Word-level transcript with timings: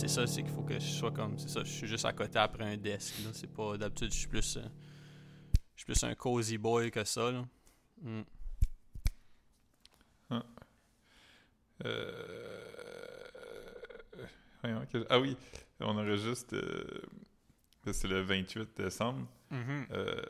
c'est 0.00 0.08
ça, 0.08 0.26
c'est 0.26 0.42
qu'il 0.42 0.50
faut 0.52 0.62
que 0.62 0.74
je 0.74 0.80
sois 0.80 1.10
comme. 1.10 1.38
C'est 1.38 1.48
ça, 1.48 1.62
je 1.64 1.70
suis 1.70 1.86
juste 1.86 2.04
à 2.04 2.12
côté 2.12 2.38
après 2.38 2.64
un 2.64 2.76
desk. 2.76 3.14
Là. 3.24 3.30
C'est 3.32 3.52
pas. 3.52 3.76
D'habitude, 3.76 4.12
je 4.12 4.18
suis 4.18 4.28
plus. 4.28 4.56
euh, 4.56 4.62
je 5.76 5.84
suis 5.84 5.86
plus 5.86 6.02
un 6.04 6.14
cozy 6.14 6.58
boy 6.58 6.90
que 6.90 7.04
ça. 7.04 7.30
Là. 7.30 7.44
Mm. 8.02 8.20
Euh... 11.84 12.64
voyons, 14.62 14.86
que- 14.92 15.06
Ah 15.08 15.18
oui, 15.18 15.36
on 15.80 15.96
enregistre. 15.98 16.54
euh, 16.54 17.02
C'est 17.92 18.08
le 18.08 18.20
28 18.20 18.76
décembre. 18.76 19.26
Mhm. 19.50 19.86
Euh, 19.92 20.20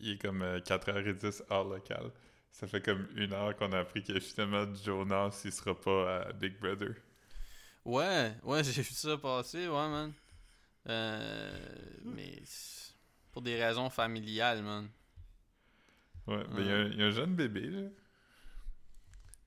il 0.00 0.12
est 0.12 0.18
comme 0.22 0.42
euh, 0.42 0.60
4h10 0.60 1.42
heure 1.52 1.64
locale. 1.64 2.10
Ça 2.52 2.66
fait 2.68 2.80
comme 2.80 3.06
une 3.16 3.32
heure 3.32 3.54
qu'on 3.56 3.72
a 3.72 3.80
appris 3.80 4.02
que 4.04 4.18
finalement 4.20 4.72
Jonas, 4.74 5.42
il 5.44 5.52
sera 5.52 5.78
pas 5.78 6.20
à 6.20 6.32
Big 6.32 6.58
Brother. 6.60 6.94
Ouais, 7.84 8.34
ouais, 8.42 8.64
j'ai 8.64 8.82
vu 8.82 8.92
ça 8.94 9.16
passer, 9.18 9.68
ouais, 9.68 9.88
man. 9.88 10.12
Euh, 10.88 11.76
mais 12.04 12.40
c'est 12.44 12.94
pour 13.32 13.42
des 13.42 13.62
raisons 13.62 13.90
familiales, 13.90 14.62
man. 14.62 14.88
Ouais, 16.26 16.42
mais 16.52 16.62
il 16.62 16.66
y 16.66 16.70
a 16.72 16.76
un- 16.76 16.86
il 16.86 16.98
y, 16.98 17.02
a 17.02 17.06
un 17.06 17.10
jeune 17.10 17.34
bébé, 17.34 17.66
là. 17.68 17.88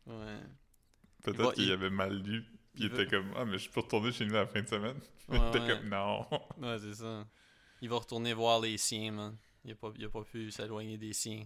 Ouais. 0.05 0.39
Peut-être 1.23 1.53
qu'il 1.53 1.65
il- 1.65 1.71
avait 1.71 1.89
mal 1.89 2.13
lu. 2.21 2.43
Puis 2.73 2.83
il, 2.83 2.93
était 2.93 3.07
comme 3.07 3.33
Ah, 3.35 3.43
mais 3.45 3.57
je 3.57 3.69
peux 3.69 3.79
retourner 3.79 4.11
chez 4.11 4.25
nous 4.25 4.35
à 4.35 4.41
la 4.41 4.47
fin 4.47 4.61
de 4.61 4.67
semaine. 4.67 4.99
Ouais, 5.29 5.37
il 5.41 5.47
était 5.49 5.59
ouais. 5.59 5.67
comme 5.79 5.89
Non. 5.89 6.25
Ouais, 6.57 6.77
c'est 6.79 6.93
ça. 6.93 7.25
Il 7.81 7.89
va 7.89 7.97
retourner 7.97 8.33
voir 8.33 8.61
les 8.61 8.77
siens, 8.77 9.11
man. 9.11 9.35
Il 9.65 9.71
a 9.71 9.75
pas, 9.75 9.91
il 9.97 10.05
a 10.05 10.09
pas 10.09 10.23
pu 10.23 10.49
s'éloigner 10.51 10.97
des 10.97 11.11
siens. 11.13 11.43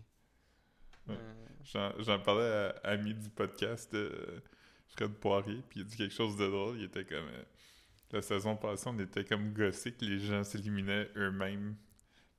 Ouais. 1.08 1.16
Euh, 1.18 1.34
J'en 1.64 1.92
j'en 2.00 2.20
parlais 2.20 2.44
à 2.84 2.90
Ami 2.92 3.14
du 3.16 3.30
podcast 3.30 3.92
euh, 3.96 4.40
Fred 4.96 5.14
Poirier, 5.14 5.62
puis 5.70 5.80
il 5.80 5.84
a 5.84 5.86
dit 5.86 5.96
quelque 5.98 6.14
chose 6.14 6.38
de 6.38 6.48
drôle. 6.48 6.78
Il 6.78 6.84
était 6.84 7.06
comme 7.06 7.28
euh, 7.28 7.44
La 8.12 8.22
saison 8.22 8.56
passée, 8.58 8.88
on 8.88 9.00
était 9.00 9.24
comme 9.26 9.54
gossés 9.54 9.94
que 9.94 10.04
les 10.06 10.20
gens 10.20 10.44
s'éliminaient 10.44 11.10
eux-mêmes. 11.16 11.76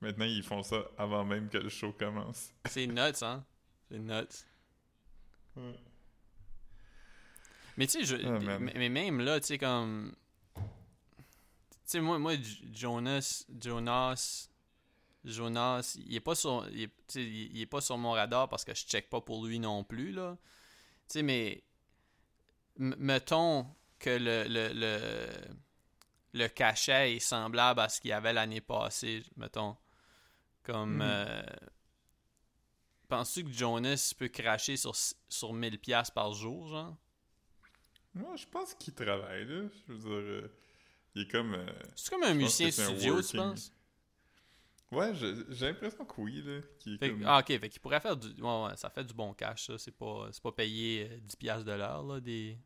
Maintenant, 0.01 0.25
ils 0.25 0.43
font 0.43 0.63
ça 0.63 0.85
avant 0.99 1.25
même 1.25 1.49
que 1.49 1.59
le 1.59 1.69
show 1.69 1.93
commence. 1.93 2.51
c'est 2.67 2.87
nuts, 2.87 3.01
hein? 3.23 3.45
C'est 3.89 3.99
nuts. 3.99 4.45
Mais 7.77 7.87
tu 7.87 8.05
sais, 8.05 8.05
je- 8.05 8.29
man. 8.29 8.71
mais 8.75 8.89
même 8.89 9.21
là, 9.21 9.41
tu 9.41 9.47
sais, 9.47 9.59
comme. 9.59 10.15
Tu 10.57 10.61
sais, 11.85 12.01
moi, 12.01 12.19
moi, 12.19 12.35
Jonas, 12.73 13.45
Jonas, 13.61 14.49
Jonas, 15.25 15.97
il 16.05 16.15
est 16.15 16.21
pas 16.21 16.35
sur, 16.35 16.67
il 16.71 16.83
est, 16.83 16.91
il 17.17 17.61
est 17.61 17.67
pas 17.67 17.81
sur 17.81 17.97
mon 17.97 18.13
radar 18.13 18.49
parce 18.49 18.65
que 18.65 18.75
je 18.75 18.85
check 18.85 19.09
pas 19.09 19.21
pour 19.21 19.47
lui 19.47 19.59
non 19.59 19.85
plus, 19.85 20.13
là. 20.13 20.37
Tu 21.09 21.15
sais, 21.19 21.23
mais. 21.23 21.63
M- 22.79 22.95
Mettons 22.99 23.67
que 23.99 24.11
le, 24.11 24.45
le, 24.49 24.73
le, 24.75 25.29
le 26.35 26.49
cachet 26.49 27.17
est 27.17 27.21
semblable 27.21 27.81
à 27.81 27.89
ce 27.89 28.01
qu'il 28.01 28.11
y 28.11 28.13
avait 28.13 28.33
l'année 28.33 28.61
passée, 28.61 29.23
mettons. 29.37 29.77
Comme. 30.65 30.97
Mhm. 30.97 31.01
euh, 31.03 31.43
Penses-tu 33.09 33.45
que 33.45 33.53
Jonas 33.53 34.13
peut 34.19 34.27
cracher 34.29 34.77
sur, 34.77 34.97
sur 35.29 35.53
1000$ 35.53 35.79
piastres 35.79 36.15
par 36.15 36.33
jour, 36.33 36.67
genre? 36.69 36.97
Moi, 38.15 38.37
je 38.37 38.47
pense 38.47 38.75
qu'il 38.75 38.95
travaille, 38.95 39.45
là. 39.47 39.63
Je 39.89 39.93
veux 39.93 39.99
dire, 39.99 40.11
euh, 40.11 40.49
il 41.15 41.23
est 41.23 41.31
comme. 41.31 41.55
euh, 41.55 41.67
C'est 41.97 42.11
comme 42.11 42.25
un 42.25 42.35
musicien 42.35 42.71
studio, 42.71 43.23
tu 43.23 43.35
penses? 43.35 43.73
Ouais, 44.93 45.13
j'ai 45.15 45.67
l'impression 45.67 46.05
que 46.05 46.21
oui, 46.21 46.43
là. 46.45 46.61
Fait 46.99 47.09
comme- 47.11 47.25
ah, 47.27 47.39
ok, 47.41 47.47
fait 47.59 47.69
qu'il 47.71 47.81
pourrait 47.81 48.01
faire 48.01 48.17
du. 48.17 48.29
Ouais, 48.43 48.65
ouais, 48.67 48.77
ça 48.77 48.91
fait 48.91 49.05
du 49.05 49.15
bon 49.15 49.33
cash, 49.33 49.67
ça. 49.67 49.79
C'est 49.79 49.97
pas, 49.97 50.29
c'est 50.33 50.43
pas 50.43 50.53
payé 50.53 51.09
euh, 51.11 51.19
10$ 51.27 51.37
piastres 51.37 51.65
de 51.65 51.73
l'heure, 51.73 52.03
là, 52.03 52.21
des. 52.21 52.59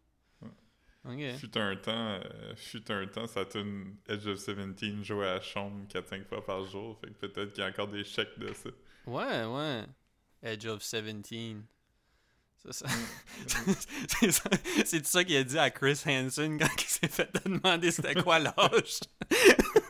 Ok. 1.08 1.36
Fut 1.38 1.56
un 1.56 1.76
temps, 1.76 1.92
euh, 2.20 2.56
fut 2.56 2.90
un 2.90 3.06
temps, 3.06 3.28
ça 3.28 3.44
tune 3.44 3.94
Edge 4.08 4.26
of 4.26 4.44
17 4.44 5.04
jouait 5.04 5.28
à 5.28 5.40
chambre 5.40 5.86
4-5 5.88 6.24
fois 6.26 6.44
par 6.44 6.64
jour. 6.66 6.98
Fait 7.00 7.06
que 7.12 7.26
peut-être 7.26 7.52
qu'il 7.52 7.62
y 7.62 7.64
a 7.64 7.70
encore 7.70 7.86
des 7.86 8.02
chèques 8.02 8.36
de 8.40 8.52
ça. 8.52 8.70
Ouais, 9.06 9.44
ouais. 9.44 9.84
Edge 10.42 10.66
of 10.66 10.80
17. 10.80 11.58
Ça, 12.56 12.72
ça- 12.72 12.86
c'est 14.18 14.32
ça, 14.32 14.50
ça 15.04 15.24
qu'il 15.24 15.36
a 15.36 15.44
dit 15.44 15.58
à 15.58 15.70
Chris 15.70 16.02
Hansen 16.06 16.58
quand 16.58 16.74
il 16.76 16.88
s'est 16.88 17.06
fait 17.06 17.30
demander 17.44 17.92
c'était 17.92 18.20
quoi 18.20 18.40
l'âge. 18.40 18.98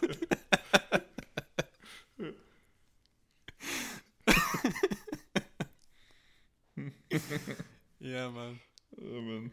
yeah, 8.16 8.30
man. 8.30 8.56
Oh. 9.02 9.50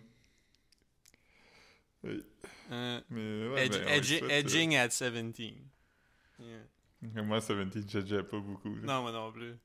Oui. 2.04 2.24
Euh, 2.72 3.02
Mais 3.10 3.48
ouais, 3.50 3.70
ben, 3.70 3.82
euh, 3.82 4.30
edging 4.30 4.76
at 4.76 4.88
17. 4.90 5.40
Yeah. 6.40 7.22
Moi, 7.24 7.40
17, 7.40 7.90
j'étais 7.90 8.24
pas 8.24 8.40
beaucoup. 8.40 8.74
là. 8.76 8.82
Non, 8.84 9.02
moi 9.02 9.12
non 9.12 9.32
plus. 9.32 9.56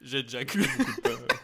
J'ai 0.00 0.22
déjà 0.22 0.44
cru. 0.44 0.62
Beaucoup 0.62 0.92
de 0.92 1.00
temps. 1.02 1.34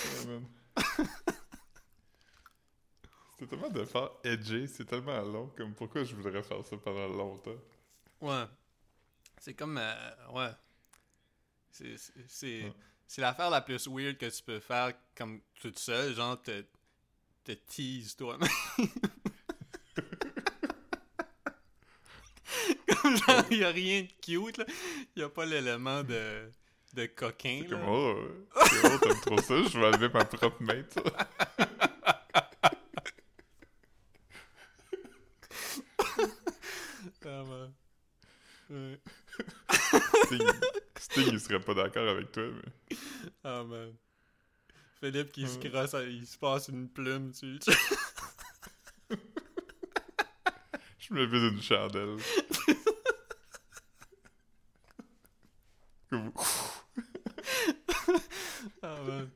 Ouais, 0.00 0.26
man. 0.26 0.44
C'était 3.38 3.46
tellement 3.46 3.70
c'est 4.66 4.84
tellement 4.84 5.20
long. 5.22 5.52
Comme 5.56 5.74
pourquoi 5.74 6.04
je 6.04 6.14
voudrais 6.14 6.42
faire 6.42 6.64
ça 6.64 6.76
pendant 6.76 7.08
longtemps? 7.08 7.56
Ouais. 8.20 8.44
C'est 9.40 9.54
comme. 9.54 9.78
euh, 9.78 10.10
ouais. 10.32 10.50
C'est. 11.70 11.96
c'est- 11.96 12.12
C'est 12.26 12.62
Ouais. 12.64 12.72
c'est 13.06 13.20
l'affaire 13.22 13.50
la 13.50 13.60
plus 13.60 13.86
weird 13.88 14.16
que 14.18 14.26
tu 14.26 14.42
peux 14.42 14.60
faire 14.60 14.92
comme 15.16 15.40
toute 15.60 15.78
seule, 15.78 16.14
genre 16.14 16.40
te, 16.42 16.64
te 17.44 17.52
tease 17.52 18.16
toi-même. 18.16 18.48
comme 23.02 23.16
genre, 23.16 23.52
y 23.52 23.64
a 23.64 23.70
rien 23.70 24.02
de 24.02 24.08
cute, 24.22 24.58
là. 24.58 24.64
Y 25.16 25.22
a 25.22 25.28
pas 25.28 25.46
l'élément 25.46 26.02
de, 26.02 26.50
de 26.94 27.06
coquin, 27.06 27.62
C'est 27.64 27.70
là. 27.74 27.78
comme, 27.78 28.46
c'est 28.66 28.94
oh, 28.94 28.98
t'aimes 28.98 29.20
trop 29.20 29.38
ça, 29.40 29.62
je 29.62 29.78
vais 29.78 29.86
enlever 29.86 30.08
ma 30.08 30.24
propre 30.24 30.62
main, 30.62 30.82
ça. 30.90 31.02
Ah, 37.24 37.44
man. 37.44 37.72
Ouais. 38.70 39.00
Sting, 40.24 40.42
Sting, 40.98 41.28
il 41.32 41.40
serait 41.40 41.57
pas 41.68 41.74
d'accord 41.74 42.08
avec 42.08 42.32
toi, 42.32 42.44
mais. 42.44 42.96
Ah, 43.44 43.62
man. 43.62 43.92
Philippe 45.00 45.32
qui 45.32 45.46
se 45.46 45.58
crosse, 45.58 45.94
il 46.08 46.26
se 46.26 46.38
passe 46.38 46.68
une 46.68 46.88
plume 46.88 47.30
dessus. 47.30 47.58
Je 50.98 51.14
me 51.14 51.24
levais 51.24 51.50
d'une 51.50 51.62
chandelle. 51.62 52.16
Ah, 58.82 58.96
man. 59.06 59.28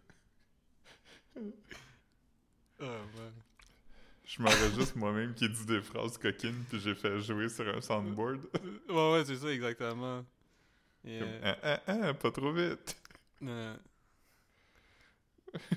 Ah, 2.80 2.84
man. 3.14 3.32
Je 4.24 4.42
m'enregistre 4.42 4.96
moi-même 4.96 5.34
qui 5.34 5.48
dit 5.48 5.66
des 5.66 5.82
phrases 5.82 6.16
coquines, 6.16 6.64
puis 6.70 6.80
j'ai 6.80 6.94
fait 6.94 7.20
jouer 7.20 7.50
sur 7.50 7.68
un 7.68 7.82
soundboard. 7.82 8.48
Ouais, 8.88 9.12
ouais, 9.12 9.24
c'est 9.26 9.36
ça, 9.36 9.52
exactement. 9.52 10.24
Et, 11.04 11.18
Comme, 11.18 11.28
euh, 11.28 11.54
ah, 11.62 11.80
ah, 11.86 11.98
ah, 12.04 12.14
pas 12.14 12.30
trop 12.30 12.52
vite. 12.52 12.96
euh, 13.42 13.76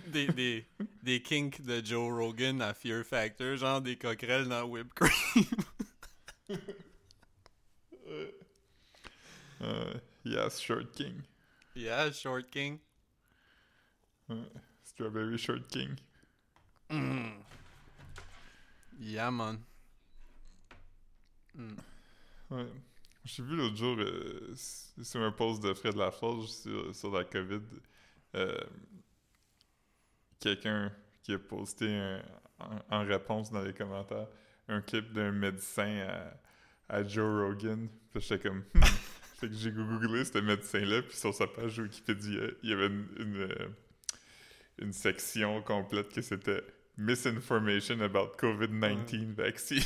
des, 0.07 0.27
des, 0.27 0.65
des 1.03 1.21
kinks 1.21 1.61
de 1.61 1.83
Joe 1.83 2.13
Rogan 2.13 2.61
à 2.61 2.73
Fear 2.73 3.03
Factor, 3.03 3.57
genre 3.57 3.81
des 3.81 3.97
coquerelles 3.97 4.47
dans 4.47 4.63
Whipped 4.63 4.93
Cream. 4.93 5.45
Euh, 9.61 9.93
yes, 10.23 10.59
Short 10.61 10.91
King. 10.91 11.21
yeah, 11.75 12.11
Short 12.11 12.45
King. 12.51 12.77
Strawberry 14.83 15.37
Short 15.37 15.67
King. 15.69 15.97
Mm. 16.89 17.31
Yeah, 18.99 19.31
man. 19.31 19.63
Mm. 21.57 21.77
Ouais. 22.51 22.65
J'ai 23.25 23.41
vu 23.43 23.55
l'autre 23.55 23.75
jour 23.75 23.97
euh, 23.99 24.53
sur 24.55 25.21
un 25.21 25.31
post 25.31 25.63
de 25.63 25.73
Fred 25.73 25.95
Laforge 25.95 26.47
sur, 26.47 26.95
sur 26.95 27.11
la 27.11 27.23
COVID, 27.23 27.61
euh, 28.35 28.55
quelqu'un 30.39 30.91
qui 31.23 31.33
a 31.33 31.39
posté 31.39 31.87
un- 31.93 32.21
en, 32.59 32.79
en 32.97 33.05
réponse 33.05 33.51
dans 33.51 33.61
les 33.63 33.73
commentaires 33.73 34.27
un 34.67 34.81
clip 34.81 35.11
d'un 35.13 35.31
médecin 35.31 36.07
à, 36.89 36.95
à 36.97 37.03
Joe 37.03 37.47
Rogan. 37.47 37.87
Puis 38.11 38.21
j'étais 38.21 38.47
comme... 38.49 38.63
Hmm. 38.73 38.83
fait 39.39 39.47
que 39.49 39.53
j'ai 39.53 39.71
googlé 39.71 40.23
ce 40.25 40.37
médecin-là, 40.39 41.01
puis 41.03 41.17
sur 41.17 41.33
sa 41.33 41.45
page 41.47 41.77
Wikipédia, 41.79 42.43
il 42.63 42.69
y 42.69 42.73
avait 42.73 42.87
une, 42.87 43.07
une, 43.19 43.35
euh, 43.41 43.67
une 44.79 44.93
section 44.93 45.61
complète 45.61 46.09
que 46.13 46.21
c'était 46.21 46.63
Misinformation 46.97 47.99
about 48.01 48.31
COVID-19 48.39 49.33
vaccines. 49.35 49.83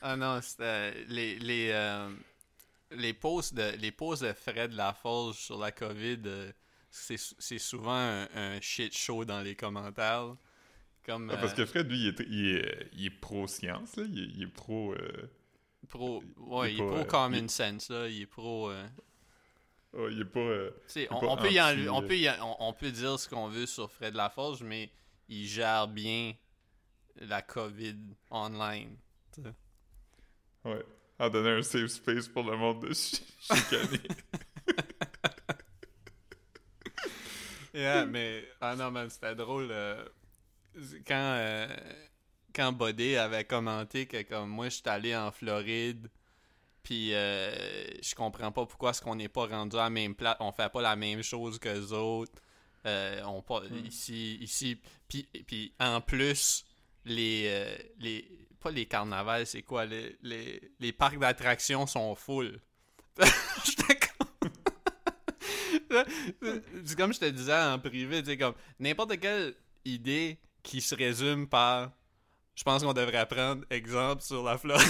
Ah 0.00 0.16
non, 0.16 0.40
c'était 0.40 1.04
les 1.08 1.38
les 1.38 1.70
euh, 1.72 2.08
les 2.96 3.12
posts 3.14 3.54
de 3.54 3.76
les 3.78 3.92
posts 3.92 4.22
de 4.24 4.32
Fred 4.32 4.72
Laforge 4.72 5.36
sur 5.36 5.58
la 5.58 5.72
COVID 5.72 6.20
euh, 6.26 6.52
c'est 6.90 7.58
souvent 7.58 7.94
un, 7.94 8.28
un 8.34 8.60
shit 8.60 8.94
show 8.96 9.24
dans 9.24 9.40
les 9.40 9.54
commentaires. 9.56 10.36
Comme, 11.06 11.30
Ah, 11.30 11.38
parce 11.38 11.52
euh, 11.54 11.56
que 11.56 11.64
Fred, 11.66 11.88
lui, 11.90 11.98
il 12.00 12.08
est, 12.08 12.20
il 12.28 12.56
est, 12.56 12.88
il 12.92 13.06
est 13.06 13.10
pro-science, 13.10 13.96
là. 13.96 14.04
Il 14.06 14.18
est, 14.18 14.26
il 14.36 14.42
est 14.42 14.46
pro... 14.46 14.92
euh, 14.92 15.30
pro, 15.88 16.22
ouais, 16.36 16.74
il 16.74 16.74
est 16.74 16.78
il 16.78 16.80
est 16.80 16.84
pas, 16.84 16.90
pro 16.90 17.00
euh, 17.00 17.04
common 17.04 17.36
il- 17.38 17.50
sense, 17.50 17.88
là. 17.90 18.08
Il 18.08 18.20
est 18.20 18.26
pro. 18.26 18.70
euh, 18.70 18.86
oh, 19.94 20.08
il 20.10 20.20
est 20.20 20.24
pas... 20.26 20.38
euh, 20.40 20.70
est 20.94 21.08
on, 21.10 21.18
pas 21.18 21.26
on 21.28 21.36
peut 21.38 21.50
y 21.50 21.60
en- 21.60 21.68
anti, 21.72 21.88
on, 21.88 22.02
euh. 22.02 22.06
peut 22.06 22.18
y 22.18 22.28
en- 22.30 22.56
on, 22.60 22.68
on 22.68 22.72
peut 22.74 22.90
dire 22.92 23.18
ce 23.18 23.26
qu'on 23.28 23.48
veut 23.48 23.66
sur 23.66 23.90
Fred 23.90 24.14
Laforge, 24.14 24.62
mais 24.62 24.90
il 25.28 25.46
gère 25.46 25.88
bien 25.88 26.34
la 27.16 27.40
COVID 27.42 27.96
online. 28.30 28.96
Ouais. 30.64 30.84
À 31.18 31.28
donner 31.30 31.50
un 31.50 31.62
safe 31.62 31.86
space 31.88 32.28
pour 32.28 32.42
le 32.42 32.56
monde 32.56 32.82
de 32.88 32.92
ch- 32.92 33.22
chicaner. 33.40 34.00
Yeah, 37.74 38.06
mais. 38.06 38.44
Ah 38.60 38.76
non, 38.76 38.90
man, 38.90 39.08
c'était 39.08 39.34
drôle. 39.34 39.68
euh, 39.70 40.04
quand. 41.06 41.14
euh, 41.38 41.66
quand 42.54 42.70
Bodé 42.70 43.16
avait 43.16 43.44
commenté 43.44 44.04
que, 44.04 44.20
comme 44.24 44.50
moi, 44.50 44.66
je 44.68 44.74
suis 44.74 44.82
allé 44.84 45.16
en 45.16 45.30
Floride, 45.32 46.08
puis 46.82 47.14
euh, 47.14 47.50
je 48.02 48.14
comprends 48.14 48.52
pas 48.52 48.66
pourquoi 48.66 48.90
est-ce 48.90 49.00
qu'on 49.00 49.14
n'est 49.14 49.30
pas 49.30 49.46
rendu 49.46 49.76
à 49.76 49.84
la 49.84 49.90
même 49.90 50.14
place, 50.14 50.36
on 50.38 50.52
fait 50.52 50.70
pas 50.70 50.82
la 50.82 50.94
même 50.94 51.22
chose 51.22 51.58
que 51.58 51.70
les 51.70 51.92
autres. 51.94 52.32
Euh, 52.84 53.22
on 53.24 53.40
pas, 53.40 53.62
ici, 53.86 54.34
ici, 54.42 54.78
puis, 55.08 55.26
puis 55.46 55.72
en 55.80 56.02
plus, 56.02 56.66
les, 57.06 57.44
euh, 57.46 57.74
les. 58.00 58.28
Pas 58.62 58.70
les 58.70 58.86
carnavals, 58.86 59.46
c'est 59.46 59.62
quoi? 59.62 59.84
Les, 59.86 60.16
les, 60.22 60.60
les 60.78 60.92
parcs 60.92 61.18
d'attractions 61.18 61.86
sont 61.86 62.14
full. 62.14 62.60
J'étais 63.64 63.98
comme. 63.98 64.50
c'est 66.84 66.96
comme 66.96 67.12
je 67.12 67.18
te 67.18 67.28
disais 67.28 67.54
en 67.54 67.78
privé, 67.78 68.22
c'est 68.24 68.38
comme 68.38 68.54
n'importe 68.78 69.18
quelle 69.18 69.54
idée 69.84 70.38
qui 70.62 70.80
se 70.80 70.94
résume 70.94 71.48
par 71.48 71.90
je 72.54 72.64
pense 72.64 72.82
qu'on 72.82 72.92
devrait 72.92 73.26
prendre 73.26 73.64
exemple 73.70 74.22
sur 74.22 74.44
la 74.44 74.58
Floride. 74.58 74.86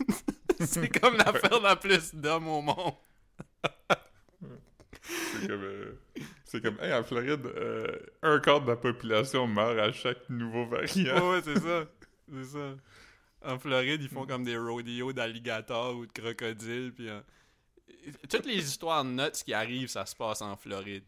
c'est 0.60 0.88
comme 1.00 1.16
l'affaire 1.16 1.60
la 1.60 1.76
plus 1.76 2.14
d'hommes 2.14 2.48
au 2.48 2.62
monde. 2.62 2.94
C'est 5.40 5.46
comme... 5.46 5.62
euh, 5.62 5.98
c'est 6.44 6.62
comme, 6.62 6.78
hey, 6.80 6.92
en 6.92 7.02
Floride, 7.02 7.46
euh, 7.46 7.86
un 8.22 8.38
quart 8.38 8.60
de 8.60 8.68
la 8.68 8.76
population 8.76 9.46
meurt 9.46 9.78
à 9.78 9.92
chaque 9.92 10.28
nouveau 10.28 10.66
variant. 10.66 11.30
Ouais, 11.30 11.40
c'est 11.42 11.58
ça. 11.58 11.86
C'est 12.30 12.44
ça. 12.44 12.74
En 13.44 13.58
Floride, 13.58 14.02
ils 14.02 14.08
font 14.08 14.26
comme 14.26 14.44
des 14.44 14.56
rodeos 14.56 15.12
d'alligators 15.12 15.96
ou 15.96 16.06
de 16.06 16.12
crocodiles. 16.12 16.92
Puis, 16.94 17.08
euh, 17.08 17.20
Toutes 18.28 18.46
les 18.46 18.58
histoires 18.58 19.04
nuts 19.04 19.42
qui 19.44 19.52
arrivent, 19.52 19.88
ça 19.88 20.06
se 20.06 20.14
passe 20.14 20.42
en 20.42 20.56
Floride. 20.56 21.04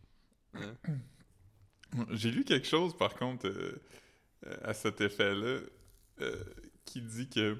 Hein? 0.54 0.74
J'ai 2.10 2.30
lu 2.30 2.44
quelque 2.44 2.66
chose, 2.66 2.96
par 2.96 3.14
contre, 3.14 3.46
euh, 3.46 3.80
euh, 4.46 4.56
à 4.62 4.74
cet 4.74 5.00
effet-là, 5.00 5.60
euh, 6.20 6.44
qui 6.84 7.00
dit 7.00 7.28
que 7.28 7.56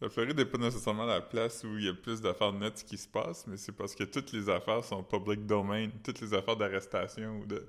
la 0.00 0.08
Floride 0.08 0.36
n'est 0.36 0.44
pas 0.44 0.58
nécessairement 0.58 1.06
la 1.06 1.20
place 1.20 1.64
où 1.64 1.78
il 1.78 1.84
y 1.84 1.88
a 1.88 1.94
plus 1.94 2.20
d'affaires 2.20 2.52
nettes 2.52 2.84
qui 2.84 2.98
se 2.98 3.08
passent, 3.08 3.46
mais 3.46 3.56
c'est 3.56 3.72
parce 3.72 3.94
que 3.94 4.04
toutes 4.04 4.32
les 4.32 4.48
affaires 4.48 4.84
sont 4.84 5.02
public 5.02 5.46
domain. 5.46 5.88
Toutes 6.02 6.20
les 6.20 6.34
affaires 6.34 6.56
d'arrestation 6.56 7.40
ou 7.40 7.46
de 7.46 7.66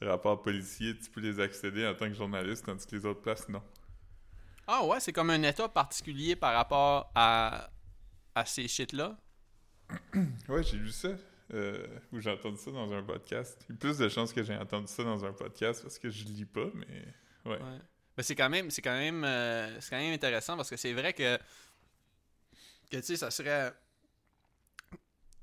rapports 0.00 0.42
policiers, 0.42 0.96
tu 0.96 1.10
peux 1.10 1.20
les 1.20 1.40
accéder 1.40 1.86
en 1.86 1.94
tant 1.94 2.08
que 2.08 2.14
journaliste, 2.14 2.66
tandis 2.66 2.86
que 2.86 2.96
les 2.96 3.06
autres 3.06 3.20
places, 3.20 3.48
non. 3.48 3.62
Ah 4.66 4.84
ouais, 4.84 5.00
c'est 5.00 5.12
comme 5.12 5.30
un 5.30 5.42
état 5.42 5.68
particulier 5.68 6.36
par 6.36 6.54
rapport 6.54 7.10
à, 7.14 7.70
à 8.34 8.44
ces 8.46 8.68
shit-là? 8.68 9.16
Ouais, 10.48 10.62
j'ai 10.62 10.76
lu 10.78 10.90
ça. 10.90 11.08
euh, 11.52 11.86
ou 12.12 12.20
j'ai 12.20 12.30
entendu 12.30 12.56
ça 12.56 12.70
dans 12.70 12.92
un 12.92 13.02
podcast. 13.02 13.64
Il 13.68 13.72
y 13.72 13.76
a 13.76 13.78
plus 13.78 13.98
de 13.98 14.08
chances 14.08 14.32
que 14.32 14.42
j'ai 14.42 14.56
entendu 14.56 14.86
ça 14.86 15.04
dans 15.04 15.24
un 15.24 15.32
podcast 15.32 15.82
parce 15.82 15.98
que 15.98 16.08
je 16.10 16.24
lis 16.24 16.44
pas, 16.46 16.66
mais 16.74 17.04
ouais. 17.44 17.58
Ouais. 17.62 17.78
Mais 18.16 18.22
c'est 18.22 18.34
quand 18.36 18.48
même, 18.48 18.70
c'est 18.70 18.82
quand 18.82 18.96
même, 18.98 19.24
euh, 19.24 19.80
c'est 19.80 19.90
quand 19.90 19.98
même 19.98 20.14
intéressant 20.14 20.56
parce 20.56 20.70
que 20.70 20.76
c'est 20.76 20.92
vrai 20.92 21.12
que, 21.12 21.36
que 22.90 22.96
tu 22.98 23.02
sais, 23.02 23.16
ça 23.16 23.30
serait, 23.30 23.72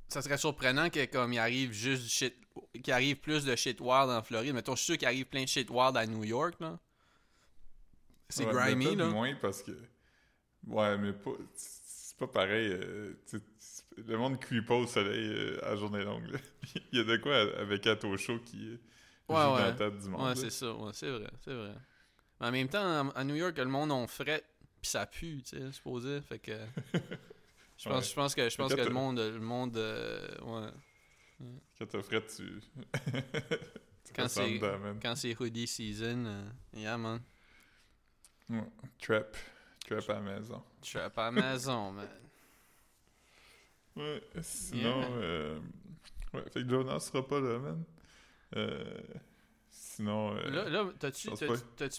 ça 0.08 0.22
serait 0.22 0.38
surprenant 0.38 0.90
que 0.90 1.06
comme 1.06 1.34
il 1.34 1.40
arrive 1.40 1.72
juste 1.72 2.04
du 2.04 2.10
shit, 2.10 2.36
qu'il 2.84 2.94
arrive 2.94 3.18
plus 3.18 3.44
de 3.46 3.56
shit 3.56 3.80
wild 3.82 4.10
en 4.10 4.22
Floride. 4.24 4.54
Mettons, 4.54 4.76
je 4.76 4.80
suis 4.84 4.86
sûr 4.94 4.98
qu'il 4.98 5.08
arrive 5.08 5.26
plein 5.26 5.44
de 5.44 5.48
shit 5.50 5.70
wild 5.70 5.98
à 5.98 6.06
New 6.08 6.24
York 6.24 6.56
là. 6.60 6.80
C'est 8.30 8.46
Ouais, 8.46 8.54
grimy 8.54 8.96
là. 8.96 9.08
moins 9.08 9.36
parce 9.36 9.64
que. 9.64 9.72
Ouais, 10.68 10.98
mais 10.98 11.14
pas. 11.14 11.32
C'est 11.56 12.18
pas 12.18 12.28
pareil. 12.28 12.70
euh, 12.72 13.14
le 13.98 14.18
monde 14.18 14.40
cuit 14.40 14.62
pas 14.62 14.76
au 14.76 14.88
soleil 14.88 15.28
euh, 15.34 15.60
à 15.66 15.76
journée 15.76 16.04
longue. 16.04 16.28
là. 16.28 16.40
Il 16.92 16.98
y 17.00 17.02
a 17.02 17.04
de 17.06 17.18
quoi 17.18 17.36
avec 17.60 17.86
Atto 17.88 18.16
Show 18.18 18.40
qui 18.40 18.68
euh, 18.70 18.78
joue 19.30 19.36
Ouais, 19.36 19.40
dans 19.44 19.56
ouais. 19.56 19.62
la 19.62 19.72
tête 19.74 19.98
du 20.00 20.10
monde. 20.10 20.28
Ouais, 20.28 20.36
c'est 20.36 20.50
ça. 20.50 20.74
Ouais, 20.74 20.92
c'est 20.94 21.10
vrai, 21.10 21.30
c'est 21.44 21.54
vrai. 21.54 21.74
Mais 22.42 22.48
en 22.48 22.52
même 22.52 22.68
temps, 22.70 23.10
à 23.10 23.24
New 23.24 23.36
York, 23.36 23.58
le 23.58 23.66
monde 23.66 23.92
on 23.92 24.08
fret 24.08 24.44
puis 24.82 24.90
ça 24.92 25.06
pue, 25.06 25.42
tu 25.44 25.58
sais, 25.58 25.72
supposé. 25.74 26.22
Fait 26.22 26.40
que 26.40 26.52
je 27.78 27.90
pense, 27.90 28.04
Ouais. 28.06 28.10
je 28.10 28.14
pense 28.16 28.36
que 28.36 28.50
je 28.50 28.56
pense 28.58 28.74
que 28.74 28.80
le 28.82 28.90
monde, 28.90 29.20
le 29.20 29.40
monde, 29.40 29.76
euh, 29.78 30.28
ouais. 30.44 30.70
Quand 31.78 31.86
t'as 31.88 32.02
fret, 32.02 32.26
tu. 32.28 32.62
Quand 34.16 35.16
c'est 35.16 35.40
hoodie 35.40 35.68
season, 35.68 36.26
euh, 36.26 36.50
yeah 36.74 36.98
man. 36.98 37.22
Ouais. 38.50 38.64
Trap. 39.02 39.38
Trap 39.86 40.10
à 40.10 40.14
la 40.14 40.22
maison. 40.22 40.64
Trap 40.82 41.18
à 41.18 41.26
la 41.26 41.32
maison, 41.32 41.92
man. 41.92 42.08
Ouais, 43.96 44.24
sinon. 44.42 45.00
Yeah. 45.02 45.10
euh, 45.12 45.60
Ouais, 46.34 46.44
fait 46.54 46.64
que 46.64 46.70
Jonas 46.70 47.00
sera 47.00 47.28
pas 47.28 47.40
là, 47.40 47.58
man. 47.58 47.84
Euh, 48.56 49.02
Sinon. 49.72 50.36
euh, 50.36 50.50
Là, 50.50 50.70
là 50.70 50.86
t'as-tu, 51.00 51.30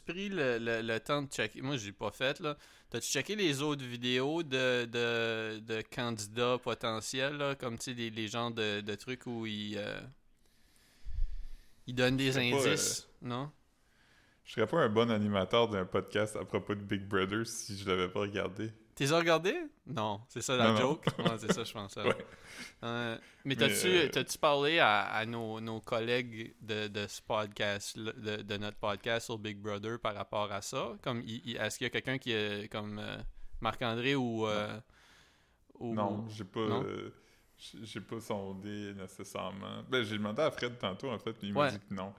pris 0.03 0.29
le, 0.29 0.59
le, 0.59 0.83
le 0.83 1.01
temps 1.01 1.23
de 1.23 1.29
checker? 1.31 1.61
Moi, 1.63 1.77
j'ai 1.77 1.93
pas 1.93 2.11
fait, 2.11 2.39
là. 2.41 2.57
T'as-tu 2.89 3.09
checké 3.09 3.37
les 3.37 3.61
autres 3.61 3.85
vidéos 3.85 4.43
de, 4.43 4.85
de, 4.87 5.59
de 5.61 5.83
candidats 5.83 6.59
potentiels, 6.59 7.37
là? 7.37 7.55
Comme, 7.57 7.77
tu 7.77 7.85
sais, 7.85 7.95
les, 7.95 8.11
les 8.11 8.29
genres 8.29 8.53
de, 8.53 8.81
de 8.81 8.95
trucs 8.95 9.27
où 9.27 9.47
ils... 9.47 9.77
euh, 9.77 10.01
ils 11.87 11.95
donnent 11.95 12.17
des 12.17 12.33
pas, 12.33 12.39
indices, 12.39 13.09
non? 13.21 13.51
Je 14.51 14.57
serais 14.57 14.67
pas 14.67 14.79
un 14.81 14.89
bon 14.89 15.09
animateur 15.13 15.69
d'un 15.69 15.85
podcast 15.85 16.35
à 16.35 16.45
propos 16.45 16.75
de 16.75 16.81
Big 16.81 17.07
Brother 17.07 17.47
si 17.47 17.79
je 17.79 17.89
l'avais 17.89 18.09
pas 18.09 18.19
regardé. 18.19 18.73
T'es 18.97 19.07
regardé? 19.07 19.55
Non, 19.87 20.23
c'est 20.29 20.43
ça 20.43 20.57
la 20.57 20.65
Non, 20.67 20.73
non. 20.73 20.81
joke? 20.81 21.05
Ouais, 21.19 21.39
c'est 21.39 21.53
ça, 21.53 21.63
je 21.63 21.73
pense. 21.73 21.95
Ouais. 22.05 22.17
Euh, 22.83 23.17
mais 23.45 23.55
Mais, 23.55 23.55
t'as-tu, 23.55 23.87
euh, 23.87 24.09
t'as-tu 24.09 24.37
parlé 24.39 24.81
à, 24.81 25.03
à 25.03 25.25
nos, 25.25 25.61
nos 25.61 25.81
collègues 25.81 26.57
de, 26.63 26.89
de 26.89 27.07
ce 27.07 27.23
podcast, 27.23 27.97
de, 27.97 28.43
de 28.43 28.57
notre 28.57 28.77
podcast 28.79 29.27
sur 29.27 29.39
Big 29.39 29.57
Brother 29.57 30.01
par 30.01 30.17
rapport 30.17 30.51
à 30.51 30.63
ça? 30.63 30.95
Comme, 31.01 31.21
est-ce 31.21 31.79
qu'il 31.79 31.85
y 31.85 31.87
a 31.87 31.91
quelqu'un 31.91 32.19
qui 32.19 32.33
est 32.33 32.69
comme 32.73 32.99
euh, 32.99 33.19
Marc-André 33.61 34.17
ou, 34.17 34.49
euh, 34.49 34.81
ou- 35.79 35.95
Non, 35.95 36.27
j'ai 36.29 36.43
pas. 36.45 36.67
non? 36.67 36.85
j'ai 37.57 38.01
pas 38.01 38.19
sondé 38.21 38.95
nécessairement. 38.95 39.85
Ben, 39.89 40.03
j'ai 40.03 40.19
demandé 40.19 40.43
à 40.43 40.51
Fred 40.51 40.77
tantôt, 40.77 41.09
en 41.13 41.19
fait, 41.21 41.35
puis 41.35 41.47
il 41.49 41.55
m'a 41.55 41.71
dit 41.71 41.79
que 41.79 41.95
non. 41.95 42.13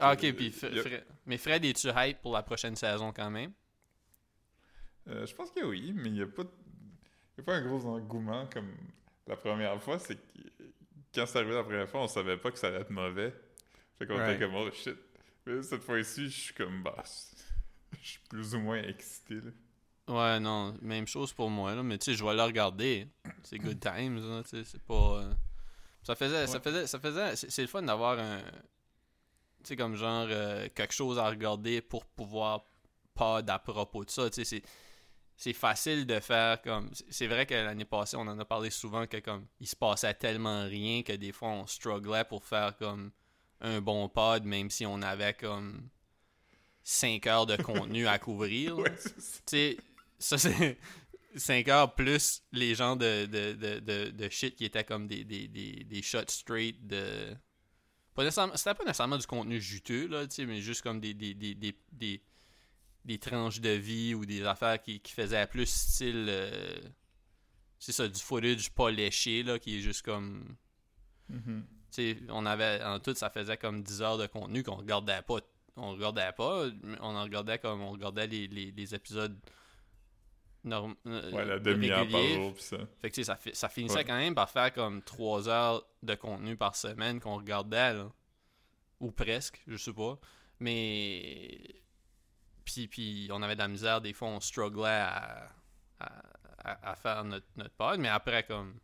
Ah, 0.00 0.12
ok, 0.14 0.32
puis 0.34 0.50
Fre- 0.50 0.68
il 0.70 0.76
y 0.76 0.80
a- 0.80 0.82
Fre- 0.82 1.02
mais 1.26 1.38
Fred, 1.38 1.64
es-tu 1.64 1.88
hype 1.94 2.20
pour 2.20 2.32
la 2.32 2.42
prochaine 2.42 2.74
saison 2.76 3.12
quand 3.12 3.30
même? 3.30 3.52
euh, 5.08 5.24
je 5.26 5.34
pense 5.34 5.50
que 5.52 5.64
oui, 5.64 5.92
mais 5.94 6.08
il 6.08 6.14
n'y 6.14 6.22
a 6.22 6.26
pas. 6.26 6.42
A 7.38 7.42
pas 7.42 7.56
un 7.56 7.62
gros 7.66 7.84
engouement 7.86 8.46
comme 8.46 8.74
la 9.26 9.36
première 9.36 9.80
fois. 9.82 9.98
C'est 9.98 10.16
que 10.16 10.20
quand 11.14 11.26
c'est 11.26 11.38
arrivé 11.38 11.54
la 11.54 11.62
première 11.64 11.88
fois, 11.88 12.00
on 12.02 12.08
savait 12.08 12.38
pas 12.38 12.50
que 12.50 12.58
ça 12.58 12.68
allait 12.68 12.80
être 12.80 12.90
mauvais. 12.90 13.34
Fait 13.98 14.06
qu'on 14.06 14.16
Right. 14.16 14.36
était 14.36 14.44
comme, 14.46 14.54
oh 14.54 14.70
shit. 14.72 14.96
Mais 15.44 15.62
cette 15.62 15.82
fois-ci, 15.82 16.24
je 16.30 16.40
suis 16.40 16.54
comme, 16.54 16.82
bah. 16.82 17.02
Je 18.02 18.08
suis 18.08 18.20
plus 18.28 18.54
ou 18.54 18.60
moins 18.60 18.82
excité, 18.82 19.34
là. 19.36 19.50
Ouais, 20.08 20.40
non, 20.40 20.74
même 20.82 21.06
chose 21.06 21.32
pour 21.32 21.50
moi, 21.50 21.74
là, 21.74 21.82
mais 21.82 21.98
tu 21.98 22.06
sais, 22.06 22.14
je 22.16 22.24
vais 22.24 22.34
le 22.34 22.42
regarder. 22.42 23.06
C'est 23.42 23.58
good 23.58 23.80
times, 23.80 24.16
là, 24.18 24.42
tu 24.44 24.50
sais, 24.50 24.64
c'est 24.64 24.82
pas... 24.82 25.20
euh, 25.22 25.32
Ça 26.04 26.14
faisait, 26.14 26.46
ça 26.46 26.60
faisait, 26.60 26.86
ça 26.86 26.98
faisait... 27.00 27.36
C'est 27.36 27.62
le 27.62 27.68
fun 27.68 27.82
d'avoir 27.82 28.18
un... 28.18 28.40
Tu 29.66 29.70
sais, 29.70 29.76
comme 29.76 29.96
genre, 29.96 30.26
euh, 30.30 30.68
quelque 30.74 30.94
chose 30.94 31.18
à 31.18 31.28
regarder 31.28 31.80
pour 31.80 32.06
pouvoir 32.06 32.66
pas 33.14 33.42
d'à 33.42 33.58
propos 33.58 34.04
de 34.04 34.10
ça, 34.10 34.30
tu 34.30 34.44
sais, 34.44 34.62
c'est... 35.36 35.52
Facile 35.52 36.06
de 36.06 36.20
faire 36.20 36.62
comme... 36.62 36.90
c'est- 37.10 37.26
vrai 37.26 37.46
que 37.46 37.54
l'année 37.54 37.84
passée, 37.84 38.16
on 38.16 38.22
en 38.22 38.38
a 38.38 38.44
parlé 38.44 38.70
souvent 38.70 39.06
que 39.06 39.18
comme... 39.18 39.46
Il 39.60 39.66
se 39.66 39.76
passait 39.76 40.14
tellement 40.14 40.64
rien 40.64 41.02
que 41.02 41.12
des 41.12 41.32
fois, 41.32 41.48
on 41.50 41.66
strugglait 41.66 42.24
pour 42.24 42.44
faire 42.44 42.76
comme 42.78 43.10
un 43.60 43.80
bon 43.80 44.08
pod, 44.08 44.44
même 44.44 44.70
si 44.70 44.86
on 44.86 45.02
avait 45.02 45.34
comme 45.34 45.88
5 46.82 47.26
heures 47.26 47.46
de 47.46 47.56
contenu 47.56 48.06
à 48.06 48.18
couvrir. 48.18 48.76
Ouais. 48.78 48.94
Tu 49.04 49.22
sais, 49.46 49.78
ça 50.18 50.38
c'est 50.38 50.78
5 51.36 51.68
heures 51.68 51.94
plus 51.94 52.42
les 52.52 52.74
gens 52.74 52.96
de, 52.96 53.26
de, 53.26 53.52
de, 53.54 53.80
de, 53.80 54.10
de 54.10 54.28
shit 54.30 54.56
qui 54.56 54.64
étaient 54.64 54.84
comme 54.84 55.06
des, 55.08 55.24
des, 55.24 55.48
des, 55.48 55.84
des 55.84 56.02
shots 56.02 56.28
straight 56.28 56.86
de. 56.86 57.36
C'était 58.16 58.74
pas 58.74 58.84
nécessairement 58.84 59.18
du 59.18 59.26
contenu 59.26 59.60
juteux, 59.60 60.06
là, 60.06 60.24
mais 60.46 60.60
juste 60.60 60.82
comme 60.82 61.00
des, 61.00 61.14
des, 61.14 61.34
des, 61.34 61.54
des, 61.92 62.22
des, 63.04 63.18
tranches 63.18 63.60
de 63.60 63.70
vie 63.70 64.14
ou 64.14 64.24
des 64.24 64.44
affaires 64.44 64.80
qui, 64.80 65.00
qui 65.00 65.12
faisaient 65.12 65.46
plus 65.46 65.66
style. 65.66 66.26
euh, 66.28 66.80
c'est 67.78 67.92
ça, 67.92 68.08
du 68.08 68.20
footage 68.20 68.70
pas 68.70 68.90
léché, 68.90 69.42
là, 69.42 69.58
qui 69.58 69.78
est 69.78 69.80
juste 69.80 70.02
comme. 70.02 70.56
Mhm. 71.28 71.66
Tu 71.92 72.14
tu 72.14 72.18
sais, 72.18 72.22
on 72.30 72.44
avait, 72.46 72.82
en 72.82 72.98
tout, 73.00 73.14
ça 73.14 73.30
faisait 73.30 73.56
comme 73.56 73.82
10 73.82 74.02
heures 74.02 74.18
de 74.18 74.26
contenu 74.26 74.62
qu'on 74.62 74.76
regardait 74.76 75.22
pas. 75.22 75.38
On 75.76 75.92
regardait 75.92 76.32
pas, 76.32 76.66
on 77.00 77.16
en 77.16 77.22
regardait 77.22 77.58
comme 77.58 77.82
on 77.82 77.90
regardait 77.90 78.26
les, 78.26 78.48
les, 78.48 78.72
les 78.72 78.94
épisodes 78.94 79.38
norm- 80.66 80.96
euh, 81.06 81.30
Ouais, 81.32 81.44
la 81.44 81.58
demi-heure 81.58 82.06
par 82.08 82.22
jour, 82.22 82.54
pis 82.54 82.62
ça. 82.62 82.78
Fait 83.00 83.08
que 83.10 83.14
tu 83.14 83.24
sais, 83.24 83.32
ça, 83.32 83.38
ça 83.52 83.68
finissait 83.68 83.96
Ouais. 83.98 84.04
quand 84.04 84.16
même 84.16 84.34
par 84.34 84.50
faire 84.50 84.72
comme 84.72 85.02
3 85.02 85.48
heures 85.48 85.86
de 86.02 86.14
contenu 86.14 86.56
par 86.56 86.76
semaine 86.76 87.20
qu'on 87.20 87.36
regardait, 87.36 87.94
là. 87.94 88.12
Ou 89.00 89.10
presque, 89.12 89.62
je 89.66 89.76
sais 89.76 89.92
pas. 89.92 90.18
Mais. 90.60 91.82
Puis, 92.64 92.88
puis 92.88 93.28
on 93.32 93.42
avait 93.42 93.54
de 93.54 93.60
la 93.60 93.68
misère, 93.68 94.00
des 94.00 94.12
fois 94.12 94.28
on 94.28 94.40
strugglait 94.40 94.88
à, 94.88 95.50
à, 96.00 96.22
à- 96.58 96.90
à 96.90 96.96
faire 96.96 97.22
notre, 97.24 97.46
notre 97.56 97.74
part, 97.74 97.96
mais 97.98 98.08
après, 98.08 98.42
comme. 98.44 98.74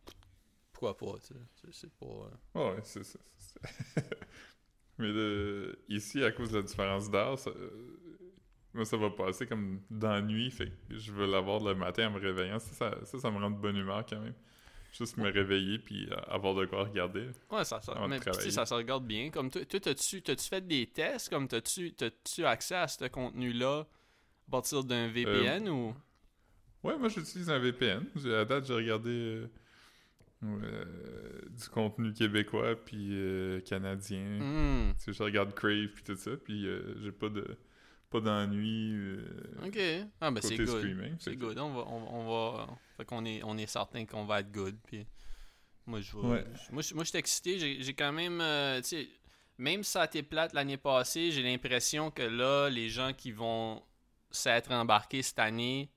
Pourquoi 0.71 0.97
pas, 0.97 1.17
tu 1.19 1.33
sais. 1.33 1.69
C'est- 1.71 1.93
pas. 1.97 2.05
euh, 2.05 2.73
Ouais, 2.73 2.79
c'est 2.83 3.03
ça. 3.03 3.19
Mais 4.99 5.07
de- 5.11 5.79
ici, 5.89 6.23
à 6.23 6.31
cause 6.31 6.51
de 6.51 6.57
la 6.57 6.63
différence 6.63 7.09
d'heure, 7.09 7.37
ça- 7.39 7.51
moi, 8.73 8.85
ça 8.85 8.97
va 8.97 9.09
passer 9.09 9.45
comme 9.45 9.81
dans 9.89 10.11
la 10.11 10.21
nuit, 10.21 10.49
fait 10.51 10.71
que 10.89 10.97
je 10.97 11.11
veux 11.11 11.25
l'avoir 11.25 11.63
le 11.63 11.75
matin 11.75 12.07
en 12.07 12.11
me 12.11 12.19
réveillant. 12.19 12.59
Ça, 12.59 12.73
ça, 12.73 13.05
ça, 13.05 13.19
ça 13.19 13.31
me 13.31 13.37
rend 13.37 13.51
de 13.51 13.57
bonne 13.57 13.77
humeur 13.77 14.05
quand 14.07 14.19
même. 14.19 14.33
Juste 14.91 15.17
me 15.17 15.31
réveiller 15.31 15.79
puis 15.79 16.07
euh, 16.11 16.15
avoir 16.27 16.53
de 16.53 16.65
quoi 16.65 16.83
regarder. 16.83 17.27
Ouais, 17.49 17.65
ça, 17.65 17.81
ça, 17.81 17.95
mais, 18.07 18.19
ça 18.19 18.65
se 18.65 18.73
regarde 18.75 19.07
bien. 19.07 19.31
Comme 19.31 19.49
toi, 19.49 19.63
t'as-tu, 19.65 20.21
fait 20.37 20.67
des 20.67 20.85
tests? 20.87 21.29
Comme 21.29 21.47
t'as-tu, 21.47 21.93
accès 22.45 22.75
à 22.75 22.87
ce 22.87 23.05
contenu-là 23.07 23.87
à 24.47 24.51
partir 24.51 24.83
d'un 24.83 25.07
VPN 25.07 25.67
ou? 25.69 25.95
Ouais, 26.83 26.97
moi 26.97 27.07
j'utilise 27.07 27.49
un 27.49 27.59
VPN. 27.59 28.05
J'ai- 28.15 28.35
À 28.35 28.45
date, 28.45 28.65
j'ai 28.67 28.73
regardé 28.73 29.09
euh, 29.09 29.47
euh, 30.43 31.41
du 31.49 31.67
contenu 31.69 32.13
québécois 32.13 32.75
puis 32.75 33.09
euh, 33.13 33.61
canadien. 33.61 34.39
Hmm, 34.41 34.93
Tu 34.95 34.99
sais, 35.05 35.13
je 35.13 35.23
regarde 35.23 35.53
Crave 35.55 35.87
puis 35.93 36.03
tout 36.03 36.15
ça, 36.17 36.31
puis 36.37 36.67
euh, 36.67 36.95
j'ai 37.01 37.11
pas 37.11 37.29
de 37.29 37.57
pas 38.13 38.21
d'ennui 38.21 38.93
euh, 38.93 39.65
Ok. 39.65 39.79
Ah, 40.21 40.31
ben 40.31 40.41
c'est 40.41 40.55
good. 40.57 41.17
C'est. 41.19 41.35
On 41.41 41.73
va, 41.73 41.81
on, 41.87 42.07
on 42.15 42.27
va, 42.53 42.67
fait 42.95 43.05
qu'on 43.05 43.25
est, 43.25 43.41
on 43.43 43.57
est 43.57 43.65
certain 43.67 44.05
qu'on 44.05 44.25
va 44.25 44.39
être 44.41 44.51
good. 44.51 44.77
Puis 44.85 45.05
moi, 45.87 45.99
je 45.99 46.15
vais- 46.15 46.19
Ouais. 46.27 46.45
moi, 46.71 46.81
je, 46.81 46.93
moi, 46.93 47.03
je 47.03 47.09
suis 47.09 47.17
excité. 47.17 47.81
J'ai, 47.81 47.93
quand 47.93 48.11
même, 48.11 48.39
euh, 48.41 48.81
même 49.57 49.83
si 49.83 49.91
ça 49.91 50.03
a 50.03 50.05
été 50.05 50.21
plate 50.23 50.53
l'année 50.53 50.77
passée, 50.77 51.31
j'ai 51.31 51.41
l'impression 51.43 52.11
que 52.11 52.21
là, 52.23 52.69
les 52.69 52.89
gens 52.89 53.13
qui 53.13 53.31
vont 53.31 53.81
s'être 54.31 54.71
embarqués 54.71 55.21
cette 55.21 55.39
année, 55.39 55.89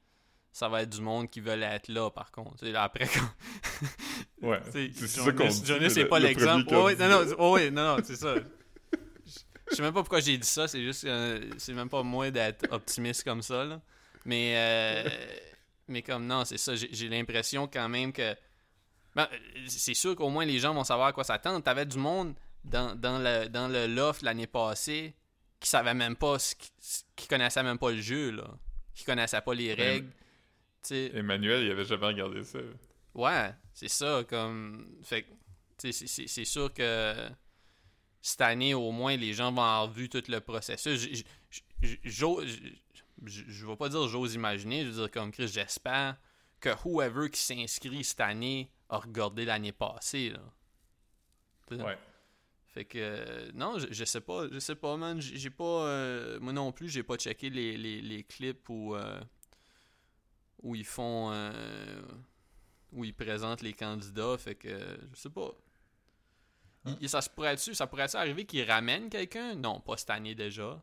ça 0.52 0.68
va 0.68 0.82
être 0.82 0.90
du 0.90 1.02
monde 1.02 1.28
qui 1.28 1.40
veulent 1.40 1.62
être 1.62 1.88
là, 1.88 2.10
par 2.10 2.32
contre. 2.32 2.56
Tu 2.58 2.66
sais, 2.66 2.72
là, 2.72 2.84
après, 2.84 3.06
quand, 3.06 4.48
Ouais, 4.48 4.60
c'est 4.72 4.92
ça 4.92 5.32
qu'on 5.32 5.44
mais 5.44 5.90
c'est 5.90 6.06
pas 6.06 6.18
le 6.18 6.26
l'exemple. 6.28 6.72
non, 6.72 6.80
non, 6.80 6.84
ouais, 6.86 7.50
ouais, 7.52 7.70
non, 7.70 7.96
non, 7.96 8.02
c'est 8.04 8.16
ça. 8.16 8.34
Je 9.70 9.76
sais 9.76 9.82
même 9.82 9.92
pas 9.92 10.00
pourquoi 10.00 10.20
j'ai 10.20 10.38
dit 10.38 10.46
ça, 10.46 10.68
c'est 10.68 10.82
juste 10.82 11.04
euh, 11.04 11.40
c'est 11.58 11.72
même 11.72 11.88
pas 11.88 12.02
moi 12.02 12.30
d'être 12.30 12.70
optimiste 12.70 13.24
comme 13.24 13.42
ça 13.42 13.64
là. 13.64 13.80
Mais 14.24 14.54
euh, 14.56 15.08
mais 15.88 16.02
comme 16.02 16.26
non, 16.26 16.44
c'est 16.44 16.58
ça, 16.58 16.74
j'ai 16.74 17.08
l'impression 17.08 17.66
quand 17.66 17.88
même 17.88 18.12
que 18.12 18.34
ben, 19.14 19.28
c'est 19.66 19.94
sûr 19.94 20.14
qu'au 20.14 20.28
moins 20.28 20.44
les 20.44 20.58
gens 20.58 20.74
vont 20.74 20.84
savoir 20.84 21.08
à 21.08 21.12
quoi 21.12 21.24
s'attendre. 21.24 21.62
T'avais 21.62 21.86
du 21.86 21.98
monde 21.98 22.34
dans, 22.64 22.94
dans 22.94 23.18
le 23.18 23.48
dans 23.48 23.68
le 23.68 23.86
loft 23.86 24.22
l'année 24.22 24.46
passée 24.46 25.14
qui 25.58 25.68
savait 25.68 25.94
même 25.94 26.16
pas 26.16 26.38
ce 26.38 26.54
qui, 26.54 26.70
qui 27.16 27.26
connaissait 27.26 27.62
même 27.62 27.78
pas 27.78 27.90
le 27.90 28.00
jeu 28.00 28.30
là, 28.30 28.44
qui 28.94 29.04
connaissait 29.04 29.40
pas 29.40 29.54
les 29.54 29.74
règles. 29.74 30.10
Emmanuel, 30.90 31.64
il 31.64 31.70
avait 31.70 31.84
jamais 31.84 32.06
regardé 32.06 32.44
ça. 32.44 32.58
Ouais, 33.14 33.52
c'est 33.72 33.88
ça, 33.88 34.22
comme. 34.28 34.86
Fait 35.02 35.26
c'est 35.78 36.44
sûr 36.44 36.72
que 36.72 37.14
cette 38.22 38.40
année, 38.40 38.74
au 38.74 38.90
moins, 38.90 39.16
les 39.16 39.32
gens 39.32 39.52
vont 39.52 39.62
avoir 39.62 39.90
vu 39.90 40.08
tout 40.08 40.22
le 40.28 40.40
processus. 40.40 41.24
Je 41.82 41.92
je 43.24 43.66
vais 43.66 43.76
pas 43.76 43.88
dire 43.88 44.06
j'ose 44.08 44.34
imaginer, 44.34 44.84
je 44.84 44.90
veux 44.90 45.02
dire, 45.02 45.10
comme 45.10 45.32
Chris, 45.32 45.48
j'espère 45.48 46.16
que 46.60 46.70
whoever 46.84 47.30
qui 47.30 47.40
s'inscrit 47.40 48.04
cette 48.04 48.20
année 48.20 48.70
a 48.88 48.98
regardé 48.98 49.44
l'année 49.44 49.72
passée, 49.72 50.30
là. 50.30 50.40
Ouais. 51.70 51.98
Fait 52.68 52.84
que 52.84 52.98
euh, 52.98 53.50
non, 53.54 53.78
je, 53.78 53.86
je 53.90 54.04
sais 54.04 54.20
pas, 54.20 54.48
je 54.50 54.58
sais 54.58 54.74
pas, 54.74 54.96
man. 54.96 55.20
J'ai 55.20 55.50
pas, 55.50 55.64
euh, 55.64 56.38
moi 56.40 56.52
non 56.52 56.72
plus, 56.72 56.88
j'ai 56.88 57.02
pas 57.02 57.16
checké 57.16 57.50
les, 57.50 57.76
les, 57.76 58.02
les 58.02 58.22
clips 58.22 58.68
où 58.68 58.94
euh, 58.94 59.20
où 60.62 60.74
ils 60.74 60.84
font, 60.84 61.32
où 62.92 63.04
ils 63.04 63.14
présentent 63.14 63.62
les 63.62 63.72
candidats. 63.72 64.36
Fait 64.38 64.54
que 64.54 64.98
je 65.12 65.18
sais 65.18 65.30
pas. 65.30 65.52
Il- 67.00 67.08
ça 67.08 67.20
se 67.20 67.28
pourrait-tu, 67.30 67.74
ça 67.74 67.86
pourrait-tu 67.86 68.16
arriver 68.16 68.44
qu'ils 68.44 68.68
ramènent 68.70 69.08
quelqu'un? 69.10 69.54
Non, 69.54 69.80
pas 69.80 69.96
cette 69.96 70.10
année 70.10 70.34
déjà. 70.34 70.82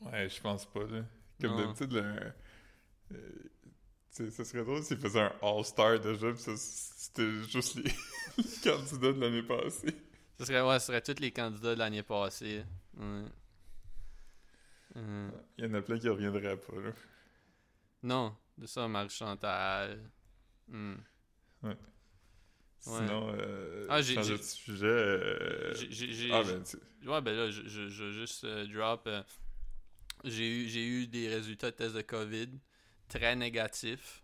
Ouais, 0.00 0.28
je 0.28 0.40
pense 0.40 0.66
pas, 0.66 0.84
là. 0.84 1.04
Comme 1.40 1.56
d'habitude, 1.56 1.94
euh, 1.94 2.30
sais, 4.10 4.30
ça 4.30 4.44
serait 4.44 4.64
drôle 4.64 4.82
s'ils 4.82 4.98
faisaient 4.98 5.20
un 5.20 5.32
All-Star 5.42 6.00
déjà, 6.00 6.32
pis 6.32 6.38
ça, 6.40 6.52
c'était 6.56 7.30
juste 7.44 7.74
les, 7.76 7.84
les 8.38 8.44
candidats 8.62 9.12
de 9.12 9.20
l'année 9.20 9.42
passée. 9.42 9.94
Ce 10.38 10.44
serait, 10.46 10.62
ouais, 10.62 10.78
ce 10.80 10.86
serait 10.86 11.02
tous 11.02 11.20
les 11.20 11.30
candidats 11.32 11.74
de 11.74 11.78
l'année 11.78 12.02
passée. 12.02 12.64
Ouais. 12.96 13.24
Euh, 14.96 15.30
Il 15.58 15.64
y 15.64 15.68
en 15.68 15.74
a 15.74 15.82
plein 15.82 15.98
qui 15.98 16.08
reviendraient 16.08 16.56
pas, 16.56 16.80
là. 16.80 16.90
non, 18.02 18.36
de 18.58 18.66
ça, 18.66 18.88
Marie 18.88 19.08
Chantal. 19.10 20.10
Hmm. 20.68 20.94
Sinon, 22.80 23.32
euh, 23.38 23.86
Ah, 23.90 24.00
j'ai- 24.02 24.14
de 24.16 24.36
sujet... 24.38 24.86
euh, 24.86 25.74
J'ai- 25.74 25.90
j'ai- 25.92 26.12
j'ai- 26.12 26.32
Ah, 26.32 26.42
ben, 26.42 26.62
tu- 26.62 27.08
Ouais, 27.08 27.20
ben 27.20 27.34
là, 27.36 27.50
je, 27.50 27.62
je, 27.66 27.88
je 27.88 28.10
juste 28.12 28.44
euh, 28.44 28.66
drop. 28.66 29.02
euh, 29.06 29.22
j'ai 30.24 30.48
eu, 30.64 30.68
j'ai 30.68 30.86
eu 30.86 31.06
des 31.06 31.28
résultats 31.28 31.70
de 31.70 31.76
test 31.76 31.94
de 31.94 32.02
COVID 32.02 32.48
très 33.08 33.36
négatifs. 33.36 34.22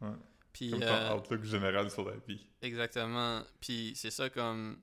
Ouais. 0.00 0.08
Puis, 0.52 0.70
comme 0.70 0.80
ton 0.80 1.16
outlook 1.16 1.44
général 1.44 1.90
sur 1.90 2.04
la 2.08 2.16
vie. 2.26 2.46
exactement. 2.62 3.42
Puis 3.60 3.92
c'est 3.94 4.10
ça 4.10 4.28
comme. 4.30 4.80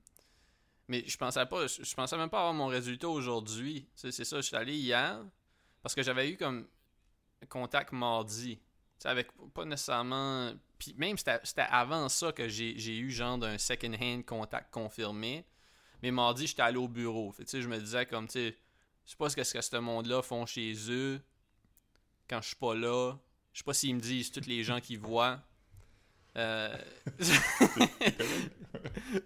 Mais 0.88 1.02
je 1.06 1.16
pensais 1.16 1.44
pas, 1.46 1.66
je, 1.66 1.82
je 1.82 1.94
pensais 1.94 2.16
même 2.16 2.30
pas 2.30 2.38
avoir 2.38 2.54
mon 2.54 2.68
résultat 2.68 3.08
aujourd'hui. 3.08 3.86
Sais, 3.94 4.12
C'est 4.12 4.24
ça, 4.24 4.36
je 4.36 4.46
suis 4.46 4.56
allé 4.56 4.74
hier 4.76 5.20
parce 5.82 5.94
que 5.94 6.02
j'avais 6.02 6.30
eu 6.30 6.36
comme 6.36 6.66
contact 7.48 7.92
mardi. 7.92 8.56
Tu 8.56 8.62
sais, 9.00 9.08
avec 9.08 9.28
pas 9.52 9.64
nécessairement. 9.64 10.52
Puis 10.78 10.94
même 10.96 11.16
c'était 11.16 11.66
avant 11.70 12.08
ça 12.08 12.32
que 12.32 12.48
j'ai 12.48 12.98
eu 12.98 13.10
genre 13.10 13.38
d'un 13.38 13.58
second 13.58 13.94
hand 13.94 14.24
contact 14.24 14.72
confirmé. 14.72 15.44
Mais 16.02 16.10
mardi, 16.10 16.46
j'étais 16.46 16.62
allé 16.62 16.76
au 16.76 16.88
bureau. 16.88 17.32
Fait 17.32 17.60
je 17.60 17.66
me 17.66 17.78
disais 17.78 18.04
comme, 18.06 18.26
tu 18.26 18.32
sais, 18.32 18.56
je 19.06 19.10
sais 19.10 19.16
pas 19.16 19.30
ce 19.30 19.36
que, 19.36 19.44
ce 19.44 19.54
que 19.54 19.62
ce 19.62 19.76
monde-là 19.76 20.20
font 20.22 20.44
chez 20.44 20.74
eux 20.90 21.20
quand 22.28 22.42
je 22.42 22.48
suis 22.48 22.56
pas 22.56 22.74
là. 22.74 23.14
Je 23.52 23.58
sais 23.58 23.64
pas 23.64 23.72
s'ils 23.72 23.94
me 23.94 24.00
disent 24.00 24.30
tous 24.30 24.46
les 24.46 24.62
gens 24.62 24.80
qui 24.80 24.96
voient. 24.96 25.40
Euh, 26.36 26.76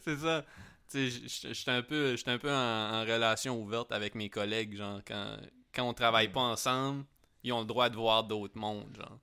C'est 0.01 0.17
ça. 0.19 0.45
J'étais 0.93 1.71
un 1.71 1.83
peu, 1.83 2.17
j'étais 2.17 2.31
un 2.31 2.39
peu 2.39 2.51
en, 2.51 2.55
en 2.55 3.01
relation 3.01 3.61
ouverte 3.61 3.91
avec 3.93 4.15
mes 4.15 4.29
collègues, 4.29 4.77
genre, 4.77 5.01
quand, 5.07 5.37
quand 5.73 5.89
on 5.89 5.95
travaille 5.95 6.29
pas 6.29 6.41
ensemble, 6.41 7.05
ils 7.43 7.53
ont 7.53 7.61
le 7.61 7.67
droit 7.67 7.89
de 7.89 7.97
voir 7.97 8.25
d'autres 8.25 8.59
mondes, 8.59 8.95
genre. 8.97 9.19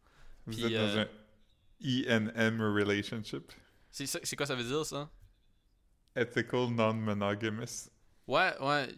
Vous 0.46 0.53
Puis, 0.53 0.63
êtes 0.65 0.74
dans 0.74 0.98
euh, 0.98 1.03
un 1.03 1.07
ENM 1.84 2.62
relationship. 2.62 3.51
C'est 3.91 4.36
quoi 4.36 4.46
ça 4.46 4.55
veut 4.55 4.63
dire, 4.63 4.86
ça? 4.86 5.10
Ethical 6.15 6.69
Non-Monogamous. 6.72 7.89
Ouais, 8.27 8.53
ouais. 8.60 8.96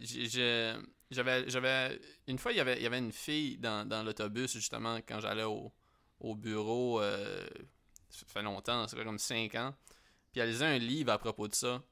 J'avais, 1.10 1.48
j'avais. 1.48 2.00
Une 2.28 2.38
fois, 2.38 2.52
il 2.52 2.58
y 2.58 2.60
avait, 2.60 2.76
il 2.76 2.82
y 2.82 2.86
avait 2.86 2.98
une 2.98 3.12
fille 3.12 3.58
dans, 3.58 3.86
dans 3.86 4.02
l'autobus, 4.02 4.52
justement, 4.52 4.96
quand 4.98 5.20
j'allais 5.20 5.44
au, 5.44 5.72
au 6.20 6.34
bureau. 6.34 7.00
euh, 7.00 7.46
ça 8.08 8.26
fait 8.26 8.42
longtemps, 8.42 8.86
ça 8.88 8.96
fait 8.96 9.04
comme 9.04 9.18
5 9.18 9.54
ans. 9.56 9.74
Puis 10.32 10.40
elle 10.40 10.50
lisait 10.50 10.66
un 10.66 10.78
livre 10.78 11.12
à 11.12 11.18
propos 11.18 11.48
de 11.48 11.54
ça. 11.54 11.82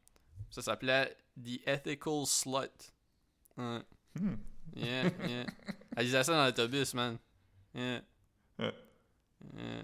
Ça 0.51 0.63
s'appelait 0.63 1.17
The 1.37 1.61
Ethical 1.67 2.27
Slut. 2.27 2.93
Ouais. 3.57 3.83
Hmm. 4.15 4.37
Yeah, 4.77 5.05
yeah. 5.27 5.47
Elle 5.97 6.05
lisait 6.07 6.25
ça 6.25 6.33
dans 6.33 6.45
l'autobus, 6.45 6.95
man. 6.95 7.19
Yeah. 7.75 8.03
Ouais. 8.59 8.75
Yeah. 9.57 9.83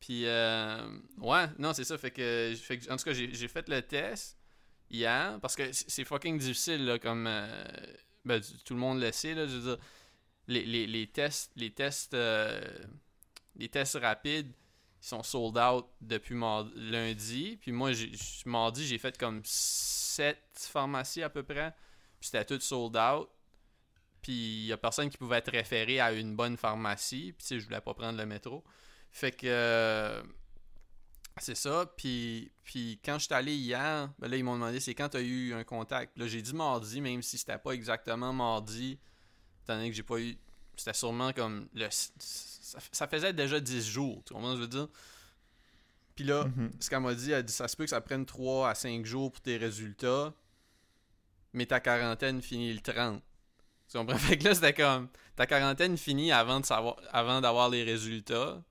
Puis, 0.00 0.26
euh, 0.26 0.88
ouais, 1.18 1.46
non, 1.58 1.72
c'est 1.74 1.84
ça. 1.84 1.98
Fait 1.98 2.10
que, 2.10 2.54
en 2.90 2.96
tout 2.96 3.04
cas, 3.04 3.12
j'ai 3.12 3.48
fait 3.48 3.68
le 3.68 3.82
test 3.82 4.38
hier 4.90 5.38
parce 5.40 5.54
que 5.56 5.70
c'est 5.72 6.04
fucking 6.04 6.38
difficile, 6.38 6.84
là, 6.86 6.98
comme. 6.98 7.26
euh, 7.26 7.46
ben, 8.24 8.40
tout 8.64 8.74
le 8.74 8.80
monde 8.80 9.00
le 9.00 9.12
sait, 9.12 9.34
là. 9.34 9.46
Je 9.46 9.56
veux 9.56 9.76
dire, 9.76 9.84
les, 10.48 10.64
les, 10.64 10.86
les 10.86 11.06
tests, 11.06 11.52
les 11.56 11.70
tests, 11.72 12.14
euh, 12.14 12.60
les 13.56 13.68
tests 13.68 13.96
rapides, 14.00 14.52
ils 15.02 15.06
sont 15.06 15.22
sold 15.22 15.56
out 15.58 15.86
depuis 16.00 16.34
lundi. 16.76 17.58
Puis 17.60 17.72
moi, 17.72 17.92
mardi, 18.46 18.86
j'ai 18.86 18.98
fait 18.98 19.16
comme 19.18 19.40
7 19.44 20.38
pharmacies 20.70 21.22
à 21.22 21.30
peu 21.30 21.42
près. 21.42 21.72
Puis 22.20 22.28
c'était 22.30 22.44
tout 22.44 22.60
sold 22.60 22.96
out. 22.96 23.28
Puis 24.22 24.32
il 24.32 24.66
y 24.66 24.72
a 24.72 24.76
personne 24.76 25.08
qui 25.08 25.16
pouvait 25.16 25.38
être 25.38 25.50
référé 25.50 26.00
à 26.00 26.12
une 26.12 26.36
bonne 26.36 26.56
pharmacie. 26.56 27.32
Puis 27.32 27.42
tu 27.42 27.46
sais, 27.46 27.60
je 27.60 27.64
voulais 27.66 27.80
pas 27.80 27.94
prendre 27.94 28.18
le 28.18 28.26
métro. 28.26 28.62
Fait 29.10 29.32
que. 29.32 29.46
euh, 29.46 30.22
C'est 31.38 31.54
ça. 31.56 31.86
Puis, 31.96 32.50
puis 32.64 33.00
quand 33.04 33.18
je 33.18 33.24
suis 33.24 33.34
allé 33.34 33.54
hier, 33.54 34.10
ben 34.18 34.28
là, 34.28 34.36
ils 34.36 34.44
m'ont 34.44 34.54
demandé 34.54 34.78
c'est 34.80 34.94
quand 34.94 35.08
tu 35.08 35.16
as 35.16 35.20
eu 35.20 35.54
un 35.54 35.64
contact? 35.64 36.16
Là, 36.18 36.26
j'ai 36.26 36.42
dit 36.42 36.54
mardi, 36.54 37.00
même 37.00 37.22
si 37.22 37.38
c'était 37.38 37.58
pas 37.58 37.72
exactement 37.72 38.32
mardi, 38.32 38.98
étant 39.64 39.74
donné 39.76 39.90
que 39.90 39.96
j'ai 39.96 40.02
pas 40.02 40.18
eu. 40.20 40.36
C'était 40.76 40.92
sûrement 40.94 41.32
comme. 41.32 41.68
le 41.74 41.88
ça, 41.90 42.78
ça 42.92 43.08
faisait 43.08 43.32
déjà 43.32 43.58
10 43.58 43.88
jours, 43.88 44.22
tu 44.24 44.32
comprends 44.34 44.50
ce 44.50 44.54
que 44.54 44.58
je 44.58 44.62
veux 44.62 44.68
dire? 44.68 44.88
Puis 46.14 46.24
là, 46.24 46.44
Mhm. 46.44 46.70
ce 46.78 46.88
qu'elle 46.90 47.00
m'a 47.00 47.14
dit, 47.14 47.32
elle 47.32 47.42
dit 47.44 47.52
ça 47.52 47.66
se 47.68 47.76
peut 47.76 47.84
que 47.84 47.90
ça 47.90 48.00
prenne 48.00 48.24
3 48.26 48.68
à 48.70 48.74
5 48.74 49.04
jours 49.06 49.32
pour 49.32 49.40
tes 49.40 49.56
résultats, 49.56 50.32
mais 51.52 51.66
ta 51.66 51.80
quarantaine 51.80 52.40
finit 52.42 52.72
le 52.72 52.80
30. 52.80 53.22
Tu 53.90 53.98
comprends? 53.98 54.16
Fait 54.36 54.38
que 54.38 54.44
là, 54.44 54.54
c'était 54.54 54.74
comme 54.74 55.08
ta 55.36 55.46
quarantaine 55.46 55.96
finit 55.96 56.30
avant 56.32 56.60
de 56.60 56.66
savoir 56.66 56.96
avant 57.12 57.40
d'avoir 57.40 57.68
les 57.70 57.82
résultats. 57.82 58.62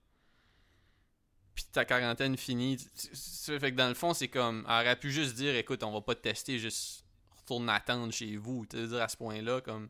Puis 1.59 1.67
ta 1.73 1.83
quarantaine 1.83 2.37
finit. 2.37 2.77
tu- 2.77 2.85
tu- 2.85 3.09
tu- 3.09 3.59
Fait 3.59 3.71
que 3.71 3.75
dans 3.75 3.89
le 3.89 3.93
fond, 3.93 4.13
c'est 4.13 4.29
comme. 4.29 4.65
Elle 4.65 4.85
aurait 4.85 4.95
pu 4.95 5.11
juste 5.11 5.35
dire 5.35 5.53
écoute, 5.57 5.83
on 5.83 5.91
va 5.91 5.99
pas 5.99 6.15
te 6.15 6.21
tester, 6.21 6.57
juste 6.57 7.03
retourne 7.37 7.67
attendre 7.69 8.13
chez 8.13 8.37
vous. 8.37 8.65
Tu 8.65 8.77
veux 8.77 8.87
dire 8.87 9.01
à 9.01 9.09
ce 9.09 9.17
point-là, 9.17 9.59
comme. 9.59 9.89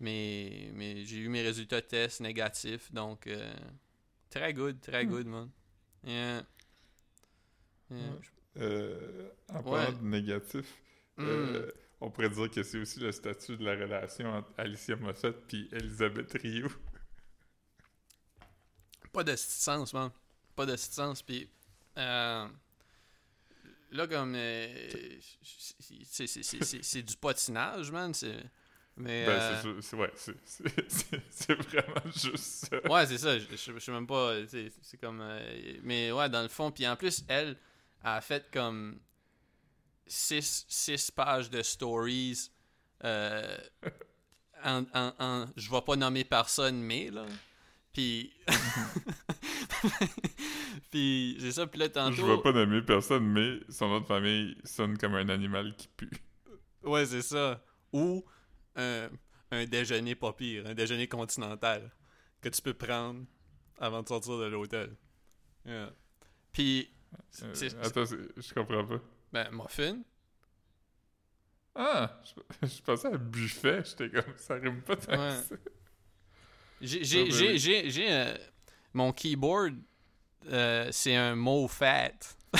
Mais, 0.00 0.70
mais 0.74 1.06
j'ai 1.06 1.16
eu 1.20 1.28
mes 1.30 1.40
résultats 1.40 1.80
de 1.80 1.86
test 1.86 2.20
négatifs, 2.20 2.92
donc. 2.92 3.26
euh, 3.28 3.54
très 4.28 4.52
good, 4.52 4.78
très 4.82 5.04
Hmm. 5.06 5.08
good, 5.08 5.26
man. 5.26 5.50
Yeah. 6.04 6.42
Yeah. 7.90 7.98
Ouais. 7.98 8.06
Euh, 8.58 9.30
en 9.54 9.62
parlant 9.62 9.86
Ouais. 9.90 9.92
de 9.98 10.04
négatif, 10.04 10.66
Mm. 11.16 11.24
euh, 11.24 11.72
on 12.02 12.10
pourrait 12.10 12.28
dire 12.28 12.50
que 12.50 12.62
c'est 12.62 12.78
aussi 12.78 13.00
le 13.00 13.10
statut 13.10 13.56
de 13.56 13.64
la 13.64 13.72
relation 13.74 14.28
entre 14.34 14.52
Alicia 14.58 14.96
Moffett 14.96 15.34
puis 15.48 15.66
Elisabeth 15.72 16.32
Rio. 16.34 16.68
Pas 19.12 19.24
de 19.24 19.34
sens, 19.36 19.94
man. 19.94 20.10
Pas 20.56 20.66
de 20.66 20.76
sens. 20.76 21.22
Puis, 21.22 21.48
euh, 21.98 22.46
là, 23.90 24.06
comme. 24.06 24.34
euh, 24.36 24.88
c'est- 25.42 27.02
du 27.02 27.16
patinage, 27.16 27.90
man. 27.90 28.12
c'est- 28.14 28.44
Mais. 28.96 29.26
Ben, 29.26 29.32
euh, 29.32 29.80
c'est 29.82 29.96
ouais, 29.96 30.12
c'est- 30.16 31.54
vraiment 31.54 32.12
juste 32.12 32.36
ça. 32.70 32.88
ouais, 32.92 33.06
c'est 33.06 33.18
ça. 33.18 33.38
Je, 33.38 33.46
je, 33.50 33.72
je 33.72 33.78
sais 33.80 33.90
même 33.92 34.06
pas. 34.06 34.34
C'est 34.46 34.96
comme. 35.00 35.20
euh, 35.20 35.76
mais 35.82 36.12
ouais, 36.12 36.28
dans 36.28 36.42
le 36.42 36.48
fond. 36.48 36.70
Puis 36.70 36.86
en 36.86 36.94
plus, 36.96 37.24
elle 37.28 37.56
a 38.02 38.20
fait 38.20 38.48
comme. 38.52 39.00
Six, 40.06 40.66
six 40.68 41.10
pages 41.10 41.48
de 41.50 41.62
stories. 41.62 42.50
euh, 43.04 43.58
en, 44.62 44.84
en, 44.94 45.12
en- 45.18 45.46
je 45.56 45.70
vais 45.70 45.80
pas 45.82 45.96
nommer 45.96 46.24
personne, 46.24 46.80
mais 46.80 47.10
là. 47.10 47.26
Puis. 47.92 48.32
puis 50.90 51.36
c'est 51.40 51.52
ça. 51.52 51.66
Puis 51.66 51.78
là, 51.80 51.88
tantôt. 51.88 52.14
Je 52.16 52.22
vais 52.24 52.40
pas 52.42 52.52
nommer 52.52 52.82
personne, 52.82 53.26
mais 53.26 53.60
son 53.68 53.88
nom 53.88 54.00
de 54.00 54.06
famille 54.06 54.56
sonne 54.64 54.96
comme 54.98 55.14
un 55.14 55.28
animal 55.28 55.74
qui 55.76 55.88
pue. 55.88 56.10
Ouais, 56.82 57.06
c'est 57.06 57.22
ça. 57.22 57.62
Ou 57.92 58.24
un, 58.76 59.08
un 59.50 59.64
déjeuner 59.66 60.14
pas 60.14 60.32
pire, 60.32 60.66
un 60.66 60.74
déjeuner 60.74 61.06
continental 61.08 61.90
que 62.40 62.48
tu 62.48 62.60
peux 62.62 62.74
prendre 62.74 63.24
avant 63.78 64.02
de 64.02 64.08
sortir 64.08 64.38
de 64.38 64.46
l'hôtel. 64.46 64.94
Yeah. 65.64 65.92
Puis, 66.52 66.90
Euh, 67.42 67.52
attends, 67.82 68.04
je 68.04 68.54
comprends 68.54 68.84
pas. 68.84 69.00
ben, 69.32 69.48
muffin. 69.52 70.02
Ah, 71.74 72.20
je, 72.62 72.66
je 72.76 72.82
pensais 72.82 73.08
à 73.08 73.16
buffet, 73.16 73.82
j'étais 73.84 74.10
comme 74.10 74.34
ça 74.36 74.54
rime 74.54 74.82
pas 74.82 74.96
tant 74.96 75.16
Ouais. 75.18 75.40
J'ai, 76.80 77.02
j'ai, 77.04 77.20
Ah, 77.22 77.24
ben 77.24 77.32
j'ai, 77.32 77.58
j'ai, 77.58 77.90
j'ai, 77.90 78.12
euh, 78.12 78.34
mon 78.94 79.12
keyboard, 79.12 79.74
euh, 80.48 80.88
c'est 80.92 81.14
un 81.16 81.34
mot 81.34 81.68
fat. 81.68 82.12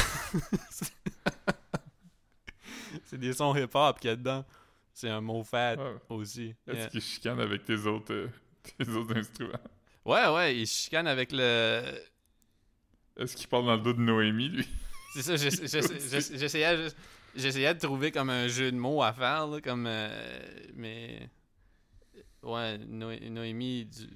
c'est 3.04 3.18
des 3.18 3.32
sons 3.32 3.54
hip-hop 3.54 3.98
qu'il 4.00 4.10
y 4.10 4.12
a 4.12 4.16
dedans. 4.16 4.44
C'est 4.92 5.08
un 5.10 5.20
mot 5.20 5.42
fat 5.42 5.76
aussi. 6.08 6.54
Est-ce 6.68 6.76
Yeah. 6.76 6.88
qu'il 6.88 7.00
chicane 7.00 7.40
avec 7.40 7.64
tes 7.64 7.76
autres, 7.86 8.12
euh, 8.12 8.28
tes 8.78 8.88
autres 8.90 9.16
instruments? 9.16 9.52
Ouais, 10.04 10.28
ouais, 10.28 10.56
il 10.58 10.66
chicane 10.66 11.06
avec 11.06 11.32
le, 11.32 11.82
Est-ce 13.16 13.36
qu'il 13.36 13.48
parle 13.48 13.66
dans 13.66 13.76
le 13.76 13.82
dos 13.82 13.92
de 13.92 14.00
Noémie, 14.00 14.48
lui? 14.50 14.68
C'est 15.14 15.22
ça, 15.22 15.36
j'essa- 15.36 15.66
j'essa- 15.66 15.98
j'essa- 16.10 16.36
j'essayais, 16.36 16.76
juste- 16.76 16.96
j'essayais 17.34 17.74
de 17.74 17.78
trouver 17.80 18.10
comme 18.12 18.30
un 18.30 18.46
jeu 18.48 18.70
de 18.70 18.76
mots 18.76 19.02
à 19.02 19.12
faire, 19.12 19.46
là, 19.46 19.60
comme. 19.60 19.86
euh, 19.86 20.56
mais. 20.74 21.28
Ouais, 22.42 22.76
Noé- 22.78 23.30
Noémie 23.30 23.86
du. 23.86 24.06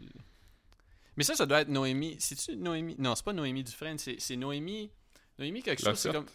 Mais 1.18 1.24
ça, 1.24 1.34
ça 1.34 1.46
doit 1.46 1.62
être 1.62 1.68
Noémie. 1.68 2.16
C'est-tu 2.20 2.56
Noémie? 2.56 2.94
Non, 2.96 3.16
c'est 3.16 3.24
pas 3.24 3.32
Noémie 3.32 3.64
Dufresne, 3.64 3.98
c'est, 3.98 4.20
c'est 4.20 4.36
Noémie. 4.36 4.88
Noémie 5.36 5.64
quelque 5.64 5.84
chose, 5.84 5.98
c'est 5.98 6.12
comme. 6.12 6.26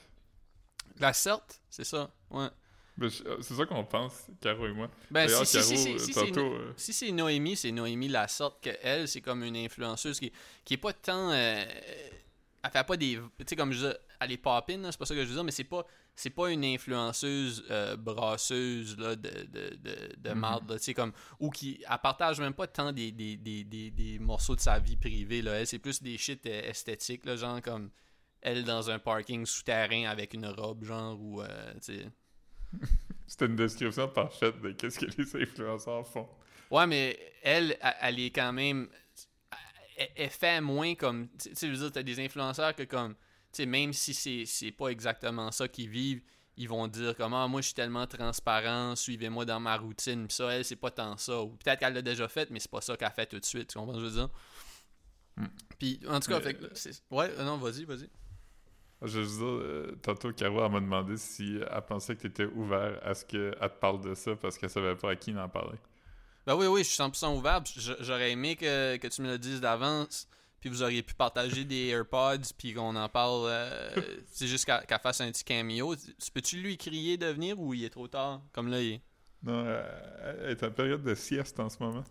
La 1.00 1.14
Certe, 1.14 1.62
c'est 1.70 1.86
ça, 1.86 2.12
ouais. 2.32 2.50
Ben, 2.98 3.10
euh, 3.26 3.38
c'est 3.42 3.56
ça 3.56 3.66
qu'on 3.66 3.86
pense, 3.86 4.28
Caro 4.42 4.68
et 4.68 4.74
moi. 4.74 4.90
Ben, 5.10 5.26
D'ailleurs, 5.26 5.48
si, 5.48 5.64
si, 5.64 5.74
Caro, 5.74 5.98
si, 6.00 6.14
si, 6.14 6.20
euh, 6.20 6.26
tantôt... 6.26 6.54
euh, 6.54 6.74
si 6.76 6.92
c'est 6.92 7.12
Noémie, 7.14 7.56
c'est 7.56 7.72
Noémie 7.72 8.10
la 8.10 8.28
sorte 8.28 8.62
que 8.62 8.72
elle, 8.84 9.08
c'est 9.08 9.22
comme 9.22 9.44
une 9.46 9.56
influenceuse 9.56 10.20
qui, 10.20 10.34
qui 10.66 10.74
est 10.74 10.78
pas 10.78 10.92
tant. 10.92 11.32
euh, 11.32 11.64
elle 12.64 12.72
fait 12.72 12.84
pas 12.86 12.98
des. 12.98 13.16
Tu 13.40 13.46
sais, 13.48 13.56
comme 13.56 13.72
je 13.72 13.88
elle 14.24 14.32
est 14.34 14.38
popine, 14.38 14.82
là, 14.82 14.92
c'est 14.92 14.98
pas 14.98 15.06
ça 15.06 15.14
que 15.16 15.22
je 15.24 15.28
veux 15.28 15.34
dire, 15.36 15.44
mais 15.44 15.52
c'est 15.52 15.64
pas. 15.64 15.86
C'est 16.16 16.30
pas 16.30 16.52
une 16.52 16.64
influenceuse 16.64 17.66
euh, 17.72 17.96
brasseuse 17.98 18.98
là, 19.00 19.16
de, 19.16 19.30
de, 19.30 19.76
de, 19.76 20.16
de 20.18 20.30
Mhm. 20.30 20.38
marde, 20.40 20.70
là, 20.70 20.78
tu 20.78 20.84
sais, 20.86 20.94
comme. 20.94 21.12
Ou 21.40 21.50
qui. 21.50 21.84
Elle 21.90 21.98
partage 22.04 22.40
même 22.40 22.54
pas 22.54 22.68
tant 22.68 22.92
des, 22.92 23.12
des, 23.12 23.36
des, 23.36 23.64
des, 23.64 23.90
des 23.90 24.20
morceaux 24.20 24.56
de 24.56 24.62
sa 24.62 24.78
vie 24.80 24.96
privée, 24.96 25.42
là. 25.42 25.54
Elle, 25.54 25.66
c'est 25.68 25.80
plus 25.80 26.04
des 26.04 26.18
shit 26.18 26.46
euh, 26.46 26.70
esthétiques, 26.70 27.26
là, 27.26 27.36
genre 27.36 27.62
comme. 27.62 27.90
Elle 28.42 28.64
dans 28.64 28.90
un 28.90 29.00
parking 29.00 29.46
souterrain 29.46 30.04
avec 30.06 30.34
une 30.34 30.46
robe, 30.46 30.84
genre, 30.84 31.20
ou. 31.20 31.42
euh. 31.42 31.74
C'était 33.28 33.46
une 33.46 33.56
description 33.56 34.08
parfaite 34.08 34.62
de 34.62 34.72
qu'est-ce 34.72 35.00
que 35.00 35.06
les 35.06 35.44
influenceurs 35.44 36.08
font. 36.08 36.28
Ouais, 36.70 36.86
mais 36.88 37.18
elle, 37.42 37.78
elle, 37.82 37.96
elle 38.02 38.20
est 38.20 38.30
quand 38.32 38.52
même. 38.54 38.88
Elle, 39.98 40.10
elle 40.16 40.30
fait 40.30 40.62
moins 40.62 40.96
comme. 40.96 41.28
Tu 41.40 41.56
sais, 41.56 41.68
je 41.68 41.72
veux 41.72 41.78
dire, 41.78 41.92
t'as 41.92 42.04
des 42.04 42.20
influenceurs 42.24 42.76
que 42.76 42.84
comme. 42.84 43.16
Tu 43.54 43.62
sais, 43.62 43.66
même 43.66 43.94
si 43.94 44.14
c'est, 44.14 44.46
c'est 44.46 44.72
pas 44.72 44.88
exactement 44.90 45.52
ça 45.52 45.68
qu'ils 45.68 45.88
vivent, 45.90 46.22
ils 46.58 46.68
vont 46.68 46.88
dire 46.88 47.16
comme 47.16 47.34
Ah, 47.34 47.48
moi 47.48 47.62
je 47.62 47.68
suis 47.68 47.74
tellement 47.76 48.06
transparent, 48.08 48.96
suivez-moi 48.96 49.46
dans 49.46 49.60
ma 49.60 49.78
routine. 49.78 50.28
Puis 50.28 50.36
ça, 50.36 50.50
elle, 50.52 50.66
c'est 50.66 50.76
pas 50.76 50.92
tant 50.92 51.16
ça. 51.18 51.42
Ou 51.42 51.50
peut-être 51.50 51.80
qu'elle 51.80 51.94
l'a 51.94 52.02
déjà 52.02 52.28
fait, 52.28 52.50
mais 52.50 52.60
c'est 52.60 52.70
pas 52.72 52.82
ça 52.82 52.98
qu'elle 52.98 53.12
fait 53.12 53.28
tout 53.28 53.40
de 53.40 53.46
suite. 53.46 53.70
Tu 53.70 53.78
comprends 53.78 53.94
ce 53.94 54.00
que 54.00 54.04
je 54.06 54.10
veux 54.10 54.20
dire? 54.22 54.30
Hmm. 55.38 55.46
Puis, 55.80 56.00
en 56.08 56.20
tout 56.20 56.30
cas, 56.30 56.38
Mais- 56.40 56.44
fait 56.44 56.54
que 56.56 56.66
c'est- 56.74 57.04
Ouais, 57.12 57.30
euh, 57.38 57.44
non, 57.44 57.58
vas-y, 57.58 57.86
vas-y. 57.86 58.10
Je 59.02 59.20
veux 59.20 59.26
dire, 59.26 59.46
euh, 59.46 60.00
tantôt, 60.02 60.32
Caro, 60.32 60.64
elle 60.66 60.72
m'a 60.72 60.80
demandé 60.80 61.18
si 61.18 61.58
elle 61.70 61.82
pensait 61.82 62.16
que 62.16 62.22
tu 62.22 62.28
étais 62.28 62.46
ouvert 62.46 63.00
à 63.04 63.14
ce 63.14 63.26
qu'elle 63.26 63.52
te 63.60 63.80
parle 63.80 64.02
de 64.02 64.14
ça 64.16 64.36
parce 64.36 64.58
qu'elle 64.58 64.70
savait 64.70 64.96
pas 64.96 65.12
à 65.12 65.16
qui 65.16 65.36
en 65.38 65.50
parler. 65.50 65.78
Ben 66.46 66.56
oui, 66.56 66.68
oui, 66.68 66.84
je 66.84 66.90
suis 66.90 66.96
100% 66.96 67.36
ouvert. 67.38 67.62
J'aurais 68.00 68.32
aimé 68.32 68.56
que, 68.56 68.98
que 68.98 69.08
tu 69.08 69.22
me 69.22 69.28
le 69.28 69.38
dises 69.38 69.60
d'avance. 69.62 70.28
Puis 70.64 70.70
vous 70.70 70.82
auriez 70.82 71.04
pu 71.04 71.14
partager 71.14 71.66
des 71.66 71.88
AirPods. 71.88 72.54
Puis 72.58 72.74
qu'on 72.74 72.96
en 72.96 73.10
parle. 73.10 73.48
euh, 73.48 73.90
c'est 74.32 74.48
juste 74.48 74.64
qu'elle 74.64 75.00
fasse 75.02 75.20
un 75.20 75.30
petit 75.30 75.44
cameo. 75.44 75.94
Tu- 75.94 76.32
Peux-tu 76.34 76.56
lui 76.62 76.78
crier 76.78 77.18
de 77.18 77.26
venir 77.26 77.60
ou 77.60 77.74
il 77.74 77.84
est 77.84 77.90
trop 77.90 78.08
tard? 78.08 78.42
Comme 78.54 78.70
là, 78.72 78.82
il 78.82 78.94
est. 78.94 79.02
Non, 79.44 79.66
euh, 79.66 80.40
elle 80.46 80.52
est 80.52 80.64
en 80.64 80.72
période 80.72 81.04
de 81.04 81.16
sieste 81.16 81.60
en 81.60 81.68
ce 81.68 81.78
moment. 81.84 82.06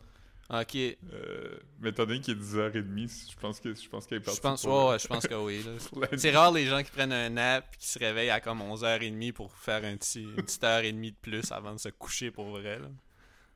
Ok. 0.50 0.72
Je 0.74 0.94
Euh, 1.14 1.58
mais 1.80 1.88
étant 1.88 2.04
donné 2.04 2.20
qu'il 2.20 2.34
est 2.34 2.40
10h30, 2.40 3.30
je 3.32 3.36
pense 3.40 3.58
que 3.58 3.74
je 3.74 3.88
pense 3.88 4.06
qu'elle 4.06 4.18
est 4.18 4.20
partie. 4.20 4.40
pense, 4.42 4.62
pour 4.64 4.88
ouais, 4.90 4.98
je 4.98 5.06
pense 5.08 5.26
que 5.26 5.34
oui. 5.34 5.64
C'est 6.18 6.30
rare 6.32 6.52
les 6.52 6.66
gens 6.66 6.82
qui 6.82 6.90
prennent 6.90 7.12
un 7.14 7.30
nap 7.30 7.64
et 7.72 7.76
qui 7.78 7.88
se 7.88 7.98
réveillent 7.98 8.28
à 8.28 8.40
comme 8.40 8.60
11h30 8.60 9.32
pour 9.32 9.50
faire 9.56 9.82
un 9.82 9.96
petit, 9.96 10.24
une 10.24 10.34
petite 10.36 10.62
heure 10.62 10.80
et 10.84 10.92
demie 10.92 11.12
de 11.12 11.16
plus 11.16 11.50
avant 11.52 11.72
de 11.72 11.78
se 11.78 11.88
coucher 11.88 12.30
pour 12.30 12.50
vrai. 12.50 12.78
Là. 12.80 12.88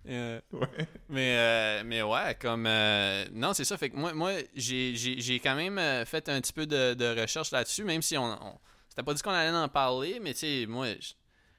Euh, 0.08 0.40
Ouais. 0.52 0.88
Mais, 1.08 1.36
euh, 1.38 1.82
mais 1.84 2.02
ouais, 2.02 2.36
comme. 2.40 2.66
euh, 2.66 3.26
non, 3.32 3.54
c'est 3.54 3.64
ça. 3.64 3.76
Fait 3.76 3.90
que 3.90 3.96
moi, 3.96 4.12
moi 4.14 4.32
j'ai, 4.54 5.40
quand 5.42 5.54
même 5.54 6.04
fait 6.06 6.28
un 6.28 6.40
petit 6.40 6.52
peu 6.52 6.66
de, 6.66 6.94
de 6.94 7.20
recherche 7.20 7.50
là-dessus, 7.50 7.84
même 7.84 8.02
si 8.02 8.16
on. 8.16 8.24
on 8.24 8.58
c'était 8.88 9.02
pas 9.02 9.12
dit 9.14 9.22
qu'on 9.22 9.30
allait 9.30 9.56
en 9.56 9.68
parler, 9.68 10.20
mais 10.22 10.32
tu 10.32 10.40
sais, 10.40 10.66
moi, 10.66 10.86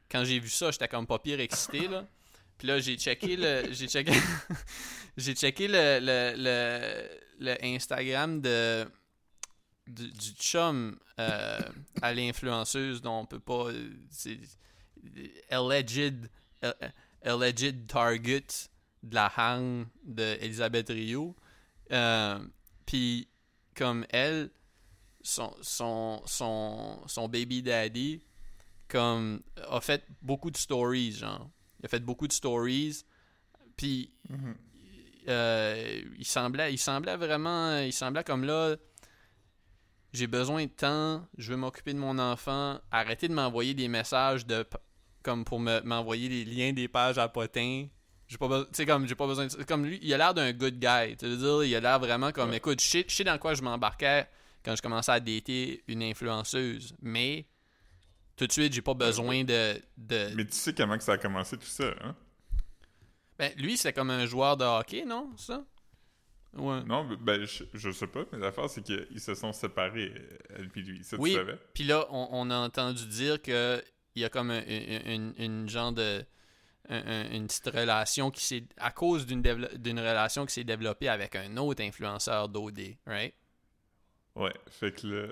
quand 0.09 0.23
j'ai 0.23 0.39
vu 0.39 0.49
ça, 0.49 0.71
j'étais 0.71 0.87
comme 0.87 1.05
pas 1.05 1.19
pire 1.19 1.39
excité, 1.39 1.87
là. 1.87 2.03
Puis 2.57 2.67
là, 2.67 2.79
j'ai 2.79 2.95
checké 2.97 3.35
le. 3.35 3.71
J'ai 3.71 3.87
checké. 3.87 4.11
j'ai 5.17 5.35
checké 5.35 5.67
le, 5.67 5.99
le, 6.01 6.33
le, 6.37 7.07
le 7.39 7.65
Instagram 7.65 8.41
de. 8.41 8.85
Du, 9.85 10.11
du 10.11 10.31
chum 10.31 10.99
à 11.17 12.13
l'influenceuse 12.13 13.01
dont 13.01 13.19
on 13.19 13.25
peut 13.25 13.39
pas. 13.39 13.67
C'est. 14.09 14.39
Alleged. 15.49 16.29
Alleged 17.27 17.87
target 17.87 18.69
de 19.03 19.15
la 19.15 19.31
hang 19.37 19.85
de 20.03 20.37
Elisabeth 20.41 20.89
Rio. 20.89 21.35
Euh, 21.91 22.39
Puis, 22.85 23.27
comme 23.75 24.05
elle, 24.09 24.49
son, 25.21 25.53
son, 25.61 26.21
son, 26.25 27.03
son 27.07 27.27
baby 27.27 27.61
daddy, 27.61 28.23
comme, 28.87 29.41
a 29.69 29.81
fait 29.81 30.05
beaucoup 30.21 30.49
de 30.51 30.57
stories, 30.57 31.11
genre. 31.11 31.49
Il 31.79 31.85
a 31.85 31.89
fait 31.89 31.99
beaucoup 31.99 32.27
de 32.27 32.33
stories. 32.33 33.03
Puis, 33.75 34.11
Mhm. 34.29 34.55
euh, 35.29 36.01
il 36.17 36.25
semblait 36.25 36.73
il 36.73 36.77
semblait 36.77 37.17
vraiment 37.17 37.77
il 37.79 37.91
semblait 37.91 38.23
comme 38.23 38.45
là 38.45 38.77
j'ai 40.13 40.25
besoin 40.27 40.63
de 40.65 40.71
temps, 40.71 41.27
je 41.37 41.51
veux 41.51 41.57
m'occuper 41.57 41.93
de 41.93 41.99
mon 41.99 42.17
enfant, 42.17 42.79
arrêtez 42.91 43.27
de 43.27 43.33
m'envoyer 43.33 43.73
des 43.73 43.89
messages 43.89 44.45
de 44.47 44.65
comme 45.27 45.43
pour 45.43 45.59
me- 45.59 45.81
m'envoyer 45.81 46.29
les 46.29 46.45
liens 46.45 46.71
des 46.71 46.87
pages 46.87 47.17
à 47.17 47.27
potin. 47.27 47.87
J'ai 48.29 48.37
pas 48.37 48.47
besoin, 48.47 48.65
tu 48.65 48.71
sais 48.73 48.85
comme 48.85 49.05
j'ai 49.07 49.15
pas 49.15 49.27
besoin 49.27 49.47
de- 49.47 49.63
comme 49.63 49.85
lui, 49.85 49.99
il 50.01 50.13
a 50.13 50.17
l'air 50.17 50.33
d'un 50.33 50.51
good 50.53 50.79
guy, 50.79 51.15
tu 51.17 51.25
veux 51.27 51.35
dire, 51.37 51.63
il 51.65 51.75
a 51.75 51.79
l'air 51.81 51.99
vraiment 51.99 52.31
comme 52.31 52.49
Ouais. 52.51 52.57
écoute, 52.57 52.81
je 52.81 53.03
sais, 53.07 53.23
dans 53.23 53.37
quoi 53.37 53.53
je 53.53 53.61
m'embarquais 53.61 54.27
quand 54.63 54.75
je 54.75 54.81
commençais 54.81 55.11
à 55.11 55.19
dater 55.19 55.83
une 55.87 56.01
influenceuse, 56.03 56.93
mais 57.01 57.45
tout 58.37 58.47
de 58.47 58.51
suite, 58.51 58.71
j'ai 58.73 58.81
pas 58.81 58.93
besoin 58.93 59.43
de, 59.43 59.81
de 59.97 60.29
Mais 60.35 60.45
tu 60.45 60.53
sais 60.53 60.73
comment 60.73 60.97
que 60.97 61.03
ça 61.03 61.13
a 61.13 61.17
commencé 61.17 61.57
tout 61.57 61.65
ça, 61.67 61.93
hein? 62.01 62.15
ben 63.37 63.51
lui, 63.57 63.77
c'était 63.77 63.93
comme 63.93 64.09
un 64.09 64.25
joueur 64.25 64.57
de 64.57 64.63
hockey, 64.65 65.05
non, 65.05 65.29
ça? 65.37 65.63
Ouais. 66.53 66.83
Non, 66.85 67.07
ben, 67.21 67.45
je, 67.45 67.63
je 67.73 67.91
sais 67.91 68.07
pas, 68.07 68.25
mais 68.31 68.39
l'affaire, 68.39 68.69
c'est 68.69 68.81
qu'ils 68.83 69.19
se 69.19 69.35
sont 69.35 69.53
séparés, 69.53 70.11
elle 70.55 70.69
puis 70.69 70.81
lui. 70.81 71.03
Ça, 71.03 71.17
Oui. 71.19 71.31
tu 71.31 71.35
savais? 71.37 71.57
Puis 71.73 71.83
là, 71.83 72.07
on, 72.09 72.27
on 72.31 72.49
a 72.49 72.57
entendu 72.57 73.05
dire 73.05 73.39
que 73.41 73.83
il 74.17 74.21
y 74.21 74.25
a 74.25 74.29
comme 74.29 74.51
un- 74.51 74.63
un- 74.67 75.33
une, 75.37 75.69
genre 75.69 75.91
de 75.93 76.25
un- 76.89 77.03
un- 77.07 77.31
une 77.31 77.47
petite 77.47 77.67
relation 77.67 78.31
qui 78.31 78.43
s'est 78.45 78.65
à 78.77 78.91
cause 78.91 79.25
d'une 79.27 79.41
d'une 79.41 79.99
relation 79.99 80.45
qui 80.47 80.53
s'est 80.55 80.65
développée 80.65 81.09
avec 81.09 81.35
un 81.35 81.57
autre 81.57 81.83
influenceur 81.83 82.49
d'OD, 82.49 82.97
right? 83.07 83.35
Ouais, 84.35 84.53
fait 84.69 84.91
que 84.91 85.07
là, 85.07 85.27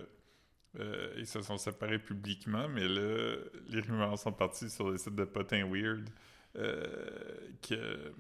euh, 0.79 1.13
ils 1.17 1.27
se 1.27 1.41
sont 1.41 1.57
séparés 1.57 1.99
publiquement, 1.99 2.67
mais 2.69 2.87
là, 2.87 3.37
les 3.69 3.81
rumeurs 3.81 4.19
sont 4.19 4.33
parties 4.33 4.69
sur 4.69 4.91
les 4.91 4.97
sites 4.99 5.15
de 5.15 5.25
potins 5.25 5.65
weird 5.69 6.09
euh, 6.57 7.49
que, 7.61 8.13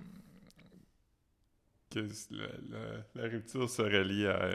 que 1.89 1.99
la, 2.31 2.47
la- 2.69 3.05
la 3.15 3.29
rupture 3.29 3.69
serait 3.69 4.03
liée 4.03 4.27
à 4.27 4.49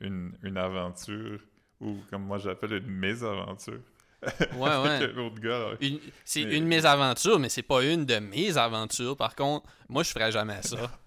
une, 0.00 0.36
une 0.42 0.56
aventure, 0.56 1.40
ou 1.80 1.98
comme 2.10 2.24
moi 2.24 2.38
j'appelle 2.38 2.74
une 2.74 2.90
mésaventure. 2.90 3.80
Ouais, 4.56 4.68
avec 4.70 5.00
ouais. 5.00 5.14
un 5.14 5.18
autre 5.26 5.40
gars. 5.40 5.68
Une- 5.80 5.98
c'est 6.24 6.44
Mais- 6.44 6.56
une 6.58 6.66
mésaventure, 6.66 7.38
mais 7.38 7.48
c'est 7.48 7.62
pas 7.62 7.82
une 7.82 8.04
de 8.04 8.18
mes 8.18 8.56
aventures. 8.58 9.16
Par 9.16 9.34
contre, 9.34 9.66
moi, 9.88 10.02
je 10.02 10.10
ferais 10.10 10.30
jamais 10.32 10.60
ça. 10.62 10.76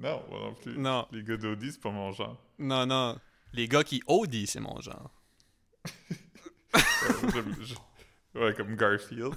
Non, 0.00 0.22
moi 0.30 0.38
non 0.38 0.54
plus. 0.54 0.78
Non. 0.78 1.08
Les 1.10 1.24
gars 1.24 1.36
d'Audi, 1.36 1.72
c'est 1.72 1.80
pas 1.80 1.90
mon 1.90 2.12
genre. 2.12 2.36
Non, 2.60 2.86
non. 2.86 3.18
Les 3.52 3.66
gars 3.66 3.82
qui 3.82 4.00
OD, 4.06 4.46
c'est 4.46 4.60
mon 4.60 4.80
genre. 4.80 5.10
Ouais, 6.74 7.42
je- 7.62 8.38
ouais, 8.40 8.54
comme 8.54 8.76
Garfield. 8.76 9.34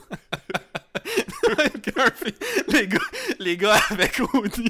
Garfield. 1.95 2.35
les, 2.67 2.87
gars, 2.87 2.99
les 3.39 3.57
gars 3.57 3.79
avec 3.89 4.19
OD. 4.33 4.69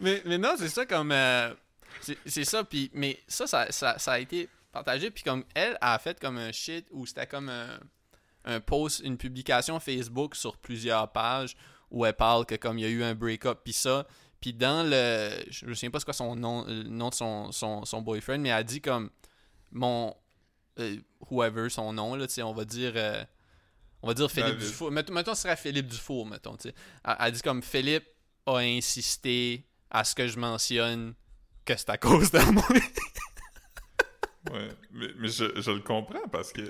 mais, 0.00 0.22
mais 0.26 0.38
non, 0.38 0.54
c'est 0.58 0.68
ça 0.68 0.86
comme. 0.86 1.12
euh, 1.12 1.52
c'est 2.26 2.44
ça, 2.44 2.64
puis. 2.64 2.90
Mais 2.94 3.18
ça, 3.28 3.46
ça, 3.46 3.70
ça, 3.70 3.98
ça 3.98 4.12
a 4.12 4.18
été 4.18 4.48
partagé, 4.72 5.10
puis 5.10 5.22
comme 5.22 5.44
elle 5.54 5.76
a 5.80 5.98
fait 5.98 6.18
comme 6.20 6.38
un 6.38 6.52
shit 6.52 6.86
où 6.90 7.04
c'était 7.06 7.26
comme 7.26 7.48
un, 7.48 7.78
un 8.44 8.60
post, 8.60 9.00
une 9.00 9.16
publication 9.18 9.78
Facebook 9.80 10.34
sur 10.34 10.56
plusieurs 10.56 11.12
pages 11.12 11.56
où 11.90 12.06
elle 12.06 12.14
parle 12.14 12.46
que 12.46 12.54
comme 12.54 12.78
il 12.78 12.82
y 12.82 12.86
a 12.86 12.88
eu 12.88 13.02
un 13.02 13.14
break-up, 13.14 13.60
puis 13.64 13.72
ça. 13.74 14.06
Puis 14.40 14.52
dans 14.52 14.82
le. 14.88 15.30
Je 15.50 15.66
me 15.66 15.74
souviens 15.74 15.90
pas 15.90 15.98
c'est 16.00 16.04
quoi 16.04 16.14
son 16.14 16.34
nom, 16.34 16.64
le 16.66 16.82
nom 16.84 17.10
de 17.10 17.14
son, 17.14 17.52
son, 17.52 17.84
son 17.84 18.02
boyfriend, 18.02 18.38
mais 18.40 18.48
elle 18.48 18.56
a 18.56 18.62
dit 18.64 18.80
comme. 18.80 19.10
Mon. 19.70 20.14
euh, 20.78 20.96
whoever 21.30 21.68
son 21.68 21.92
nom, 21.92 22.14
là, 22.16 22.26
tu 22.26 22.34
sais, 22.34 22.42
on 22.42 22.52
va 22.54 22.64
dire. 22.64 22.92
euh, 22.96 23.22
on 24.02 24.08
va 24.08 24.14
dire 24.14 24.28
Philippe. 24.30 24.58
Dufour. 24.58 24.90
Mettons, 24.90 25.12
mettons, 25.12 25.34
ce 25.34 25.42
serait 25.42 25.56
Philippe 25.56 25.86
Dufour, 25.86 26.26
mettons, 26.26 26.56
tu 26.56 26.70
sais. 26.70 26.74
Elle, 27.04 27.16
elle 27.20 27.32
dit 27.32 27.42
comme 27.42 27.62
Philippe 27.62 28.06
a 28.46 28.56
insisté 28.56 29.64
à 29.90 30.02
ce 30.02 30.14
que 30.16 30.26
je 30.26 30.38
mentionne 30.38 31.14
que 31.64 31.76
c'est 31.76 31.90
à 31.90 31.98
cause 31.98 32.30
de 32.30 32.38
moi. 32.52 32.64
Ouais, 34.50 34.68
mais, 34.92 35.08
mais 35.18 35.28
je, 35.28 35.60
je 35.60 35.70
le 35.70 35.80
comprends 35.80 36.26
parce 36.28 36.52
que 36.52 36.62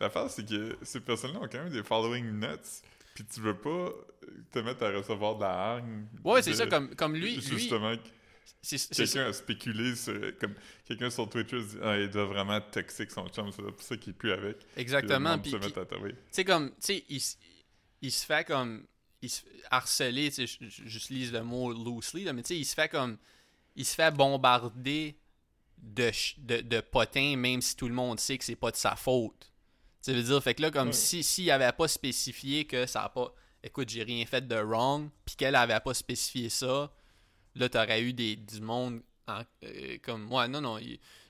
l'affaire, 0.00 0.28
c'est 0.28 0.46
que 0.46 0.76
ces 0.82 1.00
personnes-là 1.00 1.38
ont 1.40 1.48
quand 1.48 1.62
même 1.62 1.72
des 1.72 1.82
following 1.84 2.24
nuts, 2.32 2.82
puis 3.14 3.24
tu 3.24 3.40
veux 3.40 3.56
pas 3.56 3.90
te 4.50 4.58
mettre 4.58 4.82
à 4.84 4.90
recevoir 4.90 5.36
de 5.36 5.42
la 5.42 5.50
hargne. 5.50 6.06
ouais, 6.24 6.42
c'est 6.42 6.54
ça, 6.54 6.66
comme, 6.66 6.94
comme 6.96 7.14
lui. 7.14 7.36
lui 7.36 7.40
Justement, 7.42 7.94
ça. 8.60 8.78
quelqu'un 8.94 9.26
a 9.28 9.32
spéculé 9.32 9.94
sur. 9.94 10.36
Comme 10.38 10.54
quelqu'un 10.84 11.10
sur 11.10 11.28
Twitter 11.30 11.60
dit 11.62 11.76
Ah, 11.82 11.96
il 11.96 12.10
doit 12.10 12.26
vraiment 12.26 12.56
être 12.56 12.70
toxique 12.72 13.10
son 13.12 13.28
chum, 13.28 13.50
c'est 13.52 13.62
pour 13.62 13.80
ça 13.80 13.96
qu'il 13.96 14.14
plus 14.14 14.32
avec. 14.32 14.58
Puis 14.58 14.66
Exactement. 14.76 15.38
Puis, 15.38 15.52
puis- 15.52 15.72
taper. 15.72 15.96
tu 16.00 16.16
sais, 16.32 16.44
comme, 16.44 16.70
tu 16.70 16.76
sais, 16.80 17.04
il, 17.08 17.22
il 18.02 18.10
se 18.12 18.26
fait 18.26 18.44
comme. 18.46 18.84
Il 19.24 19.30
se 19.30 19.42
harceler, 19.70 20.32
tu 20.32 20.46
sais, 20.48 20.58
j'utilise 20.68 21.32
le 21.32 21.42
mot 21.44 21.72
loosely, 21.72 22.24
là, 22.24 22.32
mais 22.32 22.42
tu 22.42 22.48
sais, 22.48 22.58
il 22.58 22.64
se 22.64 22.74
fait 22.74 22.88
comme. 22.88 23.16
Il 23.76 23.84
se 23.86 23.94
fait 23.94 24.10
bombarder 24.12 25.16
de, 25.78 26.10
de, 26.38 26.60
de 26.60 26.80
potins, 26.80 27.36
même 27.36 27.60
si 27.62 27.74
tout 27.76 27.88
le 27.88 27.94
monde 27.94 28.20
sait 28.20 28.38
que 28.38 28.44
c'est 28.44 28.56
pas 28.56 28.70
de 28.70 28.76
sa 28.76 28.94
faute. 28.96 29.52
Tu 30.04 30.12
veux 30.12 30.22
dire, 30.22 30.42
fait 30.42 30.54
que 30.54 30.62
là, 30.62 30.70
comme 30.70 30.88
Ouais. 30.88 30.92
si 30.92 31.22
s'il 31.22 31.50
avait 31.50 31.72
pas 31.72 31.88
spécifié 31.88 32.64
que 32.64 32.86
ça 32.86 33.04
a 33.04 33.08
pas. 33.08 33.34
Écoute, 33.62 33.88
j'ai 33.88 34.02
rien 34.02 34.24
fait 34.26 34.46
de 34.46 34.56
wrong, 34.56 35.08
puis 35.24 35.36
qu'elle 35.36 35.54
avait 35.54 35.78
pas 35.80 35.94
spécifié 35.94 36.48
ça, 36.48 36.92
là, 37.54 37.68
t'aurais 37.68 38.02
eu 38.02 38.12
des, 38.12 38.34
du 38.36 38.60
monde 38.60 39.00
en- 39.28 39.42
euh, 39.64 39.98
comme. 40.02 40.30
Ouais, 40.32 40.48
non, 40.48 40.60
non. 40.60 40.78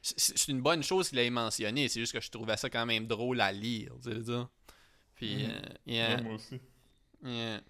c'est 0.03 0.49
une 0.49 0.63
bonne 0.63 0.83
chose 0.83 1.11
qu'il 1.11 1.19
ait 1.19 1.29
mentionné, 1.31 1.89
c'est 1.89 2.01
juste 2.01 2.13
que 2.15 2.21
je 2.21 2.31
trouvais 2.31 2.57
ça 2.57 2.71
quand 2.71 2.87
même 2.87 3.07
drôle 3.07 3.41
à 3.43 3.53
lire, 3.53 3.93
tu 4.03 4.09
veux 4.11 4.23
dire. 4.23 4.49
Puis, 5.15 5.45
euh, 5.45 5.61
yeah. 5.87 6.17
Ouais, 6.17 6.23
moi 6.23 6.35
aussi. 6.35 6.61
Yeah. 7.23 7.61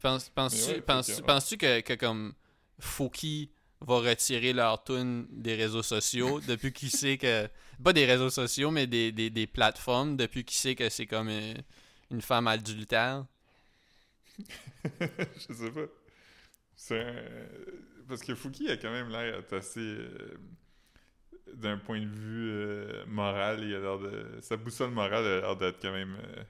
Penses- 0.00 0.30
Penses-tu 0.30 1.22
penses 1.22 1.54
que 1.56 1.94
comme 1.96 2.34
Fouki 2.78 3.50
va 3.80 3.96
retirer 4.00 4.52
leur 4.52 4.82
tune 4.84 5.26
des 5.30 5.54
réseaux 5.54 5.82
sociaux 5.82 6.40
depuis 6.48 6.72
qu'il 6.72 6.90
sait 6.90 7.18
que. 7.18 7.48
Pas 7.82 7.92
des 7.92 8.06
réseaux 8.06 8.30
sociaux, 8.30 8.70
mais 8.70 8.86
des, 8.86 9.12
des, 9.12 9.28
des 9.30 9.46
plateformes, 9.46 10.16
depuis 10.16 10.44
qu'il 10.44 10.56
sait 10.56 10.74
que 10.74 10.88
c'est 10.88 11.06
comme 11.06 11.28
euh, 11.28 11.54
une 12.10 12.22
femme 12.22 12.46
adultère? 12.46 13.26
je 15.00 15.52
sais 15.54 15.70
pas. 15.70 15.86
C'est 16.74 17.00
un- 17.00 17.24
Parce 18.08 18.22
que 18.22 18.34
Fouki 18.34 18.70
a 18.70 18.76
quand 18.76 18.90
même 18.90 19.08
l'air 19.10 19.36
d'être 19.38 19.52
assez. 19.54 19.80
euh, 19.80 20.38
D'un 21.54 21.78
point 21.78 22.00
de 22.00 22.06
vue 22.06 22.50
euh, 22.50 23.04
moral, 23.06 23.62
il 23.64 23.74
a 23.74 23.78
l'air 23.80 23.98
de. 23.98 24.38
Sa 24.42 24.56
boussole 24.56 24.90
morale 24.90 25.24
a 25.26 25.40
l'air 25.40 25.56
d'être 25.56 25.80
quand 25.80 25.92
même 25.92 26.16
euh, 26.22 26.42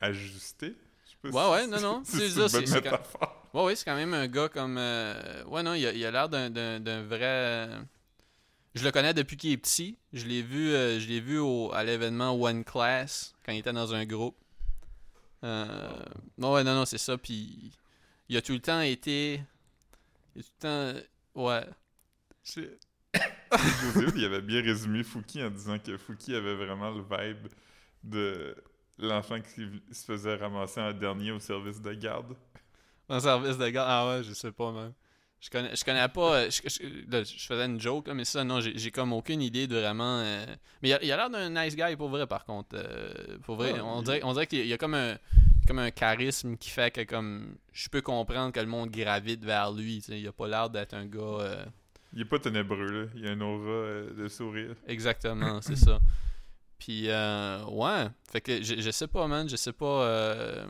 ajustée. 0.00 0.74
Je 1.06 1.10
sais 1.10 1.16
pas 1.22 1.28
Ouais, 1.50 1.62
si- 1.62 1.70
ouais, 1.70 1.76
non, 1.78 1.80
non. 1.82 2.02
C'est 2.04 2.28
ça, 2.30 2.48
c'est-. 2.48 2.66
Ouais, 3.54 3.64
oui, 3.66 3.76
c'est 3.76 3.84
quand 3.86 3.96
même 3.96 4.12
un 4.14 4.26
gars 4.28 4.48
comme. 4.50 4.76
euh, 4.78 5.44
Ouais, 5.46 5.62
non, 5.62 5.74
il 5.74 5.86
a 5.86 6.10
l'air 6.10 6.28
d'un- 6.28 6.50
d'un 6.50 7.02
vrai. 7.04 7.68
Je 8.74 8.84
le 8.84 8.90
connais 8.92 9.14
depuis 9.14 9.36
qu'il 9.36 9.52
est 9.52 9.56
petit. 9.56 9.98
Je 10.12 10.26
l'ai 10.26 10.42
vu, 10.42 10.70
euh, 10.72 10.98
je 11.00 11.08
l'ai 11.08 11.20
vu 11.20 11.38
au, 11.38 11.72
à 11.72 11.84
l'événement 11.84 12.32
One 12.40 12.64
Class 12.64 13.34
quand 13.44 13.52
il 13.52 13.58
était 13.58 13.72
dans 13.72 13.94
un 13.94 14.04
groupe. 14.04 14.36
Euh... 15.44 16.02
non, 16.38 16.52
ouais, 16.54 16.64
non, 16.64 16.74
non, 16.74 16.84
c'est 16.84 16.98
ça. 16.98 17.18
Puis 17.18 17.72
il 18.28 18.36
a 18.36 18.42
tout 18.42 18.52
le 18.52 18.60
temps 18.60 18.80
été. 18.80 19.42
Il 20.36 20.40
a 20.40 20.44
tout 20.44 20.50
le 20.62 20.94
temps. 20.94 21.00
Ouais. 21.34 21.64
C'est- 22.42 22.78
José, 23.94 24.06
il 24.16 24.24
avait 24.26 24.42
bien 24.42 24.62
résumé 24.62 25.04
Fouki 25.04 25.42
en 25.42 25.50
disant 25.50 25.78
que 25.78 25.96
Fouki 25.98 26.34
avait 26.34 26.54
vraiment 26.56 26.90
le 26.90 27.02
vibe 27.02 27.48
de 28.04 28.56
l'enfant 28.98 29.40
qui 29.40 29.66
se 29.92 30.04
faisait 30.04 30.36
ramasser 30.36 30.80
en 30.80 30.92
dernier 30.92 31.32
au 31.32 31.40
service 31.40 31.80
de 31.80 31.94
garde. 31.94 32.36
Un 33.08 33.20
service 33.20 33.58
de 33.58 33.68
garde. 33.68 33.88
Ah 33.90 34.08
ouais, 34.08 34.22
je 34.24 34.32
sais 34.32 34.52
pas, 34.52 34.72
même. 34.72 34.92
Je 35.40 35.50
connais, 35.50 35.76
je 35.76 35.84
connais 35.84 36.08
pas. 36.08 36.36
euh, 36.36 36.50
Je, 36.50 36.62
je- 36.68 37.10
là, 37.10 37.22
je 37.22 37.46
faisais 37.46 37.66
une 37.66 37.78
joke, 37.78 38.08
là, 38.08 38.14
mais 38.14 38.24
ça, 38.24 38.44
non, 38.44 38.60
j'ai 38.60 38.90
comme 38.90 39.12
aucune 39.12 39.42
idée 39.42 39.66
de 39.66 39.76
vraiment. 39.76 40.20
euh, 40.20 40.46
Mais 40.82 40.88
il 40.88 40.92
a, 41.12 41.16
l'air 41.16 41.28
d'un 41.28 41.50
nice 41.50 41.76
guy 41.76 41.96
pour 41.96 42.08
vrai, 42.08 42.26
par 42.26 42.44
contre. 42.46 42.70
euh, 42.74 43.12
pour 43.42 43.56
vrai, 43.56 43.72
Ouais, 43.72 43.80
on, 43.80 44.00
dirait, 44.02 44.20
on 44.24 44.32
dirait 44.32 44.46
qu'il 44.46 44.66
y 44.66 44.72
a 44.72 44.78
comme 44.78 44.94
un, 44.94 45.18
comme 45.66 45.78
un 45.80 45.90
charisme 45.90 46.56
qui 46.56 46.70
fait 46.70 46.90
que, 46.90 47.02
comme. 47.02 47.56
Je 47.72 47.90
peux 47.90 48.00
comprendre 48.00 48.52
que 48.52 48.60
le 48.60 48.66
monde 48.66 48.90
gravite 48.90 49.44
vers 49.44 49.70
lui. 49.72 49.98
Il 50.08 50.26
a 50.26 50.32
pas 50.32 50.48
l'air 50.48 50.70
d'être 50.70 50.94
un 50.94 51.04
gars. 51.04 51.20
euh, 51.20 51.64
Il 52.14 52.22
est 52.22 52.24
pas 52.24 52.38
ténébreux, 52.38 53.02
là. 53.02 53.06
Il 53.14 53.26
a 53.26 53.32
un 53.32 53.40
aura 53.42 54.12
de 54.16 54.28
sourire. 54.28 54.74
Exactement, 54.86 55.60
c'est 55.60 55.76
ça. 55.88 56.00
Puis, 56.78 57.08
ouais. 57.08 58.06
Fait 58.32 58.40
que 58.40 58.62
je, 58.62 58.80
je 58.80 58.90
sais 58.90 59.08
pas, 59.08 59.26
man. 59.26 59.46
Je 59.46 59.56
sais 59.56 59.72
pas. 59.74 60.64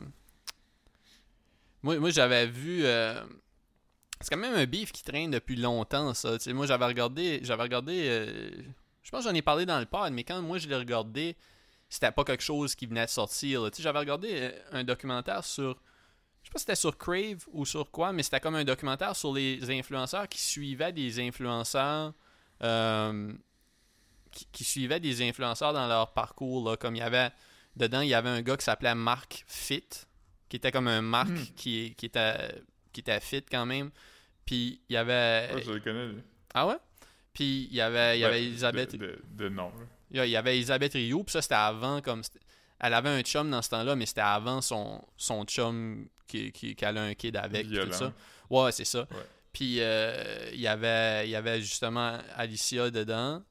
Moi, 1.85 2.09
j'avais 2.09 2.47
vu. 2.47 2.83
euh, 2.85 3.23
C'est 4.21 4.29
quand 4.33 4.39
même 4.39 4.55
un 4.55 4.65
beef 4.65 4.91
qui 4.91 5.03
traîne 5.03 5.31
depuis 5.31 5.55
longtemps, 5.55 6.13
ça. 6.13 6.37
Moi, 6.47 6.65
j'avais 6.65 6.85
regardé. 6.85 7.39
J'avais 7.43 7.63
regardé. 7.63 8.07
euh, 8.09 8.51
Je 9.03 9.11
pense 9.11 9.23
que 9.23 9.29
j'en 9.29 9.35
ai 9.35 9.41
parlé 9.41 9.65
dans 9.65 9.79
le 9.79 9.85
pod, 9.85 10.11
mais 10.11 10.23
quand 10.23 10.41
moi 10.41 10.57
je 10.57 10.67
l'ai 10.67 10.75
regardé, 10.75 11.35
c'était 11.89 12.11
pas 12.11 12.23
quelque 12.23 12.43
chose 12.43 12.73
qui 12.75 12.87
venait 12.87 13.05
de 13.05 13.09
sortir. 13.11 13.69
j'avais 13.77 13.99
regardé 13.99 14.29
euh, 14.31 14.51
un 14.71 14.83
documentaire 14.83 15.43
sur. 15.43 15.77
Je 16.41 16.47
sais 16.49 16.51
pas 16.53 16.59
si 16.59 16.63
c'était 16.63 16.75
sur 16.75 16.97
Crave 16.97 17.43
ou 17.53 17.65
sur 17.65 17.89
quoi, 17.91 18.13
mais 18.13 18.21
c'était 18.23 18.39
comme 18.39 18.55
un 18.55 18.63
documentaire 18.63 19.15
sur 19.15 19.33
les 19.33 19.69
influenceurs 19.71 20.27
qui 20.27 20.39
suivaient 20.39 20.91
des 20.93 21.19
influenceurs. 21.19 22.13
qui, 24.31 24.45
qui 24.51 24.63
suivaient 24.63 24.99
des 24.99 25.21
influenceurs 25.27 25.73
dans 25.73 25.87
leur 25.87 26.13
parcours. 26.13 26.67
Là, 26.69 26.77
comme 26.77 26.95
il 26.95 26.99
y 26.99 27.01
avait. 27.01 27.29
Dedans, 27.75 28.01
il 28.01 28.07
y 28.09 28.13
avait 28.13 28.29
un 28.29 28.41
gars 28.41 28.55
qui 28.55 28.63
s'appelait 28.63 28.95
Mark 28.95 29.43
Fit, 29.47 29.83
qui 30.49 30.57
était 30.57 30.71
comme 30.71 30.87
un 30.87 31.01
Mark 31.01 31.29
Hmm. 31.29 31.43
qui, 31.55 31.93
qui, 31.97 32.05
était, 32.05 32.61
qui 32.93 33.01
était 33.01 33.19
fit 33.19 33.43
quand 33.43 33.65
même. 33.65 33.91
Puis 34.45 34.81
il 34.89 34.93
y 34.93 34.97
avait. 34.97 35.49
Ouais, 35.53 35.63
je 35.63 35.71
le 35.71 35.79
connais, 35.79 36.07
lui. 36.07 36.21
Ah 36.53 36.67
ouais? 36.67 36.77
Puis 37.33 37.67
il 37.69 37.75
y 37.75 37.81
avait, 37.81 38.17
il 38.17 38.21
y 38.21 38.25
avait 38.25 38.39
Ben, 38.39 38.47
Elisabeth. 38.47 38.95
De, 38.95 38.97
de, 39.07 39.19
de 39.31 39.49
nom, 39.49 39.71
là. 40.11 40.25
Il 40.25 40.29
y 40.31 40.37
avait 40.37 40.55
Elisabeth 40.55 40.93
Rioux, 40.93 41.23
puis 41.23 41.33
ça, 41.33 41.41
c'était 41.41 41.55
avant, 41.55 41.99
comme... 42.01 42.21
Elle 42.79 42.93
avait 42.93 43.09
un 43.09 43.21
chum 43.21 43.49
dans 43.49 43.61
ce 43.61 43.69
temps-là, 43.71 43.95
mais 43.95 44.05
c'était 44.05 44.21
avant 44.21 44.61
son, 44.61 45.03
son 45.17 45.43
chum 45.45 46.07
qui, 46.27 46.51
qui, 46.51 46.75
qu'elle 46.75 46.97
a 46.97 47.03
un 47.03 47.13
kid 47.15 47.35
avec, 47.35 47.67
tout 47.69 47.91
ça. 47.91 48.13
Ouais, 48.49 48.71
c'est 48.71 48.85
ça. 48.85 49.01
Ouais. 49.11 49.25
Puis 49.51 49.77
euh, 49.79 50.49
il 50.53 50.59
y 50.59 50.67
avait 50.67 51.25
il 51.27 51.31
y 51.31 51.35
avait 51.35 51.59
justement 51.61 52.17
Alicia 52.35 52.91
dedans. 52.91 53.41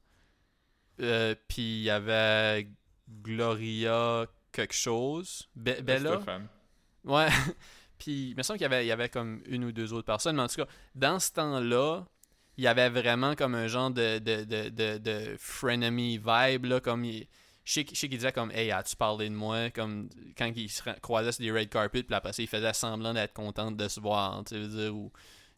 Euh, 1.01 1.35
puis 1.47 1.79
il 1.79 1.83
y 1.83 1.89
avait 1.89 2.67
Gloria 3.23 4.25
quelque 4.51 4.73
chose. 4.73 5.47
Be- 5.55 5.81
Bella? 5.81 6.15
Stéphane. 6.17 6.47
Ouais. 7.05 7.27
Puis 7.97 8.31
il 8.31 8.35
me 8.35 8.43
semble 8.43 8.57
qu'il 8.57 8.65
y 8.65 8.73
avait, 8.73 8.85
il 8.85 8.87
y 8.87 8.91
avait 8.91 9.09
comme 9.09 9.41
une 9.45 9.63
ou 9.65 9.71
deux 9.71 9.93
autres 9.93 10.05
personnes. 10.05 10.35
Mais 10.35 10.41
en 10.41 10.47
tout 10.47 10.55
cas, 10.57 10.67
dans 10.95 11.19
ce 11.19 11.31
temps-là, 11.31 12.05
il 12.57 12.63
y 12.63 12.67
avait 12.67 12.89
vraiment 12.89 13.35
comme 13.35 13.55
un 13.55 13.67
genre 13.67 13.91
de, 13.91 14.19
de, 14.19 14.43
de, 14.43 14.97
de, 14.97 15.35
frenemy 15.37 16.17
vibe. 16.17 16.65
Là, 16.65 16.79
comme 16.79 17.05
je 17.05 17.23
sais, 17.65 17.83
qu'il- 17.85 18.09
disait 18.09 18.31
comme 18.31 18.51
Hey, 18.51 18.71
as-tu 18.71 18.95
parlé 18.95 19.29
de 19.29 19.35
moi? 19.35 19.69
Comme 19.71 20.09
quand 20.37 20.51
il 20.55 20.69
se 20.69 20.83
croisait 21.01 21.31
sur 21.31 21.43
des 21.43 21.51
red 21.51 21.69
carpets, 21.69 22.03
puis 22.03 22.15
après 22.15 22.31
il 22.37 22.47
faisait 22.47 22.73
semblant 22.73 23.13
d'être 23.13 23.33
content 23.33 23.71
de 23.71 23.87
se 23.87 23.99
voir. 23.99 24.43
Tu 24.45 24.55
veux 24.55 24.67
dire, 24.67 24.95
ou 24.95 25.11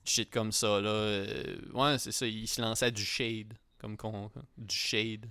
shit 0.06 0.30
comme 0.32 0.52
ça. 0.52 0.80
Là. 0.82 0.90
Euh, 0.90 1.58
ouais, 1.74 1.98
c'est 1.98 2.12
ça. 2.12 2.26
Il 2.26 2.48
se 2.48 2.62
lançait 2.62 2.92
du 2.92 3.04
shade. 3.04 3.54
Comme 3.80 3.98
qu'on. 3.98 4.32
Du 4.58 4.76
shade. 4.76 5.28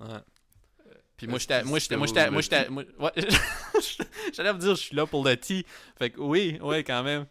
Ouais. 0.00 0.20
Puis 1.16 1.26
moi, 1.26 1.38
j'étais. 1.38 1.64
Moi, 1.64 1.78
j'étais. 1.78 1.96
Moi, 1.96 2.06
j'étais. 2.06 2.30
Moi, 2.30 2.42
j'étais. 2.42 2.68
ouais. 2.70 3.12
J'allais 4.34 4.52
vous 4.52 4.58
dire, 4.58 4.74
je 4.74 4.80
suis 4.80 4.96
là 4.96 5.06
pour 5.06 5.24
le 5.24 5.36
tea. 5.36 5.64
Fait 5.98 6.10
que 6.10 6.20
oui, 6.20 6.58
ouais, 6.60 6.84
quand 6.84 7.02
même. 7.02 7.26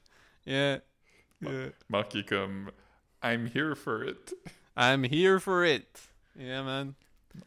Yeah. 0.45 0.80
Yeah. 1.41 1.69
Est 2.15 2.28
comme 2.28 2.71
I'm 3.24 3.45
here 3.54 3.76
for 3.76 4.04
it. 4.04 4.34
I'm 4.78 5.04
here 5.04 5.39
for 5.39 5.63
it. 5.65 5.88
Yeah, 6.38 6.63
man. 6.63 6.93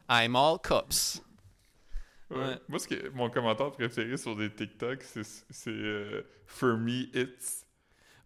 I'm 0.08 0.36
all 0.36 0.58
cups. 0.58 1.20
Ouais. 2.30 2.38
Ouais. 2.38 2.58
Moi, 2.68 2.78
ce 2.78 2.88
que, 2.88 3.08
mon 3.10 3.30
commentaire 3.30 3.70
préféré 3.72 4.16
sur 4.16 4.36
des 4.36 4.50
TikTok, 4.50 5.02
c'est 5.02 5.24
c'est, 5.24 5.70
euh, 5.70 6.22
For 6.46 6.76
me, 6.76 7.04
it's. 7.14 7.64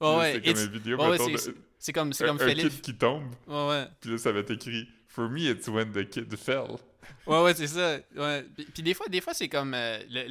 Ouais, 0.01 0.09
Là, 0.09 0.19
ouais. 0.19 0.33
C'est 0.33 0.43
comme 0.53 0.63
une 0.65 0.71
vidéo, 0.73 0.97
mettons, 0.99 1.37
c'est- 1.79 1.93
comme, 1.93 2.09
un, 2.11 2.27
comme 2.27 2.41
un 2.41 2.49
Philippe. 2.49 2.71
kid 2.71 2.81
qui 2.81 2.95
tombe, 2.97 3.33
Ouais, 3.47 3.69
ouais. 3.69 3.87
puis 4.01 4.11
là, 4.11 4.19
ça 4.19 4.33
va 4.33 4.41
être 4.41 4.51
écrit 4.51 4.89
For 5.07 5.29
me, 5.29 5.41
it's 5.51 5.69
when 5.69 5.93
the 5.93 6.09
kid 6.09 6.35
fell. 6.37 6.79
Ouais, 7.27 7.43
ouais, 7.43 7.55
c'est 7.55 7.67
ça. 7.67 7.99
Puis, 8.75 8.83
des 8.83 8.95
fois, 8.95 9.07
des 9.09 9.21
fois 9.21 9.35
c'est 9.35 9.49
comme 9.49 9.75
euh, 9.75 9.99
le, 10.09 10.27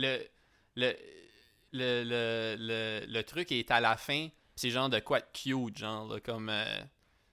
le, 0.76 0.96
le, 1.74 2.04
le, 2.04 3.06
le, 3.08 3.22
truc 3.24 3.52
est 3.52 3.72
à 3.72 3.80
la 3.80 3.98
fin. 3.98 4.28
C'est 4.56 4.70
genre 4.70 4.90
de 4.90 5.00
quoi 5.00 5.20
de 5.20 5.26
cute, 5.34 5.78
genre, 5.78 6.08
là, 6.08 6.20
comme. 6.20 6.50
euh, 6.50 6.82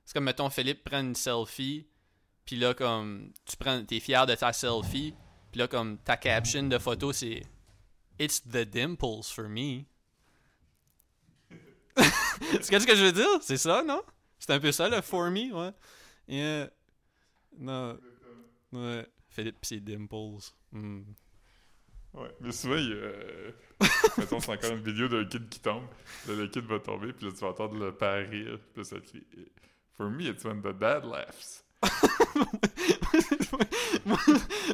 c'est 0.05 0.14
comme, 0.14 0.24
mettons, 0.24 0.48
Philippe 0.48 0.85
prend 0.85 1.01
une 1.01 1.14
selfie. 1.14 1.87
Puis 2.46 2.57
là, 2.57 2.72
comme, 2.72 3.33
tu 3.44 3.57
prends, 3.57 3.85
t'es 3.85 4.01
fier 4.01 4.24
de 4.27 4.35
ta 4.35 4.53
selfie. 4.53 5.14
Puis 5.53 5.59
là, 5.59 5.68
comme, 5.68 5.98
ta 5.98 6.16
caption 6.16 6.62
de 6.62 6.79
photo, 6.79 7.12
c'est 7.12 7.42
It's 8.18 8.40
the 8.42 8.64
dimples 8.64 9.22
for 9.22 9.48
me. 9.48 9.85
c'est 11.96 12.68
qu'est-ce 12.70 12.87
que 12.87 12.96
je 12.96 13.05
veux 13.05 13.12
dire? 13.12 13.29
C'est 13.42 13.57
ça, 13.57 13.83
non? 13.83 14.03
C'est 14.38 14.53
un 14.53 14.61
peu 14.61 14.72
ça, 14.72 14.88
le 14.88 15.01
for 15.01 15.31
me, 15.31 15.53
ouais. 15.53 15.72
Yeah. 16.29 16.70
Non. 17.59 17.98
Ouais. 18.72 19.07
Philippe 19.38 19.61
pis 19.61 19.68
ses 19.68 19.79
dimples. 19.81 20.51
Hmm. 20.72 21.03
Ouais, 22.12 22.35
mais 22.40 22.51
souvent, 22.51 22.74
il 22.74 22.88
y 22.88 22.92
a. 22.92 22.96
euh, 22.96 23.53
mettons, 24.18 24.40
c'est 24.40 24.51
encore 24.51 24.72
une 24.72 24.83
vidéo 24.83 25.07
d'un 25.07 25.24
kid 25.27 25.48
qui 25.48 25.61
tombe. 25.61 25.85
Là, 26.27 26.35
le 26.35 26.48
kid 26.48 26.64
va 26.64 26.81
tomber, 26.81 27.12
puis 27.12 27.27
là, 27.27 27.33
tu 27.33 27.38
vas 27.38 27.51
entendre 27.51 27.79
le 27.79 27.94
père 27.94 28.29
rire. 28.29 28.59
Puis 28.72 28.83
là, 28.83 28.85
ça 28.85 28.96
crie 28.98 29.22
For 29.96 30.11
me, 30.11 30.24
it's 30.24 30.44
when 30.44 30.61
the 30.61 30.72
dad 30.72 31.05
laughs. 31.05 31.62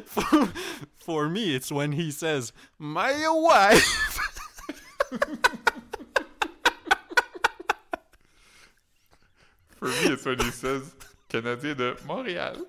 for, 0.07 0.47
for 0.95 1.29
me, 1.29 1.53
it's 1.53 1.71
when 1.71 1.91
he 1.91 2.09
says, 2.09 2.51
My 2.79 3.13
wife. 3.29 4.19
For 9.77 9.85
me, 9.85 10.13
it's 10.13 10.25
when 10.25 10.39
he 10.39 10.49
says 10.49 10.95
Canadien 11.29 11.75
de 11.75 11.95
Montréal. 12.07 12.65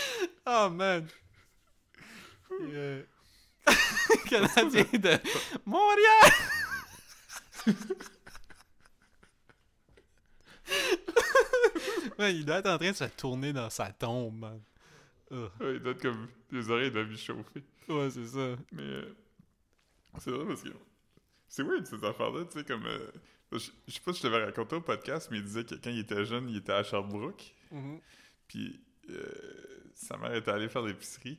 Oh, 0.46 0.70
man. 0.70 1.06
Yeah. 2.72 3.02
Canadien 4.26 4.84
de 4.94 5.18
Montréal. 5.66 6.32
man, 12.18 12.34
il 12.34 12.44
doit 12.44 12.58
être 12.58 12.68
en 12.70 12.78
train 12.78 12.90
de 12.90 12.96
se 12.96 13.04
tourner 13.04 13.52
dans 13.52 13.70
sa 13.70 13.92
tombe, 13.92 14.38
man. 14.38 14.60
Ouais, 15.30 15.74
il 15.74 15.80
doit 15.80 15.92
être 15.92 16.02
comme. 16.02 16.28
Les 16.50 16.70
oreilles 16.70 16.90
doivent 16.90 17.08
lui 17.08 17.18
chauffer. 17.18 17.62
Ouais, 17.88 18.10
c'est 18.10 18.26
ça. 18.26 18.56
Mais. 18.72 18.82
euh, 18.82 19.14
c'est 20.18 20.30
vrai 20.30 20.46
parce 20.46 20.62
que. 20.62 20.70
C'est 21.48 21.62
weird 21.62 21.86
ces 21.86 22.02
affaires-là, 22.04 22.44
tu 22.46 22.58
sais, 22.58 22.64
comme. 22.64 22.86
euh, 22.86 23.10
je, 23.52 23.70
je 23.86 23.92
sais 23.92 24.00
pas 24.00 24.12
si 24.12 24.18
je 24.18 24.22
t'avais 24.28 24.44
raconté 24.44 24.76
au 24.76 24.80
podcast, 24.80 25.28
mais 25.30 25.38
il 25.38 25.44
disait 25.44 25.64
que 25.64 25.74
quand 25.74 25.90
il 25.90 25.98
était 26.00 26.24
jeune, 26.24 26.48
il 26.48 26.56
était 26.56 26.72
à 26.72 26.82
Sherbrooke. 26.82 27.54
Mhm. 27.70 28.00
Puis 28.46 28.80
euh, 29.10 29.77
sa 29.98 30.16
mère 30.16 30.34
était 30.34 30.50
allée 30.50 30.68
faire 30.68 30.82
l'épicerie. 30.82 31.38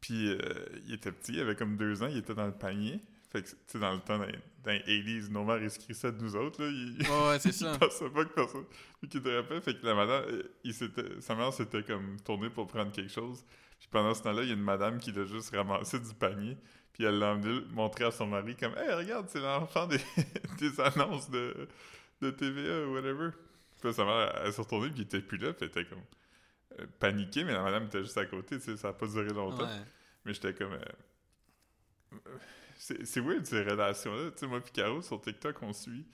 Puis 0.00 0.28
euh, 0.30 0.38
il 0.86 0.94
était 0.94 1.12
petit, 1.12 1.32
il 1.32 1.40
avait 1.40 1.56
comme 1.56 1.76
deux 1.76 2.02
ans, 2.02 2.06
il 2.06 2.18
était 2.18 2.34
dans 2.34 2.46
le 2.46 2.52
panier. 2.52 3.00
Fait 3.30 3.42
que, 3.42 3.48
tu 3.48 3.56
sais, 3.66 3.78
dans 3.78 3.92
le 3.92 4.00
temps, 4.00 4.16
dans, 4.18 4.24
les- 4.24 4.38
dans 4.64 4.70
les 4.72 4.80
80s, 5.02 5.28
nos 5.30 5.44
mères 5.44 5.62
inscrissaient 5.62 6.12
de 6.12 6.22
nous 6.22 6.34
autres, 6.34 6.62
là. 6.62 6.70
Il, 6.70 6.96
Ouais, 7.02 7.28
ouais, 7.28 7.38
c'est 7.38 7.52
ça. 7.52 7.72
il 7.72 7.78
pensait 7.78 8.08
pas 8.08 8.24
que 8.24 8.32
personne. 8.32 8.64
Puis 9.00 9.08
qu'il 9.10 9.22
te 9.22 9.28
rappelle, 9.28 9.60
fait 9.60 9.78
que 9.78 9.84
la 9.84 9.94
madame, 9.94 10.24
euh, 10.28 10.42
il 10.64 10.72
s'était, 10.72 11.20
sa 11.20 11.34
mère 11.34 11.52
s'était 11.52 11.82
comme 11.82 12.18
tournée 12.24 12.48
pour 12.48 12.66
prendre 12.66 12.90
quelque 12.92 13.12
chose. 13.12 13.44
Puis 13.78 13.88
pendant 13.90 14.14
ce 14.14 14.22
temps-là, 14.22 14.42
il 14.42 14.48
y 14.48 14.50
a 14.52 14.54
une 14.54 14.62
madame 14.62 14.98
qui 14.98 15.12
l'a 15.12 15.24
juste 15.24 15.54
ramassé 15.54 15.98
du 16.00 16.14
panier. 16.14 16.56
Puis 16.92 17.04
elle 17.04 17.18
l'a 17.18 17.32
emmené 17.34 17.60
montrer 17.72 18.04
à 18.04 18.10
son 18.10 18.26
mari 18.26 18.56
comme 18.56 18.74
Hey, 18.78 18.92
regarde, 18.94 19.26
c'est 19.28 19.40
l'enfant 19.40 19.86
des, 19.86 20.00
des 20.58 20.80
annonces 20.80 21.28
de, 21.30 21.68
de 22.22 22.30
TVA 22.30 22.86
ou 22.86 22.94
whatever. 22.94 23.30
Puis 23.80 23.88
là, 23.88 23.92
sa 23.92 24.04
mère, 24.04 24.32
elle, 24.36 24.46
elle 24.46 24.52
s'est 24.52 24.62
retournée, 24.62 24.88
puis 24.90 25.00
il 25.00 25.02
était 25.02 25.20
plus 25.20 25.38
là, 25.38 25.52
puis 25.52 25.64
elle 25.66 25.68
était 25.82 25.84
comme 25.84 26.02
paniquée, 26.98 27.44
mais 27.44 27.52
la 27.52 27.62
madame 27.62 27.84
était 27.86 28.02
juste 28.02 28.18
à 28.18 28.26
côté, 28.26 28.56
tu 28.58 28.64
sais, 28.64 28.76
ça 28.76 28.88
a 28.88 28.92
pas 28.92 29.06
duré 29.06 29.28
longtemps. 29.28 29.64
Ouais. 29.64 29.82
Mais 30.24 30.34
j'étais 30.34 30.54
comme. 30.54 30.72
euh, 30.74 32.18
C'est 32.76 33.20
weird 33.20 33.44
ces 33.44 33.62
relations-là. 33.62 34.30
Tu 34.32 34.38
sais, 34.38 34.46
moi, 34.46 34.60
puis 34.60 34.72
Caro, 34.72 35.02
sur 35.02 35.20
TikTok, 35.20 35.62
on 35.62 35.72
suit 35.72 36.06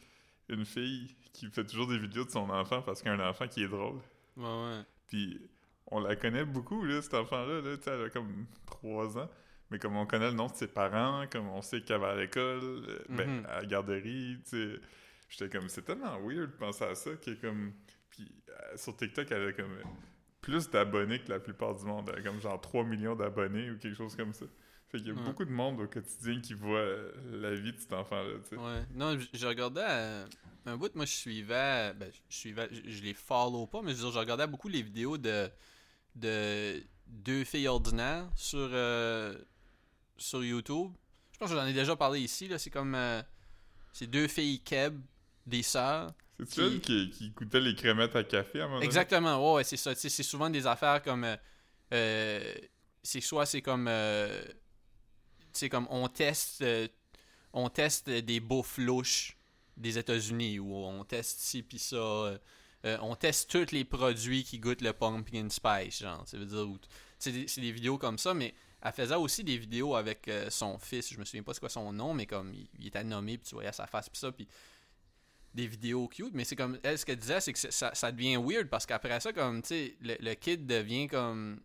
une 0.49 0.65
fille 0.65 1.15
qui 1.33 1.51
fait 1.51 1.65
toujours 1.65 1.87
des 1.89 1.99
vidéos 1.99 2.25
de 2.25 2.31
son 2.31 2.49
enfant 2.51 2.83
parce 2.83 3.01
qu'il 3.03 3.11
y 3.11 3.15
a 3.15 3.17
un 3.19 3.29
enfant 3.29 3.47
qui 3.49 3.63
est 3.65 3.69
drôle. 3.69 3.99
Ouais, 4.37 4.45
ouais. 4.45 4.81
Puis 5.09 5.41
on 5.89 6.01
la 6.01 6.17
connaît 6.17 6.45
beaucoup, 6.45 6.85
là, 6.85 7.03
cet 7.03 7.15
enfant-là. 7.15 7.61
Là, 7.61 7.77
Tu 7.77 7.83
sais, 7.85 7.91
elle 7.91 8.05
a 8.05 8.11
comme 8.11 8.47
3 8.67 9.19
ans. 9.19 9.31
Mais 9.71 9.79
comme 9.79 9.97
on 9.97 10.07
connaît 10.07 10.31
le 10.31 10.37
nom 10.37 10.47
de 10.47 10.55
ses 10.55 10.69
parents, 10.69 11.25
comme 11.31 11.49
on 11.49 11.63
sait 11.63 11.81
qu'elle 11.81 12.01
va 12.01 12.11
à 12.11 12.17
l'école, 12.17 12.61
euh, 12.89 13.05
ben, 13.09 13.29
Mhm. 13.41 13.47
à 13.47 13.61
la 13.61 13.67
garderie, 13.67 14.39
tu 14.45 14.51
sais. 14.75 14.81
J'étais 15.29 15.49
comme, 15.59 15.69
c'est 15.69 15.83
tellement 15.83 16.19
weird 16.21 16.51
de 16.53 16.57
penser 16.57 16.85
à 16.85 16.95
ça, 16.95 17.11
qui 17.17 17.31
est 17.31 17.41
comme. 17.41 17.73
Puis 18.11 18.31
euh, 18.51 18.77
sur 18.77 18.97
TikTok, 18.97 19.31
elle 19.33 19.49
a 19.49 19.53
comme 19.53 19.73
euh, 19.73 19.83
plus 20.45 20.69
d'abonnés 20.71 21.21
que 21.21 21.31
la 21.31 21.41
plupart 21.41 21.75
du 21.75 21.85
monde. 21.87 22.11
A 22.11 22.21
comme 22.21 22.41
genre 22.41 22.61
3 22.61 22.85
millions 22.85 23.17
d'abonnés 23.17 23.71
ou 23.71 23.79
quelque 23.79 23.97
chose 23.97 24.15
comme 24.15 24.33
ça. 24.35 24.45
Fait 24.89 24.99
qu'il 24.99 25.09
y 25.09 25.11
a 25.11 25.15
Ouais. 25.15 25.23
beaucoup 25.23 25.45
de 25.45 25.51
monde 25.51 25.81
au 25.81 25.87
quotidien 25.89 26.41
qui 26.41 26.53
voit 26.55 26.79
euh, 26.79 27.13
la 27.41 27.55
vie 27.55 27.73
de 27.73 27.79
cet 27.79 27.93
enfant-là, 27.95 28.35
tu 28.43 28.51
sais. 28.51 28.57
Ouais. 28.57 28.83
Non, 28.95 29.19
je, 29.33 29.47
regardais 29.47 29.81
euh, 29.87 30.27
un 30.67 30.77
bout, 30.77 30.95
moi 30.95 31.07
je 31.07 31.13
suivais, 31.13 31.95
ben, 31.95 32.11
je 32.29 32.37
suivais, 32.37 32.69
je, 32.71 32.91
je 32.91 33.03
les 33.03 33.15
follow 33.15 33.67
pas, 33.67 33.81
mais 33.83 33.93
je, 33.93 33.97
veux 33.97 34.03
dire, 34.05 34.13
je 34.13 34.19
regardais 34.19 34.47
beaucoup 34.47 34.69
les 34.69 34.83
vidéos 34.83 35.17
de, 35.17 35.49
de 36.15 36.83
deux 37.07 37.45
filles 37.45 37.69
ordinaires 37.69 38.29
sur, 38.37 38.69
euh, 38.73 39.37
sur 40.17 40.45
YouTube. 40.45 40.93
Je 41.33 41.39
pense 41.39 41.49
que 41.51 41.57
j'en 41.57 41.67
ai 41.67 41.73
déjà 41.73 41.97
parlé 41.97 42.21
ici, 42.21 42.47
là, 42.49 42.59
c'est 42.59 42.71
comme, 42.71 42.95
euh, 42.95 43.23
c'est 43.93 44.07
deux 44.07 44.29
filles 44.29 44.61
keb, 44.61 45.01
des 45.47 45.63
sœurs. 45.63 46.13
C'est-tu 46.39 46.51
Qui- 46.53 46.61
elle 46.63 46.81
qui, 46.81 47.11
qui 47.11 47.31
goûtait 47.31 47.61
les 47.61 47.75
crémettes 47.75 48.17
à 48.17 48.25
café 48.25 48.61
à 48.61 48.65
un 48.65 48.67
moment 48.67 48.77
donné? 48.79 48.87
Exactement, 48.87 49.39
ouais, 49.53 49.57
ouais, 49.59 49.65
c'est 49.65 49.77
ça. 49.77 49.95
C'est 49.95 50.09
souvent 50.23 50.51
des 50.51 50.67
affaires 50.67 51.03
comme. 51.03 51.25
euh, 51.25 51.37
euh, 51.93 52.55
c'est 53.03 53.21
soit 53.21 53.47
c'est 53.47 53.63
comme. 53.63 53.87
euh, 53.89 54.45
c'est 55.53 55.69
comme 55.69 55.87
on 55.91 56.09
teste. 56.09 56.63
euh, 56.63 56.89
on 57.53 57.69
teste 57.69 58.11
des 58.11 58.41
bouffes 58.41 58.79
louches 58.79 59.37
des 59.77 59.97
États-Unis 59.99 60.59
ou 60.59 60.75
on 60.75 61.05
teste 61.05 61.39
ci 61.41 61.63
pis 61.63 61.79
ça. 61.79 62.39
on 62.85 63.15
teste 63.15 63.51
tous 63.51 63.71
les 63.73 63.85
produits 63.85 64.43
qui 64.45 64.59
goûtent 64.59 64.83
le 64.83 64.93
pumpkin 64.93 65.49
spice, 65.49 66.01
genre. 66.01 66.25
Ça 66.27 66.37
veut 66.37 66.47
dire. 66.47 66.67
C'est 67.19 67.33
des, 67.33 67.49
c'est 67.49 67.61
des 67.61 67.71
vidéos 67.73 67.97
comme 67.97 68.19
ça, 68.19 68.35
mais 68.35 68.55
elle 68.83 68.93
faisait 68.93 69.15
aussi 69.15 69.45
des 69.45 69.57
vidéos 69.57 69.95
avec 69.95 70.29
son 70.51 70.79
fils. 70.79 71.13
Je 71.13 71.19
me 71.19 71.25
souviens 71.25 71.43
pas 71.45 71.55
c'est 71.55 71.61
quoi 71.61 71.69
son 71.69 71.93
nom, 71.93 72.13
mais 72.13 72.27
comme 72.27 72.53
il, 72.53 72.69
il 72.81 72.89
était 72.89 73.05
nommé, 73.05 73.39
puis 73.39 73.49
tu 73.49 73.55
voyais 73.55 73.73
sa 73.73 73.87
face, 73.87 74.09
puis 74.09 74.19
ça, 74.19 74.33
puis 74.33 74.47
des 75.55 75.67
vidéos 75.69 76.09
cute, 76.09 76.35
mais 76.35 76.45
c'est 76.45 76.57
comme 76.57 76.79
elle 76.83 76.99
ce 76.99 77.07
qu'elle 77.07 77.19
disait, 77.19 77.41
c'est 77.41 77.53
que 77.53 77.59
ça, 77.71 77.95
ça 77.95 78.11
devient 78.13 78.37
weird 78.37 78.69
parce 78.69 78.85
qu'après 78.87 79.21
ça, 79.21 79.33
comme 79.33 79.63
tu 79.63 79.69
sais, 79.69 79.97
le, 80.01 80.17
le 80.21 80.35
kid 80.35 80.67
devient 80.67 81.07
comme 81.07 81.61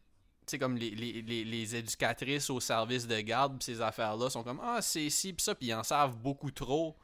tu 0.46 0.52
sais, 0.52 0.60
comme 0.60 0.78
les, 0.78 0.92
les, 0.92 1.22
les, 1.22 1.44
les 1.44 1.76
éducatrices 1.76 2.50
au 2.50 2.60
service 2.60 3.06
de 3.08 3.20
garde, 3.22 3.58
pis 3.60 3.66
ces 3.66 3.82
affaires-là 3.82 4.30
sont 4.30 4.44
comme 4.44 4.60
ah, 4.64 4.82
c'est 4.82 5.10
ci, 5.10 5.34
pis 5.34 5.44
ça, 5.44 5.56
puis 5.56 5.68
ils 5.68 5.74
en 5.74 5.84
savent 5.84 6.18
beaucoup 6.18 6.52
trop 6.52 6.96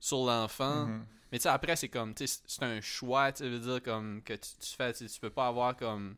sur 0.00 0.24
l'enfant. 0.26 0.86
Mhm. 0.86 1.06
Mais 1.32 1.38
tu 1.38 1.42
sais, 1.44 1.48
après, 1.48 1.74
c'est 1.76 1.88
comme, 1.88 2.14
tu 2.14 2.26
sais, 2.26 2.40
c'est 2.46 2.62
un 2.62 2.80
choix, 2.80 3.32
tu 3.32 3.48
veut 3.48 3.58
dire, 3.58 3.82
comme, 3.82 4.22
que 4.22 4.34
tu, 4.34 4.50
tu 4.60 4.74
fais, 4.76 4.92
tu 4.92 5.06
peux 5.20 5.30
pas 5.30 5.48
avoir 5.48 5.76
comme. 5.76 6.16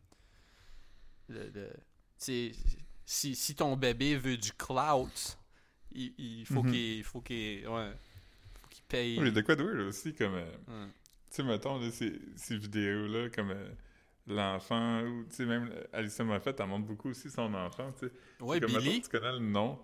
Le, 1.28 1.48
le- 1.50 1.72
tu 2.18 2.52
sais, 2.52 2.52
si, 3.04 3.34
si 3.36 3.54
ton 3.54 3.76
bébé 3.76 4.16
veut 4.16 4.36
du 4.36 4.52
clout, 4.52 5.08
il, 5.92 6.14
il 6.18 6.46
faut 6.46 6.62
Mhm. 6.62 6.70
qu'il. 6.72 7.04
faut 7.04 7.20
qu'il. 7.20 7.66
Ouais. 7.68 7.92
Paye. 8.88 9.18
Oui, 9.20 9.32
de 9.32 9.40
quoi 9.40 9.56
de 9.56 9.62
weird 9.64 9.80
aussi, 9.88 10.14
comme. 10.14 10.34
euh, 10.34 10.44
Ouais. 10.68 10.88
Tu 11.30 11.36
sais, 11.36 11.42
mettons, 11.42 11.78
là, 11.80 11.90
ces, 11.90 12.20
ces 12.36 12.56
vidéos-là, 12.56 13.28
comme 13.30 13.50
euh, 13.50 13.68
l'enfant, 14.26 15.02
ou 15.02 15.24
tu 15.24 15.36
sais, 15.36 15.44
même 15.46 15.70
Alissa 15.92 16.24
Moffett, 16.24 16.58
elle 16.58 16.66
montre 16.66 16.86
beaucoup 16.86 17.10
aussi 17.10 17.30
son 17.30 17.52
enfant, 17.54 17.92
tu 17.98 18.06
sais. 18.06 18.12
Ouais, 18.40 18.60
Comme, 18.60 18.72
mettons, 18.72 19.00
tu 19.00 19.08
connais 19.08 19.32
le 19.32 19.38
nom. 19.40 19.78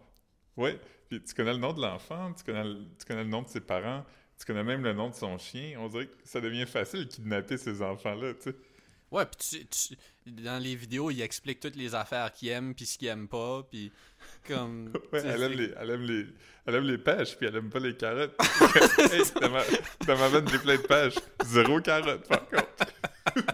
Ouais, 0.56 0.78
puis 1.08 1.22
tu 1.22 1.34
connais 1.34 1.52
le 1.52 1.58
nom 1.58 1.72
de 1.72 1.80
l'enfant, 1.80 2.32
tu 2.32 2.44
connais, 2.44 2.64
le- 2.64 2.84
tu 2.98 3.06
connais 3.06 3.24
le 3.24 3.30
nom 3.30 3.42
de 3.42 3.48
ses 3.48 3.60
parents, 3.60 4.04
tu 4.38 4.44
connais 4.44 4.64
même 4.64 4.82
le 4.84 4.92
nom 4.92 5.08
de 5.10 5.14
son 5.14 5.36
chien. 5.38 5.76
On 5.78 5.88
dirait 5.88 6.06
que 6.06 6.12
ça 6.24 6.40
devient 6.40 6.66
facile 6.66 7.00
de 7.00 7.08
kidnapper 7.08 7.56
ces 7.56 7.80
enfants-là, 7.82 8.34
tu 8.34 8.42
sais. 8.50 8.56
Ouais, 9.12 9.27
puis 9.27 9.61
tu, 9.61 9.66
tu- 9.66 9.96
dans 10.42 10.59
les 10.62 10.75
vidéos, 10.75 11.11
il 11.11 11.20
explique 11.20 11.61
toutes 11.61 11.77
les 11.77 11.94
affaires 11.94 12.33
qu'il 12.33 12.48
aime, 12.48 12.75
puis 12.75 12.87
ce 12.87 12.96
qu'il 12.98 13.09
aime 13.09 13.29
pas, 13.29 13.62
puis 13.70 13.92
comme. 14.48 14.92
Ouais, 15.12 15.20
elle 15.25 15.42
aime, 15.42 15.53
les, 15.53 15.70
elle, 15.79 15.90
aime 15.90 16.03
les, 16.03 16.27
elle 16.66 16.75
aime 16.77 16.85
les 16.85 16.98
pêches, 16.98 17.37
puis 17.37 17.46
elle 17.46 17.57
aime 17.57 17.68
pas 17.70 17.79
les 17.81 17.96
carottes. 17.96 18.35
hey, 19.12 19.22
dans 19.40 19.51
ma, 19.51 19.62
dans 20.07 20.18
ma 20.18 20.29
vanne, 20.29 20.48
j'ai 20.48 20.59
plein 20.59 20.77
de 20.77 20.83
pêches. 20.83 21.14
Zéro 21.44 21.81
carotte, 21.81 22.27
par 22.27 22.48
contre. 22.48 22.66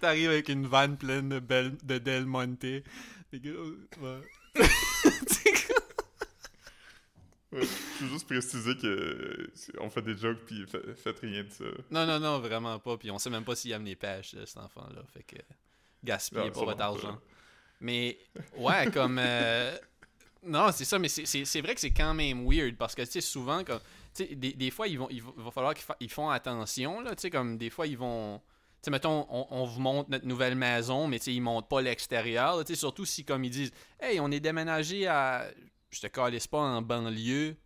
T'arrives 0.00 0.30
avec 0.30 0.48
une 0.50 0.66
vanne 0.66 0.96
pleine 0.98 1.30
de, 1.30 1.38
Bel- 1.40 1.76
de 1.82 1.96
Del 1.98 2.26
Monte. 2.26 2.62
Ouais. 2.62 2.82
Ouais, 7.54 7.60
Je 8.00 8.04
veux 8.04 8.10
juste 8.12 8.26
préciser 8.26 8.76
que 8.76 8.86
euh, 8.86 9.52
on 9.80 9.88
fait 9.88 10.02
des 10.02 10.16
jokes, 10.16 10.40
puis 10.46 10.66
fa- 10.66 10.78
faites 10.96 11.20
rien 11.20 11.44
de 11.44 11.50
ça. 11.50 11.64
Non, 11.90 12.04
non, 12.06 12.18
non, 12.18 12.38
vraiment 12.40 12.78
pas. 12.78 12.96
Puis 12.96 13.10
on 13.10 13.18
sait 13.18 13.30
même 13.30 13.44
pas 13.44 13.54
s'il 13.54 13.70
aime 13.72 13.84
les 13.84 13.96
pêches, 13.96 14.34
cet 14.44 14.56
enfant-là. 14.58 15.02
Fait 15.12 15.22
que 15.22 15.36
gaspillez 16.02 16.50
pas 16.50 16.60
votre 16.66 16.82
argent. 16.82 17.18
Mais, 17.80 18.18
ouais, 18.56 18.90
comme. 18.92 19.18
euh, 19.20 19.76
Non, 20.42 20.70
c'est 20.72 20.84
ça, 20.84 20.98
mais 20.98 21.08
c'est- 21.08 21.60
vrai 21.62 21.74
que 21.74 21.80
c'est 21.80 21.90
quand 21.92 22.12
même 22.12 22.46
weird 22.46 22.76
parce 22.76 22.94
que, 22.94 23.02
tu 23.02 23.10
sais, 23.12 23.20
souvent, 23.20 23.62
comme. 23.64 23.80
Des, 24.18 24.52
des 24.52 24.70
fois, 24.70 24.86
ils 24.86 24.98
vont, 24.98 25.08
il 25.10 25.22
va, 25.22 25.50
falloir 25.50 25.74
qu'ils 25.74 25.84
fa- 25.84 25.96
font 26.08 26.28
attention, 26.30 27.00
là. 27.00 27.14
Tu 27.16 27.22
sais, 27.22 27.30
comme 27.30 27.56
des 27.58 27.70
fois, 27.70 27.86
ils 27.86 27.96
vont. 27.96 28.38
Tu 28.38 28.86
sais, 28.86 28.90
mettons, 28.90 29.26
on, 29.30 29.46
on 29.50 29.64
vous 29.64 29.80
montre 29.80 30.10
notre 30.10 30.26
nouvelle 30.26 30.54
maison, 30.56 31.08
mais 31.08 31.18
tu 31.18 31.26
sais, 31.26 31.34
ils 31.34 31.40
montrent 31.40 31.68
pas 31.68 31.80
l'extérieur. 31.80 32.56
là, 32.58 32.64
Tu 32.64 32.74
sais, 32.74 32.78
surtout 32.78 33.04
si, 33.06 33.24
comme 33.24 33.42
ils 33.44 33.50
disent, 33.50 33.72
hey, 34.00 34.20
on 34.20 34.30
est 34.30 34.40
déménagé 34.40 35.06
à. 35.06 35.46
Je 35.94 36.00
te 36.00 36.06
calisse 36.08 36.46
pas 36.46 36.58
en 36.58 36.82
banlieue. 36.82 37.56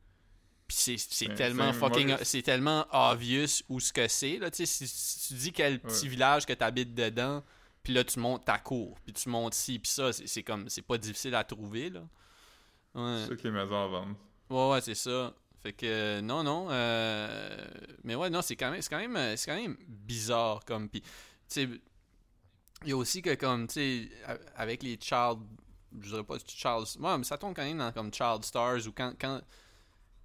Puis 0.66 0.76
c'est- 0.76 0.96
C'est- 0.98 1.34
tellement 1.34 1.72
fucking. 1.72 2.14
C'est 2.22 2.42
tellement 2.42 2.86
obvious 2.92 3.62
où 3.70 3.80
ce 3.80 3.90
que 3.92 4.06
c'est, 4.06 4.36
là. 4.38 4.50
Tu 4.50 4.66
sais, 4.66 4.66
si, 4.66 4.86
si 4.86 5.28
tu 5.28 5.34
dis 5.34 5.52
quel 5.52 5.80
petit 5.80 6.04
Ouais. 6.04 6.08
village 6.10 6.44
que 6.44 6.52
t'habites 6.52 6.94
dedans, 6.94 7.42
puis 7.82 7.94
là, 7.94 8.04
tu 8.04 8.18
montes 8.18 8.44
ta 8.44 8.58
cour, 8.58 8.98
puis 9.02 9.14
tu 9.14 9.30
montes 9.30 9.54
ci, 9.54 9.78
puis 9.78 9.90
ça, 9.90 10.12
c'est 10.12 10.42
comme. 10.42 10.68
C'est 10.68 10.82
pas 10.82 10.98
difficile 10.98 11.34
à 11.34 11.42
trouver, 11.44 11.88
là. 11.88 12.00
Ouais. 12.94 13.20
C'est 13.22 13.28
ça 13.30 13.36
que 13.36 13.42
les 13.44 13.50
maisons 13.50 13.82
à 13.82 13.86
vendre. 13.86 14.16
Ouais, 14.50 14.70
ouais, 14.72 14.80
c'est 14.82 14.94
ça. 14.94 15.32
Fait 15.62 15.72
que 15.72 16.20
non, 16.20 16.42
non. 16.42 16.68
euh, 16.70 17.66
mais 18.04 18.14
ouais, 18.14 18.28
non, 18.30 18.42
c'est 18.42 18.54
quand 18.56 18.70
même, 18.70 18.82
c'est 18.82 18.90
quand 18.90 18.98
même, 19.08 19.36
c'est 19.36 19.50
quand 19.50 19.60
même 19.60 19.76
bizarre 19.88 20.64
comme. 20.66 20.88
Puis, 20.90 21.00
tu 21.00 21.08
sais, 21.48 21.68
il 22.84 22.88
y 22.90 22.92
a 22.92 22.96
aussi 22.96 23.22
que 23.22 23.34
comme, 23.36 23.66
tu 23.68 23.74
sais, 23.74 24.10
avec 24.54 24.82
les 24.82 24.98
child, 25.00 25.38
je 26.00 26.08
dirais 26.10 26.24
pas 26.24 26.36
child, 26.46 26.86
ouais, 27.00 27.18
mais 27.18 27.24
ça 27.24 27.38
tombe 27.38 27.54
quand 27.54 27.64
même 27.64 27.78
dans 27.78 27.92
comme 27.92 28.12
child 28.12 28.44
stars 28.44 28.86
ou 28.86 28.92
quand, 28.92 29.14
quand, 29.18 29.40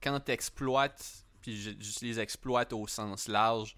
quand 0.02 0.20
t'exploites, 0.20 1.26
puis 1.42 1.56
je, 1.58 2.20
exploite 2.20 2.74
au 2.74 2.88
sens 2.88 3.28
large, 3.28 3.76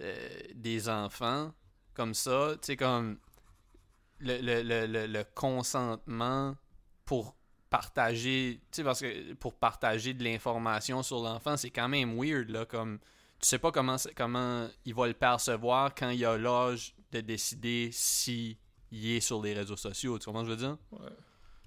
euh, 0.00 0.28
des 0.54 0.88
enfants 0.88 1.52
comme 1.94 2.14
ça, 2.14 2.52
tu 2.60 2.66
sais 2.66 2.76
comme 2.76 3.18
le, 4.18 4.38
le, 4.40 4.86
le, 4.86 5.06
le, 5.06 5.24
consentement 5.34 6.54
pour 7.04 7.34
partager, 7.70 8.60
tu 8.70 8.76
sais, 8.76 8.84
parce 8.84 9.00
que 9.00 9.32
pour 9.34 9.54
partager 9.54 10.14
de 10.14 10.22
l'information 10.24 11.02
sur 11.02 11.22
l'enfant, 11.22 11.56
c'est 11.56 11.70
quand 11.70 11.88
même 11.88 12.18
weird, 12.18 12.50
là, 12.50 12.64
comme, 12.66 12.98
tu 13.40 13.48
sais 13.48 13.58
pas 13.58 13.72
comment, 13.72 13.96
comment 14.14 14.68
il 14.84 14.94
va 14.94 15.06
le 15.06 15.14
percevoir 15.14 15.94
quand 15.94 16.10
il 16.10 16.24
a 16.24 16.36
l'âge 16.36 16.94
de 17.12 17.20
décider 17.20 17.90
si 17.92 18.58
il 18.92 19.16
est 19.16 19.20
sur 19.20 19.42
les 19.42 19.52
réseaux 19.54 19.76
sociaux, 19.76 20.18
tu 20.18 20.26
comprends 20.26 20.44
ce 20.44 20.50
que 20.50 20.56
je 20.56 20.56
veux 20.60 20.66
dire? 20.68 20.78
Ouais. 20.92 21.10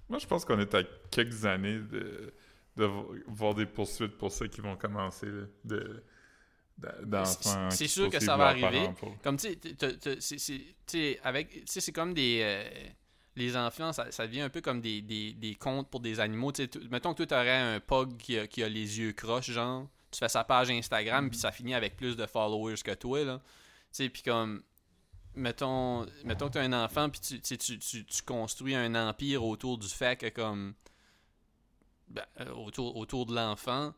Moi, 0.08 0.18
je 0.18 0.26
pense 0.26 0.44
qu'on 0.44 0.58
est 0.58 0.74
à 0.74 0.82
quelques 1.10 1.44
années 1.44 1.78
de, 1.78 2.32
de 2.76 2.84
vo- 2.84 3.14
voir 3.28 3.54
des 3.54 3.66
poursuites 3.66 4.16
pour 4.18 4.32
ceux 4.32 4.48
qui 4.48 4.60
vont 4.60 4.76
commencer, 4.76 5.28
de. 5.64 6.02
C'est 7.70 7.86
sûr 7.88 8.08
que 8.08 8.18
ça 8.20 8.36
va 8.38 8.44
arriver. 8.68 8.88
pour- 8.98 9.20
Comme, 9.22 9.36
tu 9.36 9.48
sais, 9.48 9.58
tu 10.86 11.16
avec, 11.22 11.50
tu 11.50 11.62
sais, 11.66 11.80
c'est 11.80 11.92
comme 11.92 12.14
des... 12.14 12.40
euh, 12.42 12.64
les 13.36 13.56
enfants, 13.56 13.92
ça, 13.92 14.10
ça 14.10 14.26
devient 14.26 14.40
un 14.40 14.48
peu 14.48 14.60
comme 14.60 14.80
des, 14.80 15.02
des, 15.02 15.32
des 15.34 15.54
contes 15.54 15.88
pour 15.90 16.00
des 16.00 16.18
animaux. 16.20 16.52
Tu 16.52 16.68
tu- 16.68 16.80
mettons 16.90 17.12
que 17.12 17.18
toi, 17.22 17.26
t'aurais 17.26 17.56
un 17.56 17.80
pug 17.80 18.16
qui 18.16 18.38
a, 18.38 18.46
qui 18.46 18.62
a 18.62 18.68
les 18.68 18.98
yeux 18.98 19.12
croches, 19.12 19.50
genre. 19.50 19.86
Tu 20.10 20.18
fais 20.18 20.28
sa 20.28 20.42
page 20.42 20.70
Instagram, 20.70 21.30
puis 21.30 21.38
ça 21.38 21.52
finit 21.52 21.74
avec 21.74 21.96
plus 21.96 22.16
de 22.16 22.26
followers 22.26 22.76
que 22.84 22.94
toi, 22.94 23.22
là. 23.24 23.40
Tu 23.44 23.52
sais, 23.92 24.08
puis 24.08 24.22
comme... 24.22 24.62
Mettons, 25.34 26.06
mettons 26.24 26.48
que 26.48 26.54
t'as 26.54 26.62
un 26.62 26.72
enfant, 26.72 27.08
puis 27.08 27.20
tu, 27.20 27.40
tu, 27.40 27.56
tu, 27.56 27.78
tu, 27.78 28.04
tu 28.04 28.22
construis 28.22 28.74
un 28.74 28.94
empire 28.94 29.44
autour 29.44 29.78
du 29.78 29.88
fait 29.88 30.18
que, 30.18 30.28
comme... 30.28 30.74
ben, 32.08 32.24
euh, 32.40 32.52
autour, 32.54 32.96
autour 32.96 33.26
de 33.26 33.34
l'enfant. 33.34 33.94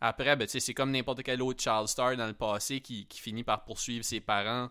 Après, 0.00 0.34
ben, 0.36 0.46
tu 0.48 0.58
c'est 0.58 0.74
comme 0.74 0.90
n'importe 0.90 1.22
quel 1.22 1.42
autre 1.42 1.62
child 1.62 1.86
star 1.86 2.16
dans 2.16 2.26
le 2.26 2.32
passé 2.32 2.80
qui, 2.80 3.06
qui 3.06 3.20
finit 3.20 3.44
par 3.44 3.64
poursuivre 3.64 4.04
ses 4.04 4.20
parents 4.20 4.70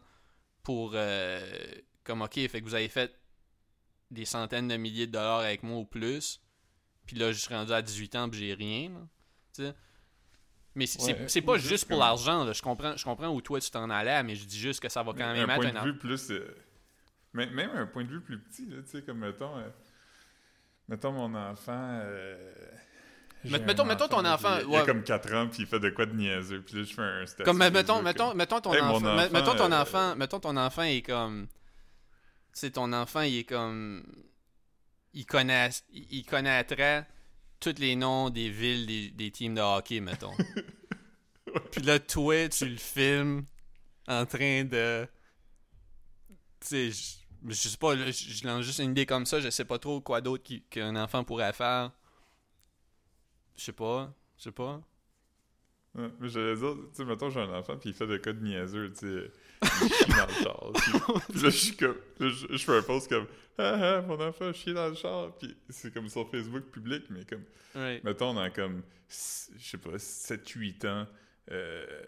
pour 0.64 0.92
euh, 0.96 1.40
comme 2.04 2.22
ok, 2.24 2.34
fait 2.34 2.60
que 2.62 2.66
vous 2.66 2.74
avez 2.74 2.90
fait 2.90 3.16
des 4.10 4.26
centaines 4.26 4.68
de 4.68 4.78
milliers 4.78 5.06
de 5.06 5.12
dollars 5.12 5.42
avec 5.42 5.62
moi 5.62 5.78
ou 5.78 5.86
plus. 5.86 6.42
Puis 7.06 7.16
là, 7.16 7.32
je 7.32 7.40
suis 7.40 7.54
rendu 7.54 7.72
à 7.72 7.82
18 7.82 8.16
ans 8.16 8.30
puis 8.30 8.40
j'ai 8.40 8.54
rien. 8.56 8.90
là. 9.58 9.74
Mais 10.76 10.86
c'est 10.86 11.02
Ouais, 11.02 11.42
pas 11.42 11.58
juste 11.58 11.88
pour 11.88 12.00
l'argent. 12.00 12.44
là. 12.46 12.54
Je 12.54 12.62
comprends, 12.62 12.96
je 12.96 13.04
comprends 13.04 13.30
où 13.30 13.42
toi 13.42 13.60
tu 13.60 13.70
t'en 13.72 13.90
allais, 13.90 14.22
mais 14.24 14.36
je 14.36 14.46
dis 14.46 14.60
juste 14.60 14.80
que 14.80 14.88
ça 14.90 15.02
va 15.04 15.14
quand 15.14 15.24
un 15.26 15.34
même 15.34 15.50
être 15.50 15.56
point 15.62 15.70
un 15.76 15.84
de 15.86 15.92
vue 15.92 15.98
plus... 15.98 16.32
euh, 16.32 16.56
même, 17.34 17.72
un 17.76 17.86
point 17.88 18.04
de 18.04 18.10
vue 18.10 18.22
plus 18.22 18.40
petit, 18.40 18.68
tu 18.68 18.76
sais, 18.86 19.02
comme 19.02 19.20
mettons... 19.20 19.58
euh, 19.58 19.68
mettons 20.88 21.12
mon 21.12 21.34
enfant... 21.36 22.00
euh, 22.04 22.54
un 23.46 23.50
mettons- 23.60 23.86
mettons 23.86 24.08
ton 24.08 24.26
enfant, 24.26 24.58
Il 24.60 24.66
a 24.76 24.80
ouais. 24.80 24.86
comme 24.86 25.02
4 25.04 25.34
ans, 25.34 25.48
puis 25.48 25.62
il 25.64 25.66
fait 25.66 25.80
de 25.80 25.90
quoi 25.92 26.06
de 26.06 26.14
niaiseux. 26.14 26.62
Puis 26.62 26.76
là, 26.78 26.84
je 26.84 26.94
fais 26.94 27.02
un 27.02 27.26
statut 27.26 27.44
Comme 27.44 27.58
mais 27.58 27.72
mettons, 27.72 28.02
mettons, 28.02 28.30
comme- 28.30 28.38
mettons 28.38 28.60
ton 28.62 28.74
Hey, 28.74 28.82
enfant, 28.82 29.00
me- 29.00 29.08
enfant, 29.10 29.30
mettons 29.34 29.56
ton 29.56 29.72
euh, 29.72 29.82
enfant, 29.82 30.16
mettons 30.16 30.40
ton 30.40 30.58
enfant 30.58 30.84
est 30.84 31.02
comme, 31.02 31.48
tu 31.48 32.60
sais 32.60 32.72
ton 32.72 32.92
enfant 32.94 33.22
il 33.22 33.38
est 33.40 33.44
comme, 33.46 34.04
il 35.14 35.26
connaît, 35.26 35.70
il 35.92 36.26
connaîtrait 36.26 37.08
tous 37.60 37.80
les 37.80 37.96
noms 37.96 38.30
des 38.30 38.50
villes 38.50 38.86
des, 38.86 39.10
des 39.12 39.32
teams 39.32 39.56
de 39.56 39.62
hockey 39.62 40.00
mettons. 40.00 40.36
Puis 41.72 41.82
là 41.82 42.00
toi 42.00 42.48
tu 42.50 42.68
le 42.68 42.78
filmes 42.78 43.46
en 44.10 44.26
train 44.26 44.64
de, 44.66 45.08
tu 46.60 46.68
sais, 46.68 46.92
je, 46.92 47.54
je 47.54 47.54
sais 47.70 47.78
pas, 47.78 47.96
là, 47.96 48.08
je 48.08 48.12
je 48.12 48.46
lance 48.46 48.66
juste 48.66 48.80
une 48.80 48.92
idée 48.92 49.06
comme 49.06 49.26
ça, 49.26 49.40
je 49.40 49.50
sais 49.50 49.66
pas 49.66 49.78
trop 49.78 50.02
quoi 50.02 50.20
d'autre 50.20 50.44
qu'un 50.70 50.96
enfant 50.96 51.24
pourrait 51.24 51.54
faire. 51.54 51.92
Je 53.56 53.64
sais 53.64 53.74
pas, 53.74 54.14
je 54.38 54.44
sais 54.44 54.52
pas. 54.52 54.82
Ouais, 55.96 56.10
mais 56.20 56.30
j'allais 56.30 56.56
dire, 56.56 56.76
tu 56.90 56.96
sais, 56.96 57.06
mettons, 57.06 57.30
j'ai 57.30 57.40
un 57.40 57.54
enfant, 57.54 57.78
puis 57.78 57.90
il 57.90 57.96
fait 57.96 58.08
de 58.08 58.18
quoi 58.18 58.34
de 58.34 58.42
niaiseux, 58.42 58.92
tu 58.94 59.00
sais. 59.00 59.32
Chie 59.64 60.10
dans 60.10 60.26
le 60.28 60.34
char. 60.44 60.72
Puis, 61.30 61.42
là, 61.42 61.50
je 61.50 61.50
suis 61.50 61.76
comme. 61.76 61.98
je, 62.20 62.28
je 62.50 62.58
fais 62.58 62.78
un 62.78 62.82
post 62.82 63.10
comme. 63.10 63.28
Ah 63.58 63.98
ah, 63.98 64.02
mon 64.02 64.20
enfant 64.22 64.54
chie 64.54 64.74
dans 64.74 64.88
le 64.88 64.96
char. 64.96 65.36
Puis 65.38 65.56
c'est 65.70 65.94
comme 65.94 66.08
sur 66.08 66.30
Facebook 66.30 66.64
public, 66.72 67.04
mais 67.10 67.26
comme. 67.26 67.44
Ouais. 67.76 68.00
Mettons, 68.04 68.34
dans 68.34 68.50
comme. 68.52 68.84
Je 69.10 69.16
sais 69.60 69.78
pas, 69.78 69.98
7-8 69.98 70.88
ans. 70.88 71.08
euh, 71.52 72.04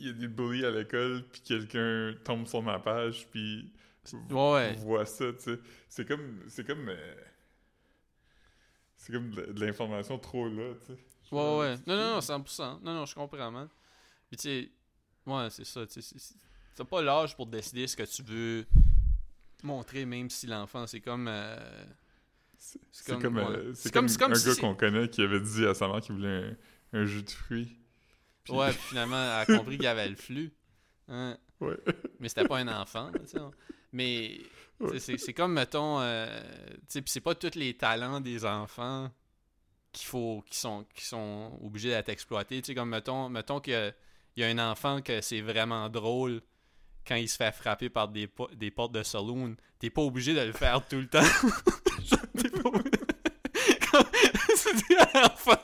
il 0.00 0.08
y 0.08 0.10
a 0.10 0.12
des 0.14 0.28
bullies 0.28 0.64
à 0.66 0.70
l'école, 0.70 1.22
puis 1.30 1.40
quelqu'un 1.42 2.14
tombe 2.24 2.46
sur 2.46 2.60
ma 2.62 2.78
page, 2.80 3.28
puis. 3.30 3.72
Ouais, 4.30 4.74
voit 4.78 5.06
ça, 5.06 5.32
tu 5.32 5.38
sais. 5.42 5.58
C'est 5.88 6.06
comme. 6.06 6.40
C'est 6.48 6.66
comme. 6.66 6.88
euh, 6.88 7.14
c'est 8.96 9.12
comme 9.12 9.30
de, 9.30 9.52
de 9.52 9.64
l'information 9.64 10.18
trop 10.18 10.48
là, 10.48 10.74
tu 10.80 10.86
sais. 10.92 10.98
Ouais, 11.30 11.58
ouais. 11.58 11.74
Non, 11.86 11.96
non, 11.96 12.14
non, 12.14 12.18
100%. 12.18 12.82
Non, 12.82 12.94
non, 12.94 13.06
je 13.06 13.14
comprends, 13.14 13.50
man. 13.50 13.68
Puis, 14.28 14.36
tu 14.36 14.42
sais, 14.42 14.70
ouais, 15.26 15.48
c'est 15.50 15.64
ça. 15.64 15.80
T'as 16.74 16.84
pas 16.84 17.02
l'âge 17.02 17.36
pour 17.36 17.46
décider 17.46 17.86
ce 17.86 17.96
que 17.96 18.02
tu 18.04 18.22
veux 18.22 18.66
montrer, 19.62 20.04
même 20.04 20.30
si 20.30 20.46
l'enfant, 20.46 20.86
c'est 20.86 21.00
comme. 21.00 21.28
euh, 21.28 21.84
C'est 22.58 23.04
comme- 23.06 23.20
comme, 23.22 23.38
euh, 23.38 23.44
comme- 23.44 23.64
comme, 23.92 24.08
c'est 24.08 24.18
comme 24.18 24.32
un 24.32 24.34
si 24.36 24.46
gars 24.48 24.54
qu'on 24.56 24.74
connaît 24.76 25.08
qui 25.08 25.20
avait 25.22 25.40
dit 25.40 25.66
à 25.66 25.74
sa 25.74 25.88
mère 25.88 26.00
qu'il 26.00 26.14
voulait 26.14 26.56
un, 26.92 27.00
un 27.00 27.04
jus 27.04 27.22
de 27.22 27.30
fruits. 27.30 27.76
Puis- 28.44 28.52
Ouais, 28.54 28.70
puis 28.72 28.78
finalement, 28.90 29.16
elle 29.16 29.52
a 29.52 29.58
compris 29.58 29.76
qu'il 29.76 29.84
y 29.84 29.88
avait 29.88 30.08
le 30.08 30.14
flux. 30.16 30.52
Hein. 31.08 31.36
Ouais. 31.60 31.76
Mais 32.20 32.28
c'était 32.28 32.46
pas 32.46 32.58
un 32.58 32.68
enfant. 32.68 33.10
Mais, 33.92 34.40
Ouais. 34.80 34.98
c'est 34.98 35.18
c'est 35.18 35.32
comme, 35.34 35.52
mettons, 35.52 36.00
euh, 36.00 36.26
tu 36.72 36.80
sais, 36.88 37.02
puis 37.02 37.10
c'est 37.10 37.20
pas 37.20 37.34
tous 37.34 37.54
les 37.56 37.76
talents 37.76 38.20
des 38.20 38.44
enfants 38.44 39.10
qu'il 39.92 40.06
faut 40.06 40.42
qui 40.48 40.56
sont 40.58 40.84
qui 40.94 41.04
sont 41.04 41.58
obligés 41.62 41.90
d'être 41.90 42.08
exploités 42.08 42.62
tu 42.62 42.68
sais 42.68 42.74
comme 42.74 42.88
mettons 42.88 43.28
mettons 43.28 43.60
que 43.60 43.92
il 44.36 44.42
y 44.42 44.44
a 44.44 44.48
un 44.48 44.70
enfant 44.70 45.00
que 45.02 45.20
c'est 45.20 45.40
vraiment 45.40 45.88
drôle 45.88 46.40
quand 47.06 47.16
il 47.16 47.28
se 47.28 47.36
fait 47.36 47.52
frapper 47.52 47.88
par 47.90 48.08
des, 48.08 48.26
po- 48.26 48.48
des 48.54 48.70
portes 48.70 48.92
de 48.92 49.02
saloon. 49.02 49.56
T'es 49.78 49.90
pas 49.90 50.02
obligé 50.02 50.34
de 50.34 50.40
le 50.40 50.52
faire 50.52 50.86
tout 50.86 50.96
le 50.96 51.08
temps. 51.08 51.20
T'es 52.38 52.48
pas 52.48 52.68
obligé- 52.68 52.90
Comme- 53.90 54.06
c'est 54.56 55.16
un 55.16 55.24
enfant 55.26 55.56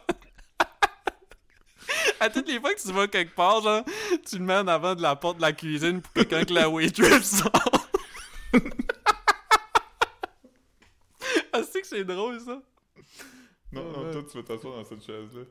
à 2.20 2.28
toutes 2.30 2.48
les 2.48 2.58
fois 2.60 2.74
que 2.74 2.80
tu 2.82 2.92
vas 2.92 3.06
quelque 3.06 3.34
part 3.34 3.62
genre 3.62 3.84
tu 4.28 4.38
le 4.38 4.44
mets 4.44 4.56
en 4.56 4.66
avant 4.66 4.94
de 4.96 5.02
la 5.02 5.14
porte 5.14 5.36
de 5.36 5.42
la 5.42 5.52
cuisine 5.52 6.02
pour 6.02 6.12
que 6.12 6.22
quand 6.22 6.44
que 6.44 6.52
la 6.52 6.68
waitress 6.68 7.22
sort. 7.38 7.88
Ah 11.52 11.62
c'est 11.70 11.80
que 11.80 11.86
c'est 11.86 12.04
drôle 12.04 12.40
ça. 12.40 12.60
Non, 13.72 13.82
Ouais, 13.92 14.04
non, 14.04 14.12
toi, 14.12 14.22
tu 14.30 14.36
vas 14.38 14.42
t'asseoir 14.42 14.76
dans 14.78 14.84
cette 14.84 15.04
chaise-là. 15.04 15.42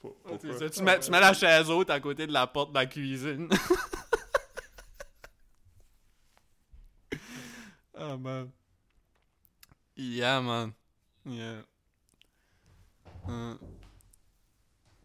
Pour- 0.00 0.16
Ah, 0.24 0.28
c'est 0.32 0.38
pourquoi? 0.48 0.58
ça, 0.58 0.70
tu, 0.70 0.82
mets, 0.82 1.00
tu 1.00 1.10
mets 1.10 1.20
la 1.20 1.32
chaise 1.34 1.70
haute 1.70 1.90
à 1.90 2.00
côté 2.00 2.26
de 2.26 2.32
la 2.32 2.46
porte 2.46 2.70
de 2.70 2.74
la 2.78 2.86
cuisine. 2.86 3.48
Ah, 7.98 8.16
man. 8.16 8.50
Yeah, 9.96 10.40
man. 10.42 10.72
Yeah. 11.24 11.62
Euh, 13.28 13.54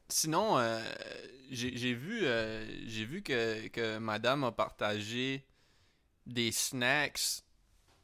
Sinon, 0.09 0.57
euh, 0.57 0.83
j'ai 1.49 1.77
j'ai 1.77 1.93
vu, 1.93 2.19
euh, 2.25 2.65
j'ai 2.85 3.05
vu 3.05 3.21
que, 3.23 3.67
que 3.69 3.97
madame 3.97 4.43
a 4.43 4.51
partagé 4.51 5.45
des 6.25 6.51
snacks 6.51 7.43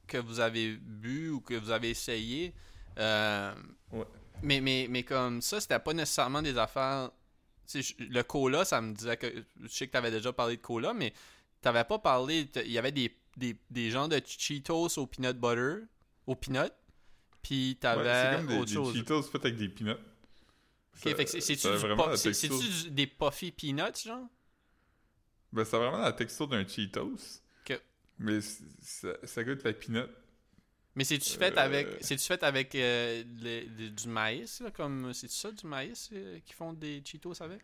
que 0.07 0.17
vous 0.17 0.39
avez 0.39 0.77
bu 0.77 1.29
ou 1.31 1.41
que 1.41 1.55
vous 1.55 1.69
avez 1.71 1.89
essayé. 1.89 2.53
Euh, 2.97 3.53
Ouais. 3.91 4.05
Mais, 4.43 4.61
mais, 4.61 4.87
mais 4.89 5.03
comme 5.03 5.41
ça, 5.41 5.59
c'était 5.61 5.79
pas 5.79 5.93
nécessairement 5.93 6.41
des 6.41 6.57
affaires. 6.57 7.11
le 7.99 8.21
cola, 8.23 8.65
ça 8.65 8.81
me 8.81 8.93
disait 8.93 9.17
que. 9.17 9.43
Je 9.61 9.67
sais 9.67 9.87
que 9.87 9.91
t'avais 9.91 10.11
déjà 10.11 10.31
parlé 10.33 10.57
de 10.57 10.61
cola, 10.61 10.93
mais 10.93 11.13
t'avais 11.61 11.83
pas 11.83 11.99
parlé. 11.99 12.49
Il 12.65 12.71
y 12.71 12.77
avait 12.77 12.91
des, 12.91 13.15
des, 13.35 13.55
des 13.69 13.89
genres 13.91 14.07
de 14.09 14.21
Cheetos 14.25 14.97
au 14.97 15.07
peanut 15.07 15.33
butter. 15.37 15.85
Au 16.25 16.35
peanut. 16.35 16.71
Puis 17.41 17.77
t'avais 17.79 18.03
c'est 18.31 18.37
comme 18.37 18.47
des, 18.47 18.55
autre 18.57 18.65
des 18.65 18.73
chose. 18.73 18.95
Cheetos 18.95 19.23
faits 19.23 19.45
avec 19.45 19.57
des 19.57 19.69
peanuts. 19.69 19.95
C'est- 20.93 21.09
c'est-tu 22.33 22.57
du 22.57 22.71
c'est- 22.71 22.89
des 22.89 23.07
puffy 23.07 23.51
peanuts, 23.51 24.03
genre? 24.05 24.27
Ben, 25.53 25.63
ça 25.63 25.77
a 25.77 25.79
vraiment 25.79 25.99
la 25.99 26.11
texture 26.13 26.47
d'un 26.47 26.67
Cheetos. 26.67 27.41
Mais 28.19 28.39
ça, 28.81 29.09
ça 29.23 29.43
goûte 29.43 29.63
la 29.63 29.73
peanut. 29.73 30.07
Mais 30.97 31.03
c'est-tu 31.03 31.37
fait 31.37 31.55
Euh, 31.57 31.61
avec 31.61 31.87
c'est-tu 32.01 32.25
fait 32.25 32.41
avec 32.43 32.73
euh, 32.75 33.23
le- 33.41 33.67
le- 33.83 33.89
du 33.91 34.07
maïs, 34.09 34.59
là, 34.61 34.71
comme 34.71 35.13
c'est 35.13 35.29
ça 35.29 35.51
du 35.51 35.65
maïs 35.67 36.09
euh, 36.11 36.39
qui 36.45 36.53
font 36.53 36.73
des 36.73 37.01
Cheetos 37.05 37.41
avec? 37.41 37.61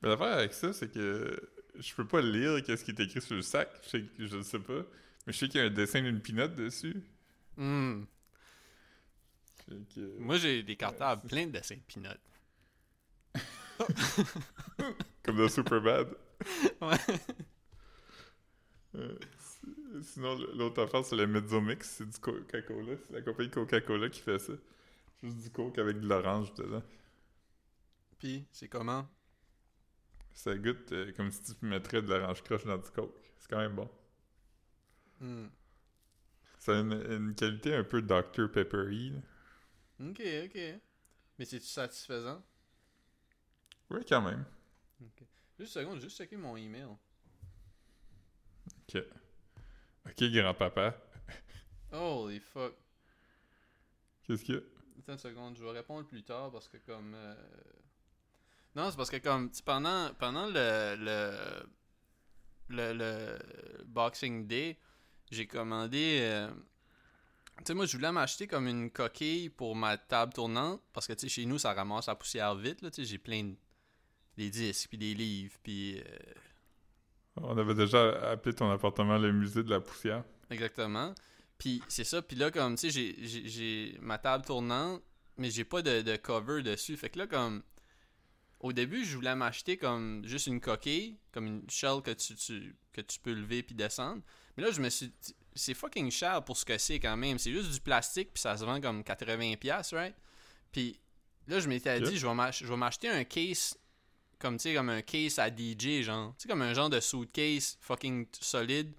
Mais 0.00 0.08
l'affaire 0.08 0.38
avec 0.38 0.52
ça, 0.54 0.72
c'est 0.72 0.90
que 0.92 1.36
je 1.74 1.94
peux 1.94 2.06
pas 2.06 2.20
lire 2.22 2.62
qu'est-ce 2.62 2.84
qui 2.84 2.92
est 2.92 3.00
écrit 3.00 3.20
sur 3.20 3.34
le 3.34 3.42
sac. 3.42 3.68
Je 3.82 3.88
sais, 3.88 4.04
je 4.18 4.40
sais 4.42 4.60
pas. 4.60 4.82
Mais 5.26 5.32
je 5.32 5.38
sais 5.38 5.48
qu'il 5.48 5.60
y 5.60 5.64
a 5.64 5.66
un 5.66 5.70
dessin 5.70 6.00
d'une 6.00 6.20
peanut 6.20 6.54
dessus. 6.54 7.02
Que- 7.56 8.04
Moi 10.18 10.38
j'ai 10.38 10.62
des 10.62 10.76
cartables 10.76 11.26
pleins 11.26 11.46
de 11.46 11.50
dessins 11.52 11.74
de 11.76 11.82
peanuts. 11.92 12.08
Comme 15.24 15.38
dans 15.38 15.48
Superbad. 15.48 16.08
Ouais. 16.80 16.96
Si- 18.94 19.00
Sinon, 20.02 20.36
l'autre 20.54 20.82
affaire, 20.82 21.04
c'est 21.04 21.16
le 21.16 21.26
Mezzomix. 21.26 21.88
C'est 21.88 22.08
du 22.08 22.18
Coca-Cola. 22.18 22.96
C'est 22.96 23.12
la 23.12 23.22
compagnie 23.22 23.50
Coca-Cola 23.50 24.08
qui 24.08 24.20
fait 24.20 24.38
ça. 24.38 24.52
Juste 25.22 25.38
du 25.38 25.50
Coke 25.50 25.78
avec 25.78 26.00
de 26.00 26.06
l'orange 26.06 26.54
dedans. 26.54 26.82
Puis 28.18 28.46
c'est 28.52 28.68
comment? 28.68 29.08
Ça 30.32 30.56
goûte 30.56 30.92
euh, 30.92 31.12
comme 31.12 31.30
si 31.30 31.42
tu 31.42 31.64
mettrais 31.64 32.02
de 32.02 32.08
l'orange 32.08 32.42
croche 32.42 32.64
dans 32.64 32.78
du 32.78 32.90
Coke. 32.90 33.18
C'est 33.38 33.48
quand 33.48 33.58
même 33.58 33.74
bon. 33.74 33.90
Hmm. 35.20 35.48
Ça 36.58 36.76
a 36.76 36.80
une, 36.80 36.92
une 36.92 37.34
qualité 37.34 37.74
un 37.74 37.84
peu 37.84 38.02
Dr 38.02 38.50
Peppery. 38.52 39.10
là. 39.10 39.20
Ok, 40.00 40.20
ok. 40.44 40.80
Mais 41.38 41.44
c'est-tu 41.44 41.66
satisfaisant? 41.66 42.44
Oui, 43.90 44.00
quand 44.08 44.22
même. 44.22 44.44
Juste 45.00 45.76
une 45.76 45.82
seconde, 45.82 46.00
juste 46.00 46.16
checker 46.16 46.36
mon 46.36 46.56
email. 46.56 46.88
Ok. 48.88 49.02
Ok, 50.06 50.24
grand-papa. 50.32 50.94
Holy 51.92 52.40
fuck. 52.40 52.74
Qu'est-ce 54.26 54.44
qu'il 54.44 54.54
y 54.56 54.58
a? 54.58 54.60
Attends 55.00 55.12
une 55.12 55.18
seconde, 55.18 55.56
je 55.56 55.64
vais 55.64 55.70
répondre 55.70 56.06
plus 56.06 56.22
tard 56.22 56.50
parce 56.50 56.68
que 56.68 56.76
comme... 56.78 57.14
euh, 57.14 57.34
Non, 58.74 58.90
c'est 58.90 58.96
parce 58.96 59.10
que 59.10 59.16
comme, 59.18 59.50
pendant, 59.64 60.12
pendant 60.14 60.46
le, 60.46 60.96
le, 60.98 61.66
le, 62.68 62.92
le 62.92 63.38
Boxing 63.84 64.46
Day, 64.46 64.78
j'ai 65.30 65.46
commandé... 65.46 66.18
euh, 66.22 66.50
Tu 67.58 67.64
sais, 67.66 67.74
moi, 67.74 67.86
je 67.86 67.96
voulais 67.96 68.12
m'acheter 68.12 68.46
comme 68.46 68.66
une 68.68 68.90
coquille 68.90 69.48
pour 69.48 69.74
ma 69.76 69.96
table 69.96 70.32
tournante 70.34 70.82
parce 70.92 71.06
que, 71.06 71.14
tu 71.14 71.20
sais, 71.20 71.28
chez 71.28 71.46
nous, 71.46 71.58
ça 71.58 71.72
ramasse 71.72 72.06
la 72.06 72.14
poussière 72.14 72.54
vite, 72.54 72.82
là, 72.82 72.90
tu 72.90 73.02
sais, 73.02 73.08
j'ai 73.08 73.18
plein 73.18 73.44
de... 73.44 73.54
des 74.36 74.50
disques, 74.50 74.88
puis 74.88 74.98
des 74.98 75.14
livres, 75.14 75.56
puis... 75.62 76.00
euh, 76.00 76.04
On 77.42 77.56
avait 77.58 77.74
déjà 77.74 78.30
appelé 78.30 78.54
ton 78.54 78.70
appartement 78.70 79.18
le 79.18 79.32
musée 79.32 79.62
de 79.62 79.70
la 79.70 79.80
poussière. 79.80 80.24
Exactement. 80.50 81.14
Puis 81.58 81.82
c'est 81.88 82.04
ça. 82.04 82.22
Puis 82.22 82.36
là, 82.36 82.50
comme, 82.50 82.76
tu 82.76 82.90
sais, 82.90 83.14
j'ai- 83.22 83.98
ma 84.00 84.18
table 84.18 84.44
tournante, 84.44 85.02
mais 85.36 85.50
j'ai 85.50 85.64
pas 85.64 85.82
de, 85.82 86.02
de 86.02 86.16
cover 86.16 86.62
dessus. 86.62 86.96
Fait 86.96 87.10
que 87.10 87.18
là, 87.18 87.26
comme, 87.26 87.62
au 88.60 88.72
début, 88.72 89.04
je 89.04 89.14
voulais 89.16 89.34
m'acheter 89.34 89.76
comme 89.76 90.22
juste 90.24 90.46
une 90.46 90.60
coquille, 90.60 91.16
comme 91.32 91.46
une 91.46 91.70
shell 91.70 92.00
que 92.04 92.10
tu, 92.12 92.34
tu- 92.34 92.76
que 92.92 93.00
tu 93.00 93.18
peux 93.20 93.32
lever 93.32 93.62
puis 93.62 93.74
descendre. 93.74 94.22
Mais 94.56 94.64
là, 94.64 94.70
je 94.72 94.80
me 94.80 94.88
suis 94.88 95.08
dit, 95.20 95.34
c'est 95.54 95.74
fucking 95.74 96.10
cher 96.10 96.44
pour 96.44 96.56
ce 96.56 96.64
que 96.64 96.76
c'est 96.78 96.98
quand 97.00 97.16
même. 97.16 97.38
C'est 97.38 97.52
juste 97.52 97.70
du 97.72 97.80
plastique, 97.80 98.30
puis 98.34 98.40
ça 98.40 98.56
se 98.56 98.64
vend 98.64 98.80
comme 98.80 99.02
80$, 99.02 99.94
right? 99.94 100.14
Puis 100.72 100.98
là, 101.46 101.60
je 101.60 101.68
m'étais 101.68 102.00
dit, 102.10 102.18
je 102.18 102.26
vais 102.66 102.76
m'acheter 102.76 103.08
un 103.08 103.22
case, 103.24 103.76
comme, 104.38 104.56
tu 104.56 104.64
sais, 104.64 104.74
comme 104.74 104.88
un 104.90 105.02
case 105.02 105.38
à 105.38 105.48
DJ, 105.48 106.02
genre. 106.02 106.34
Tu 106.38 106.42
sais, 106.42 106.48
comme 106.48 106.62
un 106.62 106.74
genre 106.74 106.90
de 106.90 107.00
suitcase 107.00 107.76
fucking 107.80 108.26
solide. 108.40 108.92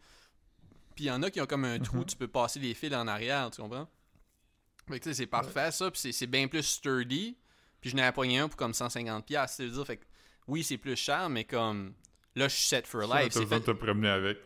Puis 0.95 1.05
il 1.05 1.07
y 1.07 1.11
en 1.11 1.23
a 1.23 1.29
qui 1.31 1.39
ont 1.39 1.45
comme 1.45 1.65
un 1.65 1.79
trou, 1.79 1.97
Mhm. 1.99 2.05
tu 2.05 2.15
peux 2.17 2.27
passer 2.27 2.59
les 2.59 2.73
fils 2.73 2.93
en 2.93 3.07
arrière, 3.07 3.49
tu 3.51 3.61
comprends? 3.61 3.87
Fait 4.87 4.99
que 4.99 5.03
tu 5.03 5.09
sais, 5.09 5.13
c'est 5.13 5.27
parfait 5.27 5.71
ça, 5.71 5.89
puis 5.91 5.99
c'est- 6.01 6.11
c'est 6.11 6.27
bien 6.27 6.47
plus 6.47 6.63
sturdy. 6.63 7.37
Puis 7.79 7.91
je 7.91 7.95
n'ai 7.95 8.11
pogné 8.11 8.39
un 8.39 8.47
pour 8.49 8.57
comme 8.57 8.73
150$, 8.73 9.21
piastres, 9.23 9.57
tu 9.57 9.63
veux 9.69 9.71
dire, 9.75 9.85
fait 9.87 9.97
que 9.97 10.05
oui, 10.47 10.63
c'est 10.63 10.77
plus 10.77 10.95
cher, 10.97 11.29
mais 11.29 11.45
comme 11.45 11.93
là, 12.35 12.47
je 12.47 12.55
suis 12.55 12.65
set 12.67 12.85
for 12.87 13.01
life. 13.03 13.31
C'est 13.31 13.45
fait... 13.45 13.59
de 13.59 13.65
te 13.65 13.71
promener 13.71 14.09
avec. 14.09 14.37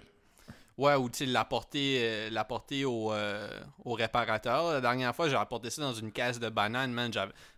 Ouais, 0.78 0.96
ou 0.96 1.08
tu 1.08 1.26
l'apporter 1.26 2.00
euh, 2.02 2.30
l'apporter 2.32 2.84
au, 2.84 3.14
euh, 3.14 3.48
au 3.86 3.94
réparateur. 3.94 4.72
La 4.74 4.82
dernière 4.82 5.16
fois, 5.16 5.30
j'ai 5.30 5.36
apporté 5.36 5.70
ça 5.70 5.84
dans 5.84 5.94
une 5.94 6.12
caisse 6.12 6.40
de 6.40 6.50
bananes, 6.50 6.92
man. 6.92 7.12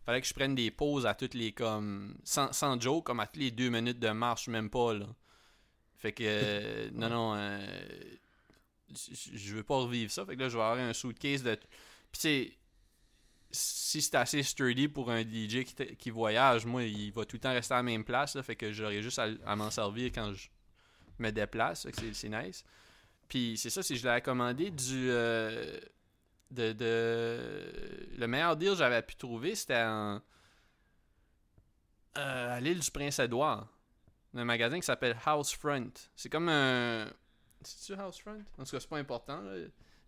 Fallait 0.05 0.19
que 0.19 0.27
je 0.27 0.33
prenne 0.33 0.53
des 0.53 0.69
pauses 0.69 1.05
à 1.05 1.13
toutes 1.13 1.33
les 1.33 1.53
comme. 1.53 2.15
Sans, 2.25 2.51
sans 2.51 2.79
joke, 2.79 3.05
comme 3.05 3.21
à 3.21 3.27
toutes 3.27 3.41
les 3.41 3.51
deux 3.51 3.69
minutes 3.69 3.99
de 3.99 4.09
marche, 4.09 4.47
même 4.49 4.69
pas 4.69 4.93
là. 4.93 5.05
Fait 5.97 6.11
que 6.11 6.23
euh, 6.25 6.89
non, 6.93 7.09
non, 7.09 7.33
euh, 7.35 7.65
je 9.33 9.55
veux 9.55 9.63
pas 9.63 9.77
revivre 9.77 10.11
ça. 10.11 10.25
Fait 10.25 10.35
que 10.35 10.41
là, 10.41 10.49
je 10.49 10.57
vais 10.57 10.63
avoir 10.63 10.77
un 10.77 10.93
suitcase 10.93 11.41
de. 11.41 11.55
Puis 11.55 11.67
tu 12.11 12.19
sais, 12.19 12.57
si 13.49 14.01
c'est 14.01 14.15
assez 14.15 14.43
sturdy 14.43 14.89
pour 14.89 15.09
un 15.09 15.21
DJ 15.21 15.63
qui, 15.63 15.95
qui 15.97 16.09
voyage, 16.09 16.65
moi, 16.65 16.83
il 16.83 17.11
va 17.13 17.23
tout 17.23 17.37
le 17.37 17.41
temps 17.41 17.53
rester 17.53 17.73
à 17.73 17.77
la 17.77 17.83
même 17.83 18.03
place. 18.03 18.35
Là, 18.35 18.43
fait 18.43 18.57
que 18.57 18.73
j'aurai 18.73 19.01
juste 19.01 19.19
à, 19.19 19.29
à 19.45 19.55
m'en 19.55 19.71
servir 19.71 20.11
quand 20.13 20.33
je 20.33 20.49
me 21.19 21.31
déplace. 21.31 21.87
C'est 22.13 22.29
nice. 22.29 22.65
Puis 23.27 23.57
c'est 23.57 23.69
ça, 23.69 23.83
c'est 23.83 23.95
je 23.95 24.05
l'avais 24.05 24.21
commandé 24.21 24.71
du. 24.71 25.09
euh, 25.09 25.79
de. 26.51 26.75
Le 28.17 28.27
meilleur 28.27 28.55
deal 28.55 28.71
que 28.71 28.77
j'avais 28.77 29.01
pu 29.01 29.15
trouver, 29.15 29.55
c'était 29.55 29.83
en. 29.83 30.21
euh, 32.17 32.57
à 32.57 32.59
l'île 32.59 32.79
du 32.79 32.91
Prince-Édouard. 32.91 33.67
Un 34.33 34.45
magasin 34.45 34.79
qui 34.79 34.85
s'appelle 34.85 35.17
Housefront. 35.25 35.91
C'est 36.15 36.29
comme 36.29 36.49
un. 36.49 37.07
C'est-tu 37.61 37.99
Housefront? 37.99 38.43
En 38.57 38.63
tout 38.63 38.71
cas, 38.71 38.79
c'est 38.79 38.89
pas 38.89 38.97
important. 38.97 39.41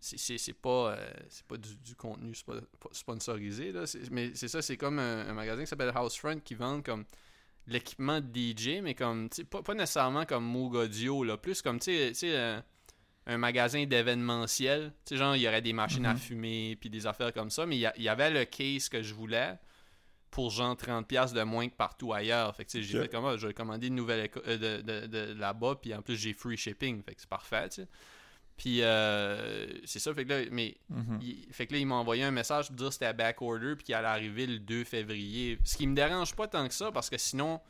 C'est, 0.00 0.52
pas, 0.52 0.92
euh, 0.92 1.10
pas 1.48 1.56
du, 1.56 1.96
contenu 1.96 2.32
sponsorisé. 2.92 3.72
Là. 3.72 3.84
Mais 4.12 4.32
c'est 4.34 4.46
ça, 4.46 4.62
c'est 4.62 4.76
comme 4.76 4.98
un, 4.98 5.32
magasin 5.32 5.62
qui 5.62 5.66
s'appelle 5.66 5.92
Housefront 5.96 6.38
qui 6.40 6.54
vend 6.54 6.82
comme 6.82 7.04
l'équipement 7.66 8.20
de 8.20 8.26
DJ, 8.26 8.80
mais 8.82 8.94
comme. 8.94 9.28
Pas, 9.50 9.62
pas 9.62 9.74
nécessairement 9.74 10.24
comme 10.24 10.44
Moog 10.44 10.74
Audio, 10.74 11.24
là. 11.24 11.36
Plus 11.36 11.62
comme, 11.62 11.80
tu 11.80 11.90
euh, 11.90 12.60
un 13.28 13.38
magasin 13.38 13.84
d'événementiel. 13.84 14.92
Tu 15.04 15.14
sais, 15.14 15.16
genre, 15.16 15.36
il 15.36 15.42
y 15.42 15.48
aurait 15.48 15.62
des 15.62 15.72
machines 15.72 16.06
à 16.06 16.14
Mhm. 16.14 16.18
fumer, 16.18 16.76
puis 16.80 16.90
des 16.90 17.06
affaires 17.06 17.32
comme 17.32 17.50
ça, 17.50 17.66
mais 17.66 17.76
il 17.76 18.02
y, 18.02 18.08
avait 18.08 18.30
le 18.30 18.44
case 18.46 18.88
que 18.88 19.02
je 19.02 19.14
voulais 19.14 19.56
pour 20.30 20.50
genre 20.50 20.74
30$ 20.76 21.32
de 21.32 21.42
moins 21.42 21.68
que 21.68 21.74
partout 21.74 22.12
ailleurs. 22.12 22.54
Fait 22.56 22.64
que 22.64 22.70
tu 22.70 22.78
sais, 22.78 22.82
j'ai 22.90 23.00
fait 23.00 23.08
comment 23.08 23.36
je 23.36 23.46
vais 23.46 23.54
commander 23.54 23.86
une 23.88 23.94
nouvelle 23.94 24.24
éco- 24.26 24.42
euh, 24.46 24.80
de, 24.80 24.82
de, 24.82 25.06
de 25.06 25.32
là-bas, 25.34 25.76
puis 25.80 25.94
en 25.94 26.02
plus 26.02 26.16
j'ai 26.16 26.32
free 26.34 26.56
shipping. 26.56 27.02
Fait 27.02 27.14
que 27.14 27.20
c'est 27.20 27.28
parfait, 27.30 27.68
tu 27.68 27.82
sais. 27.82 27.88
Puis 28.56 28.82
euh, 28.82 29.66
c'est 29.84 30.00
ça, 30.00 30.12
fait 30.12 30.24
que 30.24 30.32
là, 30.32 30.44
mais 30.50 30.76
Mhm. 30.90 31.18
il, 31.22 31.46
fait 31.52 31.66
que 31.66 31.74
là, 31.74 31.78
il 31.78 31.86
m'a 31.86 31.94
envoyé 31.94 32.24
un 32.24 32.30
message 32.32 32.66
pour 32.68 32.76
dire 32.76 32.88
que 32.88 32.92
c'était 32.94 33.06
à 33.06 33.12
back 33.12 33.40
order 33.40 33.74
puis 33.76 33.84
qu'il 33.84 33.94
allait 33.94 34.08
arriver 34.08 34.46
le 34.46 34.58
2 34.58 34.82
février. 34.84 35.58
Ce 35.64 35.76
qui 35.76 35.86
me 35.86 35.94
dérange 35.94 36.34
pas 36.34 36.48
tant 36.48 36.66
que 36.66 36.74
ça 36.74 36.90
parce 36.90 37.08
que 37.08 37.16
sinon, 37.18 37.60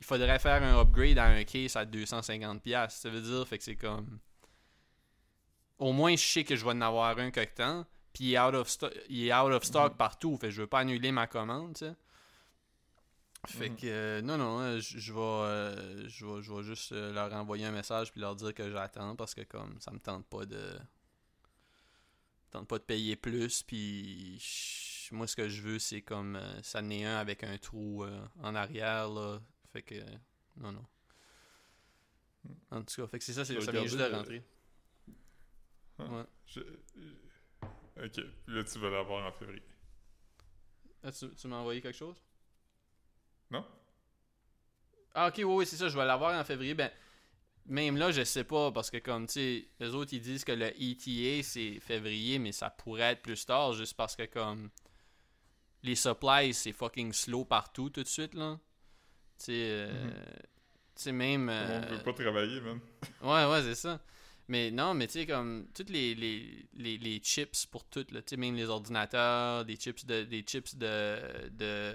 il 0.00 0.06
faudrait 0.06 0.38
faire 0.38 0.62
un 0.62 0.80
upgrade 0.80 1.18
à 1.18 1.26
un 1.26 1.44
case 1.44 1.76
à 1.76 1.84
250$. 1.84 2.96
Ça 2.96 3.10
veut 3.10 3.20
dire, 3.20 3.46
fait 3.46 3.58
que 3.58 3.64
c'est 3.64 3.76
comme. 3.76 4.18
Au 5.78 5.92
moins, 5.92 6.16
je 6.16 6.24
sais 6.24 6.44
que 6.44 6.56
je 6.56 6.64
vais 6.64 6.70
en 6.72 6.80
avoir 6.80 7.18
un 7.18 7.30
quelque 7.30 7.56
temps. 7.56 7.86
Puis 8.12 8.24
il 8.24 8.34
est 8.34 8.40
out 8.40 8.54
of, 8.54 8.68
sto- 8.68 8.90
il 9.10 9.26
est 9.26 9.34
out 9.34 9.52
of 9.52 9.62
stock 9.64 9.92
Mhm. 9.92 9.96
partout. 9.98 10.36
Fait 10.38 10.46
que 10.48 10.52
je 10.52 10.62
veux 10.62 10.66
pas 10.66 10.80
annuler 10.80 11.12
ma 11.12 11.26
commande. 11.26 11.76
Fait 13.46 13.68
Mhm. 13.68 13.76
que, 13.76 13.86
euh, 13.86 14.22
non, 14.22 14.38
non, 14.38 14.60
euh, 14.60 14.80
je 14.80 14.98
je 14.98 15.12
vais, 15.12 15.20
euh, 15.20 16.08
je 16.08 16.24
vais, 16.26 16.42
je 16.42 16.52
vais 16.52 16.62
juste 16.62 16.92
leur 16.92 17.32
envoyer 17.34 17.66
un 17.66 17.70
message 17.72 18.10
puis 18.10 18.20
leur 18.20 18.34
dire 18.34 18.54
que 18.54 18.70
j'attends 18.70 19.14
parce 19.16 19.34
que, 19.34 19.42
comme, 19.42 19.78
ça 19.80 19.90
me 19.92 19.98
tente 19.98 20.26
pas 20.26 20.46
de. 20.46 20.56
me 20.56 22.50
tente 22.50 22.68
pas 22.68 22.78
de 22.78 22.84
payer 22.84 23.14
plus. 23.16 23.62
Puis, 23.62 24.38
je- 24.40 25.14
moi, 25.14 25.26
ce 25.26 25.36
que 25.36 25.48
je 25.48 25.60
veux, 25.62 25.78
c'est 25.78 26.00
comme. 26.02 26.36
euh, 26.36 26.62
ça 26.62 26.80
n'est 26.82 27.04
un 27.04 27.16
avec 27.18 27.44
un 27.44 27.58
trou 27.58 28.04
en 28.42 28.54
arrière, 28.54 29.08
là. 29.10 29.38
Fait 29.72 29.82
que, 29.82 29.94
non, 30.56 30.72
non. 30.72 30.84
En 32.70 32.82
tout 32.82 33.02
cas, 33.02 33.06
fait 33.08 33.18
que 33.18 33.24
c'est 33.24 33.32
ça, 33.34 33.44
c'est- 33.44 33.58
vient 33.70 33.82
juste 33.82 33.96
de 33.98 34.04
rentrer. 34.04 34.42
Ah. 35.98 36.04
Ouais. 36.04 36.24
Je- 36.46 36.60
Ok, 37.98 38.20
là 38.48 38.62
tu 38.64 38.78
vas 38.78 38.90
l'avoir 38.90 39.26
en 39.26 39.32
février. 39.32 39.62
Ah, 41.02 41.10
tu 41.12 41.26
tu 41.34 41.48
m'as 41.48 41.56
envoyé 41.56 41.80
quelque 41.80 41.96
chose? 41.96 42.22
Non? 43.50 43.64
Ah, 45.14 45.28
ok, 45.28 45.34
oui, 45.38 45.44
oui, 45.44 45.66
c'est 45.66 45.76
ça, 45.76 45.88
je 45.88 45.96
vais 45.96 46.04
l'avoir 46.04 46.38
en 46.38 46.44
février. 46.44 46.74
Ben, 46.74 46.90
même 47.64 47.96
là, 47.96 48.10
je 48.12 48.22
sais 48.22 48.44
pas, 48.44 48.70
parce 48.70 48.90
que 48.90 48.98
comme, 48.98 49.26
tu 49.26 49.32
sais, 49.32 49.68
les 49.80 49.94
autres, 49.94 50.12
ils 50.12 50.20
disent 50.20 50.44
que 50.44 50.52
le 50.52 50.70
ETA, 50.78 51.42
c'est 51.42 51.80
février, 51.80 52.38
mais 52.38 52.52
ça 52.52 52.68
pourrait 52.68 53.12
être 53.12 53.22
plus 53.22 53.46
tard, 53.46 53.72
juste 53.72 53.96
parce 53.96 54.14
que, 54.14 54.24
comme, 54.26 54.68
les 55.82 55.94
supplies, 55.94 56.52
c'est 56.52 56.72
fucking 56.72 57.12
slow 57.14 57.44
partout 57.46 57.88
tout 57.88 58.02
de 58.02 58.08
suite, 58.08 58.34
là. 58.34 58.58
Tu 59.38 59.44
sais, 59.46 59.52
euh, 59.54 60.04
Mhm. 60.06 60.12
sais, 60.96 61.12
même... 61.12 61.48
Euh, 61.48 61.80
veut 61.96 62.02
pas 62.02 62.12
travailler, 62.12 62.60
man. 62.60 62.80
Ouais, 63.22 63.46
ouais, 63.46 63.62
c'est 63.62 63.74
ça. 63.74 64.00
Mais 64.48 64.70
non, 64.70 64.94
mais 64.94 65.06
tu 65.08 65.14
sais, 65.14 65.26
comme, 65.26 65.66
toutes 65.74 65.90
les, 65.90 66.14
les, 66.14 66.68
les, 66.74 66.98
les 66.98 67.18
chips 67.20 67.66
pour 67.66 67.84
toutes, 67.84 68.08
tu 68.08 68.22
sais, 68.26 68.36
même 68.36 68.54
les 68.54 68.68
ordinateurs, 68.68 69.64
des 69.64 69.76
chips 69.76 70.04
de, 70.06 70.22
des 70.22 70.42
chips 70.42 70.76
de, 70.76 71.48
de, 71.50 71.94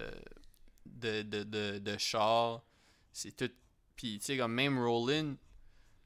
de, 0.86 1.22
de, 1.22 1.44
de, 1.44 1.80
de 1.80 1.98
char, 1.98 2.62
c'est 3.14 3.36
tout. 3.36 3.52
Puis, 3.96 4.20
tu 4.20 4.26
sais, 4.26 4.38
comme 4.38 4.54
même 4.54 4.78
Rollin, 4.80 5.36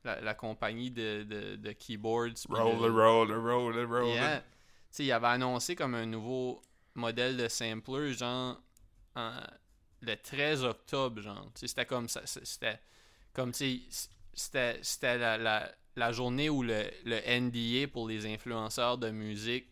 la, 0.04 0.22
la 0.22 0.34
compagnie 0.36 0.92
de, 0.92 1.24
de, 1.24 1.56
de 1.56 1.72
keyboards. 1.72 2.34
puis 2.34 2.48
de- 2.50 2.56
Roll, 2.92 3.32
roll, 3.32 3.32
roll, 3.34 3.86
roll. 3.86 4.08
Yeah. 4.10 4.40
Tu 4.42 4.46
sais, 4.92 5.06
il 5.06 5.12
avait 5.12 5.28
annoncé 5.28 5.76
comme 5.76 5.96
un 5.96 6.06
nouveau 6.06 6.62
modèle 6.94 7.38
de 7.38 7.48
sampler, 7.48 8.14
genre, 8.14 8.62
en- 9.16 9.40
le 10.02 10.16
13 10.16 10.64
octobre, 10.64 11.22
genre. 11.22 11.46
Tu 11.56 11.62
sais, 11.62 11.68
c'était 11.68 11.86
comme 11.88 12.08
ça. 12.08 12.22
C'était 12.26 12.80
comme, 13.34 13.52
tu 13.52 13.82
sais, 13.90 14.10
c'était 14.34 14.78
c'était 14.84 15.18
la, 15.18 15.38
la, 15.40 15.72
la 15.96 16.12
journée 16.12 16.50
où 16.50 16.62
le, 16.64 16.84
NDA 17.06 17.88
pour 17.88 18.08
les 18.08 18.26
influenceurs 18.26 18.98
de 18.98 19.10
musique 19.10 19.68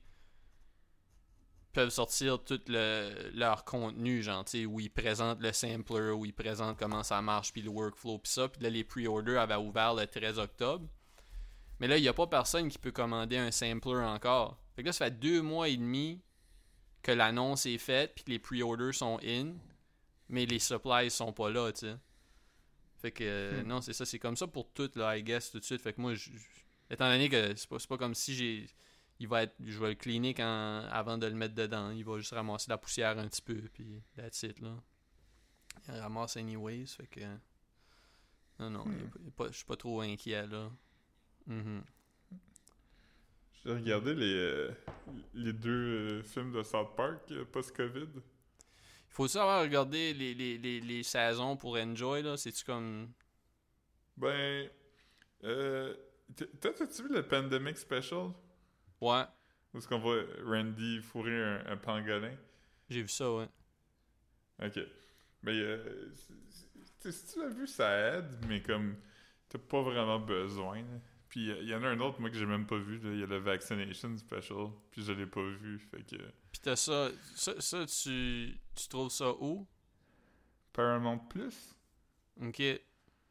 peuvent 1.74 1.90
sortir 1.90 2.44
tout 2.44 2.62
le, 2.68 3.32
leur 3.34 3.66
contenu, 3.66 4.22
genre, 4.22 4.46
où 4.68 4.80
ils 4.80 4.92
présentent 4.92 5.42
le 5.42 5.52
sampler, 5.52 6.12
où 6.12 6.24
ils 6.24 6.34
présentent 6.34 6.78
comment 6.78 7.04
ça 7.04 7.22
marche, 7.22 7.52
puis 7.52 7.64
le 7.64 7.70
workflow, 7.70 8.20
puis 8.20 8.32
ça. 8.32 8.48
Puis 8.48 8.62
là, 8.62 8.70
les 8.70 8.84
pre-orders 8.84 9.40
avaient 9.40 9.56
ouvert 9.56 9.96
le 9.96 10.06
13 10.06 10.38
octobre. 10.38 10.88
Mais 11.80 11.88
là, 11.88 11.98
il 11.98 12.02
n'y 12.02 12.08
a 12.08 12.14
pas 12.14 12.28
personne 12.28 12.70
qui 12.70 12.78
peut 12.78 12.92
commander 12.92 13.38
un 13.38 13.52
sampler 13.52 13.96
encore. 13.96 14.60
Fait 14.76 14.84
que 14.84 14.88
là, 14.88 14.94
ça 14.94 15.06
fait 15.06 15.20
deux 15.20 15.42
mois 15.42 15.68
et 15.68 15.78
demi 15.78 16.22
que 17.02 17.12
l'annonce 17.12 17.66
est 17.66 17.80
faite, 17.80 18.14
puis 18.16 18.24
que 18.24 18.32
les 18.32 18.40
pre-orders 18.40 18.94
sont 18.94 19.20
in, 19.24 19.54
mais 20.30 20.46
les 20.46 20.60
supplies 20.60 21.10
sont 21.10 21.34
pas 21.34 21.50
là, 21.50 21.72
tu 21.72 21.88
sais. 21.88 21.96
Fait 23.04 23.12
que, 23.12 23.24
euh, 23.26 23.62
Hmm. 23.64 23.68
non, 23.68 23.82
c'est 23.82 23.91
ça, 23.91 24.06
c'est 24.06 24.18
comme 24.18 24.38
ça 24.38 24.47
pour 24.47 24.72
tout, 24.72 24.89
là, 24.95 25.18
I 25.18 25.24
guess, 25.24 25.51
tout 25.51 25.60
de 25.60 25.64
suite. 25.66 25.82
Fait 25.82 25.91
que 25.91 25.99
moi, 25.99 26.14
je- 26.14 26.32
je- 26.32 26.47
étant 26.89 27.10
donné 27.12 27.28
que 27.28 27.54
c'est 27.54 27.68
pas, 27.68 27.78
c'est 27.78 27.89
pas 27.89 27.97
comme 27.97 28.16
si 28.16 28.34
j'ai. 28.34 28.66
Il 29.20 29.28
va 29.28 29.43
être, 29.43 29.54
je 29.60 29.78
vais 29.78 29.89
le 29.89 29.95
cleaner 29.95 30.34
quand, 30.34 30.88
avant 30.89 31.18
de 31.18 31.28
le 31.28 31.36
mettre 31.36 31.54
dedans. 31.54 31.91
Il 31.91 32.06
va 32.06 32.18
juste 32.18 32.32
ramasser 32.32 32.70
la 32.70 32.78
poussière 32.78 33.20
un 33.20 33.28
petit 33.28 33.41
peu, 33.41 33.56
puis 33.74 34.01
that's 34.16 34.41
it, 34.43 34.58
là. 34.62 34.82
Il 35.89 35.95
ramasse 35.99 36.38
anyways, 36.38 36.86
fait 36.88 37.08
que. 37.08 37.20
Non, 38.60 38.70
non, 38.70 38.86
Hmm. 38.86 39.10
il 39.26 39.32
pas- 39.32 39.47
je 39.51 39.58
suis 39.58 39.66
pas 39.66 39.76
trop 39.76 39.99
inquiet, 39.99 40.47
là. 40.47 40.72
Mhm. 41.47 41.84
J'ai 43.66 43.72
regardé 43.74 44.14
les, 44.16 44.34
euh, 44.34 44.72
les 45.34 45.51
deux 45.54 46.20
euh, 46.20 46.24
films 46.24 46.54
de 46.54 46.64
South 46.64 46.95
Park 46.95 47.34
post-Covid. 47.51 48.08
Faut-tu 49.14 49.38
avoir 49.38 49.61
regardé 49.61 50.14
les, 50.14 50.34
les, 50.34 50.57
les, 50.57 50.82
les 50.82 51.03
saisons 51.03 51.55
pour 51.55 51.78
Enjoy, 51.78 52.22
là? 52.24 52.36
C'est-tu 52.38 52.64
comme... 52.66 53.14
Ben, 54.18 54.70
euh, 55.43 55.95
toi, 56.61 56.74
t'as-tu 56.74 57.03
vu 57.03 57.09
le 57.14 57.28
Pandemic 57.28 57.78
Special? 57.78 58.32
Ouais, 59.01 59.28
Où 59.74 59.78
est-ce 59.78 59.88
qu'on 59.88 59.99
voit 59.99 60.24
Randy 60.43 60.99
fourrer 61.01 61.43
un, 61.43 61.66
un 61.68 61.78
pangolin? 61.78 62.36
j'ai 62.89 63.01
vu 63.01 63.07
ça, 63.09 63.32
ouais. 63.34 63.47
Ok. 64.64 64.80
Mais, 65.41 65.51
euh, 65.59 66.11
si 67.09 67.26
tu 67.34 67.39
l'as 67.39 67.49
vu, 67.49 67.68
ça 67.68 68.18
aide, 68.18 68.45
mais 68.47 68.61
comme, 68.61 68.95
t'as 69.49 69.59
pas 69.59 69.82
vraiment 69.82 70.20
besoin. 70.20 70.82
là. 70.82 70.99
Puis, 71.34 71.48
il 71.48 71.68
y 71.68 71.74
en 71.74 71.82
a 71.82 71.88
un 71.88 72.00
autre, 72.00 72.22
moi, 72.22 72.30
que 72.30 72.38
j'ai 72.38 72.46
même 72.46 72.68
pas 72.68 72.78
vu. 72.78 73.00
Il 73.04 73.20
y 73.20 73.24
a 73.24 73.26
le 73.26 73.38
Vaccination 73.40 74.16
Special, 74.16 74.68
puis 74.92 75.04
je 75.04 75.14
l'ai 75.14 75.26
pas 75.26 75.42
vu. 75.42 75.80
Fait 75.80 76.04
que, 76.04 76.16
Pis 76.52 76.60
t'as 76.62 76.76
ça... 76.76 77.10
Ça, 77.34 77.60
ça, 77.60 77.88
tu, 77.88 78.56
tu 78.76 78.88
trouves 78.88 79.10
ça 79.10 79.32
où? 79.40 79.66
Paramount 80.74 81.18
Plus? 81.18 81.76
OK. 82.40 82.58
Puis 82.58 82.82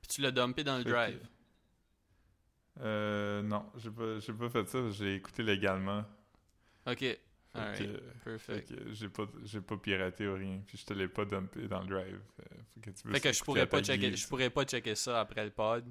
tu 0.09 0.21
l'as 0.21 0.33
dumpé 0.33 0.65
dans 0.65 0.79
le 0.79 0.83
que- 0.83 0.89
drive. 0.91 1.21
Euh, 2.81 3.41
non, 3.43 3.71
j'ai 3.77 3.91
pas, 3.93 4.19
j'ai 4.19 4.33
pas 4.33 4.51
fait 4.51 4.69
ça. 4.69 4.91
J'ai 4.91 5.15
écouté 5.15 5.45
légalement. 5.45 6.05
OK. 6.89 7.05
Alright. 7.55 8.03
Perfect. 8.25 8.75
j'ai 8.95 9.09
pas, 9.11 9.27
j'ai 9.45 9.61
pas 9.61 9.77
piraté 9.77 10.27
ou 10.27 10.35
rien. 10.35 10.61
Puis 10.67 10.77
je 10.79 10.87
te 10.87 10.93
l'ai 10.93 11.07
pas 11.07 11.25
dumpé 11.25 11.69
dans 11.69 11.83
le 11.83 11.87
drive. 11.87 12.21
Euh, 12.41 12.57
Fait 12.75 12.81
que, 12.81 12.91
tu 12.91 13.09
Fait 13.13 13.21
que 13.21 13.33
je 13.33 13.45
pourrais 13.45 13.69
pas 13.69 13.81
checker... 13.81 14.17
Je 14.17 14.27
pourrais 14.27 14.51
pas 14.51 14.65
checker 14.65 14.97
ça 14.97 15.21
après 15.21 15.45
le 15.45 15.53
pod. 15.53 15.85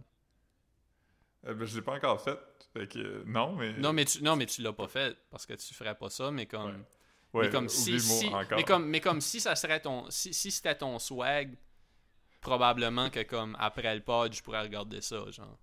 Euh, 1.48 1.54
ben, 1.54 1.66
je 1.66 1.76
l'ai 1.76 1.82
pas 1.82 1.94
encore 1.94 2.22
fait. 2.22 2.40
Fait 2.74 2.88
que, 2.88 3.00
euh, 3.00 3.24
non, 3.26 3.56
mais. 3.56 3.74
Non, 3.74 3.94
mais 3.94 4.06
tu, 4.06 4.24
non, 4.24 4.36
mais 4.36 4.46
tu 4.46 4.62
l'as 4.62 4.74
pas 4.74 4.88
fait, 4.88 5.18
parce 5.30 5.46
que 5.46 5.54
tu 5.54 5.74
ferais 5.74 5.96
pas 5.96 6.10
ça, 6.10 6.32
mais 6.32 6.46
comme... 6.46 6.72
Ouais. 6.72 6.86
Ouais, 7.34 7.46
mais 7.46 7.50
comme 7.50 7.70
si, 7.70 7.98
mais 8.52 8.64
comme 8.64 8.86
mais 8.88 9.00
comme 9.00 9.22
si 9.22 9.40
ça 9.40 9.56
serait 9.56 9.80
ton 9.80 10.10
si, 10.10 10.34
si 10.34 10.52
c'était 10.52 10.76
ton 10.76 11.00
swag 11.00 11.56
probablement 12.42 13.10
que 13.10 13.24
comme 13.24 13.56
après 13.58 13.96
le 13.96 14.02
pod 14.02 14.34
je 14.34 14.44
pourrais 14.44 14.64
regarder 14.64 15.00
ça 15.00 15.32
genre 15.32 15.58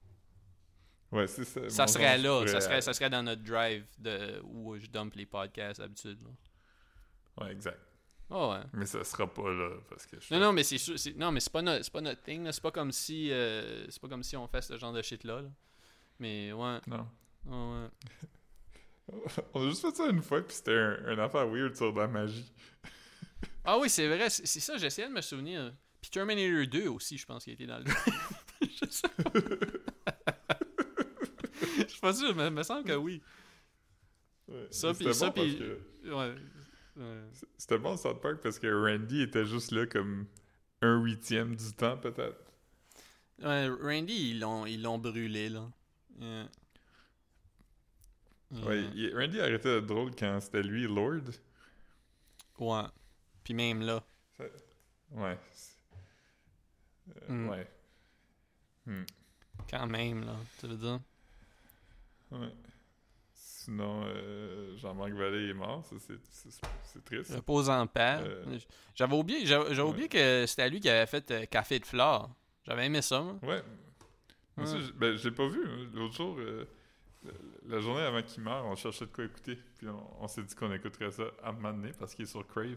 Ouais, 1.12 1.26
c'est 1.26 1.44
ça. 1.44 1.68
ça 1.68 1.86
serait 1.86 2.16
sens, 2.16 2.24
là 2.24 2.46
ça 2.46 2.60
serait 2.62 2.80
ça 2.80 2.94
serait 2.94 3.10
dans 3.10 3.22
notre 3.22 3.42
drive 3.42 3.84
de 3.98 4.40
où 4.44 4.78
je 4.78 4.86
dump 4.86 5.14
les 5.14 5.26
podcasts 5.26 5.80
d'habitude. 5.80 6.18
Ouais, 7.38 7.52
exact. 7.52 7.80
Oh 8.30 8.52
ouais 8.52 8.60
Mais 8.74 8.86
ça 8.86 9.02
sera 9.04 9.26
pas 9.32 9.50
là 9.52 9.70
parce 9.88 10.06
que 10.06 10.16
je 10.20 10.34
non 10.34 10.40
non 10.40 10.52
mais 10.52 10.62
c'est 10.62 10.78
sûr 10.78 10.94
non 11.16 11.32
mais 11.32 11.40
c'est 11.40 11.52
pas 11.52 11.62
notre 11.62 11.84
c'est 11.84 11.92
pas 11.92 12.00
notre 12.00 12.22
thing 12.22 12.50
c'est 12.52 12.62
pas 12.62 12.70
comme 12.70 12.92
si 12.92 13.30
euh, 13.32 13.86
c'est 13.88 14.00
pas 14.00 14.08
comme 14.08 14.22
si 14.22 14.36
on 14.36 14.46
fait 14.48 14.60
ce 14.62 14.76
genre 14.76 14.92
de 14.92 15.00
shit 15.02 15.24
là, 15.24 15.40
là. 15.42 15.48
mais 16.18 16.52
ouais 16.52 16.78
Non. 16.86 17.06
ouais, 17.46 17.82
ouais. 17.82 17.88
On 19.54 19.66
a 19.66 19.70
juste 19.70 19.80
fait 19.80 19.96
ça 19.96 20.06
une 20.10 20.20
fois, 20.20 20.42
puis 20.42 20.54
c'était 20.54 20.74
un, 20.76 20.98
un 21.06 21.18
affaire 21.18 21.48
weird 21.48 21.74
sur 21.74 21.94
de 21.94 21.98
la 22.00 22.08
magie. 22.08 22.52
ah 23.64 23.78
oui 23.78 23.88
c'est 23.88 24.06
vrai 24.06 24.28
c'est 24.28 24.60
ça 24.60 24.76
j'essayais 24.76 25.08
de 25.08 25.12
me 25.14 25.20
souvenir 25.22 25.72
puis 26.00 26.10
Terminator 26.10 26.66
2 26.66 26.88
aussi 26.88 27.16
je 27.18 27.24
pense 27.26 27.44
qu'il 27.44 27.54
était 27.54 27.66
dans 27.66 27.78
le 27.78 27.84
je 28.60 28.86
sais 28.90 29.08
pas 29.08 29.30
je 31.78 31.86
suis 31.88 32.00
pas 32.00 32.12
sûr 32.12 32.34
mais 32.34 32.48
il 32.48 32.52
me 32.52 32.62
semble 32.62 32.84
que 32.84 32.94
oui 32.94 33.22
Ouais. 34.50 34.66
Ça, 34.70 34.94
puis- 34.94 35.12
ça, 35.14 35.30
puis- 35.30 35.58
que- 35.58 36.10
Ouais. 36.10 36.34
C'était 37.56 37.78
bon 37.78 37.96
South 37.96 38.20
Park 38.20 38.40
parce 38.42 38.58
que 38.58 38.66
Randy 38.66 39.22
était 39.22 39.44
juste 39.46 39.70
là 39.72 39.86
comme 39.86 40.26
un 40.82 41.00
huitième 41.02 41.54
du 41.56 41.72
temps, 41.72 41.96
peut-être. 41.96 42.44
Ouais, 43.40 43.68
Randy, 43.68 44.30
ils 44.30 44.40
l'ont, 44.40 44.66
ils 44.66 44.82
l'ont 44.82 44.98
brûlé, 44.98 45.48
là. 45.48 45.68
Yeah. 46.20 46.48
Ouais, 48.64 48.82
Yeah. 48.94 49.14
Randy 49.16 49.40
arrêtait 49.40 49.74
d'être 49.80 49.86
drôle 49.86 50.14
quand 50.16 50.40
c'était 50.40 50.62
lui, 50.62 50.84
Lord. 50.86 51.22
Ouais. 52.58 52.88
Puis 53.44 53.54
même 53.54 53.82
là. 53.82 54.02
Ouais. 55.10 55.38
c'est- 55.52 55.76
Euh, 57.08 57.32
Mm. 57.32 57.48
Ouais. 57.48 57.70
Hmm. 58.86 59.04
Quand 59.70 59.86
même, 59.86 60.24
là. 60.24 60.36
Tu 60.58 60.66
veux 60.66 60.76
dire? 60.76 61.00
Ouais. 62.30 62.52
Sinon, 63.68 64.02
euh, 64.06 64.74
Jean-Marc 64.78 65.12
Vallée 65.12 65.50
est 65.50 65.54
mort, 65.54 65.84
ça 65.84 65.96
c'est- 65.98 67.04
triste. 67.04 67.34
Repose 67.34 67.68
en 67.68 67.86
paix. 67.86 68.16
Euh. 68.22 68.58
J'avais 68.94 69.14
oublié, 69.14 69.44
j'avais, 69.44 69.68
Ouais. 69.74 69.80
oublié 69.80 70.08
que 70.08 70.46
c'était 70.46 70.70
lui 70.70 70.80
qui 70.80 70.88
avait 70.88 71.04
fait 71.06 71.30
euh, 71.30 71.44
Café 71.44 71.78
de 71.78 71.84
Flore. 71.84 72.30
J'avais 72.64 72.86
aimé 72.86 73.02
ça, 73.02 73.20
moi. 73.20 73.34
Ouais. 73.42 73.62
Moi 74.56 74.66
Ouais. 74.72 74.80
ben, 74.96 75.16
j'ai 75.16 75.30
pas 75.32 75.46
vu. 75.48 75.60
hein. 75.68 75.86
L'autre 75.92 76.14
jour, 76.14 76.36
euh, 76.38 76.64
La 77.66 77.78
journée 77.80 78.00
avant 78.02 78.22
qu'il 78.22 78.42
meure, 78.42 78.64
on 78.64 78.74
cherchait 78.74 79.04
de 79.04 79.10
quoi 79.10 79.24
écouter. 79.24 79.58
Puis 79.76 79.86
on, 79.88 80.22
on 80.24 80.28
s'est 80.28 80.42
dit 80.42 80.54
qu'on 80.54 80.72
écouterait 80.72 81.10
ça 81.10 81.24
à 81.42 81.50
un 81.50 81.52
moment 81.52 81.72
donné 81.74 81.90
parce 81.98 82.14
qu'il 82.14 82.22
est 82.24 82.28
sur 82.28 82.46
Crave. 82.46 82.68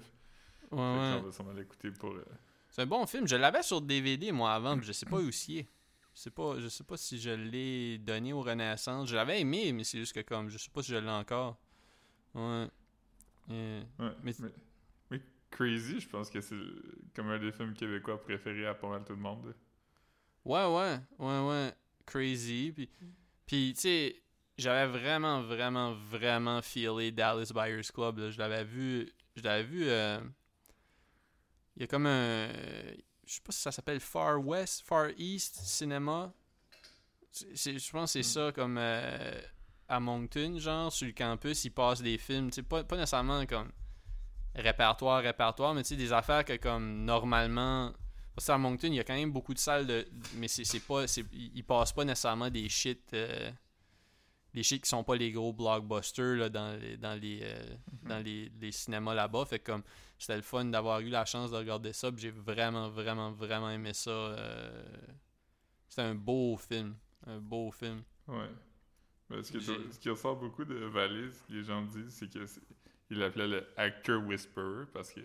Ouais, 0.72 0.78
ouais. 0.78 1.18
On 1.20 1.22
va 1.22 1.32
sûrement 1.32 1.54
l'écouter 1.54 1.92
pour. 1.92 2.10
euh, 2.12 2.26
C'est 2.70 2.82
un 2.82 2.86
bon 2.86 3.06
film. 3.06 3.26
Je 3.28 3.38
l'avais 3.38 3.64
sur 3.64 3.80
DVD, 3.82 4.32
moi, 4.34 4.52
avant, 4.54 4.76
puis 4.78 4.86
je 4.88 4.92
sais 4.92 5.06
pas 5.06 5.18
où 5.18 5.30
il 5.48 5.58
est. 5.60 5.68
Je 6.14 6.20
sais 6.22 6.32
pas, 6.32 6.60
je 6.60 6.68
sais 6.68 6.84
pas 6.84 6.98
si 6.98 7.20
je 7.20 7.30
l'ai 7.32 7.98
donné 7.98 8.34
au 8.34 8.42
Renaissance. 8.42 9.10
Je 9.10 9.16
l'avais 9.16 9.40
aimé, 9.42 9.72
mais 9.74 9.84
c'est 9.84 9.98
juste 10.00 10.14
que 10.14 10.20
comme, 10.22 10.50
je 10.50 10.58
sais 10.58 10.70
pas 10.70 10.84
si 10.84 10.92
je 10.92 10.98
l'ai 10.98 11.10
encore. 11.10 11.58
Ouais. 12.34 12.68
Euh, 13.50 13.84
Ouais, 14.00 14.12
Mais- 14.24 14.34
mais, 14.40 14.50
mais 15.10 15.22
Crazy, 15.50 16.00
je 16.02 16.08
pense 16.10 16.30
que 16.30 16.42
c'est 16.42 16.56
comme 17.16 17.30
un 17.30 17.40
des 17.40 17.52
films 17.52 17.74
québécois 17.74 18.22
préférés 18.22 18.68
à 18.68 18.74
pas 18.74 18.90
mal 18.90 19.04
tout 19.06 19.14
le 19.14 19.20
monde. 19.20 19.54
Ouais, 20.46 20.66
ouais, 20.66 21.00
ouais, 21.20 21.48
ouais. 21.48 21.74
Crazy. 22.06 22.72
Puis, 22.74 22.90
puis 23.46 23.74
tu 23.76 23.82
sais, 23.82 24.22
j'avais 24.58 24.88
vraiment, 24.92 25.42
vraiment, 25.42 25.94
vraiment 25.94 26.62
feelé 26.62 27.12
Dallas 27.12 27.52
Buyers 27.54 27.82
Club. 27.94 28.18
là. 28.20 28.30
Je 28.32 28.38
l'avais 28.38 28.64
vu. 28.64 29.10
Je 29.36 29.44
l'avais 29.44 29.64
vu. 29.64 29.84
euh, 29.88 30.20
Il 31.78 31.82
y 31.82 31.84
a 31.84 31.88
comme 31.88 32.06
un. 32.06 32.50
Je 33.26 33.36
sais 33.36 33.42
pas 33.42 33.52
si 33.52 33.62
ça 33.62 33.72
s'appelle 33.72 34.00
Far 34.00 34.46
West, 34.46 34.84
Far 34.86 35.10
East 35.18 35.56
Cinema. 35.64 36.34
Je 37.34 37.92
pense 37.92 38.14
que 38.14 38.22
c'est 38.22 38.30
ça, 38.30 38.52
comme 38.52 38.78
euh, 38.78 39.42
à 39.88 40.00
Moncton, 40.00 40.58
genre, 40.60 40.92
sur 40.92 41.08
le 41.08 41.14
campus, 41.14 41.64
ils 41.64 41.70
passent 41.72 42.02
des 42.02 42.18
films. 42.18 42.50
Tu 42.50 42.56
sais, 42.56 42.64
pas, 42.64 42.84
pas 42.84 42.98
nécessairement 42.98 43.46
comme 43.46 43.72
répertoire, 44.56 45.22
répertoire, 45.22 45.74
mais 45.74 45.84
tu 45.84 45.90
sais, 45.90 45.96
des 45.96 46.12
affaires 46.12 46.44
que, 46.44 46.58
comme, 46.58 47.06
normalement. 47.06 47.94
Parce 48.36 48.48
qu'à 48.48 48.58
Moncton, 48.58 48.88
il 48.88 48.96
y 48.96 49.00
a 49.00 49.04
quand 49.04 49.16
même 49.16 49.32
beaucoup 49.32 49.54
de 49.54 49.60
salles 49.60 49.88
de. 49.88 50.08
Mais 50.36 50.48
c'est 50.48 50.80
pas. 50.82 51.06
ils 51.32 51.64
passent 51.64 51.94
pas 51.94 52.04
nécessairement 52.06 52.50
des 52.50 52.68
shit. 52.70 53.02
euh, 53.14 53.52
des 54.54 54.64
shit 54.64 54.84
qui 54.84 54.90
sont 54.90 55.04
pas 55.04 55.16
les 55.16 55.32
gros 55.32 55.54
blockbusters 55.54 56.36
là, 56.38 56.50
dans 56.50 56.78
les, 56.80 56.98
dans 56.98 57.20
les, 57.20 57.40
euh, 57.44 57.76
dans 58.04 58.20
les, 58.24 58.52
les 58.60 58.72
cinémas 58.72 59.14
là-bas. 59.14 59.46
Fait 59.46 59.60
que 59.60 59.72
comme 59.72 59.84
c'était 60.18 60.36
le 60.36 60.42
fun 60.42 60.66
d'avoir 60.66 61.00
eu 61.00 61.10
la 61.10 61.26
chance 61.26 61.52
de 61.52 61.58
regarder 61.58 61.94
ça. 61.94 62.10
J'ai 62.16 62.32
vraiment, 62.32 62.90
vraiment, 62.90 63.32
vraiment 63.32 63.70
aimé 63.70 63.94
ça. 63.94 64.10
euh, 64.12 64.84
C'était 65.88 66.04
un 66.04 66.16
beau 66.16 66.58
film. 66.58 66.96
Un 67.28 67.40
beau 67.40 67.72
film. 67.72 68.04
Ouais. 68.28 68.50
Mais 69.30 69.42
ce, 69.44 69.52
qui, 69.52 69.62
ce 69.64 70.10
ressort 70.10 70.36
beaucoup 70.36 70.66
de 70.66 70.76
Valise, 70.86 71.44
les 71.50 71.64
gens 71.64 71.82
disent, 71.84 72.14
c'est 72.14 72.30
que 72.32 72.46
c'est- 72.46 72.62
il 73.10 73.18
l'appelait 73.20 73.48
le 73.48 73.68
actor 73.78 74.22
whisperer 74.24 74.86
parce 74.94 75.12
que 75.14 75.22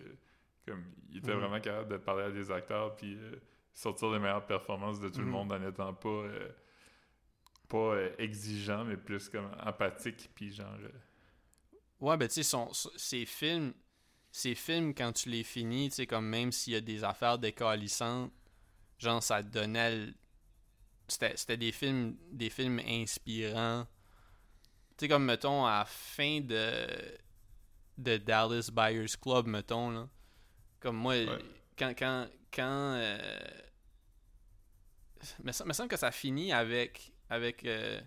comme 0.65 0.83
il 1.09 1.17
était 1.17 1.33
Mhm. 1.33 1.39
vraiment 1.39 1.59
capable 1.61 1.89
de 1.91 1.97
parler 1.97 2.23
à 2.23 2.31
des 2.31 2.51
acteurs 2.51 2.95
puis 2.95 3.15
euh, 3.15 3.35
sortir 3.73 4.09
les 4.11 4.19
meilleures 4.19 4.45
performances 4.45 4.99
de 4.99 5.09
tout 5.09 5.19
le 5.19 5.25
Mhm. 5.25 5.31
monde 5.31 5.51
en 5.53 5.61
étant 5.67 5.93
pas 5.93 6.23
pas 7.67 7.95
euh, 7.95 8.15
exigeant 8.17 8.83
mais 8.85 8.97
plus 8.97 9.29
comme 9.29 9.49
empathique 9.65 10.29
puis 10.35 10.51
genre 10.53 10.73
euh, 10.81 10.89
Ouais, 11.99 12.15
ben 12.17 12.27
tu 12.27 12.35
sais, 12.35 12.43
son- 12.43 12.71
son- 12.73 12.91
ces 12.95 13.25
films, 13.25 13.73
ces 14.31 14.53
films, 14.53 14.93
quand 14.93 15.11
tu 15.13 15.29
les 15.29 15.43
finis, 15.43 15.89
tu 15.89 15.95
sais, 15.95 16.07
comme 16.07 16.27
même 16.27 16.51
s'il 16.51 16.73
y 16.73 16.75
a 16.75 16.81
des 16.81 17.03
affaires 17.03 17.39
décalissantes, 17.39 18.31
genre 18.99 19.21
ça 19.23 19.41
te 19.43 19.49
donnait. 19.49 20.09
C'était 21.07 21.57
des 21.57 21.71
films, 21.71 22.17
des 22.31 22.49
films 22.49 22.79
inspirants. 22.85 23.87
Tu 24.97 25.05
sais, 25.05 25.07
comme 25.07 25.25
mettons, 25.25 25.65
à 25.65 25.79
la 25.79 25.85
fin 25.85 26.41
de, 26.41 26.87
de 27.97 28.17
Dallas 28.17 28.69
Buyers 28.71 29.15
Club, 29.21 29.47
mettons, 29.47 29.89
là. 29.91 30.09
Comme 30.79 30.97
moi, 30.97 31.13
Ouais. 31.15 31.39
quand. 31.77 31.93
quand, 31.97 32.27
quand 32.53 32.93
euh, 32.95 33.17
me, 35.43 35.51
sem- 35.51 35.65
me 35.67 35.73
semble 35.73 35.89
que 35.89 35.97
ça 35.97 36.11
finit 36.11 36.51
avec, 36.51 37.11
avec 37.29 37.65
euh, 37.65 37.99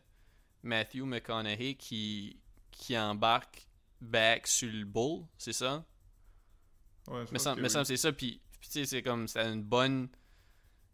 Matthew 0.63 1.03
McConaughey 1.05 1.75
qui, 1.75 2.39
qui 2.71 2.99
embarque 2.99 3.67
back 4.01 4.47
sur 4.47 4.71
le 4.71 4.85
bull, 4.85 5.25
c'est 5.39 5.53
ça? 5.53 5.85
ouais, 7.09 7.27
je 7.27 7.33
oui. 7.33 7.41
semble 7.41 7.63
que 7.63 7.85
c'est 7.85 7.97
ça. 7.97 8.13
Puis, 8.13 8.41
puis 8.61 8.69
tu 8.69 8.73
sais, 8.81 8.87
c'est 8.87 9.03
comme, 9.03 9.29
c'est 9.29 9.41
une 9.41 9.63
bonne. 9.63 10.09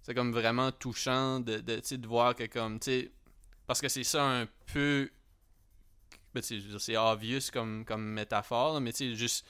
C'est 0.02 0.14
comme 0.14 0.32
vraiment 0.32 0.70
touchant 0.70 1.40
de, 1.40 1.58
de, 1.58 1.96
de 1.96 2.06
voir 2.06 2.34
que, 2.34 2.44
comme, 2.44 2.78
tu 2.78 2.84
sais, 2.84 3.12
parce 3.66 3.80
que 3.80 3.88
c'est 3.88 4.04
ça 4.04 4.24
un 4.24 4.46
peu. 4.72 5.10
Ben, 6.34 6.42
c'est 6.42 6.96
obvious 6.96 7.50
comme, 7.52 7.84
comme 7.84 8.04
métaphore, 8.04 8.74
là, 8.74 8.80
mais 8.80 8.92
tu 8.92 9.10
sais, 9.10 9.14
juste. 9.14 9.46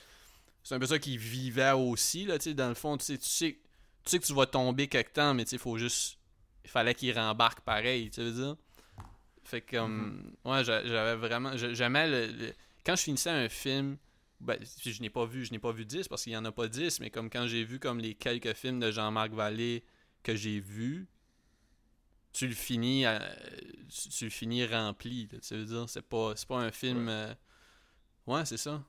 C'est 0.63 0.75
un 0.75 0.79
peu 0.79 0.87
ça 0.87 0.99
qu'il 0.99 1.17
vivait 1.17 1.71
aussi, 1.71 2.25
là, 2.25 2.37
tu 2.37 2.45
sais, 2.45 2.53
dans 2.53 2.67
le 2.67 2.75
fond, 2.75 2.97
tu 2.97 3.05
sais, 3.05 3.17
tu 3.17 3.25
sais, 3.25 3.59
tu 4.03 4.09
sais 4.11 4.19
que 4.19 4.25
tu 4.25 4.33
vas 4.33 4.45
tomber 4.45 4.87
quelque 4.87 5.13
temps, 5.13 5.33
mais 5.33 5.45
tu 5.45 5.51
sais, 5.51 5.55
il 5.57 5.59
faut 5.59 5.77
juste. 5.77 6.17
Il 6.65 6.69
fallait 6.69 6.93
qu'il 6.93 7.17
rembarque 7.17 7.61
pareil, 7.61 8.09
tu 8.09 8.21
veux 8.21 8.31
dire? 8.31 8.57
Fait 9.47 9.61
que, 9.61 9.77
comme. 9.77 10.33
Ouais, 10.45 10.63
j'a- 10.63 10.85
j'avais 10.85 11.15
vraiment. 11.15 11.55
j'a- 11.55 11.73
J'aimais 11.73 12.07
le, 12.09 12.31
le- 12.47 12.53
Quand 12.85 12.95
je 12.95 13.03
finissais 13.03 13.29
un 13.29 13.49
film. 13.49 13.97
Ben, 14.39 14.59
je 14.85 15.01
n'ai 15.01 15.09
pas 15.09 15.25
vu, 15.25 15.45
je 15.45 15.51
n'ai 15.51 15.57
pas 15.57 15.71
vu 15.71 15.83
10 15.83 16.07
parce 16.07 16.21
qu'il 16.23 16.31
n'y 16.31 16.37
en 16.37 16.45
a 16.45 16.51
pas 16.51 16.67
10, 16.67 16.99
mais 16.99 17.09
comme 17.09 17.27
quand 17.27 17.47
j'ai 17.47 17.63
vu 17.63 17.79
comme 17.79 17.97
les 17.99 18.13
quelques 18.13 18.53
films 18.53 18.79
de 18.79 18.91
Jean-Marc 18.91 19.31
Vallée 19.31 19.83
que 20.21 20.35
j'ai 20.35 20.59
vus, 20.59 21.07
tu 22.33 22.47
le 22.47 22.53
finis 22.53 23.03
à- 23.07 23.35
tu, 23.89 24.09
tu 24.09 24.23
le 24.25 24.29
finis 24.29 24.63
rempli, 24.67 25.27
là, 25.31 25.39
tu 25.39 25.55
veux 25.55 25.65
dire, 25.65 25.89
c'est 25.89 26.03
pas 26.07 26.33
c'est 26.35 26.47
pas 26.47 26.59
un 26.59 26.69
film 26.71 27.07
Ouais. 27.07 27.13
euh, 27.13 27.33
Ouais, 28.27 28.45
c'est 28.45 28.57
ça. 28.57 28.83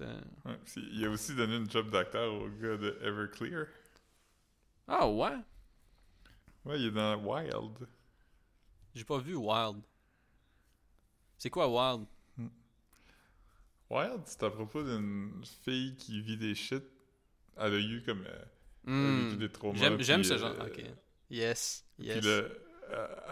Ouais, 0.00 0.58
puis 0.64 0.82
il 0.92 1.04
a 1.04 1.10
aussi 1.10 1.34
donné 1.34 1.56
une 1.56 1.70
job 1.70 1.90
d'acteur 1.90 2.32
au 2.32 2.48
gars 2.48 2.78
de 2.78 2.98
Everclear. 3.02 3.66
Ah 4.88 5.06
ouais, 5.06 5.36
Ouais, 6.64 6.80
il 6.80 6.86
est 6.86 6.90
dans 6.90 7.16
Wild. 7.22 7.86
J'ai 8.94 9.04
pas 9.04 9.18
vu 9.18 9.34
Wild. 9.34 9.82
C'est 11.38 11.50
quoi 11.50 11.68
Wild? 11.68 12.06
Wild, 13.90 14.22
c'est 14.24 14.42
à 14.42 14.50
propos 14.50 14.82
d'une 14.82 15.42
fille 15.62 15.94
qui 15.96 16.20
vit 16.22 16.36
des 16.36 16.54
shit. 16.54 16.82
Elle 17.56 17.74
a 17.74 17.78
eu 17.78 18.02
comme. 18.04 18.24
euh, 18.86 19.24
vécu 19.26 19.36
des 19.36 19.48
traumas. 19.50 19.78
J'aime 19.78 19.96
puis, 20.20 20.28
ce 20.28 20.34
euh, 20.34 20.38
genre. 20.38 20.56
OK. 20.66 20.82
Yes, 21.30 21.84
Puis 21.98 22.06
yes. 22.08 22.24
euh, 22.26 22.48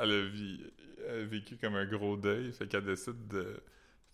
elle 0.00 0.10
a, 0.12 0.28
vi- 0.28 0.72
elle 1.08 1.20
a 1.20 1.24
vécu 1.24 1.56
comme 1.56 1.74
un 1.74 1.86
gros 1.86 2.16
deuil, 2.16 2.52
fait 2.52 2.66
qu'elle 2.68 2.84
décide 2.84 3.28
de 3.28 3.62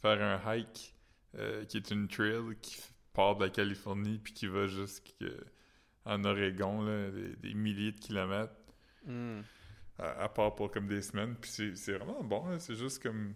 faire 0.01 0.21
un 0.23 0.55
hike 0.57 0.95
euh, 1.37 1.65
qui 1.65 1.77
est 1.77 1.91
une 1.91 2.09
trail 2.09 2.57
qui 2.61 2.81
part 3.13 3.37
de 3.37 3.45
la 3.45 3.51
Californie 3.51 4.19
puis 4.19 4.33
qui 4.33 4.47
va 4.47 4.67
jusqu'en 4.67 6.25
Oregon, 6.25 6.83
là, 6.83 7.11
des, 7.11 7.37
des 7.37 7.55
milliers 7.55 7.93
de 7.93 8.01
kilomètres. 8.01 8.55
Hmm. 9.05 9.41
À, 9.99 10.25
à 10.25 10.29
part 10.29 10.55
pour 10.55 10.71
comme 10.71 10.89
des 10.89 11.03
semaines. 11.03 11.37
Puis 11.41 11.51
c'est, 11.51 11.77
c'est 11.77 11.93
vraiment 11.99 12.23
bon, 12.23 12.59
c'est 12.59 12.77
juste 12.77 13.03
comme 13.03 13.35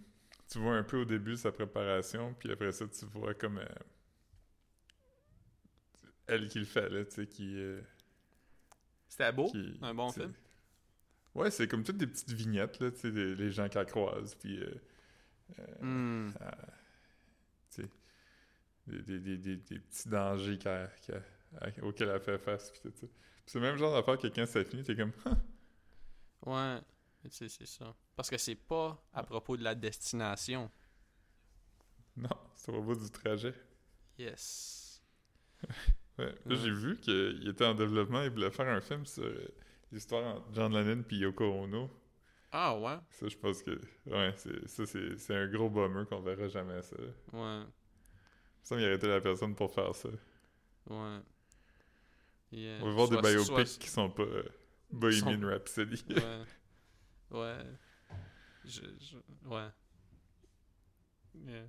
tu 0.51 0.59
vois 0.59 0.75
un 0.77 0.83
peu 0.83 0.99
au 1.03 1.05
début 1.05 1.37
sa 1.37 1.53
préparation, 1.53 2.35
puis 2.39 2.51
après 2.53 2.73
ça 2.73 2.87
tu 2.89 3.07
vois 3.07 3.35
comme 3.35 3.59
euh, 3.59 3.67
elle 6.27 6.49
qui 6.49 6.59
le 6.59 6.65
fait 6.65 6.89
là, 6.89 7.05
tu 7.05 7.13
sais, 7.13 7.27
qui, 7.27 7.57
euh, 7.61 7.81
C'était 9.09 9.33
beau, 9.33 9.51
qui- 9.51 9.79
un 9.83 9.95
bon 9.95 10.11
film? 10.11 10.33
Ouais, 11.35 11.51
c'est 11.51 11.67
comme 11.69 11.83
toutes 11.83 11.97
des 11.99 12.07
petites 12.07 12.33
vignettes 12.33 12.79
là, 12.81 12.91
tu 12.91 12.99
sais, 13.01 13.11
les 13.11 13.51
gens 13.51 13.69
qu'elle 13.69 13.87
croise, 13.87 14.35
puis 14.35 14.59
euh, 14.61 14.75
Hmm. 15.81 16.31
tu 17.75 17.83
sais, 17.83 17.89
des, 18.87 19.19
des, 19.21 19.37
des, 19.39 19.57
des, 19.57 19.79
petits 19.79 20.09
dangers 20.09 20.59
qu'elle- 20.59 20.91
qu'elle- 21.07 21.25
à- 21.61 21.85
auxquels 21.85 22.09
elle 22.11 22.21
fait 22.21 22.39
face, 22.39 22.71
puis 22.71 22.81
tout 22.83 22.93
ça. 23.01 23.07
C'est 23.47 23.59
le 23.61 23.67
même 23.67 23.77
genre 23.77 23.95
d'affaire 23.95 24.19
que 24.19 24.29
quand 24.29 24.47
ça 24.47 24.65
finit, 24.65 24.83
t'es 24.85 24.97
comme 24.97 25.13
Ouais, 26.47 26.79
c'est 27.31 27.49
ça. 27.67 27.95
Parce 28.17 28.29
que 28.31 28.37
c'est 28.39 28.55
pas 28.57 29.01
à 29.13 29.23
propos 29.23 29.57
de 29.57 29.63
la 29.63 29.75
destination. 29.75 30.71
non, 32.17 32.29
c'est 32.55 32.73
au 32.73 32.83
bout 32.83 32.95
du 32.97 33.11
trajet. 33.11 33.55
Yes. 34.19 35.03
Ouais. 36.19 36.35
J'ai 36.45 36.71
vu 36.71 36.99
qu'il 37.01 37.49
était 37.49 37.65
en 37.65 37.75
développement, 37.75 38.21
il 38.23 38.29
voulait 38.29 38.51
faire 38.51 38.69
un 38.69 38.83
film 38.83 39.07
sur 39.07 39.25
euh, 39.25 39.49
l'histoire 39.91 40.37
entre 40.37 40.47
John 40.53 40.71
Lennon 40.75 41.03
puis 41.03 41.17
Yoko 41.17 41.43
Ono. 41.63 41.89
Ah 42.53 42.79
ouais, 42.79 42.99
Ça, 43.09 43.29
je 43.29 43.37
pense 43.39 43.63
que. 43.63 43.81
Ouais, 44.05 44.35
c'est, 44.37 44.69
ça, 44.69 44.85
c'est, 45.17 45.35
un 45.35 45.47
gros 45.49 45.71
bummer 45.71 46.07
qu'on 46.07 46.21
verra 46.21 46.49
jamais 46.49 46.83
ça. 46.83 46.97
ouais, 47.33 47.63
Ça, 48.63 48.75
aurait 48.75 48.95
été 48.95 49.09
la 49.09 49.23
personne 49.23 49.55
pour 49.55 49.73
faire 49.73 49.95
ça. 49.95 50.11
ouais. 50.91 51.19
Yeah. 52.51 52.81
On 52.83 52.87
va 52.89 52.91
voir 52.93 53.09
des 53.09 53.17
biopics 53.17 53.47
soit- 53.47 53.79
qui 53.79 53.89
sont 53.89 54.11
pas 54.11 54.23
euh, 54.25 54.45
Bohemian 54.93 55.47
Rhapsody. 55.49 56.03
Ouais. 56.11 56.45
Ouais. 57.31 57.57
Je, 58.65 58.81
je- 58.81 59.49
ouais. 59.49 59.69
Yeah. 61.47 61.65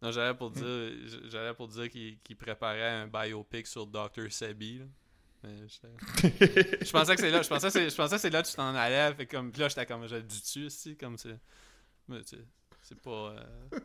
Non, 0.00 0.12
j'allais 0.12 0.34
pour 0.36 0.50
dire, 0.52 0.92
j'allais 1.24 1.54
pour 1.54 1.66
dire 1.68 1.90
qu'il 1.90 2.18
qu'il 2.20 2.36
préparait 2.36 2.88
un 2.88 3.06
biopic 3.08 3.66
sur 3.66 3.86
Dr. 3.86 4.30
Sebi. 4.30 4.78
là. 4.78 4.84
Mais 5.42 5.56
je 5.68 6.90
pensais 6.90 7.14
que 7.14 7.20
c'est 7.20 7.30
là, 7.30 7.42
je 7.42 7.48
pensais 7.48 7.66
que 7.68 7.72
c'est, 7.72 7.90
je 7.90 7.94
pensais 7.96 8.18
c'est 8.18 8.30
là 8.30 8.42
que 8.42 8.48
tu 8.48 8.54
t'en 8.54 8.74
allais. 8.74 9.14
Fait 9.14 9.26
comme, 9.26 9.50
puis 9.52 9.60
là, 9.60 9.68
j'étais 9.68 9.86
comme, 9.86 10.06
je 10.06 10.16
le 10.16 10.22
dis-tu 10.22 10.66
aussi, 10.66 10.96
comme 10.96 11.16
c'est. 11.18 11.38
Mais 12.08 12.22
tu 12.22 12.36
sais, 12.36 12.44
c'est 12.82 13.00
pas. 13.00 13.10
euh, 13.36 13.78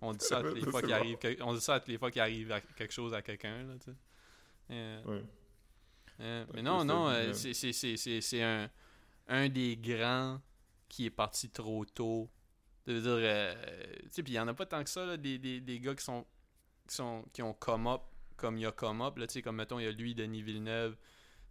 on 0.00 0.12
dit 0.12 0.24
ça 0.24 0.42
toutes 0.42 0.54
les 0.54 0.70
fois 0.70 0.80
qu'il 0.80 0.90
bon. 0.90 0.96
arrive, 0.96 1.18
on 1.40 1.54
dit 1.54 1.60
ça 1.60 1.78
toutes 1.80 1.88
les 1.88 1.98
fois 1.98 2.10
qu'il 2.10 2.20
arrive 2.20 2.60
quelque 2.76 2.92
chose 2.92 3.14
à 3.14 3.22
quelqu'un, 3.22 3.62
là, 3.64 3.74
tu 3.78 3.90
sais. 3.90 3.96
Yeah. 4.74 5.00
Ouais. 5.06 5.24
Euh, 6.20 6.44
mais 6.54 6.62
non, 6.62 6.84
non, 6.84 7.08
euh, 7.08 7.32
c'est- 7.32 8.42
un, 8.42 8.70
un 9.28 9.48
des 9.48 9.76
grands 9.76 10.40
qui 10.88 11.06
est 11.06 11.10
parti 11.10 11.48
trop 11.50 11.84
tôt 11.84 12.28
Ça 12.86 12.92
veut 12.92 13.00
dire, 13.02 13.10
euh, 13.12 13.54
tu 14.04 14.08
sais, 14.10 14.22
puis 14.22 14.32
il 14.32 14.36
y 14.36 14.40
en 14.40 14.48
a 14.48 14.54
pas 14.54 14.66
tant 14.66 14.82
que 14.82 14.88
ça, 14.90 15.04
là, 15.04 15.16
des, 15.16 15.38
des, 15.38 15.60
des 15.60 15.78
gars 15.80 15.94
qui 15.94 16.02
sont, 16.04 16.26
qui 16.88 16.94
sont 16.94 17.24
qui 17.32 17.42
ont 17.42 17.52
come 17.52 17.86
up 17.86 18.00
comme 18.36 18.56
il 18.56 18.62
y 18.62 18.66
a 18.66 18.72
come 18.72 19.02
up, 19.02 19.18
là, 19.18 19.26
tu 19.26 19.34
sais, 19.34 19.42
comme 19.42 19.56
mettons, 19.56 19.78
il 19.78 19.84
y 19.84 19.88
a 19.88 19.92
lui, 19.92 20.14
Denis 20.14 20.42
Villeneuve. 20.42 20.96
Tu 20.96 21.00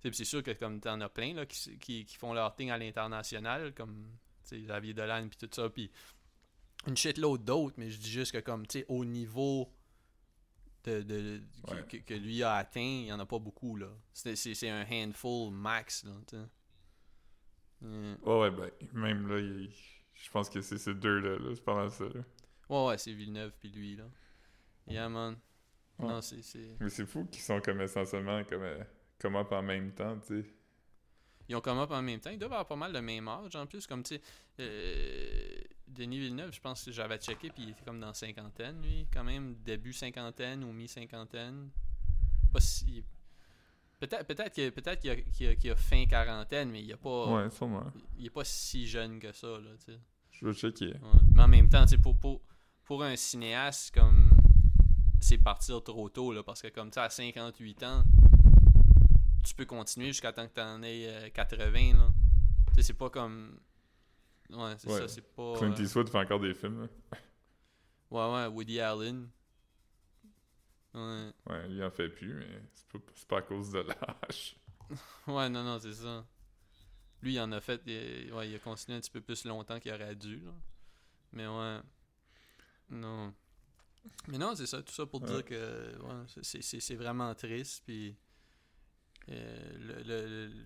sais, 0.04 0.10
puis 0.10 0.18
c'est 0.18 0.26
sûr 0.26 0.42
que 0.44 0.52
comme 0.52 0.80
t'en 0.80 1.00
as 1.02 1.10
plein, 1.10 1.34
là, 1.34 1.46
qui, 1.46 1.78
qui, 1.80 2.06
qui 2.06 2.16
font 2.18 2.34
leur 2.34 2.56
thing 2.56 2.72
à 2.72 2.78
l'international, 2.78 3.74
comme, 3.74 4.10
tu 4.44 4.50
sais, 4.56 4.60
Xavier 4.60 4.94
Dolan, 4.94 5.28
puis 5.28 5.38
tout 5.38 5.50
ça, 5.54 5.70
puis 5.70 5.92
une 6.88 6.96
shitload 6.98 7.44
d'autres, 7.44 7.76
mais 7.78 7.90
je 7.92 8.00
dis 8.00 8.10
juste 8.10 8.32
que 8.32 8.38
comme, 8.40 8.66
tu 8.66 8.80
sais, 8.80 8.86
au 8.88 9.04
niveau 9.06 9.70
de, 10.88 11.02
de- 11.04 11.42
que- 11.68 11.72
Ouais. 11.74 11.84
que, 11.90 11.98
que 11.98 12.14
lui 12.14 12.42
a 12.44 12.54
atteint, 12.56 12.80
il 12.82 13.06
y 13.08 13.12
en 13.14 13.20
a 13.20 13.26
pas 13.26 13.40
beaucoup, 13.40 13.76
là. 13.76 13.88
C'est 14.14 14.70
un 14.70 14.86
handful 14.90 15.52
max, 15.52 16.04
là. 16.06 16.12
Mm. 17.82 18.16
Ouais, 18.24 18.40
ouais, 18.40 18.52
ben, 18.52 18.72
même 18.94 19.28
là, 19.28 19.40
il- 19.40 19.72
je 20.14 20.30
pense 20.32 20.50
que 20.50 20.62
c'est 20.62 20.78
ces 20.78 20.94
deux-là, 20.96 21.38
là, 21.38 21.54
c'est 21.56 21.64
pas 21.64 21.76
mal 21.76 21.92
ça, 21.92 22.06
là. 22.06 22.22
Ouais, 22.70 22.88
ouais, 22.88 22.98
c'est 22.98 23.14
Villeneuve 23.14 23.54
puis 23.60 23.70
lui, 23.70 23.96
là. 23.96 24.06
Yeah, 24.88 25.10
man. 25.10 25.38
Ouais. 26.00 26.08
Non, 26.08 26.22
c'est... 26.22 26.42
c'est- 26.42 26.78
Mais 26.80 26.90
c'est 26.90 27.06
fou 27.06 27.26
qu'ils 27.26 27.42
sont 27.44 27.60
comme 27.62 27.82
essentiellement 27.82 28.44
comme, 28.46 28.64
euh, 28.64 28.84
come 29.20 29.36
up 29.36 29.52
en 29.52 29.62
même 29.62 29.94
temps, 29.94 30.18
tu 30.20 30.42
sais. 30.44 30.50
Ils 31.50 31.56
ont 31.56 31.62
come 31.62 31.80
up 31.80 31.92
en 31.92 32.02
même 32.02 32.20
temps. 32.20 32.30
Ils 32.30 32.38
doivent 32.40 32.52
avoir 32.54 32.68
pas 32.68 32.76
mal 32.76 32.92
le 32.94 33.02
même 33.02 33.28
âge, 33.28 33.56
en 33.56 33.66
plus. 33.68 33.86
Comme, 33.88 34.04
tu 34.04 34.16
sais, 34.16 34.22
euh, 34.60 35.62
Denis 35.98 36.20
Villeneuve, 36.20 36.54
je 36.54 36.62
pense 36.62 36.84
que 36.86 36.92
j'avais 36.92 37.18
checké, 37.18 37.50
puis 37.50 37.64
il 37.64 37.70
était 37.72 37.84
comme 37.84 38.00
dans 38.00 38.14
cinquantaine, 38.14 38.82
lui. 38.82 39.08
Quand 39.14 39.24
même, 39.24 39.56
début 39.66 39.94
cinquantaine 39.94 40.64
ou 40.64 40.72
mi-cinquantaine. 40.72 41.70
Pas 42.54 42.60
si... 42.60 43.04
Peut-être 44.00 44.28
peut-être 44.28 44.54
qu'il 44.54 44.72
peut 44.72 44.82
qu'il 44.96 45.48
a, 45.48 45.50
a- 45.52 45.74
a 45.74 45.76
fin 45.76 46.06
quarantaine, 46.06 46.70
mais 46.70 46.84
il 46.84 46.94
a 46.94 46.98
pas... 46.98 47.34
Ouais, 47.44 47.50
sûrement. 47.50 47.92
Il 48.18 48.28
est 48.28 48.30
pas 48.30 48.44
si 48.44 48.88
jeune 48.88 49.20
que 49.20 49.32
ça, 49.32 49.48
là, 49.48 49.72
tu 49.84 49.92
sais. 49.94 50.00
Je 50.32 50.46
vais 50.46 50.54
checker. 50.54 50.94
Ouais. 50.94 51.20
Mais 51.34 51.42
en 51.42 51.48
même 51.48 51.68
temps, 51.68 51.84
tu 51.84 51.90
sais, 51.90 51.98
pour, 51.98 52.16
pour, 52.18 52.42
pour 52.84 53.04
un 53.04 53.16
cinéaste, 53.16 53.94
comme 53.96 54.30
c'est 55.20 55.40
partir 55.40 55.84
trop 55.84 56.10
tôt, 56.10 56.32
là, 56.32 56.44
parce 56.44 56.62
que 56.62 56.68
comme 56.68 56.90
tu 56.92 56.96
sais, 56.96 57.00
à 57.00 57.10
58 57.10 57.84
ans, 57.84 58.04
tu 59.44 59.56
peux 59.56 59.66
continuer 59.66 60.08
jusqu'à 60.08 60.32
temps 60.32 60.48
que 60.48 60.54
t'en 60.54 60.84
aies 60.84 61.08
euh, 61.08 61.30
80, 61.32 61.98
là. 61.98 62.10
Tu 62.68 62.76
sais, 62.76 62.84
c'est 62.84 62.94
pas 62.94 63.10
comme... 63.10 63.60
Ouais, 64.50 64.76
c'est 64.78 64.88
Ouais. 64.90 65.00
ça, 65.00 65.08
c'est 65.08 65.22
pas... 65.36 65.56
Clint 65.58 65.72
euh, 65.74 65.82
Eastwood 65.84 66.10
fait 66.10 66.18
encore 66.20 66.40
des 66.40 66.54
films, 66.54 66.82
là. 66.84 66.88
Ouais, 68.10 68.34
ouais, 68.34 68.48
Woody 68.48 68.80
Allen. 68.80 69.30
Ouais. 70.94 71.32
Ouais, 71.46 71.68
lui 71.68 71.76
il 71.78 71.84
en 71.84 71.92
fait 71.92 72.10
plus, 72.10 72.34
mais 72.34 72.62
c'est 72.74 72.88
pas, 72.88 73.00
pas 73.28 73.38
à 73.40 73.42
cause 73.42 73.72
de 73.72 73.80
l'âge. 73.80 74.56
Ouais, 75.28 75.50
non, 75.50 75.64
non, 75.64 75.78
c'est 75.80 75.92
ça. 75.94 76.26
Lui, 77.22 77.34
il 77.34 77.40
en 77.42 77.52
a 77.52 77.60
fait... 77.60 77.82
Il, 77.86 78.32
ouais, 78.32 78.50
il 78.50 78.56
a 78.56 78.60
continué 78.60 78.98
un 78.98 79.02
petit 79.02 79.12
peu 79.12 79.20
plus 79.20 79.44
longtemps 79.44 79.80
qu'il 79.82 79.92
aurait 79.92 80.16
dû, 80.16 80.40
là. 80.40 80.52
Mais 81.34 81.46
ouais... 81.48 81.80
Non... 82.90 83.34
Mais 84.30 84.38
non, 84.38 84.56
c'est 84.56 84.66
ça, 84.68 84.82
tout 84.82 84.94
ça 84.94 85.06
pour 85.06 85.22
Ouais. 85.24 85.28
dire 85.28 85.44
que 85.44 85.98
ouais, 86.02 86.24
c'est- 86.42 86.96
vraiment 86.96 87.36
triste, 87.36 87.84
puis 87.86 88.16
euh, 89.28 89.78
le, 89.78 90.04
le- 90.04 90.48
le- 90.48 90.66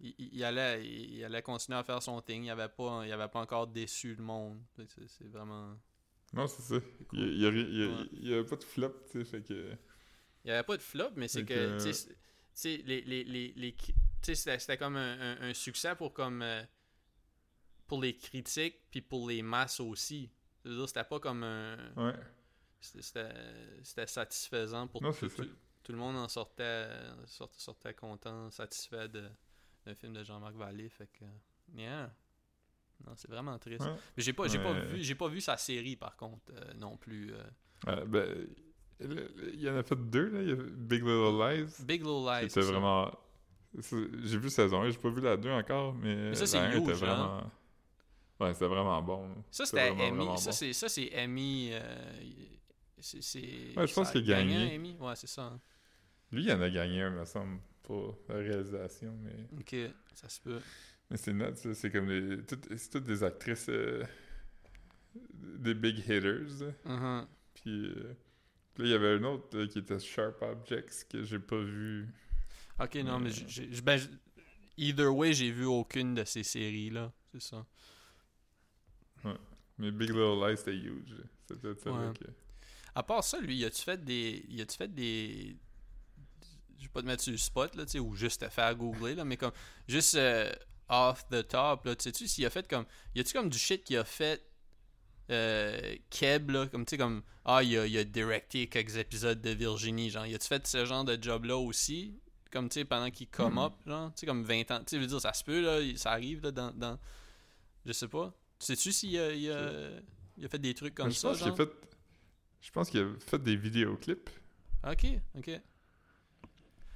il, 0.00 0.44
allait, 0.44 0.84
il, 0.86 1.24
allait 1.24 1.42
continuer 1.42 1.78
à 1.78 1.84
faire 1.84 2.02
son 2.02 2.20
thing, 2.20 2.44
il 2.44 2.50
avait 2.50 2.68
pas, 2.68 3.02
il 3.06 3.12
avait 3.12 3.28
pas 3.28 3.40
encore 3.40 3.66
déçu 3.66 4.14
le 4.14 4.22
monde. 4.22 4.60
C'est- 5.08 5.24
vraiment... 5.28 5.76
Non, 6.32 6.46
c'est 6.46 6.62
ça. 6.62 6.80
cool. 7.08 7.18
Il 7.18 7.40
y 7.40 7.46
a, 7.46 7.48
il 7.48 7.56
y 7.56 7.60
a- 7.60 7.66
il 7.68 7.78
y 7.78 7.82
a- 7.84 7.88
Ouais. 7.96 8.08
il 8.12 8.28
y 8.28 8.34
a 8.34 8.44
pas 8.44 8.56
de 8.56 8.64
flop, 8.64 8.94
tu 9.10 9.18
sais, 9.18 9.24
fait 9.24 9.42
que... 9.42 9.72
Il 10.44 10.48
n'y 10.48 10.50
avait 10.52 10.62
pas 10.66 10.76
de 10.76 10.82
flop, 10.82 11.10
mais 11.16 11.26
c'est 11.28 11.44
que, 11.44 11.78
que- 11.78 11.84
tu 11.84 11.92
sais, 12.54 12.76
les, 12.84 13.00
les, 13.02 13.24
les, 13.24 13.52
les- 13.56 13.76
c'était 14.22 14.76
comme 14.76 14.96
un, 14.96 15.20
un- 15.20 15.40
un 15.50 15.54
succès 15.54 15.94
pour 15.94 16.12
comme 16.12 16.42
euh, 16.42 16.62
pour 17.86 18.02
les 18.02 18.16
critiques 18.16 18.80
puis 18.90 19.00
pour 19.00 19.28
les 19.28 19.42
masses 19.42 19.80
aussi. 19.80 20.30
C'était 20.86 21.04
pas 21.04 21.18
comme 21.20 21.42
un, 21.44 21.76
Ouais. 21.96 22.14
c'était- 22.80 24.06
satisfaisant 24.06 24.86
pour 24.88 25.02
Non, 25.02 25.12
tout, 25.12 25.28
tout, 25.28 25.48
tout 25.82 25.92
le 25.92 25.98
monde 25.98 26.16
en 26.16 26.28
sortait, 26.28 26.88
sortait, 27.26 27.58
sortait 27.60 27.94
content, 27.94 28.50
satisfait 28.50 29.08
de 29.08 29.28
d'un 29.88 29.94
film 29.94 30.12
de 30.12 30.22
Jean-Marc 30.22 30.54
Vallée, 30.54 30.88
fait 30.88 31.08
que, 31.18 31.24
yeah. 31.76 32.10
Non, 33.06 33.12
c'est 33.16 33.30
vraiment 33.30 33.56
triste. 33.58 33.80
Ouais. 33.84 33.92
Mais 34.16 34.22
j'ai 34.22 34.32
pas, 34.32 34.48
j'ai 34.48 34.58
pas 34.58 34.72
Ouais. 34.72 34.84
vu, 34.86 35.02
j'ai 35.02 35.14
pas 35.14 35.28
vu 35.28 35.40
sa 35.40 35.56
série 35.56 35.94
par 35.96 36.16
contre 36.16 36.40
euh, 36.52 36.72
non 36.74 36.96
plus. 36.96 37.32
euh. 37.32 37.42
Ouais, 37.86 38.04
ben, 38.06 38.48
il 39.54 39.60
y 39.60 39.70
en 39.70 39.76
a 39.76 39.82
fait 39.84 39.94
deux, 39.96 40.28
là. 40.30 40.42
Il 40.42 40.48
y 40.48 40.52
a 40.52 40.56
Big 40.56 41.02
Little 41.02 41.38
Lies. 41.38 41.84
Big 41.84 42.00
Little 42.02 42.26
Lies. 42.26 42.50
C'était 42.50 42.66
vraiment... 42.66 43.10
J'ai 44.24 44.38
vu 44.38 44.50
saison 44.50 44.82
1, 44.82 44.90
j'ai 44.90 44.98
pas 44.98 45.10
vu 45.10 45.20
la 45.20 45.36
2 45.36 45.48
encore, 45.50 45.94
mais, 45.94 46.14
Mais 46.16 46.34
ça, 46.34 46.40
la 46.40 46.46
c'est 46.48 46.58
1 46.58 46.70
était 46.72 46.78
huge, 46.80 47.02
hein? 47.02 47.06
vraiment... 47.06 47.50
Ouais, 48.40 48.52
c'était 48.54 48.66
vraiment 48.66 49.00
bon. 49.02 49.28
Ça, 49.50 49.64
c'était 49.66 49.90
Emmy. 49.90 49.96
vraiment 49.98 50.36
Ça, 50.36 50.50
bon. 50.50 50.56
c'est, 50.56 50.72
ça, 50.72 50.88
c'est 50.88 51.10
Emmy. 51.22 51.70
euh, 51.72 52.12
c'est, 52.98 53.18
Ouais, 53.76 53.86
je 53.86 53.94
pense 53.94 54.10
qu'il 54.10 54.32
a 54.32 54.38
un 54.38 54.40
gagné. 54.44 54.74
Emmy. 54.76 54.96
Ouais, 54.98 55.14
c'est 55.16 55.26
ça. 55.28 55.42
hein. 55.42 55.60
Lui, 56.32 56.44
il 56.44 56.52
en 56.52 56.60
a 56.60 56.68
gagné 56.70 57.02
un, 57.02 57.10
me 57.10 57.24
semble, 57.24 57.60
la 58.28 58.34
réalisation, 58.36 59.16
mais... 59.22 59.46
Ok, 59.58 59.74
ça 60.14 60.28
se 60.28 60.40
peut. 60.40 60.60
Mais 61.10 61.16
c'est 61.16 61.32
nuts, 61.32 61.74
c'est 61.74 61.90
comme 61.90 62.08
des... 62.08 62.44
toutes- 62.44 62.76
C'est 62.76 62.90
toutes 62.90 63.04
des 63.04 63.22
actrices... 63.24 63.68
euh, 63.68 64.04
des 65.32 65.74
big 65.74 65.98
hitters. 65.98 66.74
Mhm. 66.84 67.26
Puis 67.54 67.86
euh, 67.86 68.14
là, 68.76 68.84
il 68.84 68.88
y 68.88 68.94
avait 68.94 69.14
un 69.14 69.24
autre 69.24 69.56
euh, 69.56 69.66
qui 69.66 69.78
était 69.80 69.98
Sharp 69.98 70.40
Objects 70.42 71.06
que 71.08 71.22
j'ai 71.24 71.38
pas 71.38 71.58
vu. 71.60 72.06
Ok, 72.80 72.94
non, 72.96 73.18
mais 73.18 73.30
j'ai, 73.30 73.66
ben, 73.80 73.98
either 74.76 75.08
way, 75.08 75.32
j'ai 75.32 75.50
vu 75.50 75.64
aucune 75.64 76.14
de 76.14 76.24
ces 76.24 76.44
séries-là. 76.44 77.12
C'est 77.32 77.42
ça. 77.42 77.66
Mais 79.78 79.90
Big 79.92 80.08
Little 80.10 80.44
Lies, 80.44 80.56
c'était 80.56 80.74
huge. 80.76 81.14
C'était 81.48 81.74
ça 81.74 81.92
Ouais. 81.92 82.12
que... 82.18 82.24
À 82.94 83.02
part 83.02 83.22
ça, 83.22 83.40
lui, 83.40 83.64
as-tu 83.64 83.82
fait 83.82 84.02
des. 84.02 84.44
Y 84.48 84.60
a-tu 84.60 84.76
fait 84.76 84.92
des. 84.92 85.56
Je 86.78 86.84
vais 86.84 86.88
pas 86.88 87.02
te 87.02 87.06
mettre 87.06 87.22
sur 87.22 87.32
le 87.32 87.38
spot, 87.38 87.74
là, 87.74 87.84
tu 87.84 87.92
sais, 87.92 87.98
ou 87.98 88.14
juste 88.14 88.40
te 88.42 88.48
faire 88.48 88.74
googler, 88.76 89.14
là, 89.14 89.24
mais 89.24 89.36
comme. 89.36 89.52
Juste 89.88 90.14
euh, 90.14 90.52
off 90.88 91.26
the 91.28 91.46
top, 91.46 91.84
là, 91.84 91.96
tu 91.96 92.04
sais-tu 92.04 92.28
s'il 92.28 92.46
a 92.46 92.50
fait 92.50 92.68
comme. 92.68 92.84
Y 93.14 93.20
a-tu 93.20 93.32
comme 93.32 93.48
du 93.48 93.58
shit 93.58 93.82
qu'il 93.84 93.96
a 93.96 94.04
fait. 94.04 94.44
Euh, 95.30 95.96
Keb, 96.10 96.50
là, 96.50 96.66
comme 96.68 96.84
tu 96.86 96.90
sais, 96.90 96.98
comme. 96.98 97.22
Ah, 97.44 97.62
il 97.62 97.76
a, 97.76 97.86
il 97.86 97.98
a 97.98 98.04
directé 98.04 98.66
quelques 98.68 98.96
épisodes 98.96 99.40
de 99.40 99.50
Virginie, 99.50 100.08
genre. 100.10 100.24
Y 100.26 100.34
a-tu 100.34 100.46
fait 100.46 100.66
ce 100.66 100.84
genre 100.86 101.04
de 101.04 101.18
job-là 101.20 101.56
aussi? 101.58 102.18
Comme, 102.50 102.68
tu 102.70 102.74
sais, 102.80 102.84
pendant 102.86 103.10
qu'il 103.10 103.28
come 103.28 103.54
Hmm. 103.54 103.58
up, 103.58 103.72
genre, 103.86 104.14
tu 104.14 104.20
sais, 104.20 104.26
comme 104.26 104.44
20 104.44 104.70
ans. 104.70 104.78
Tu 104.78 104.84
sais, 104.90 104.96
je 104.96 105.00
veux 105.02 105.06
dire, 105.06 105.20
ça 105.20 105.32
se 105.34 105.44
peut, 105.44 105.60
là, 105.60 105.80
ça 105.96 106.12
arrive, 106.12 106.42
là, 106.42 106.50
dans. 106.50 106.70
dans... 106.72 106.98
Je 107.84 107.92
sais 107.92 108.08
pas. 108.08 108.32
Sais-tu 108.58 108.90
s'il 108.92 109.18
a, 109.18 109.32
il 109.32 109.50
a, 109.50 109.70
il 110.36 110.44
a 110.44 110.48
fait 110.48 110.58
des 110.58 110.74
trucs 110.74 110.94
comme 110.94 111.08
Mais 111.08 111.12
je 111.12 111.18
ça, 111.18 111.28
pense 111.30 111.38
qu'il 111.42 111.48
a 111.48 111.54
fait... 111.56 111.70
Je 112.60 112.70
pense 112.70 112.90
qu'il 112.90 113.00
a 113.00 113.08
fait 113.20 113.38
des 113.42 113.56
vidéoclips. 113.56 114.30
Ok, 114.88 115.06
ok. 115.36 115.60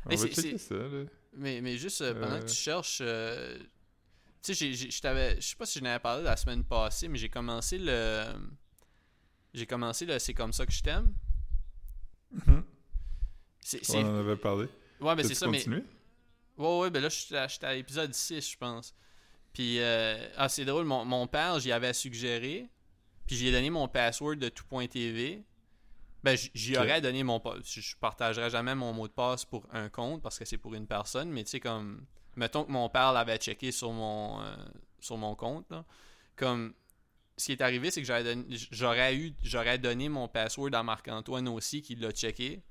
Mais 0.06 0.16
c'est- 0.16 0.58
ça, 0.58 0.74
là. 0.74 1.04
Mais, 1.34 1.60
mais 1.60 1.76
juste 1.78 2.00
euh, 2.02 2.12
pendant 2.14 2.38
que 2.38 2.44
Euh. 2.44 2.46
tu 2.48 2.54
cherches. 2.54 2.98
euh, 3.00 3.58
tu 3.58 3.66
sais, 4.42 4.54
j'ai- 4.54 4.74
j'ai- 4.74 4.90
je 4.90 5.00
t'avais. 5.00 5.36
Je 5.40 5.46
sais 5.48 5.56
pas 5.56 5.64
si 5.66 5.78
je 5.78 5.84
n'avais 5.84 6.00
parlé 6.00 6.22
la 6.24 6.36
semaine 6.36 6.64
passée, 6.64 7.08
mais 7.08 7.18
j'ai 7.18 7.28
commencé 7.28 7.78
le. 7.78 8.24
J'ai 9.54 9.66
commencé 9.66 10.04
le 10.06 10.18
C'est 10.18 10.34
comme 10.34 10.52
ça 10.52 10.66
que 10.66 10.72
je 10.72 10.82
t'aime. 10.82 11.14
Mhm. 12.32 12.64
On 13.90 13.94
en 14.04 14.18
avait 14.18 14.36
parlé. 14.36 14.66
Ouais, 15.00 15.14
mais 15.14 15.24
c'est 15.24 15.34
ça, 15.34 15.46
mais. 15.46 15.64
Ouais, 16.58 16.78
ouais, 16.80 16.90
ben 16.90 17.00
là, 17.02 17.08
j'étais 17.08 17.66
à 17.66 17.74
l'épisode 17.74 18.12
6, 18.14 18.50
je 18.52 18.56
pense. 18.58 18.94
Puis, 19.52 19.78
euh, 19.80 20.28
ah, 20.36 20.48
c'est 20.48 20.64
drôle, 20.64 20.84
mon, 20.86 21.04
mon 21.04 21.26
père, 21.26 21.58
j'y 21.60 21.72
avais 21.72 21.92
suggéré. 21.92 22.68
Puis, 23.26 23.36
j'y 23.36 23.48
ai 23.48 23.52
donné 23.52 23.70
mon 23.70 23.88
password 23.88 24.36
de 24.36 24.48
tout.tv. 24.48 25.42
Ben, 26.24 26.36
j'y 26.54 26.76
aurais 26.76 27.00
donné 27.00 27.22
mon. 27.24 27.42
Je 27.64 27.96
partagerais 27.96 28.50
jamais 28.50 28.74
mon 28.74 28.92
mot 28.92 29.08
de 29.08 29.12
passe 29.12 29.44
pour 29.44 29.66
un 29.72 29.88
compte 29.88 30.22
parce 30.22 30.38
que 30.38 30.44
c'est 30.44 30.58
pour 30.58 30.74
une 30.74 30.86
personne. 30.86 31.30
Mais, 31.30 31.44
tu 31.44 31.50
sais, 31.50 31.60
comme. 31.60 32.04
Mettons 32.36 32.64
que 32.64 32.70
mon 32.70 32.88
père 32.88 33.12
l'avait 33.12 33.36
checké 33.38 33.72
sur 33.72 33.92
mon, 33.92 34.40
euh, 34.40 34.54
sur 35.00 35.16
mon 35.18 35.34
compte, 35.34 35.68
là. 35.70 35.84
Comme. 36.36 36.74
Ce 37.36 37.46
qui 37.46 37.52
est 37.52 37.60
arrivé, 37.62 37.90
c'est 37.90 38.00
que 38.02 38.06
j'aurais 38.06 38.22
donné- 38.24 38.44
j'aurais 38.70 39.16
eu 39.16 39.34
j'aurais 39.42 39.78
donné 39.78 40.08
mon 40.08 40.28
password 40.28 40.70
à 40.74 40.82
Marc-Antoine 40.82 41.48
aussi 41.48 41.80
qui 41.82 41.94
l'a 41.96 42.10
checké. 42.12 42.62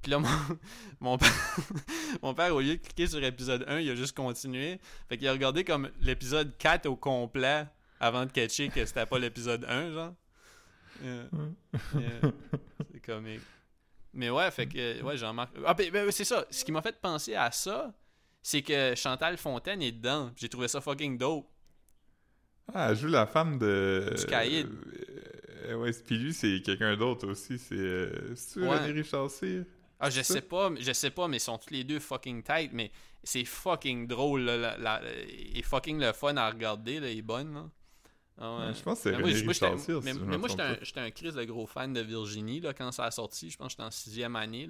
Puis 0.00 0.10
là, 0.12 0.18
mon, 0.20 0.28
mon 1.00 1.18
père, 1.18 1.32
mon 2.22 2.32
père, 2.32 2.54
au 2.54 2.60
lieu 2.60 2.76
de 2.76 2.82
cliquer 2.82 3.08
sur 3.08 3.22
épisode 3.22 3.64
1, 3.68 3.80
il 3.80 3.90
a 3.90 3.94
juste 3.96 4.16
continué. 4.16 4.80
Fait 5.08 5.18
qu'il 5.18 5.26
a 5.28 5.32
regardé 5.32 5.64
comme 5.64 5.90
l'épisode 6.00 6.56
4 6.56 6.86
au 6.86 6.96
complet 6.96 7.66
avant 7.98 8.24
de 8.26 8.30
catcher 8.30 8.68
que 8.68 8.86
c'était 8.86 9.06
pas 9.06 9.18
l'épisode 9.18 9.64
1, 9.68 9.92
genre. 9.92 10.14
Yeah. 11.02 12.00
Yeah. 12.00 12.32
C'est 12.92 13.00
comique. 13.00 13.40
Mais 14.12 14.30
ouais, 14.30 14.50
fait 14.50 14.66
que, 14.66 15.02
ouais, 15.02 15.16
Jean-Marc. 15.16 15.52
Ah, 15.64 15.74
ben, 15.74 15.90
ben, 15.90 16.10
c'est 16.10 16.24
ça. 16.24 16.46
Ce 16.50 16.64
qui 16.64 16.72
m'a 16.72 16.80
fait 16.80 16.98
penser 17.00 17.34
à 17.34 17.50
ça, 17.50 17.92
c'est 18.42 18.62
que 18.62 18.94
Chantal 18.94 19.36
Fontaine 19.36 19.82
est 19.82 19.92
dedans. 19.92 20.32
J'ai 20.36 20.48
trouvé 20.48 20.68
ça 20.68 20.80
fucking 20.80 21.18
dope. 21.18 21.46
Ah, 22.72 22.88
elle 22.90 22.96
joue 22.96 23.08
la 23.08 23.26
femme 23.26 23.58
de... 23.58 24.14
Du 24.16 24.24
Caïd. 24.26 24.68
Euh, 25.66 25.74
ouais, 25.76 25.90
puis 25.92 26.16
lui, 26.18 26.32
c'est 26.32 26.62
quelqu'un 26.62 26.96
d'autre 26.96 27.28
aussi. 27.28 27.58
C'est... 27.58 27.74
Euh, 27.76 28.34
Ouais. 28.56 28.78
René 28.78 28.92
Richard 29.00 29.30
Cyr? 29.30 29.64
Ah, 30.00 30.08
je 30.10 30.22
C'est 30.22 30.32
sais 30.34 30.40
pas, 30.42 30.70
je 30.78 30.92
sais 30.92 31.10
pas, 31.10 31.28
mais 31.28 31.36
ils 31.36 31.40
sont 31.40 31.58
tous 31.58 31.70
les 31.72 31.84
deux 31.84 32.00
fucking 32.00 32.42
tight, 32.42 32.70
mais 32.72 32.90
c'est 33.22 33.44
fucking 33.44 34.06
drôle, 34.06 34.42
là, 34.42 34.56
la- 34.56 34.76
la- 34.78 35.02
et 35.04 35.62
fucking 35.62 36.00
le 36.00 36.12
fun 36.12 36.36
à 36.36 36.50
regarder, 36.50 37.00
là, 37.00 37.08
est 37.10 37.22
bonne, 37.22 37.54
là. 37.54 37.70
Ah 38.38 38.58
ouais. 38.58 38.74
Je 38.74 38.82
pense 38.82 38.98
que 38.98 39.02
c'est 39.04 39.10
Mais 39.12 39.22
René 39.22 39.32
Richard 39.48 39.72
mais- 39.72 39.78
si 39.78 39.90
mais 39.92 40.12
me 40.14 40.36
moi, 40.36 40.48
j'étais 40.48 41.00
un, 41.00 41.04
un 41.04 41.10
Chris 41.10 41.32
de 41.32 41.44
gros 41.44 41.66
fan 41.66 41.92
de 41.92 42.00
Virginie 42.02 42.60
là, 42.60 42.74
quand 42.74 42.92
ça 42.92 43.04
a 43.06 43.10
sorti. 43.10 43.48
Je 43.50 43.56
pense 43.56 43.68
que 43.68 43.70
j'étais 43.72 43.82
en 43.82 43.90
sixième 43.90 44.36
année. 44.36 44.68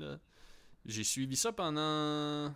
J'ai 0.85 1.03
suivi 1.05 1.35
ça 1.37 1.53
pendant. 1.53 2.55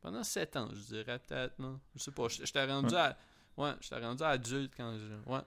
Pendant 0.00 0.24
sept 0.24 0.56
ans, 0.56 0.68
je 0.72 0.80
dirais 0.80 1.20
peut-être. 1.20 1.58
là. 1.60 1.78
Je 1.94 2.00
sais 2.02 2.10
pas. 2.10 2.26
J'étais 2.28 2.64
rendu 2.64 2.92
Ouais. 2.94 3.00
à. 3.00 3.16
Ouais, 3.56 3.72
rendu 4.00 4.22
adulte 4.24 4.72
quand 4.76 4.96
je. 4.98 5.30
Ouais. 5.30 5.40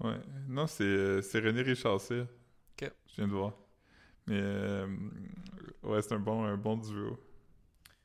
Ouais. 0.00 0.20
Non, 0.46 0.66
c'est 0.66 0.84
euh, 0.84 1.20
René 1.34 1.62
Richard 1.62 2.00
Cyr. 2.00 2.26
Ok. 2.80 2.92
Je 3.08 3.16
viens 3.16 3.26
de 3.28 3.32
voir. 3.32 3.52
Mais 4.26 4.38
euh, 4.40 4.86
ouais, 5.82 6.02
c'est 6.02 6.12
un 6.12 6.18
bon, 6.20 6.44
un 6.44 6.56
bon 6.56 6.76
duo. 6.76 7.18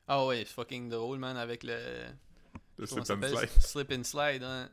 Ah 0.08 0.26
ouais, 0.26 0.44
fucking 0.44 0.88
drôle, 0.88 1.18
man, 1.18 1.36
avec 1.36 1.62
le. 1.62 2.06
Le 2.78 2.86
slip 2.86 3.00
and 3.10 3.22
slide. 3.28 3.48
Slip 3.60 3.92
and 3.92 4.04
slide, 4.04 4.42
hein. 4.42 4.70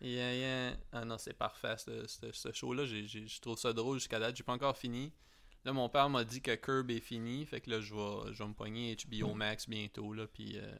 Yeah, 0.00 0.34
yeah. 0.34 0.76
Ah 0.92 1.04
non, 1.04 1.16
c'est 1.18 1.32
parfait, 1.34 1.76
ce, 1.78 2.06
ce- 2.06 2.32
ce 2.32 2.52
show-là. 2.52 2.84
Je 2.86 3.40
trouve 3.40 3.56
ça 3.58 3.72
drôle 3.72 3.98
jusqu'à 3.98 4.18
date. 4.18 4.36
J'ai 4.36 4.42
pas 4.44 4.52
encore 4.52 4.76
fini. 4.76 5.12
Là, 5.64 5.72
mon 5.72 5.88
père 5.88 6.08
m'a 6.10 6.24
dit 6.24 6.40
que 6.42 6.54
Curb 6.56 6.90
est 6.90 7.00
fini. 7.00 7.46
Fait 7.46 7.60
que 7.60 7.70
là, 7.70 7.80
je 7.80 7.94
vais, 7.94 8.32
je 8.32 8.38
vais 8.42 8.48
me 8.48 8.54
pogner 8.54 8.96
HBO 8.96 9.34
Max 9.34 9.68
bientôt, 9.68 10.12
là. 10.12 10.26
Puis. 10.26 10.58
euh, 10.58 10.74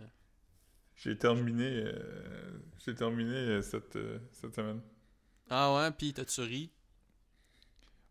J'ai 0.96 1.16
terminé, 1.16 1.84
euh, 1.86 2.58
j'ai 2.84 2.94
terminé 2.94 3.34
euh, 3.36 3.62
cette, 3.62 3.94
euh, 3.96 4.18
cette 4.32 4.54
semaine. 4.56 4.80
Ah 5.50 5.72
ouais, 5.74 5.90
puis 5.92 6.12
t'as-tu 6.12 6.40
ri? 6.40 6.70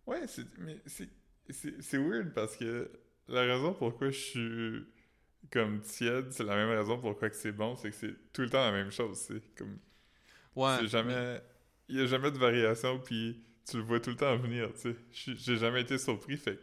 Ouais, 0.06 0.26
c'est, 0.28 0.46
mais 0.60 0.82
c'est, 0.86 1.10
c'est, 1.50 1.82
c'est 1.82 1.98
weird 1.98 2.34
parce 2.34 2.56
que 2.56 2.90
la 3.28 3.42
raison 3.42 3.74
pourquoi 3.74 4.10
je 4.12 4.20
suis 4.20 4.86
comme 5.52 5.82
tiède, 5.82 6.32
c'est 6.32 6.44
la 6.44 6.56
même 6.56 6.70
raison 6.70 7.00
pourquoi 7.00 7.30
que 7.30 7.36
c'est 7.36 7.52
bon, 7.52 7.76
c'est 7.76 7.90
que 7.90 7.96
c'est 7.96 8.14
tout 8.34 8.42
le 8.42 8.50
temps 8.50 8.62
la 8.64 8.72
même 8.72 8.92
chose. 8.92 9.18
C'est 9.18 9.42
comme, 9.56 9.78
Ouais. 10.56 10.78
c'est 10.80 10.88
jamais, 10.88 11.42
il 11.90 11.98
y 11.98 12.02
a 12.02 12.06
jamais 12.06 12.32
de 12.32 12.38
variation, 12.38 13.00
puis 13.00 13.44
tu 13.70 13.78
le 13.78 13.84
vois 13.84 14.00
tout 14.00 14.10
le 14.12 14.16
temps 14.18 14.36
venir, 14.38 14.72
tu 14.74 14.94
sais. 14.94 14.96
J'ai 15.38 15.58
jamais 15.58 15.82
été 15.82 15.98
surpris, 15.98 16.38
fait 16.38 16.60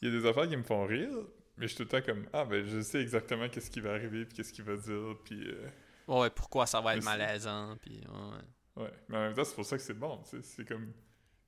il 0.00 0.12
y 0.12 0.16
a 0.16 0.20
des 0.20 0.26
affaires 0.26 0.48
qui 0.48 0.56
me 0.56 0.62
font 0.64 0.84
rire, 0.86 1.10
mais 1.56 1.68
je 1.68 1.74
suis 1.74 1.76
tout 1.76 1.82
le 1.94 2.00
temps 2.00 2.04
comme, 2.04 2.26
ah 2.32 2.44
ben 2.44 2.64
je 2.64 2.80
sais 2.80 3.00
exactement 3.00 3.48
qu'est-ce 3.48 3.70
qui 3.70 3.80
va 3.80 3.92
arriver, 3.92 4.24
puis 4.24 4.34
qu'est-ce 4.36 4.52
qu'il 4.52 4.64
va 4.64 4.76
dire, 4.76 5.16
puis 5.24 5.48
euh, 5.48 5.68
Ouais, 6.08 6.30
pourquoi 6.30 6.66
ça 6.66 6.80
va 6.80 6.96
être 6.96 7.04
malaisant, 7.04 7.76
puis 7.80 8.00
ouais. 8.04 8.82
Ouais, 8.84 8.92
mais 9.08 9.16
en 9.16 9.20
même 9.20 9.34
temps, 9.34 9.44
c'est 9.44 9.54
pour 9.54 9.64
ça 9.66 9.76
que 9.76 9.82
c'est 9.82 9.94
bon, 9.98 10.22
tu 10.24 10.30
sais. 10.30 10.42
C'est 10.42 10.64
comme. 10.66 10.92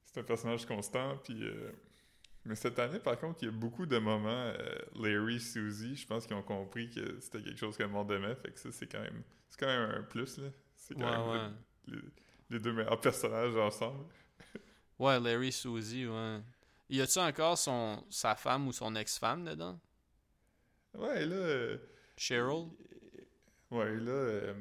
C'est 0.05 0.21
un 0.21 0.23
personnage 0.25 0.65
constant, 0.67 1.17
puis. 1.25 1.43
euh, 1.43 1.73
Mais 2.47 2.55
cette 2.57 2.79
année, 2.79 2.99
par 2.99 3.19
contre, 3.19 3.43
il 3.43 3.47
y 3.47 3.49
a 3.49 3.53
beaucoup 3.53 3.87
de 3.87 3.97
moments. 3.99 4.29
euh, 4.29 4.79
Larry, 4.97 5.41
Suzy, 5.41 5.97
je 5.97 6.07
pense 6.07 6.27
qu'ils 6.27 6.37
ont 6.37 6.43
compris 6.43 6.91
que 6.91 7.19
c'était 7.21 7.43
quelque 7.43 7.59
chose 7.59 7.77
que 7.77 7.83
le 7.85 7.89
monde 7.89 8.11
aimait, 8.13 8.35
fait 8.37 8.53
que 8.53 8.59
ça, 8.61 8.71
c'est 8.71 8.87
quand 8.87 9.01
même. 9.01 9.23
C'est 9.49 9.59
quand 9.61 9.67
même 9.67 9.91
un 9.91 10.03
plus, 10.03 10.39
là. 10.39 10.49
C'est 10.77 10.95
quand 10.95 11.07
Ouais, 11.07 11.11
même 11.11 11.29
ouais. 11.49 11.51
le- 11.87 11.97
les, 11.97 12.03
les 12.51 12.61
deux 12.61 12.73
meilleurs 12.73 13.01
personnages 13.01 13.57
ensemble. 13.57 14.05
Ouais, 14.99 15.19
Larry 15.21 15.53
Suzy, 15.53 16.07
ouais. 16.07 16.41
Y 16.91 17.01
a-tu 17.01 17.19
encore 17.19 17.57
son, 17.57 18.05
sa 18.11 18.35
femme 18.35 18.69
ou 18.69 18.73
son 18.73 18.95
ex-femme 18.95 19.45
dedans? 19.47 19.81
Ouais, 20.95 21.25
là. 21.27 21.35
euh, 21.35 21.79
Cheryl? 22.17 22.69
Ouais, 23.71 23.97
là. 23.99 24.11
euh, 24.13 24.55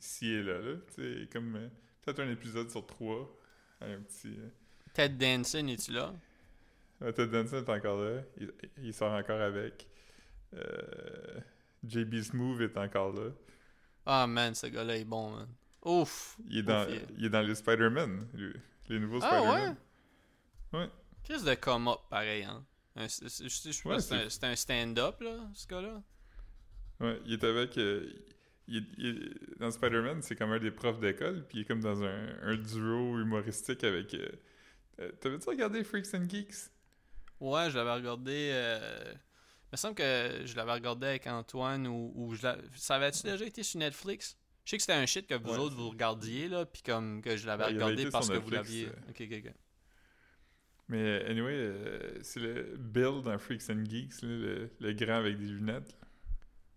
Ici 0.00 0.28
et 0.32 0.42
là, 0.42 0.58
là. 0.60 0.76
Tu 0.94 1.02
sais, 1.22 1.28
comme. 1.32 1.56
euh, 1.56 1.68
Peut-être 2.02 2.20
un 2.20 2.30
épisode 2.30 2.70
sur 2.70 2.86
trois. 2.86 3.38
Un 3.82 4.00
petit. 4.00 4.34
euh, 4.38 4.48
Ted 4.94 5.16
Danson, 5.16 5.66
es-tu 5.68 5.92
là? 5.92 6.14
Ouais, 7.00 7.12
Ted 7.12 7.30
Danson 7.32 7.56
est 7.64 7.68
encore 7.68 8.00
là. 8.02 8.22
Il, 8.36 8.52
il 8.82 8.94
sort 8.94 9.12
encore 9.12 9.40
avec. 9.40 9.88
Euh, 10.54 11.40
JB 11.86 12.20
Smooth 12.22 12.60
est 12.60 12.76
encore 12.76 13.12
là. 13.14 13.30
Ah 14.06 14.26
man, 14.26 14.54
ce 14.54 14.66
gars-là 14.66 14.96
est 14.96 15.04
bon, 15.04 15.30
man. 15.30 15.48
Ouf! 15.84 16.36
Il 16.46 16.58
est 16.58 16.62
dans, 16.62 16.82
Ouf, 16.84 16.90
il- 16.90 17.18
il 17.18 17.24
est 17.26 17.30
dans 17.30 17.40
les 17.40 17.54
Spider-Man. 17.54 18.26
Les 18.88 18.98
nouveaux 18.98 19.20
Ah 19.22 19.28
Spider-Man. 19.38 19.76
ouais? 20.74 20.90
Qu'est-ce 21.22 21.44
de 21.44 21.54
come-up 21.54 22.00
pareil, 22.10 22.44
hein? 22.44 22.64
Un- 22.96 23.06
je 23.06 23.28
sais 23.48 23.82
pas, 23.84 23.90
Ouais, 23.90 24.00
c'est 24.28 24.44
un- 24.44 24.56
stand-up, 24.56 25.20
là, 25.20 25.48
ce 25.54 25.66
gars-là? 25.66 26.02
Ouais, 26.98 27.20
il 27.24 27.32
est 27.34 27.44
avec. 27.44 27.78
euh, 27.78 28.12
il 28.68 29.34
dans 29.58 29.70
Spider-Man, 29.70 30.22
c'est 30.22 30.36
comme 30.36 30.50
un 30.52 30.58
des 30.58 30.70
profs 30.70 31.00
d'école, 31.00 31.46
puis 31.48 31.58
il 31.58 31.60
est 31.62 31.64
comme 31.64 31.80
dans 31.80 32.02
un, 32.02 32.28
un 32.42 32.56
duo 32.56 33.18
humoristique 33.20 33.84
avec. 33.84 34.12
euh, 34.14 34.28
euh, 35.00 35.12
T'avais-tu 35.20 35.48
regardé 35.48 35.82
Freaks 35.84 36.12
and 36.14 36.28
Geeks? 36.28 36.70
Ouais, 37.40 37.70
je 37.70 37.76
l'avais 37.78 37.92
regardé. 37.94 38.50
euh, 38.52 39.12
Il 39.14 39.68
me 39.72 39.76
semble 39.76 39.94
que 39.94 40.42
je 40.44 40.54
l'avais 40.56 40.72
regardé 40.72 41.06
avec 41.06 41.26
Antoine 41.26 41.86
ou, 41.86 42.12
ou 42.14 42.34
je 42.34 42.42
l'avais. 42.42 42.62
Ça 42.76 42.96
avait-tu 42.96 43.22
déjà 43.22 43.44
été 43.44 43.62
sur 43.62 43.78
Netflix? 43.80 44.36
Je 44.64 44.70
sais 44.70 44.76
que 44.76 44.82
c'était 44.82 44.92
un 44.94 45.06
shit 45.06 45.26
que 45.26 45.34
vous 45.34 45.50
Ouais, 45.52 45.58
autres 45.58 45.74
vous 45.76 45.88
regardiez, 45.90 46.48
là, 46.48 46.66
puis 46.66 46.82
comme 46.82 47.22
que 47.22 47.36
je 47.36 47.46
l'avais 47.46 47.64
Ouais, 47.64 47.70
regardé 47.72 48.06
parce 48.10 48.28
que 48.28 48.36
vous 48.36 48.50
l'aviez. 48.50 48.86
euh. 48.86 48.92
Ok, 49.08 49.22
ok, 49.22 49.42
ok. 49.46 49.52
Mais 50.88 51.24
anyway, 51.26 51.52
euh, 51.54 52.18
c'est 52.22 52.40
le 52.40 52.76
Bill 52.76 53.22
dans 53.24 53.38
Freaks 53.38 53.70
and 53.70 53.84
Geeks, 53.88 54.22
là, 54.22 54.28
le, 54.28 54.70
le 54.80 54.92
grand 54.92 55.14
avec 55.18 55.38
des 55.38 55.46
lunettes. 55.46 55.96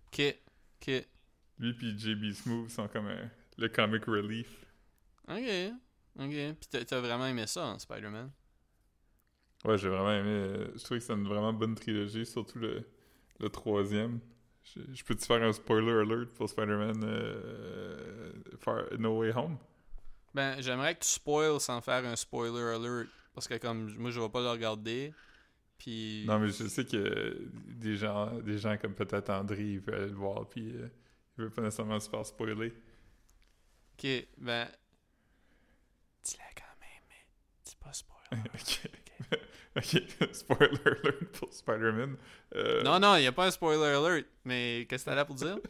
Ok, 0.07 0.36
ok. 0.82 1.07
Lui 1.59 1.74
puis 1.74 1.97
JB 1.97 2.32
Smooth 2.32 2.70
sont 2.70 2.88
comme 2.88 3.07
un- 3.07 3.30
le 3.57 3.68
comic 3.70 4.05
relief. 4.05 4.66
Ok, 5.28 5.74
ok. 6.20 6.30
Puis 6.30 6.68
t'as- 6.70 6.86
t'as 6.86 6.99
vraiment 6.99 7.26
aimé 7.26 7.47
ça, 7.47 7.66
hein, 7.66 7.80
Spider-Man? 7.80 8.32
Ouais, 9.66 9.78
j'ai 9.78 9.89
vraiment 9.89 10.11
aimé. 10.11 10.30
euh, 10.30 10.68
je 10.76 10.84
trouvais 10.84 10.99
que 10.99 11.05
c'était 11.05 11.14
une 11.20 11.28
vraiment 11.28 11.53
bonne 11.53 11.76
trilogie, 11.76 12.26
surtout 12.26 12.59
le, 12.59 12.84
le 13.39 13.49
troisième. 13.49 14.20
Je, 14.64 14.80
je 14.93 15.03
peux-tu 15.03 15.26
faire 15.26 15.41
un 15.43 15.53
spoiler 15.53 15.91
alert 15.91 16.34
pour 16.36 16.49
Spider-Man 16.49 17.01
euh, 17.03 18.32
No 18.97 19.20
Way 19.20 19.34
Home? 19.36 19.57
Ben, 20.34 20.59
j'aimerais 20.61 20.95
que 20.95 21.01
tu 21.03 21.09
spoil 21.09 21.59
sans 21.59 21.80
faire 21.82 22.05
un 22.05 22.16
spoiler 22.16 22.61
alert. 22.76 23.09
Parce 23.34 23.47
que 23.47 23.55
comme 23.57 23.93
moi 23.97 24.11
je 24.11 24.20
vais 24.20 24.30
pas 24.30 24.41
le 24.41 24.49
regarder. 24.49 25.14
Puis. 25.78 26.24
Non, 26.28 26.39
mais 26.39 26.47
je 26.49 26.68
sais 26.68 26.86
que 26.86 27.49
des 27.68 27.95
gens, 27.95 28.32
des 28.41 28.57
gens 28.57 28.78
comme 28.78 28.93
peut-être 28.93 29.30
André, 29.32 29.64
ils 29.64 29.80
veulent 29.80 29.95
aller 29.95 30.07
le 30.07 30.14
voir, 30.16 30.47
puis 30.47 30.76
euh, 30.76 30.88
il 31.38 31.43
veut 31.45 31.49
pas 31.49 31.61
nécessairement 31.61 31.99
se 31.99 32.09
faire 32.09 32.26
spoiler. 32.26 32.74
Ok, 33.93 34.07
ben. 34.38 34.68
Dis-le 36.24 36.43
quand 36.55 36.80
même, 36.80 37.03
mais 37.09 37.26
dis 37.66 37.76
pas 37.76 37.91
spoiler. 37.91 38.41
ok. 38.53 39.39
ok, 39.78 40.03
spoiler 40.34 40.78
alert 40.86 41.26
pour 41.39 41.51
Spider-Man. 41.53 42.15
Euh, 42.55 42.84
Non, 42.84 42.99
non, 42.99 43.15
il 43.15 43.26
a 43.26 43.32
pas 43.32 43.47
un 43.47 43.51
spoiler 43.51 43.95
alert. 43.95 44.28
Mais 44.45 44.86
qu'est-ce 44.89 45.05
que 45.05 45.09
t'as 45.09 45.15
là 45.15 45.26
pour 45.26 45.36
dire? 45.36 45.57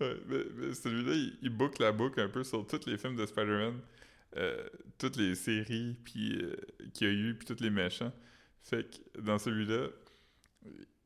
Ouais, 0.00 0.16
mais, 0.26 0.44
mais 0.54 0.72
celui-là, 0.74 1.12
il, 1.12 1.38
il 1.42 1.50
boucle 1.50 1.82
la 1.82 1.92
boucle 1.92 2.18
un 2.20 2.28
peu 2.28 2.42
sur 2.42 2.66
tous 2.66 2.86
les 2.86 2.96
films 2.96 3.16
de 3.16 3.26
Spider-Man, 3.26 3.78
euh, 4.38 4.66
toutes 4.96 5.16
les 5.16 5.34
séries 5.34 5.94
puis 6.02 6.38
euh, 6.42 6.56
qu'il 6.94 7.06
y 7.06 7.10
a 7.10 7.12
eu, 7.12 7.34
puis 7.34 7.46
tous 7.46 7.62
les 7.62 7.68
méchants. 7.68 8.12
Fait 8.62 8.84
que 8.90 9.20
dans 9.20 9.38
celui-là, 9.38 9.88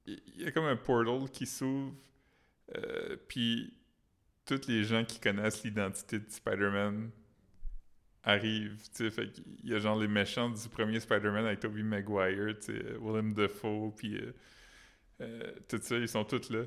il 0.06 0.20
y 0.36 0.46
a 0.46 0.52
comme 0.52 0.66
un 0.66 0.76
portal 0.76 1.28
qui 1.30 1.44
s'ouvre, 1.44 1.92
puis 3.28 3.74
tous 4.46 4.68
les 4.68 4.84
gens 4.84 5.04
qui 5.04 5.18
connaissent 5.18 5.64
l'identité 5.64 6.20
de 6.20 6.30
Spider-Man 6.30 7.10
arrivent, 8.24 8.76
tu 8.76 9.04
sais, 9.04 9.10
fait 9.10 9.30
qu'il 9.30 9.70
y 9.70 9.74
a 9.74 9.78
genre 9.78 9.98
les 9.98 10.08
méchants 10.08 10.50
du 10.50 10.68
premier 10.68 10.98
Spider-Man 10.98 11.44
avec 11.46 11.60
Tobey 11.60 11.82
Maguire, 11.82 12.56
tu 12.58 12.72
sais, 12.72 12.96
Willem 13.00 13.34
Dafoe, 13.34 13.92
puis 13.96 14.16
euh, 14.16 14.32
euh, 15.20 15.52
tout 15.68 15.78
ça, 15.80 15.96
ils 15.96 16.08
sont 16.08 16.24
tous 16.24 16.50
là. 16.50 16.62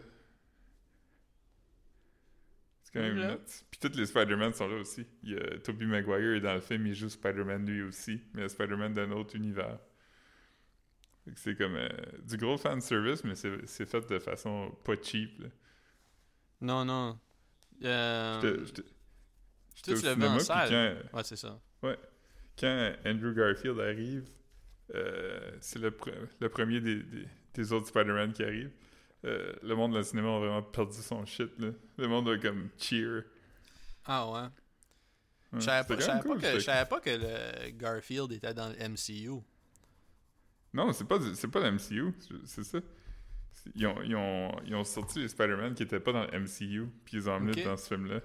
C'est 2.83 2.93
quand 2.93 3.01
même 3.01 3.31
nuts. 3.31 3.63
Puis 3.69 3.79
tous 3.79 3.97
les 3.97 4.05
Spider-Man 4.05 4.53
sont 4.53 4.67
là 4.67 4.77
aussi. 4.77 5.05
Il 5.23 5.31
y 5.31 5.35
a 5.35 5.59
Tobey 5.59 5.85
Maguire 5.85 6.35
est 6.35 6.41
dans 6.41 6.53
le 6.53 6.61
film, 6.61 6.87
il 6.87 6.93
joue 6.93 7.09
Spider-Man 7.09 7.65
lui 7.65 7.81
aussi, 7.81 8.21
mais 8.33 8.47
Spider-Man 8.47 8.93
d'un 8.93 9.11
autre 9.11 9.35
univers. 9.35 9.79
Fait 11.25 11.31
que 11.31 11.39
C'est 11.39 11.55
comme 11.55 11.75
euh, 11.75 11.89
du 12.23 12.37
gros 12.37 12.57
fan 12.57 12.79
service, 12.79 13.23
mais 13.23 13.35
c'est 13.35 13.65
c'est 13.65 13.85
fait 13.85 14.07
de 14.09 14.19
façon 14.19 14.71
pas 14.85 14.95
cheap. 15.01 15.39
là. 15.39 15.47
Non, 16.61 16.85
non. 16.85 17.19
Euh, 17.83 18.65
j'étais 19.77 19.91
au 19.93 19.95
cinéma, 20.13 20.35
en 20.35 20.39
salle. 20.39 20.69
quand, 21.11 21.17
Ouais, 21.17 21.23
c'est 21.23 21.35
ça. 21.35 21.59
quand 22.59 22.93
Andrew 23.05 23.33
Garfield 23.33 23.79
arrive, 23.79 24.27
euh, 24.95 25.51
c'est 25.61 25.79
le, 25.79 25.91
pre- 25.91 26.27
le 26.39 26.49
premier 26.49 26.79
des, 26.81 27.03
des- 27.03 27.27
des 27.53 27.71
autres 27.73 27.87
Spider-Man 27.87 28.33
qui 28.33 28.43
arrive. 28.43 28.71
Euh, 29.25 29.53
le 29.63 29.75
monde 29.75 29.91
dans 29.93 29.97
le 29.97 30.03
cinéma 30.03 30.27
a 30.35 30.39
vraiment 30.39 30.61
perdu 30.63 30.97
son 31.01 31.25
shit. 31.25 31.51
Là. 31.59 31.69
Le 31.97 32.07
monde 32.07 32.29
a 32.29 32.37
comme 32.37 32.69
cheer. 32.77 33.23
Ah 34.05 34.29
ouais. 34.29 34.39
Ouais, 34.41 34.49
Je 35.53 35.59
savais 35.61 35.87
pas, 35.87 35.95
que, 35.95 36.05
pas 36.89 36.99
le 37.65 37.69
Garfield 37.71 38.31
était 38.31 38.53
dans 38.53 38.69
le 38.69 38.75
MCU. 38.89 39.41
Non, 40.73 40.91
c'est 40.93 41.05
pas, 41.07 41.17
pas 41.19 41.59
le 41.61 41.71
MCU, 41.71 42.13
c'est- 42.45 42.63
ça. 42.63 42.79
Ils 43.75 43.87
ont, 43.87 44.01
ils, 44.03 44.15
ont, 44.15 44.51
ils 44.65 44.75
ont 44.75 44.83
sorti 44.83 45.19
les 45.19 45.27
Spider-Man 45.27 45.73
qui 45.73 45.83
étaient 45.83 45.99
pas 45.99 46.11
dans 46.13 46.23
le 46.25 46.39
MCU, 46.39 46.87
puis 47.05 47.17
ils 47.17 47.29
ont 47.29 47.33
emmené 47.33 47.63
dans 47.63 47.75
ce 47.77 47.87
film-là 47.87 48.21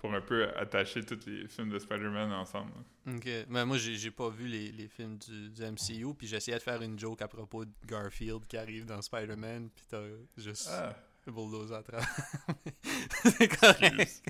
Pour 0.00 0.12
un 0.14 0.20
peu 0.20 0.48
attacher 0.56 1.04
tous 1.04 1.26
les 1.26 1.46
films 1.46 1.70
de 1.70 1.78
Spider-Man 1.78 2.32
ensemble. 2.32 2.72
Ok. 3.06 3.28
Mais 3.48 3.64
moi, 3.64 3.76
j'ai 3.78 4.10
pas 4.10 4.28
vu 4.28 4.46
les, 4.48 4.72
les 4.72 4.88
films 4.88 5.16
du, 5.18 5.48
du 5.50 5.62
MCU, 5.62 6.14
puis 6.16 6.26
j'essayais 6.26 6.58
de 6.58 6.62
faire 6.62 6.82
une 6.82 6.98
joke 6.98 7.22
à 7.22 7.28
propos 7.28 7.64
de 7.64 7.70
Garfield 7.86 8.46
qui 8.48 8.56
arrive 8.56 8.84
dans 8.84 9.00
Spider-Man, 9.00 9.70
puis 9.74 9.84
t'as 9.88 10.02
juste. 10.36 10.68
Ah, 10.72 10.96
le 11.26 11.32
bulldozer 11.32 11.74
à 11.76 11.82
travers. 11.82 12.08
c'est 13.24 13.48
correct. 13.48 14.22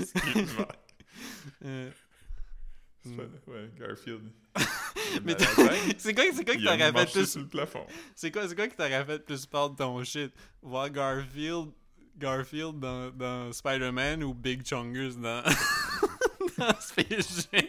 Excuse-moi. 0.00 0.68
Euh, 1.64 1.90
pas- 3.04 3.50
Ouais, 3.52 3.68
Garfield. 3.78 4.22
Mais 5.24 5.34
c'est 5.38 5.54
quoi, 6.14 6.22
c'est 6.32 6.44
quoi 6.44 6.54
qui 6.56 6.64
t'aurait 6.64 6.92
fait 6.92 7.12
plus 7.12 7.26
sur 7.30 7.40
le 7.40 7.48
plafond. 7.48 7.86
C'est 8.14 8.30
quoi, 8.30 8.48
c'est 8.48 8.54
quoi 8.54 8.66
qui 8.68 8.76
t'aurait 8.76 9.04
fait 9.04 9.18
plus 9.18 9.44
peur 9.46 9.70
de 9.70 9.76
ton 9.76 10.02
shit? 10.04 10.32
Voir 10.62 10.88
Garfield, 10.90 11.70
Garfield 12.22 12.78
dans, 12.78 13.10
dans 13.10 13.52
Spider-Man 13.52 14.22
ou 14.22 14.32
Big 14.32 14.64
Chungus 14.64 15.16
dans, 15.16 15.42
dans 16.58 16.80
Space 16.80 17.48
Jam? 17.52 17.64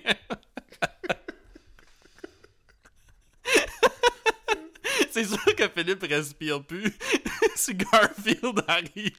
C'est 5.10 5.26
sûr 5.26 5.56
que 5.56 5.68
Philippe 5.70 6.04
respire 6.04 6.64
plus 6.64 6.94
si 7.56 7.74
Garfield 7.74 8.64
arrive. 8.68 9.18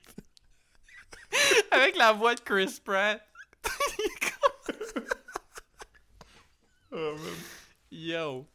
Avec 1.72 1.96
la 1.96 2.12
voix 2.12 2.34
de 2.36 2.40
Chris 2.40 2.80
Pratt. 2.84 3.20
Oh, 6.96 7.16
man. 7.16 7.34
Yo. 7.90 8.46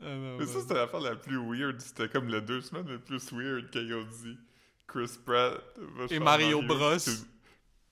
Ah 0.00 0.04
non, 0.14 0.38
Mais 0.38 0.46
ça, 0.46 0.60
c'était 0.60 0.74
l'affaire 0.74 1.00
la 1.00 1.16
plus 1.16 1.38
weird. 1.38 1.80
C'était 1.80 2.08
comme 2.08 2.28
les 2.28 2.40
deux 2.40 2.60
semaines 2.60 2.88
les 2.88 2.98
plus 2.98 3.32
weird 3.32 3.68
quand 3.72 3.80
ils 3.80 3.92
ont 3.94 4.04
dit 4.04 4.38
Chris 4.92 5.18
Pratt 5.24 5.62
va 5.78 6.04
Et 6.10 6.18
Mario 6.18 6.60
Bros. 6.62 6.96
Puis, 6.96 7.04
tout- 7.16 7.26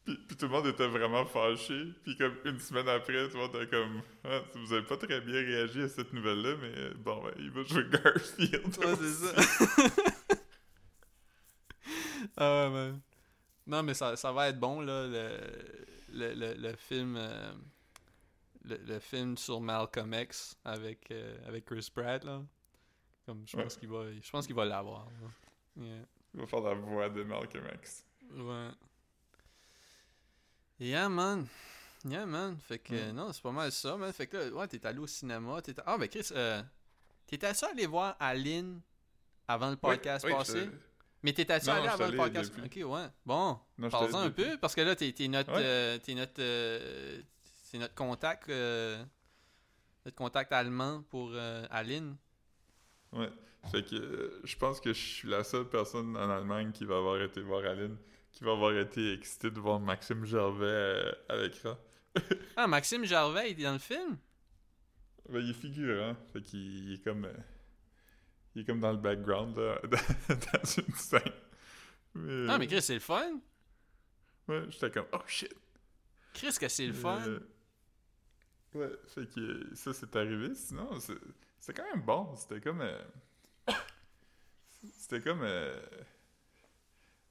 puis- 0.05 0.17
puis 0.29 0.37
tout 0.37 0.47
le 0.47 0.51
monde 0.53 0.67
était 0.67 0.87
vraiment 0.89 1.25
fâché. 1.27 1.87
Puis 2.05 2.17
comme 2.17 2.35
une 2.45 2.59
semaine 2.61 2.89
après, 2.89 3.29
tout 3.29 3.37
le 3.37 3.43
monde 3.47 3.57
était 3.57 3.69
comme 3.69 4.03
ah, 4.25 4.41
Vous 4.55 4.73
avez 4.73 4.85
pas 4.87 4.97
très 4.97 5.21
bien 5.21 5.35
réagi 5.41 5.83
à 5.83 5.89
cette 5.89 6.13
nouvelle-là, 6.13 6.57
mais 6.61 6.73
euh, 6.79 6.95
bon, 6.99 7.23
ben, 7.23 7.33
il 7.39 7.51
va 7.51 7.63
jouer 7.65 7.85
Garfield. 7.91 8.77
Ouais, 8.79 8.97
c'est 8.97 9.13
ça. 9.13 10.37
ah 12.37 12.65
ouais, 12.65 12.71
man. 12.71 13.01
Non, 13.67 13.83
mais 13.83 13.95
ça, 13.95 14.17
ça 14.17 14.33
va 14.33 14.49
être 14.49 14.59
bon, 14.59 14.81
là, 14.81 15.07
le, 15.07 15.39
le, 16.13 16.35
le, 16.35 16.55
le 16.55 16.77
film... 16.77 17.17
euh, 17.17 17.53
le, 18.65 18.77
le 18.77 18.99
film 18.99 19.37
sur 19.39 19.59
Malcolm 19.61 20.13
X 20.15 20.55
avec, 20.65 21.11
euh, 21.11 21.37
avec 21.47 21.65
Chris 21.65 21.89
Pratt, 21.95 22.23
là. 22.25 22.43
Comme, 23.27 23.43
je 23.47 23.57
pense 23.57 23.75
Ouais. 23.75 23.81
qu'il 23.81 23.89
va... 23.89 24.13
Je 24.13 24.31
pense 24.31 24.47
qu'il 24.47 24.57
va 24.57 24.65
l'avoir. 24.67 25.07
Yeah. 25.77 26.05
Il 26.35 26.41
va 26.41 26.47
faire 26.47 26.61
la 26.61 26.75
voix 26.75 27.09
de 27.09 27.23
Malcolm 27.25 27.65
X. 27.75 28.05
Ouais. 28.37 28.69
Yeah, 30.79 31.09
man. 31.09 31.47
Yeah, 32.05 32.25
man. 32.27 32.57
Fait 32.61 32.79
que, 32.79 32.95
Mm. 33.11 33.15
non, 33.15 33.33
c'est 33.33 33.43
pas 33.43 33.53
mal 33.53 33.71
ça, 33.73 33.97
man. 33.97 34.13
Fait 34.13 34.27
que 34.27 34.37
là, 34.37 34.49
ouais, 34.51 34.69
t'es 34.69 34.85
allé 34.87 34.99
au 34.99 35.07
cinéma. 35.07 35.61
t'étais- 35.61 35.83
Ah, 35.85 35.99
ben 35.99 36.09
Chris, 36.09 36.29
euh, 36.33 36.63
t'étais 37.27 37.53
ça 37.55 37.69
allé 37.71 37.87
voir 37.87 38.17
Aline 38.19 38.81
avant 39.47 39.71
le 39.71 39.77
podcast 39.77 40.27
passé? 40.29 40.71
Mais 41.23 41.33
t'étais-tu 41.35 41.67
Non, 41.67 41.73
allé 41.75 41.89
avant 41.89 42.07
le 42.09 42.17
podcast? 42.17 42.53
au 42.59 42.65
Ok, 42.65 42.91
ouais. 42.91 43.07
Bon, 43.27 43.59
parle-en 43.91 44.21
un 44.21 44.31
peu, 44.31 44.57
parce 44.59 44.75
que 44.75 44.81
là, 44.81 44.97
t'es 44.97 45.13
t'es 45.13 45.29
notre, 45.29 45.53
Ouais. 45.53 45.61
euh, 45.63 45.99
t'es 45.99 46.15
notre, 46.15 46.41
euh, 46.41 47.21
c'est 47.65 47.77
notre 47.77 47.95
contact, 47.95 48.49
euh, 48.49 49.05
notre 50.07 50.17
contact 50.17 50.51
allemand 50.53 51.03
pour 51.11 51.31
euh, 51.35 51.67
Aline. 51.71 52.17
Ouais. 53.13 53.29
Fait 53.71 53.85
que 53.85 53.95
euh, 53.97 54.41
je 54.45 54.57
pense 54.57 54.81
que 54.81 54.93
je 54.93 54.99
suis 54.99 55.29
la 55.29 55.45
seule 55.45 55.69
personne 55.69 56.17
en 56.17 56.31
Allemagne 56.31 56.73
qui 56.73 56.85
va 56.87 56.97
avoir 56.97 57.21
été 57.21 57.41
voir 57.43 57.65
Aline, 57.65 57.97
qui 58.33 58.43
va 58.45 58.53
avoir 58.53 58.73
été 58.77 59.13
excitée 59.13 59.51
de 59.51 59.61
voir 59.61 59.79
Maxime 59.81 60.25
Gervais 60.25 60.65
euh, 60.67 61.13
à 61.29 61.37
l'écran. 61.37 61.77
Ah, 62.57 62.67
Maxime 62.67 63.05
Gervais, 63.05 63.53
il 63.53 63.61
est 63.61 63.65
dans 63.65 63.73
le 63.75 63.79
film? 63.79 64.17
Ben, 65.29 65.41
il 65.41 65.51
est 65.51 65.55
figurant. 65.55 66.17
Fait 66.33 66.43
qu'il 66.43 66.89
il 66.89 66.95
est 66.95 67.05
comme. 67.05 67.25
euh, 67.27 67.33
il 68.55 68.63
est 68.63 68.65
comme 68.65 68.81
dans 68.81 68.91
le 68.93 68.99
background, 68.99 69.57
là, 69.57 69.79
dans 69.89 70.65
une 70.65 70.95
scène. 70.95 71.21
Mais, 72.15 72.47
Ah, 72.49 72.59
mais 72.59 72.67
Chris, 72.67 72.83
c'est 72.83 72.95
le 72.95 73.01
fun. 73.01 73.39
Ouais, 74.49 74.65
j'étais 74.71 74.91
comme, 74.91 75.07
oh 75.13 75.19
shit! 75.27 75.55
Chris, 76.35 76.57
que 76.61 76.69
c'est 76.69 76.87
le 76.87 76.93
fun. 76.95 77.21
Ouais, 78.75 78.91
fait 79.07 79.27
que 79.33 79.69
ça, 79.75 79.93
c'est 79.93 80.17
arrivé. 80.17 80.55
Sinon, 80.55 80.99
c'est 80.99 81.15
c'est 81.61 81.73
quand 81.77 81.85
même 81.95 82.03
bon. 82.05 82.35
C'était 82.37 82.61
comme. 82.61 82.83
C'était 84.93 85.21
comme. 85.21 85.43
euh, 85.43 85.81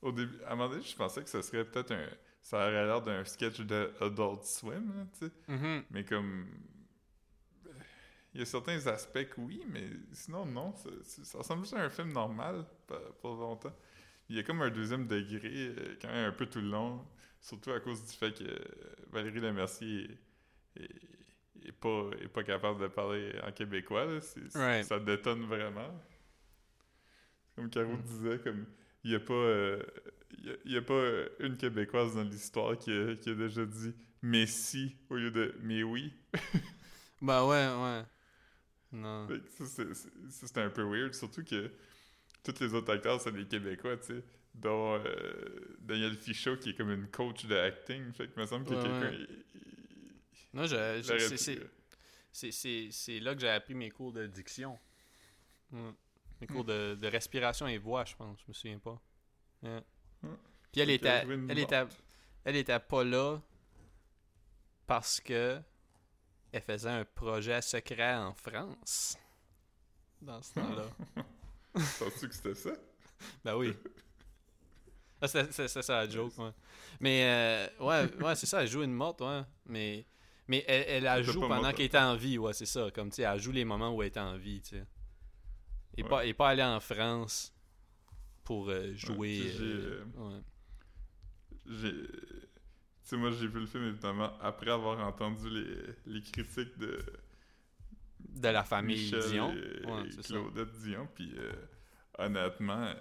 Au 0.01 0.11
début, 0.11 0.41
à 0.43 0.53
un 0.53 0.55
moment 0.55 0.69
donné, 0.69 0.81
je 0.83 0.95
pensais 0.95 1.23
que 1.23 1.29
ce 1.29 1.41
serait 1.41 1.65
peut-être 1.65 1.91
un. 1.91 2.07
Ça 2.41 2.57
aurait 2.57 2.85
l'air 2.85 3.01
d'un 3.01 3.25
sketch 3.25 3.59
de 3.61 3.91
Adult 3.99 4.43
Swim, 4.43 4.93
là, 4.95 5.05
tu 5.19 5.25
sais. 5.27 5.31
Mhm. 5.47 5.83
Mais 5.91 6.05
comme. 6.05 6.47
Il 8.33 8.39
y 8.39 8.43
a 8.43 8.45
certains 8.45 8.85
aspects 8.87 9.25
que 9.29 9.41
oui, 9.41 9.63
mais 9.69 9.89
sinon, 10.13 10.45
non. 10.45 10.73
Ça, 11.03 11.37
ressemble 11.39 11.63
juste 11.63 11.73
à 11.73 11.83
un 11.83 11.89
film 11.89 12.13
normal 12.13 12.63
pa- 12.87 12.99
pour 13.21 13.35
longtemps. 13.35 13.75
Il 14.29 14.35
y 14.35 14.39
a 14.39 14.43
comme 14.43 14.61
un 14.61 14.69
deuxième 14.69 15.07
degré, 15.07 15.49
euh, 15.69 15.97
quand 15.99 16.09
même 16.09 16.29
un 16.29 16.31
peu 16.31 16.45
tout 16.45 16.61
le 16.61 16.69
long. 16.69 17.03
Surtout 17.41 17.71
à 17.71 17.79
cause 17.79 18.05
du 18.05 18.11
fait 18.15 18.31
que 18.37 18.43
Valérie 19.11 19.39
Lemercier 19.39 20.19
est, 20.75 20.83
est- 20.83 21.69
est 21.69 21.71
pas, 21.71 22.09
est 22.21 22.27
pas 22.27 22.43
capable 22.43 22.79
de 22.81 22.87
parler 22.87 23.33
en 23.43 23.51
québécois. 23.51 24.05
là. 24.05 24.19
Right. 24.53 24.85
Ça 24.85 24.99
détonne 24.99 25.45
vraiment. 25.45 25.89
Comme 27.59 27.69
Caro 27.69 27.93
Mm. 27.93 28.01
disait, 28.03 28.39
comme 28.39 28.65
il 29.03 29.09
n'y 29.11 29.15
a 29.15 29.19
pas. 29.19 29.33
euh, 29.33 29.83
y 30.43 30.49
a- 30.49 30.55
y 30.65 30.77
a, 30.77 30.81
pas 30.81 30.93
euh, 30.93 31.27
une 31.39 31.57
Québécoise 31.57 32.15
dans 32.15 32.23
l'histoire 32.23 32.77
qui 32.77 32.91
a, 32.91 33.15
qui 33.15 33.29
a 33.31 33.33
déjà 33.35 33.65
dit 33.65 33.93
mais 34.21 34.45
si 34.47 34.95
au 35.09 35.15
lieu 35.15 35.31
de 35.31 35.55
mais 35.61 35.83
oui. 35.83 36.13
Ben 37.21 37.45
ouais, 37.45 37.67
ouais. 37.67 38.03
Non. 38.93 39.27
C'est- 40.29 40.57
un 40.57 40.69
peu 40.69 40.83
weird, 40.83 41.13
surtout 41.13 41.43
que 41.43 41.69
tous 42.43 42.55
les 42.61 42.73
autres 42.73 42.93
acteurs, 42.93 43.19
c'est 43.19 43.31
des 43.33 43.45
Québécois, 43.45 43.97
tu 43.97 44.07
sais. 44.07 44.23
Dont 44.55 44.95
euh, 44.95 45.75
Daniel 45.81 46.15
Fichot, 46.15 46.57
qui 46.57 46.69
est 46.71 46.73
comme 46.75 46.91
une 46.91 47.07
coach 47.07 47.45
de 47.45 47.55
acting. 47.55 48.11
Fait 48.13 48.27
que 48.27 48.33
il 48.35 48.41
me 48.41 48.45
semble 48.47 48.65
que 48.65 48.73
Ouais, 48.73 48.81
quelqu'un. 48.81 49.11
ouais. 49.11 49.27
Non, 50.53 50.63
je, 50.65 51.01
je- 51.03 51.35
c'est- 52.91 53.19
là 53.19 53.35
que 53.35 53.41
j'ai 53.41 53.49
appris 53.49 53.75
mes 53.75 53.89
cours 53.91 54.11
de 54.13 54.25
diction. 54.27 54.77
Ouais. 55.71 55.91
Mes 56.41 56.47
cours 56.47 56.63
de, 56.63 56.95
de 56.99 57.07
respiration 57.07 57.67
et 57.67 57.77
voix, 57.77 58.05
je 58.05 58.15
pense. 58.15 58.39
Je 58.39 58.45
me 58.47 58.53
souviens 58.53 58.79
pas. 58.79 59.01
Ouais. 59.63 59.83
Puis 60.71 60.81
elle 60.81 60.89
était, 60.91 61.25
elle, 61.49 61.59
était, 61.59 61.83
elle 62.45 62.55
était 62.55 62.79
pas 62.79 63.03
là 63.03 63.39
parce 64.85 65.19
que 65.19 65.59
elle 66.51 66.61
faisait 66.61 66.89
un 66.89 67.05
projet 67.05 67.61
secret 67.61 68.15
en 68.15 68.33
France. 68.33 69.17
Dans 70.21 70.41
ce 70.41 70.53
temps-là. 70.53 70.85
Penses-tu 71.73 72.27
que 72.27 72.35
c'était 72.35 72.55
ça? 72.55 72.71
Ben 73.43 73.55
oui. 73.55 73.73
Ah, 75.21 75.27
c'est 75.27 75.67
ça 75.67 76.05
la 76.05 76.09
joke, 76.09 76.37
ouais. 76.37 76.51
Mais, 77.01 77.25
euh, 77.25 77.83
ouais, 77.83 78.23
ouais 78.23 78.35
c'est 78.35 78.45
ça, 78.45 78.61
elle 78.61 78.69
joue 78.69 78.83
une 78.83 78.93
morte, 78.93 79.19
ouais. 79.19 79.41
Mais, 79.65 80.05
mais 80.47 80.63
elle, 80.65 80.85
elle 80.87 81.03
la 81.03 81.19
était 81.19 81.29
joue 81.29 81.41
pendant 81.41 81.73
qu'elle 81.73 81.87
était 81.87 81.97
en 81.97 82.15
vie, 82.15 82.37
ouais, 82.37 82.53
c'est 82.53 82.65
ça. 82.65 82.89
Comme, 82.91 83.09
tu 83.09 83.15
sais, 83.15 83.23
elle 83.23 83.37
joue 83.37 83.51
les 83.51 83.65
moments 83.65 83.93
où 83.93 84.01
elle 84.01 84.13
est 84.13 84.17
en 84.17 84.37
vie, 84.37 84.61
tu 84.61 84.77
sais. 84.77 84.85
Et, 85.99 86.03
Ouais. 86.03 86.09
pas, 86.09 86.25
et 86.25 86.33
pas 86.33 86.49
aller 86.49 86.63
en 86.63 86.79
France 86.79 87.53
pour 88.45 88.69
euh, 88.69 88.93
jouer. 88.95 89.41
euh, 89.59 90.03
ouais. 90.15 90.41
J'ai. 91.65 91.91
Tu 92.07 93.15
sais, 93.15 93.17
moi, 93.17 93.31
j'ai 93.31 93.47
vu 93.47 93.59
le 93.59 93.65
film, 93.65 93.85
évidemment, 93.85 94.31
après 94.39 94.71
avoir 94.71 94.99
entendu 95.05 95.49
les, 95.49 96.13
les 96.13 96.21
critiques 96.21 96.77
de 96.77 97.03
De 98.19 98.47
la 98.49 98.63
famille 98.63 98.97
Michel 98.97 99.29
Dion. 99.29 99.53
et, 99.53 100.11
ça. 100.11 100.21
Claudette 100.21 100.71
Dion. 100.79 101.07
Puis, 101.13 101.33
euh, 101.37 101.51
honnêtement, 102.17 102.93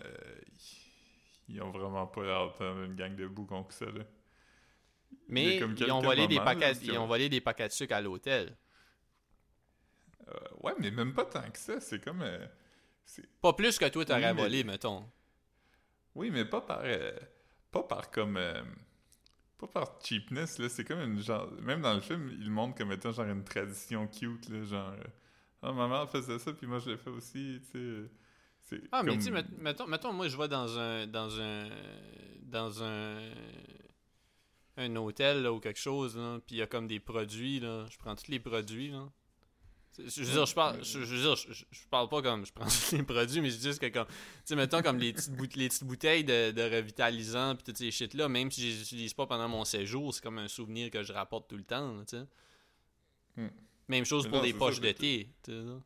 ils, 1.48 1.60
ont 1.62 1.70
vraiment 1.70 2.06
pas 2.06 2.22
l'air 2.24 2.46
d'être 2.48 2.62
une 2.84 2.94
gang 2.96 3.14
de 3.14 3.26
boucons 3.26 3.64
que 3.64 3.74
ça, 3.74 3.86
là. 3.86 4.04
Mais 5.28 5.56
ils 5.56 5.92
ont, 5.92 6.00
volé 6.00 6.26
des 6.26 6.36
paquets, 6.40 6.72
là, 6.72 6.78
ils 6.82 6.98
ont 6.98 7.06
volé 7.06 7.28
des 7.28 7.40
paquets 7.40 7.68
de 7.68 7.72
sucre 7.72 7.94
à 7.94 8.00
l'hôtel. 8.00 8.56
Euh, 10.28 10.34
ouais, 10.62 10.72
mais 10.78 10.90
même 10.90 11.12
pas 11.14 11.24
tant 11.24 11.48
que 11.50 11.58
ça. 11.58 11.80
C'est 11.80 12.02
comme. 12.02 12.22
euh, 12.22 12.46
Pas 13.40 13.52
plus 13.52 13.78
que 13.78 13.86
toi 13.88 14.04
t'aurais 14.04 14.30
Oui, 14.30 14.34
mais- 14.36 14.42
volé, 14.42 14.64
mettons. 14.64 15.08
Oui, 16.14 16.30
mais 16.30 16.44
pas 16.44 16.60
par. 16.60 16.80
euh, 16.84 17.12
pas 17.70 17.82
par 17.82 18.10
comme. 18.10 18.36
euh, 18.36 18.62
pas 19.58 19.66
par 19.66 19.98
cheapness, 20.02 20.58
là. 20.58 20.68
C'est 20.68 20.84
comme 20.84 21.00
une 21.00 21.20
genre. 21.20 21.50
Même 21.62 21.80
dans 21.82 21.94
le 21.94 22.00
film, 22.00 22.30
il 22.40 22.50
montre 22.50 22.76
comme 22.76 22.92
étant 22.92 23.12
genre 23.12 23.26
une 23.26 23.44
tradition 23.44 24.06
cute, 24.08 24.48
là. 24.48 24.62
Genre. 24.64 24.90
euh, 24.92 25.04
ah, 25.62 25.72
ma 25.72 25.88
mère 25.88 26.08
faisait 26.10 26.38
ça, 26.38 26.52
puis 26.52 26.66
moi 26.66 26.78
je 26.78 26.90
l'ai 26.90 26.96
fait 26.96 27.10
aussi, 27.10 27.60
tu 27.72 27.78
sais. 28.04 28.10
C'est 28.60 28.80
Ah, 28.92 29.02
mais 29.02 29.16
tu 29.18 29.30
mettons, 29.30 29.86
mettons, 29.86 30.12
moi, 30.12 30.28
je 30.28 30.36
vais 30.36 30.48
dans 30.48 30.78
un. 30.78 31.06
Dans 31.06 31.40
un. 31.40 31.68
Dans 32.42 32.82
un. 32.82 33.30
Un 34.76 34.94
hôtel, 34.96 35.42
là, 35.42 35.52
ou 35.52 35.58
quelque 35.58 35.78
chose, 35.80 36.16
là, 36.16 36.38
puis 36.46 36.54
il 36.54 36.58
y 36.58 36.62
a 36.62 36.66
comme 36.68 36.86
des 36.86 37.00
produits, 37.00 37.58
là. 37.60 37.86
Je 37.90 37.98
prends 37.98 38.14
tous 38.14 38.30
les 38.30 38.38
produits, 38.38 38.90
là. 38.90 39.08
Je 39.98 40.22
veux 40.22 40.32
dire, 40.32 40.46
je 40.46 40.54
parle, 40.54 40.84
je, 40.84 41.00
je 41.04 41.14
veux 41.14 41.20
dire, 41.22 41.36
je, 41.36 41.52
je- 41.52 41.64
je 41.70 41.80
parle 41.90 42.08
pas 42.08 42.22
comme 42.22 42.46
je 42.46 42.52
prends 42.52 42.66
tous 42.90 42.96
les 42.96 43.02
produits, 43.02 43.40
mais 43.40 43.50
je 43.50 43.56
dis 43.56 43.64
juste 43.66 43.80
que 43.80 43.86
comme, 43.88 44.06
tu 44.06 44.12
sais, 44.44 44.56
mettons 44.56 44.80
comme 44.82 44.98
les 44.98 45.12
petites, 45.12 45.32
boute- 45.34 45.56
les 45.56 45.68
petites 45.68 45.84
bouteilles 45.84 46.24
de, 46.24 46.52
de 46.52 46.62
revitalisant 46.62 47.54
puis 47.56 47.64
toutes 47.64 47.76
ces 47.78 47.90
shit-là, 47.90 48.28
même 48.28 48.50
si 48.50 48.62
je 48.62 48.76
les 48.76 48.82
utilise 48.82 49.14
pas 49.14 49.26
pendant 49.26 49.48
mon 49.48 49.64
séjour, 49.64 50.14
c'est 50.14 50.22
comme 50.22 50.38
un 50.38 50.48
souvenir 50.48 50.90
que 50.90 51.02
je 51.02 51.12
rapporte 51.12 51.48
tout 51.50 51.56
le 51.56 51.64
temps, 51.64 51.96
là, 51.96 52.04
tu 52.06 52.16
sais. 52.16 52.24
Hmm. 53.36 53.48
Même 53.88 54.04
chose 54.04 54.24
Mais 54.24 54.30
pour 54.30 54.38
non, 54.38 54.44
les 54.44 54.52
c'est 54.52 54.58
poches 54.58 54.80
de 54.80 54.92
thé, 54.92 55.30
tu 55.42 55.50
sais, 55.52 55.58
là. 55.58 55.80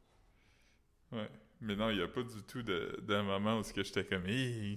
Ouais. 1.13 1.31
mais 1.61 1.77
non, 1.77 1.91
il 1.91 1.97
n'y 1.97 2.03
a 2.03 2.09
pas 2.09 2.23
du 2.23 2.43
tout 2.43 2.63
de- 2.63 2.99
d'un 3.03 3.23
moment 3.23 3.59
où 3.59 3.63
ce 3.63 3.73
que 3.73 3.83
j'étais 3.83 4.05
comme, 4.05 4.27
Hey, 4.27 4.77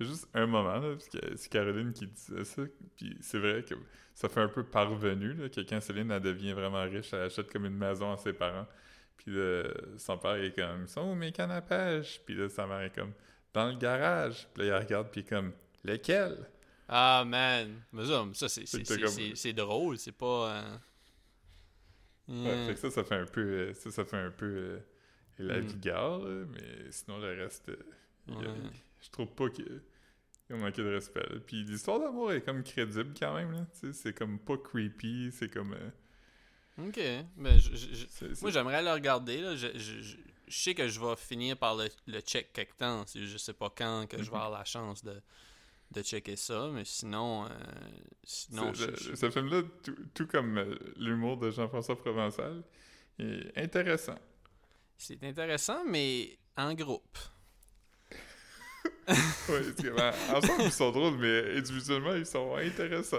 il 0.00 0.06
y 0.06 0.08
a 0.08 0.12
juste 0.12 0.28
un 0.34 0.46
moment, 0.46 0.76
là, 0.78 0.92
parce 0.92 1.08
que 1.08 1.36
c'est 1.36 1.48
Caroline 1.50 1.92
qui 1.92 2.06
disait 2.06 2.44
ça, 2.44 2.62
puis 2.96 3.16
c'est 3.20 3.38
vrai 3.38 3.62
que 3.64 3.74
ça 4.14 4.28
fait 4.28 4.40
un 4.40 4.48
peu 4.48 4.64
parvenu, 4.64 5.32
là, 5.34 5.48
que 5.48 5.60
quand 5.62 5.80
Céline, 5.80 6.10
elle 6.10 6.22
devient 6.22 6.52
vraiment 6.52 6.82
riche, 6.84 7.12
elle 7.12 7.22
achète 7.22 7.50
comme 7.52 7.66
une 7.66 7.76
maison 7.76 8.12
à 8.12 8.16
ses 8.16 8.32
parents, 8.32 8.66
puis 9.16 9.32
là, 9.32 9.64
son 9.96 10.16
père 10.18 10.36
est 10.36 10.54
comme, 10.54 10.82
ils 10.82 10.88
sont 10.88 11.02
où 11.10 11.14
mes 11.14 11.32
cannes 11.32 11.50
à 11.50 11.60
pêche? 11.62 12.20
Puis 12.24 12.34
là, 12.34 12.48
sa 12.48 12.66
mère 12.66 12.80
est 12.82 12.94
comme, 12.94 13.12
dans 13.52 13.66
le 13.68 13.76
garage. 13.76 14.46
Puis 14.54 14.66
là, 14.68 14.78
il 14.78 14.82
regarde, 14.84 15.08
puis 15.10 15.24
comme, 15.24 15.52
lesquels? 15.84 16.48
Ah, 16.88 17.24
man. 17.26 17.82
Mais 17.92 18.06
ça, 18.06 18.24
ça, 18.34 18.48
c'est, 18.48 18.66
c'est, 18.66 18.78
C'était 18.78 18.84
c'est, 18.94 19.00
comme- 19.00 19.10
c'est- 19.10 19.34
c'est 19.36 19.52
drôle, 19.52 19.98
c'est 19.98 20.12
pas. 20.12 20.52
euh, 20.56 20.76
Ouais, 22.28 22.34
yeah. 22.44 22.66
fait 22.66 22.74
que 22.74 22.80
ça, 22.80 22.90
ça 22.90 23.04
fait 23.04 23.14
un 23.16 23.26
peu, 23.26 23.40
euh, 23.40 23.74
ça, 23.74 23.90
ça 23.90 24.04
fait 24.04 24.16
un 24.18 24.30
peu 24.30 24.46
euh, 24.46 24.78
la 25.38 25.58
Mm. 25.60 25.66
vigueur, 25.66 26.18
là, 26.20 26.44
mais 26.52 26.90
sinon, 26.90 27.18
le 27.18 27.28
reste, 27.42 27.68
euh, 27.70 27.76
y 28.28 28.44
a- 28.44 28.48
Ouais. 28.48 28.70
Je 29.00 29.10
trouve 29.10 29.28
pas 29.34 29.48
qu'il 29.50 29.80
y 30.50 30.52
a 30.52 30.56
manqué 30.56 30.82
de 30.82 30.88
respect. 30.94 31.26
là. 31.28 31.40
Puis 31.46 31.64
l'histoire 31.64 32.00
d'amour 32.00 32.32
est 32.32 32.42
comme 32.42 32.62
crédible 32.62 33.14
quand 33.18 33.34
même, 33.34 33.52
là, 33.52 33.66
c'est 33.92 34.12
comme 34.16 34.38
pas 34.38 34.56
creepy, 34.58 35.30
c'est 35.32 35.48
comme... 35.52 35.74
euh, 35.74 35.90
Ok. 36.88 37.00
Ben, 37.36 37.58
je- 37.58 37.74
je- 37.74 38.40
moi, 38.40 38.50
j'aimerais 38.52 38.82
le 38.82 38.92
regarder. 38.92 39.40
Là. 39.40 39.56
Je, 39.56 39.66
je- 39.76 40.16
sais 40.46 40.74
que 40.74 40.86
je 40.88 41.00
vais 41.00 41.16
finir 41.16 41.56
par 41.58 41.74
le, 41.76 41.88
le 42.06 42.20
check 42.20 42.52
quelque 42.52 42.76
temps. 42.76 43.04
Je 43.14 43.36
sais 43.36 43.52
pas 43.52 43.68
quand 43.76 44.06
que 44.08 44.16
je 44.18 44.22
vais 44.30 44.36
Mhm. 44.36 44.42
avoir 44.42 44.50
la 44.60 44.64
chance 44.64 45.02
de, 45.04 45.20
de 45.90 46.02
checker 46.02 46.36
ça. 46.36 46.70
Mais 46.72 46.84
sinon, 46.84 47.46
euh, 47.46 47.48
sinon 48.22 48.72
c'est- 48.74 48.80
je- 48.84 48.90
le- 48.90 48.96
je- 48.96 49.14
ce 49.16 49.30
film-là, 49.30 49.62
tout, 49.82 49.96
tout 50.14 50.26
comme 50.28 50.56
euh, 50.56 50.76
l'humour 50.96 51.36
de 51.36 51.50
Jean-François 51.50 51.98
Provençal, 51.98 52.62
est 53.18 53.58
intéressant. 53.58 54.18
c'est 54.96 55.22
intéressant, 55.24 55.84
mais 55.84 56.38
en 56.56 56.72
groupe. 56.74 57.18
Ouais, 59.48 59.92
ben, 59.96 60.12
ensemble, 60.34 60.62
ils 60.64 60.72
sont 60.72 60.90
drôles, 60.90 61.16
mais 61.18 61.56
individuellement, 61.56 62.14
ils 62.14 62.26
sont 62.26 62.54
intéressants. 62.56 63.16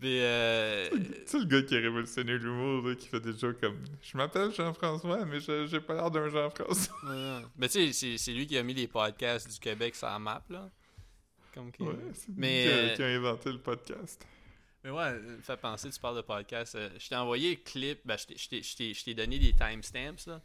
Mais, 0.00 0.18
euh, 0.22 0.88
Tu 0.90 0.98
sais, 1.26 1.38
le 1.38 1.44
gars 1.44 1.62
qui 1.62 1.76
a 1.76 1.80
révolutionné 1.80 2.36
l'humour, 2.36 2.84
qui 2.98 3.06
fait 3.08 3.20
des 3.20 3.32
jokes 3.38 3.60
comme 3.60 3.78
«Je 4.02 4.16
m'appelle 4.16 4.52
Jean-François, 4.52 5.24
mais 5.24 5.38
j'ai 5.40 5.80
pas 5.80 5.94
l'air 5.94 6.10
d'un 6.10 6.28
Jean-François. 6.28 6.94
ouais. 7.08 7.42
Ben, 7.56 7.68
tu 7.68 7.86
sais, 7.86 7.92
c'est- 7.92 8.18
c'est 8.18 8.32
lui 8.32 8.46
qui 8.46 8.58
a 8.58 8.62
mis 8.62 8.74
les 8.74 8.88
podcasts 8.88 9.50
du 9.50 9.58
Québec 9.58 9.94
sur 9.94 10.08
la 10.08 10.18
map. 10.18 10.42
Là. 10.50 10.68
Comme 11.54 11.70
qui-» 11.70 11.82
Ouais, 11.84 11.94
c'est 12.12 12.26
lui 12.28 12.34
Mais, 12.36 12.64
qui, 12.64 12.68
a, 12.68 12.74
euh, 12.76 12.94
qui 12.96 13.02
a 13.02 13.06
inventé 13.06 13.52
le 13.52 13.58
podcast. 13.60 14.26
Mais 14.82 14.90
ouais, 14.90 15.02
euh, 15.02 15.36
me 15.36 15.42
fait 15.42 15.56
penser, 15.56 15.88
tu 15.90 16.00
parles 16.00 16.16
de 16.16 16.22
podcast. 16.22 16.74
euh, 16.74 16.90
je 16.98 17.08
t'ai 17.08 17.16
envoyé 17.16 17.50
le 17.50 17.62
clip, 17.62 18.00
ben, 18.04 18.18
je 18.18 18.26
t'ai- 18.26 18.36
je 18.36 18.48
t'ai- 18.48 18.62
je 18.62 18.76
t'ai 18.76 18.92
je 18.94 19.04
t'ai 19.04 19.14
donné 19.14 19.38
des 19.38 19.52
timestamps, 19.54 20.26
là. 20.26 20.42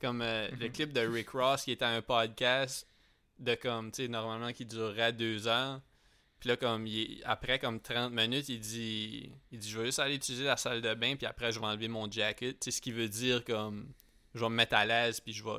Comme 0.00 0.22
euh, 0.22 0.48
le 0.58 0.66
Mhm. 0.68 0.72
clip 0.72 0.92
de 0.92 1.00
Rick 1.00 1.30
Ross 1.30 1.64
qui 1.64 1.72
était 1.72 1.84
un 1.84 2.00
podcast 2.02 2.86
de 3.38 3.54
comme, 3.54 3.90
tu 3.92 4.02
sais, 4.02 4.08
normalement 4.08 4.52
qui 4.52 4.64
durerait 4.66 5.12
deux 5.12 5.46
heures. 5.46 5.80
Puis 6.40 6.48
là, 6.48 6.56
comme, 6.56 6.86
il 6.86 7.22
après 7.24 7.58
comme 7.58 7.80
30 7.80 8.12
minutes, 8.12 8.48
il 8.48 8.58
dit, 8.60 9.30
il 9.52 9.58
dit, 9.58 9.70
je 9.70 9.78
vais 9.78 9.86
juste 9.86 10.00
aller 10.00 10.16
utiliser 10.16 10.44
la 10.44 10.56
salle 10.56 10.82
de 10.82 10.94
bain, 10.94 11.14
puis 11.16 11.26
après, 11.26 11.52
je 11.52 11.60
vais 11.60 11.66
enlever 11.66 11.88
mon 11.88 12.10
jacket. 12.10 12.58
Tu 12.58 12.64
sais, 12.64 12.76
ce 12.76 12.80
qui 12.82 12.90
veut 12.92 13.08
dire 13.08 13.44
comme, 13.44 13.88
je 14.34 14.40
vais 14.40 14.48
me 14.48 14.54
mettre 14.56 14.74
à 14.74 14.84
l'aise, 14.84 15.20
puis 15.20 15.32
je 15.32 15.44
vais, 15.44 15.50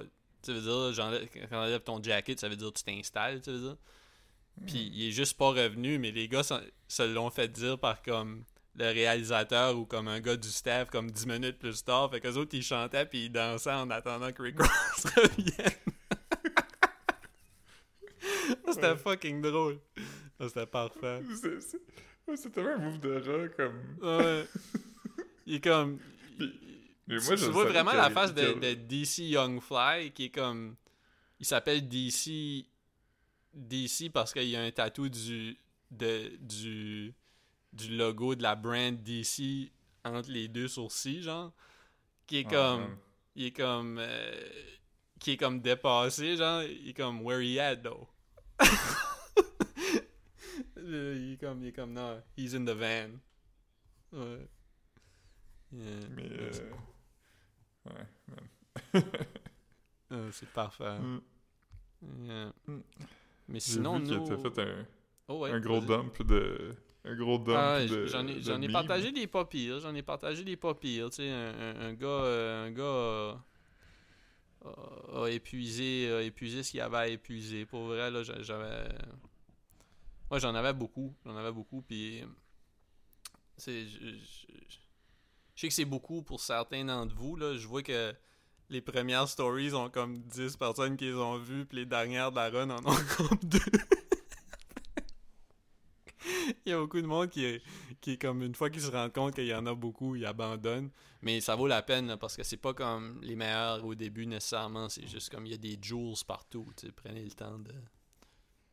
tu 0.41 0.53
veut 0.53 0.61
dire, 0.61 0.93
j'enlève- 0.93 1.30
quand 1.34 1.47
t'enlèves 1.49 1.84
ton 1.84 2.03
jacket, 2.03 2.39
ça 2.39 2.49
veut 2.49 2.57
dire 2.57 2.67
que 2.74 2.78
tu 2.80 2.84
t'installes, 2.84 3.41
tu 3.41 3.51
veux 3.51 3.59
dire. 3.59 3.78
Puis 4.67 4.91
il 4.93 5.07
est 5.07 5.11
juste 5.11 5.38
pas 5.38 5.49
revenu, 5.49 5.97
mais 5.99 6.11
les 6.11 6.28
gars 6.28 6.43
se 6.43 7.03
l'ont 7.13 7.30
fait 7.32 7.47
dire 7.47 7.80
par 7.80 8.01
comme 8.03 8.43
le 8.76 8.86
réalisateur 8.86 9.78
ou 9.78 9.86
comme 9.86 10.07
un 10.07 10.19
gars 10.19 10.36
du 10.36 10.49
staff 10.49 10.89
comme 10.89 11.09
10 11.09 11.26
minutes 11.28 11.59
plus 11.59 11.84
tard. 11.84 12.11
Fait 12.11 12.19
qu'eux 12.19 12.34
autres, 12.36 12.53
ils 12.55 12.61
chantaient 12.63 13.05
puis 13.05 13.26
ils 13.26 13.32
dansaient 13.32 13.71
en 13.71 13.89
attendant 13.89 14.32
que 14.32 14.41
Rick 14.43 14.59
Ross 14.59 15.05
revienne. 15.15 15.71
C'était 18.68 18.91
Ouais. 18.91 18.98
fucking 18.98 19.41
drôle. 19.41 19.80
C'était 20.41 20.66
parfait. 20.66 21.22
Tellement 22.54 22.70
un 22.72 22.78
move 22.78 23.00
de 23.00 23.12
rat, 23.16 23.48
comme... 23.50 23.98
Ouais. 24.02 24.46
Il 25.46 25.56
est 25.56 25.64
comme... 25.64 26.00
Puis- 26.38 26.60
Mais 27.08 27.20
tu 27.20 27.26
moi, 27.26 27.36
je 27.36 27.46
tu 27.46 27.52
vois 27.52 27.64
savais 27.64 27.74
vraiment 27.74 27.94
la 27.94 28.10
face 28.10 28.34
de, 28.34 28.74
DC 28.74 29.20
Young 29.30 29.62
Fly 29.62 30.12
qui 30.14 30.26
est 30.26 30.30
comme. 30.30 30.76
Il 31.39 31.46
s'appelle 31.46 31.88
DC. 31.88 32.66
DC 33.54 34.10
parce 34.12 34.32
qu'il 34.34 34.46
y 34.48 34.56
a 34.56 34.62
un 34.62 34.72
tatou 34.72 35.10
du, 35.10 35.58
de, 35.91 36.32
du, 36.39 37.14
du 37.74 37.96
logo 37.98 38.36
de 38.36 38.41
la 38.44 38.56
brand 38.56 38.96
DC 39.04 39.70
entre 40.06 40.32
les 40.32 40.48
deux 40.48 40.68
sourcils, 40.70 41.22
genre. 41.24 41.52
Qui 42.26 42.38
est 42.39 42.46
Ah, 42.48 42.52
comme. 42.52 42.98
il 43.36 43.46
est 43.48 43.52
comme. 43.52 43.98
euh, 44.00 44.48
qui 45.20 45.32
est 45.32 45.38
comme 45.38 45.60
dépassé, 45.62 46.38
genre. 46.38 46.64
Il 46.64 46.89
est 46.89 46.94
comme. 46.94 47.22
Where 47.22 47.41
he 47.41 47.60
at, 47.60 47.76
though? 47.78 48.08
Euh, 50.78 51.16
il 51.18 51.34
est 51.34 51.38
comme. 51.38 51.62
Il 51.62 51.68
est 51.68 51.72
comme. 51.72 51.93
Non, 51.93 52.22
he's 52.38 52.54
in 52.56 52.66
the 52.66 52.72
van. 52.72 53.10
Ouais. 54.12 54.47
Yeah. 55.72 56.08
Mais... 56.16 56.30
Euh, 56.30 56.51
Ouais, 57.86 58.08
man. 58.30 59.04
euh, 60.14 60.30
c'est 60.32 60.49
parfait. 60.49 60.99
Mm. 60.99 61.20
Yeah. 62.26 62.54
Mm. 62.68 62.80
Mais 63.49 63.60
sinon, 63.60 63.99
vu 63.99 64.08
nous... 64.18 64.26
fait 64.38 64.60
un, 64.60 64.86
Oh, 65.28 65.39
ouais, 65.39 65.51
un 65.51 65.60
gros 65.60 65.80
dump 65.82 66.22
de... 66.24 66.72
Un 67.06 67.16
gros 67.16 67.38
dump 67.38 67.56
Ah, 67.58 67.80
de 67.86 68.06
j'en 68.06 68.26
ai, 68.28 68.36
de 68.39 68.62
ai 68.62 68.70
partagé 68.70 69.12
des 69.12 69.28
pas 69.28 69.45
pires. 69.45 69.80
J'en 69.80 69.93
ai 69.95 70.01
partagé 70.04 70.43
des 70.45 70.56
pas 70.56 70.74
pires. 70.76 71.10
Tu 71.10 71.16
sais, 71.18 71.30
un, 71.30 71.54
un- 71.60 71.80
un 71.88 71.93
gars, 71.93 72.08
euh, 72.08 72.68
un 72.68 72.72
gars 72.72 73.43
a, 74.66 75.28
épuisé, 75.28 76.26
épuisé 76.26 76.64
ce 76.64 76.72
qu'il 76.72 76.82
avait 76.82 76.97
à 76.97 77.07
épuiser. 77.07 77.66
Pour 77.66 77.86
vrai, 77.88 78.09
là, 78.11 78.24
j'a- 78.24 78.41
j'avais. 78.41 78.89
Moi, 80.30 80.39
j'en 80.39 80.55
avais 80.55 80.74
beaucoup. 80.74 81.14
J'en 81.26 81.36
avais 81.36 81.51
beaucoup. 81.51 81.82
Puis. 81.82 82.24
Je, 83.66 83.86
sais 85.55 85.68
que 85.68 85.74
c'est 85.74 85.86
beaucoup 85.86 86.24
pour 86.24 86.41
certains 86.41 86.84
d'entre 86.86 87.16
vous. 87.16 87.36
Là. 87.36 87.55
Je 87.55 87.68
vois 87.68 87.84
que 87.84 88.14
les 88.70 88.82
premières 88.82 89.28
stories 89.28 89.74
ont 89.74 89.89
comme 89.89 90.22
10 90.24 90.57
personnes 90.57 90.97
qui 90.97 91.05
les 91.05 91.14
ont 91.14 91.38
vues. 91.38 91.66
Puis 91.66 91.78
les 91.78 91.86
dernières 91.86 92.32
de 92.32 92.38
la 92.38 92.49
run 92.49 92.70
en 92.70 92.80
ont 92.86 92.97
comme 93.18 93.38
2. 93.43 93.59
Il 96.66 96.70
y 96.70 96.74
a 96.74 96.80
beaucoup 96.80 97.02
de 97.02 97.08
monde 97.08 97.30
qui 97.30 97.46
est, 97.46 97.62
qui 98.02 98.12
est 98.14 98.18
comme 98.22 98.41
une 98.44 98.56
fois 98.56 98.70
qu'ils 98.70 98.82
se 98.82 98.91
rendent 98.91 99.14
compte 99.14 99.36
qu'il 99.36 99.46
y 99.46 99.54
en 99.54 99.66
a 99.66 99.76
beaucoup, 99.76 100.16
ils 100.16 100.26
abandonnent. 100.26 100.89
Mais 101.22 101.39
ça 101.41 101.56
vaut 101.56 101.68
la 101.68 101.82
peine 101.82 102.08
là, 102.08 102.18
parce 102.18 102.36
que 102.36 102.44
c'est 102.44 102.58
pas 102.58 102.74
comme 102.74 103.20
les 103.22 103.36
meilleurs 103.36 103.84
au 103.86 103.96
début 103.96 104.26
nécessairement. 104.26 104.90
C'est 104.90 105.07
juste 105.07 105.30
comme 105.30 105.45
il 105.45 105.52
y 105.52 105.56
a 105.56 105.57
des 105.57 105.78
jewels 105.82 106.15
partout. 106.28 106.68
tu 106.78 106.88
sais, 106.88 106.91
Prenez 106.94 107.24
le 107.24 107.32
temps 107.32 107.60
de. 107.60 107.72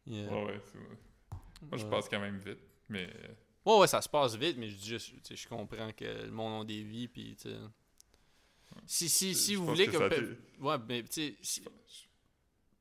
Yeah. 0.07 0.31
Ouais, 0.33 0.45
ouais, 0.47 0.61
c'est 0.65 0.79
vrai. 0.79 0.97
Moi, 1.63 1.79
je 1.79 1.85
Ouais. 1.85 1.91
passe 1.91 2.09
quand 2.09 2.21
même 2.21 2.39
vite, 2.39 2.59
mais... 2.89 3.09
euh, 3.25 3.29
Ouais, 3.67 3.79
ouais, 3.81 3.87
ça 3.87 4.01
se 4.01 4.09
passe 4.09 4.35
vite, 4.37 4.57
mais 4.57 4.69
je 4.71 4.77
dis 4.77 4.89
juste, 4.89 5.09
tu 5.13 5.21
sais, 5.23 5.37
je 5.37 5.47
comprends 5.47 5.93
que 5.93 6.05
le 6.05 6.31
monde 6.31 6.63
a 6.63 6.65
des 6.65 6.83
vies, 6.83 7.09
puis 7.09 7.37
tu 7.37 7.51
sais. 7.51 7.57
Si, 8.87 9.09
si, 9.09 9.35
si 9.35 9.53
je 9.55 9.59
vous 9.59 9.67
voulez 9.67 9.87
que 9.87 9.97
Ouais, 10.61 10.77
mais 10.89 11.03
tu 11.05 11.09
sais, 11.13 11.37
si- 11.43 11.63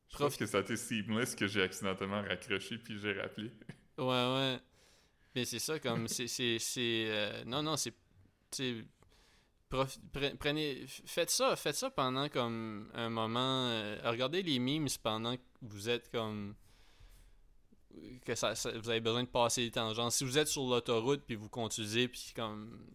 Je 0.07 0.15
Prof- 0.15 0.29
pense 0.29 0.37
que 0.37 0.45
ça 0.45 0.57
a 0.57 0.61
été 0.61 0.75
seamless 0.75 1.35
que 1.35 1.47
j'ai 1.47 1.61
accidentellement 1.61 2.21
raccroché 2.21 2.77
puis 2.79 2.97
j'ai 2.99 3.13
rappelé. 3.13 3.51
Ouais, 3.97 4.05
ouais. 4.05 4.59
Mais 5.35 5.45
c'est 5.45 5.59
ça, 5.59 5.79
comme, 5.79 6.07
c'est, 6.07 6.79
euh, 6.79 7.43
non, 7.45 7.61
non, 7.61 7.75
c'est, 7.77 7.93
prenez, 10.39 10.85
faites 11.05 11.29
ça, 11.29 11.55
faites 11.55 11.75
ça 11.75 11.89
pendant, 11.91 12.27
comme, 12.29 12.89
un 12.93 13.09
moment, 13.09 13.67
euh, 13.69 13.99
regardez 14.05 14.41
les 14.41 14.59
memes 14.59 14.87
pendant 15.03 15.35
que 15.37 15.41
vous 15.61 15.87
êtes, 15.89 16.09
comme, 16.11 16.55
que 18.25 18.33
ça, 18.35 18.53
vous 18.75 18.89
avez 18.89 19.01
besoin 19.01 19.23
de 19.23 19.27
passer 19.29 19.65
le 19.65 19.71
temps. 19.71 19.93
Genre, 19.93 20.11
si 20.11 20.23
vous 20.23 20.37
êtes 20.37 20.47
sur 20.47 20.63
l'autoroute, 20.67 21.21
puis 21.25 21.35
vous 21.35 21.49
conduisez, 21.49 22.07
puis 22.07 22.31
comme, 22.35 22.87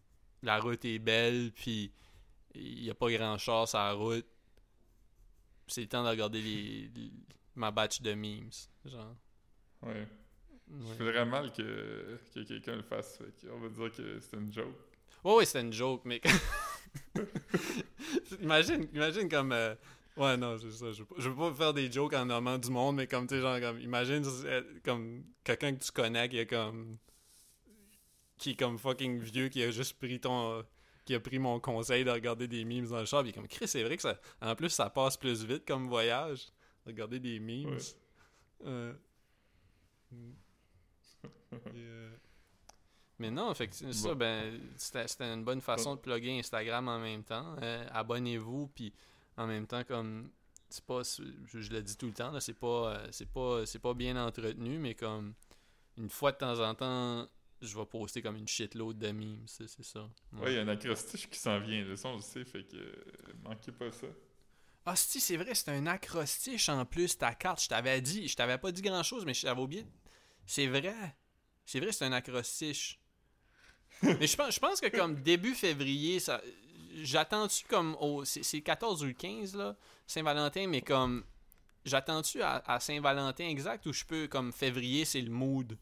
la 0.42 0.58
route 0.58 0.84
est 0.84 0.98
belle, 0.98 1.52
puis 1.52 1.92
il 2.54 2.82
n'y 2.82 2.90
a 2.90 2.94
pas 2.94 3.10
grand 3.10 3.38
char 3.38 3.68
sur 3.68 3.78
la 3.78 3.92
route, 3.92 4.26
c'est 5.68 5.82
le 5.82 5.88
temps 5.88 6.02
de 6.04 6.08
regarder 6.08 6.42
les, 6.42 6.88
les- 6.94 7.12
ma 7.54 7.70
batch 7.70 8.00
de 8.02 8.12
memes, 8.14 8.50
genre. 8.84 9.14
Je 10.68 10.74
Ouais. 10.74 10.96
voudrais 10.98 11.24
mal 11.26 11.52
que, 11.52 12.18
que 12.34 12.40
quelqu'un 12.40 12.76
le 12.76 12.82
fasse. 12.82 13.18
Fait 13.18 13.48
on 13.50 13.58
va 13.60 13.68
dire 13.68 13.92
que 13.92 14.18
c'est 14.20 14.36
une 14.36 14.52
joke. 14.52 14.74
Ouais, 15.22 15.34
ouais, 15.36 15.44
c'était 15.44 15.60
une 15.60 15.72
joke, 15.72 16.02
mais. 16.04 16.20
imagine, 18.40 18.88
imagine 18.94 19.28
comme. 19.28 19.52
euh, 19.52 19.74
Ouais, 20.16 20.36
non, 20.36 20.56
c'est 20.58 20.70
ça. 20.70 20.92
Je 20.92 21.00
veux, 21.00 21.06
pas, 21.06 21.14
je 21.18 21.28
veux 21.28 21.34
pas 21.34 21.52
faire 21.54 21.74
des 21.74 21.90
jokes 21.90 22.12
en 22.14 22.24
nommant 22.26 22.56
du 22.56 22.70
monde, 22.70 22.94
mais 22.96 23.06
comme, 23.08 23.26
tu 23.26 23.34
sais, 23.34 23.40
genre, 23.40 23.58
comme. 23.60 23.80
Imagine 23.80 24.22
euh, 24.44 24.62
comme 24.84 25.24
quelqu'un 25.42 25.74
que 25.74 25.82
tu 25.84 25.90
connais 25.92 26.28
qui 26.28 26.38
est 26.38 26.46
comme. 26.46 26.98
Qui 28.38 28.50
est 28.50 28.56
comme 28.56 28.78
fucking 28.78 29.18
vieux, 29.20 29.48
qui 29.48 29.62
a 29.62 29.70
juste 29.70 29.98
pris 29.98 30.20
ton. 30.20 30.64
Qui 31.04 31.14
a 31.14 31.20
pris 31.20 31.38
mon 31.38 31.60
conseil 31.60 32.04
de 32.04 32.10
regarder 32.10 32.48
des 32.48 32.64
memes 32.64 32.86
dans 32.86 32.98
le 33.00 33.04
puis 33.04 33.16
il 33.24 33.28
est 33.28 33.32
comme, 33.32 33.48
Chris, 33.48 33.68
c'est 33.68 33.82
vrai 33.82 33.96
que 33.96 34.02
ça. 34.02 34.18
En 34.40 34.54
plus, 34.54 34.70
ça 34.70 34.88
passe 34.88 35.16
plus 35.18 35.44
vite 35.44 35.66
comme 35.66 35.88
voyage. 35.88 36.46
Regarder 36.86 37.18
des 37.20 37.38
memes. 37.40 37.66
Ouais. 37.66 37.78
Euh, 38.66 38.94
Yeah. 41.74 42.10
Mais 43.18 43.30
non, 43.30 43.54
fait 43.54 43.68
que 43.68 43.74
ça, 43.92 44.08
Bon. 44.08 44.16
ben, 44.16 44.60
c'était 44.76 45.24
une 45.32 45.44
bonne 45.44 45.60
façon 45.60 45.94
de 45.94 46.00
plugger 46.00 46.38
Instagram 46.38 46.88
en 46.88 46.98
même 46.98 47.22
temps. 47.22 47.54
Euh, 47.62 47.86
Abonnez-vous, 47.92 48.68
puis 48.74 48.92
en 49.36 49.46
même 49.46 49.66
temps, 49.66 49.84
comme. 49.84 50.30
C'est 50.68 50.84
pas. 50.84 51.02
Je, 51.04 51.60
je 51.60 51.70
le 51.70 51.82
dis 51.82 51.96
tout 51.96 52.06
le 52.06 52.12
temps, 52.12 52.32
là, 52.32 52.40
c'est 52.40 52.58
pas. 52.58 52.94
euh, 52.96 53.08
C'est 53.12 53.30
pas. 53.30 53.64
C'est 53.66 53.78
pas 53.78 53.94
bien 53.94 54.16
entretenu, 54.16 54.78
mais 54.78 54.94
comme. 54.94 55.34
Une 55.96 56.10
fois 56.10 56.32
de 56.32 56.38
temps 56.38 56.58
en 56.58 56.74
temps, 56.74 57.28
je 57.62 57.78
vais 57.78 57.86
poster 57.86 58.20
comme 58.20 58.34
une 58.36 58.48
shitload 58.48 58.98
de 58.98 59.12
memes, 59.12 59.44
c'est 59.46 59.68
c'est 59.68 59.84
ça. 59.84 60.08
Ouais, 60.32 60.52
il 60.52 60.56
y 60.56 60.58
a 60.58 60.62
un 60.62 60.68
acrostiche 60.68 61.30
qui 61.30 61.38
s'en 61.38 61.60
vient, 61.60 61.84
le 61.84 61.94
son, 61.96 62.16
je 62.18 62.22
sais, 62.24 62.44
fait 62.44 62.64
que 62.64 62.76
euh, 62.76 62.94
manquez 63.44 63.70
pas 63.70 63.92
ça. 63.92 64.08
Ah, 64.86 64.96
si, 64.96 65.20
c'est 65.20 65.36
vrai, 65.36 65.54
c'est 65.54 65.70
un 65.70 65.86
acrostiche 65.86 66.68
en 66.68 66.84
plus, 66.84 67.16
ta 67.16 67.32
carte. 67.34 67.62
Je 67.62 67.68
t'avais 67.68 68.00
dit, 68.00 68.26
je 68.26 68.34
t'avais 68.34 68.58
pas 68.58 68.72
dit 68.72 68.82
grand 68.82 69.04
chose, 69.04 69.24
mais 69.24 69.32
je 69.34 69.42
t'avais 69.42 69.60
oublié. 69.60 69.86
C'est 70.46 70.66
vrai. 70.66 70.94
C'est 71.66 71.80
vrai, 71.80 71.92
c'est 71.92 72.04
un 72.04 72.12
acrostiche. 72.12 72.98
mais 74.02 74.26
je 74.26 74.36
pense, 74.36 74.54
je 74.54 74.60
pense 74.60 74.80
que 74.80 74.88
comme 74.94 75.22
début 75.22 75.54
février, 75.54 76.20
ça. 76.20 76.40
J'attends-tu 77.02 77.64
comme 77.66 77.96
au. 78.00 78.24
C'est 78.24 78.42
c'est 78.42 78.58
le 78.58 78.62
14 78.62 79.02
ou 79.02 79.06
le 79.06 79.12
15, 79.14 79.56
là, 79.56 79.76
Saint-Valentin, 80.06 80.66
mais 80.68 80.80
comme. 80.82 81.24
J'attends-tu 81.84 82.40
à, 82.42 82.62
à 82.66 82.80
Saint-Valentin 82.80 83.46
exact 83.46 83.84
ou 83.86 83.92
je 83.92 84.04
peux, 84.04 84.26
comme 84.26 84.52
février, 84.52 85.04
c'est 85.04 85.20
le 85.20 85.30
mood? 85.30 85.76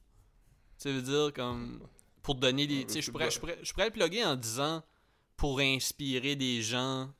Ça 0.78 0.90
veut 0.90 1.02
dire, 1.02 1.32
comme. 1.34 1.86
Pour 2.22 2.34
donner 2.36 2.66
des. 2.66 2.86
Tu 2.86 2.94
sais, 2.94 3.02
je 3.02 3.10
pourrais, 3.10 3.24
pas- 3.26 3.30
je, 3.30 3.38
pourrais, 3.40 3.59
je 3.62 3.72
pourrais 3.72 3.86
le 3.86 3.92
plugger 3.92 4.24
en 4.24 4.36
disant 4.36 4.82
pour 5.36 5.59
inspirer 5.60 6.36
des 6.36 6.62
gens 6.62 7.12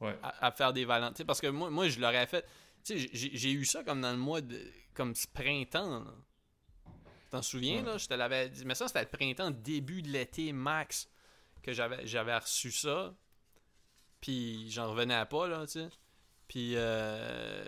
Ouais. 0.00 0.18
à, 0.22 0.46
à 0.46 0.52
faire 0.52 0.72
des 0.72 0.84
valentins. 0.84 1.24
Parce 1.24 1.40
que 1.40 1.46
moi, 1.46 1.70
moi 1.70 1.88
je 1.88 1.98
l'aurais 2.00 2.26
fait. 2.26 2.44
Tu 2.84 2.98
sais, 3.00 3.08
j'ai 3.12 3.30
j'ai 3.36 3.52
eu 3.52 3.64
ça 3.64 3.82
comme 3.84 4.00
dans 4.00 4.10
le 4.12 4.18
mois 4.18 4.40
de. 4.40 4.60
comme 4.94 5.14
ce 5.14 5.26
printemps. 5.26 6.00
là. 6.04 6.14
T'en 7.34 7.42
souviens, 7.42 7.78
Ouais. 7.80 7.82
là 7.92 7.98
Je 7.98 8.06
te 8.06 8.14
l'avais 8.14 8.48
dit. 8.48 8.64
Mais 8.64 8.74
ça, 8.76 8.86
c'était 8.86 9.02
le 9.02 9.08
printemps, 9.08 9.50
début 9.50 10.02
de 10.02 10.08
l'été 10.08 10.52
max, 10.52 11.08
que 11.62 11.72
j'avais 11.72 12.06
j'avais 12.06 12.36
reçu 12.36 12.70
ça. 12.70 13.12
Puis 14.20 14.70
j'en 14.70 14.90
revenais 14.90 15.24
pas, 15.26 15.48
là, 15.48 15.66
tu 15.66 15.72
sais. 15.72 15.88
Puis 16.46 16.74
euh, 16.76 17.64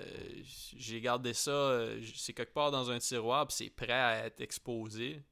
j'ai 0.77 1.01
gardé 1.01 1.33
ça. 1.35 1.51
euh, 1.51 2.01
C'est 2.15 2.33
quelque 2.33 2.53
part 2.53 2.71
dans 2.71 2.91
un 2.91 2.99
tiroir, 2.99 3.47
puis 3.49 3.57
c'est 3.57 3.71
prêt 3.71 3.93
à 3.93 4.27
être 4.27 4.41
exposé. 4.41 5.23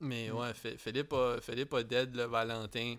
Mais 0.00 0.30
Mm. 0.30 0.36
ouais, 0.36 0.54
Phi- 0.54 0.78
Philippe 0.78 1.12
a, 1.12 1.40
Philippe 1.42 1.74
a 1.74 1.82
dead 1.82 2.14
le 2.16 2.24
Valentin. 2.24 2.96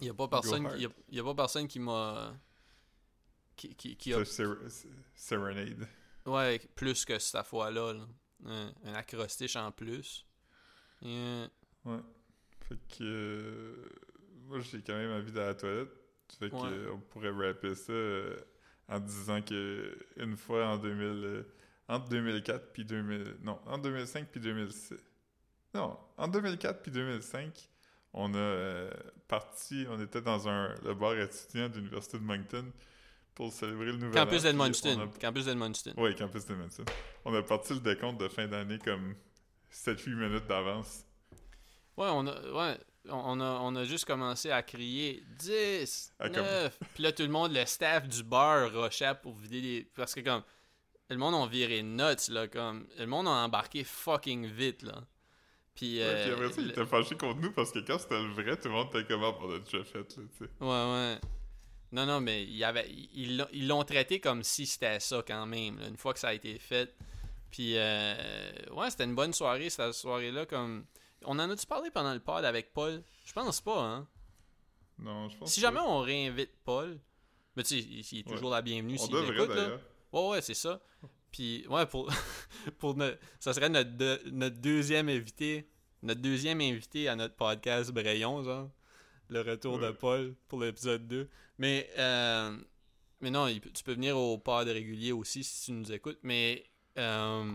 Il 0.00 0.02
n'y 0.04 0.08
a 0.10 0.14
pas 0.14 0.26
personne, 0.28 0.64
y 0.78 0.84
a, 0.86 0.88
il 1.10 1.16
y 1.16 1.20
a 1.20 1.24
pas 1.24 1.34
personne 1.34 1.68
qui 1.68 1.78
m'a. 1.78 2.34
Qui, 3.54 3.74
qui, 3.76 3.96
qui 3.96 4.12
a. 4.12 4.24
Serenade. 5.14 5.86
Ouais, 6.26 6.58
plus 6.74 7.04
que 7.04 7.18
cette 7.20 7.46
fois-là. 7.46 7.92
là. 7.92 8.06
Un, 8.44 8.72
un 8.84 8.94
acrostiche 8.94 9.56
en 9.56 9.72
plus. 9.72 10.26
Yeah. 11.02 11.48
Ouais. 11.84 11.98
Fait 12.68 12.76
que. 12.96 13.02
euh, 13.02 13.88
moi, 14.46 14.60
j'ai 14.60 14.82
quand 14.82 14.94
même 14.94 15.10
envie 15.12 15.32
d'aller 15.32 15.46
à 15.46 15.48
la 15.48 15.54
toilette. 15.54 15.88
Fait 16.38 16.50
que, 16.50 16.54
Ouais. 16.56 16.68
euh, 16.70 16.92
on 16.92 16.98
pourrait 17.00 17.30
rapper 17.30 17.74
ça 17.74 17.92
euh, 17.92 18.36
en 18.88 18.98
disant 19.00 19.40
que 19.42 19.96
une 20.16 20.36
fois 20.36 20.66
en 20.68 20.76
2000. 20.78 21.04
euh, 21.06 21.42
entre 21.88 22.08
2004 22.08 22.72
puis 22.72 22.84
2000. 22.84 23.36
Non, 23.42 23.60
entre 23.66 23.82
2005 23.82 24.28
puis 24.30 24.40
2006. 24.40 24.94
Non, 25.74 25.98
en 26.16 26.26
2004 26.28 26.82
puis 26.82 26.90
2005, 26.90 27.68
on 28.12 28.34
a 28.34 28.38
euh, 28.38 28.90
parti. 29.28 29.86
On 29.88 30.00
était 30.00 30.20
dans 30.20 30.48
un, 30.48 30.74
le 30.84 30.94
bar 30.94 31.14
étudiant 31.16 31.68
de 31.68 31.76
l'Université 31.76 32.18
de 32.18 32.24
Moncton 32.24 32.64
pour 33.36 33.52
célébrer 33.52 33.86
le 33.86 33.92
nouvel 33.98 34.14
Campus 34.14 34.44
an, 34.44 34.48
a- 34.48 35.18
Campus 35.20 35.44
d'Edmundston. 35.44 35.92
Oui, 35.96 36.14
Campus 36.16 36.44
d'Edmundston. 36.46 36.84
On 37.24 37.32
a 37.34 37.42
parti 37.42 37.74
le 37.74 37.80
décompte 37.80 38.18
de 38.20 38.26
fin 38.28 38.48
d'année 38.48 38.78
comme 38.80 39.14
7-8 39.70 40.14
minutes 40.16 40.46
d'avance. 40.48 41.04
Ouais, 41.96 42.08
on 42.10 42.26
a, 42.26 42.40
ouais, 42.50 42.78
on 43.08 43.40
a, 43.40 43.58
on 43.62 43.76
a 43.76 43.84
juste 43.84 44.06
commencé 44.06 44.50
à 44.50 44.62
crier 44.62 45.22
10, 45.38 46.12
Ah, 46.18 46.28
comme- 46.30 46.44
9. 46.44 46.78
Puis 46.94 47.02
là, 47.02 47.12
tout 47.12 47.22
le 47.22 47.28
monde, 47.28 47.52
le 47.52 47.64
staff 47.66 48.08
du 48.08 48.22
bar 48.24 48.70
rushait 48.72 49.14
pour 49.22 49.36
vider 49.36 49.60
les. 49.60 49.84
Parce 49.94 50.14
que, 50.14 50.20
comme, 50.20 50.42
le 51.10 51.16
monde 51.16 51.34
a 51.34 51.46
viré 51.46 51.82
nuts, 51.82 52.28
là. 52.30 52.48
Comme, 52.48 52.86
le 52.98 53.06
monde 53.06 53.28
a 53.28 53.30
embarqué 53.30 53.84
fucking 53.84 54.46
vite, 54.46 54.82
là. 54.82 55.04
Puis, 55.74 55.98
Ouais, 55.98 56.04
euh, 56.04 56.24
puis 56.24 56.32
après 56.32 56.52
ça, 56.54 56.60
il 56.62 56.70
était 56.70 56.86
fâché 56.86 57.16
contre 57.16 57.38
nous 57.40 57.52
parce 57.52 57.70
que 57.70 57.80
quand 57.80 57.98
c'était 57.98 58.20
le 58.22 58.32
vrai, 58.32 58.56
tout 58.56 58.68
le 58.68 58.74
monde 58.74 58.88
était 58.94 59.04
comme 59.04 59.22
Ah, 59.24 59.34
on 59.42 59.54
a 59.54 59.58
déjà 59.58 59.84
fait, 59.84 59.98
là, 59.98 60.04
tu 60.06 60.38
sais. 60.38 60.50
Ouais, 60.60 60.66
ouais. 60.68 61.18
Non, 61.92 62.04
non, 62.06 62.20
mais 62.20 62.42
il 62.42 62.56
y 62.56 62.64
avait, 62.64 62.88
ils 62.90 63.36
l'ont- 63.68 63.84
traité 63.84 64.20
comme 64.20 64.42
si 64.42 64.66
c'était 64.66 64.98
ça 65.00 65.22
quand 65.26 65.46
même, 65.46 65.78
là, 65.78 65.86
une 65.88 65.96
fois 65.96 66.12
que 66.12 66.18
ça 66.18 66.28
a 66.28 66.34
été 66.34 66.58
fait. 66.58 66.94
Puis, 67.50 67.74
euh, 67.76 68.52
ouais, 68.72 68.90
c'était 68.90 69.04
une 69.04 69.14
bonne 69.14 69.32
soirée, 69.32 69.70
cette 69.70 69.92
soirée-là. 69.92 70.46
comme 70.46 70.84
On 71.24 71.38
en 71.38 71.48
a-tu 71.50 71.66
parlé 71.66 71.90
pendant 71.90 72.12
le 72.12 72.20
pod 72.20 72.44
avec 72.44 72.72
Paul? 72.72 73.02
Je 73.24 73.32
pense 73.32 73.60
pas, 73.60 73.80
hein. 73.82 74.08
Non, 74.98 75.28
je 75.28 75.36
pense 75.38 75.52
Si 75.52 75.60
pas. 75.60 75.68
jamais 75.68 75.80
on 75.80 76.00
réinvite 76.00 76.52
Paul, 76.64 76.98
mais 77.54 77.62
tu 77.62 77.80
sais, 77.80 77.86
il, 77.88 78.00
est 78.00 78.26
Ouais. 78.28 78.34
toujours 78.34 78.50
la 78.50 78.62
bienvenue 78.62 78.96
On 78.98 79.04
s'il 79.04 79.12
devrait 79.14 79.34
écoute, 79.44 79.54
là. 79.56 79.78
Ouais, 80.12 80.28
ouais, 80.30 80.42
c'est 80.42 80.54
ça. 80.54 80.80
Puis, 81.30 81.66
ouais, 81.68 81.86
pour, 81.86 82.08
pour 82.78 82.96
notre- 82.96 83.18
ça 83.38 83.52
serait 83.54 83.68
notre, 83.68 83.90
deux- 83.90 84.20
notre 84.32 84.56
deuxième 84.56 85.08
invité, 85.08 85.68
notre 86.02 86.20
deuxième 86.20 86.60
invité 86.60 87.08
à 87.08 87.16
notre 87.16 87.34
podcast 87.36 87.90
Brayon, 87.92 88.42
genre. 88.42 88.70
Le 89.28 89.40
retour 89.40 89.78
de. 89.78 89.90
Paul 89.90 90.34
pour 90.48 90.60
l'épisode 90.60 91.06
2. 91.08 91.28
Mais, 91.58 91.88
euh, 91.98 92.56
mais 93.20 93.30
non, 93.30 93.46
il 93.48 93.60
tu 93.60 93.82
peux 93.82 93.94
venir 93.94 94.16
au 94.16 94.38
pod 94.38 94.66
régulier 94.68 95.12
aussi 95.12 95.42
si 95.44 95.64
tu 95.66 95.72
nous 95.72 95.90
écoutes. 95.92 96.18
Mais, 96.22 96.64
euh, 96.98 97.50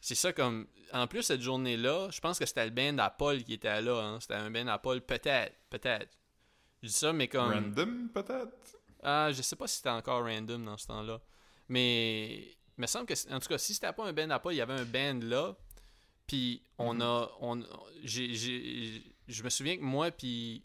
c'est 0.00 0.14
ça 0.14 0.32
comme. 0.32 0.66
En 0.92 1.06
plus, 1.08 1.22
cette 1.22 1.40
journée-là, 1.42 2.08
je 2.10 2.20
pense 2.20 2.38
que 2.38 2.46
c'était 2.46 2.64
le 2.64 2.70
band 2.70 2.98
à 2.98 3.10
Paul 3.10 3.42
qui 3.42 3.54
était 3.54 3.80
là. 3.82 4.00
Hein. 4.02 4.20
C'était 4.20 4.34
un 4.34 4.50
band 4.50 4.68
à 4.68 4.78
Paul, 4.78 5.00
peut-être, 5.00 5.54
peut-être. 5.70 6.16
Je 6.82 6.88
dis 6.88 6.94
ça, 6.94 7.12
mais 7.12 7.26
comme. 7.28 7.50
Random, 7.52 8.08
peut-être? 8.12 8.76
Ah, 9.02 9.30
je 9.32 9.42
sais 9.42 9.56
pas 9.56 9.66
si 9.66 9.76
c'était 9.76 9.88
encore 9.90 10.24
random 10.24 10.64
dans 10.64 10.76
ce 10.76 10.86
temps-là. 10.88 11.20
Mais 11.68 12.36
il 12.38 12.80
me 12.80 12.86
semble 12.86 13.06
que, 13.06 13.14
en 13.32 13.40
tout 13.40 13.48
cas, 13.48 13.58
si 13.58 13.74
c'était 13.74 13.92
pas 13.92 14.04
un 14.06 14.12
band 14.12 14.30
à 14.30 14.38
pas, 14.38 14.52
il 14.52 14.56
y 14.56 14.60
avait 14.60 14.74
un 14.74 14.84
band 14.84 15.20
là. 15.26 15.56
Puis 16.26 16.62
on 16.78 16.94
Mhm. 16.94 17.02
a. 17.02 17.28
On, 17.40 17.64
j'ai, 18.04 18.34
j'ai- 18.34 19.02
je 19.28 19.42
me 19.42 19.48
souviens 19.50 19.76
que 19.76 19.82
moi, 19.82 20.10
puis 20.12 20.64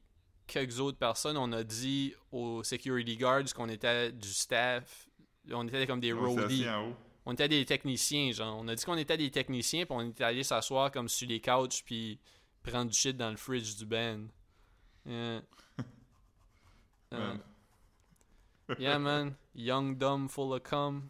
quelques 0.52 0.80
autres 0.80 0.98
personnes, 0.98 1.38
on 1.38 1.52
a 1.54 1.64
dit 1.64 2.14
aux 2.32 2.64
security 2.64 3.18
guards 3.18 3.54
qu'on 3.56 3.70
était 3.70 4.12
du 4.12 4.28
staff. 4.30 5.08
On 5.52 5.68
était 5.68 5.88
comme 5.88 6.00
des 6.00 6.14
On 6.14 6.20
roadies. 6.34 6.66
On 7.26 7.34
était 7.34 7.48
des 7.48 7.66
techniciens, 7.66 8.32
genre. 8.32 8.58
On 8.60 8.68
a 8.68 8.76
dit 8.76 8.84
qu'on 8.84 8.98
était 8.98 9.18
des 9.18 9.32
techniciens, 9.32 9.86
puis 9.86 9.96
on 9.98 10.02
était 10.10 10.24
allé 10.24 10.44
s'asseoir 10.44 10.92
comme 10.92 11.08
sur 11.08 11.28
les 11.28 11.40
couches, 11.40 11.84
puis 11.86 12.20
prendre 12.64 12.92
du 12.92 12.98
shit 12.98 13.16
dans 13.18 13.30
le 13.32 13.38
fridge 13.38 13.76
du 13.78 13.86
band. 13.86 14.22
Yeah. 15.06 15.42
Euh, 17.14 17.34
Man. 17.34 17.40
Yeah, 18.80 19.00
man. 19.00 19.36
Young, 19.54 19.98
dumb, 19.98 20.30
full 20.30 20.54
of 20.54 20.64
cum. 20.64 21.10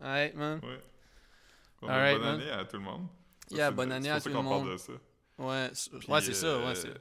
Alright, 0.00 0.34
man. 0.34 0.60
Ouais. 0.62 0.80
Bon, 1.80 1.88
Alright, 1.88 2.18
bonne 2.18 2.26
man. 2.26 2.40
année 2.40 2.50
à 2.50 2.64
tout 2.64 2.76
le 2.76 2.82
monde. 2.82 3.06
Ça, 3.48 3.56
Yeah, 3.56 3.70
bonne 3.70 3.92
année 3.92 4.10
à 4.10 4.20
tout 4.20 4.28
le 4.28 4.34
monde. 4.42 4.68
Ouais, 5.38 5.70
ouais 6.08 6.20
c'est 6.20 6.34
ça. 6.34 6.46
euh, 6.46 6.66
Ouais, 6.66 6.74
c'est... 6.74 6.92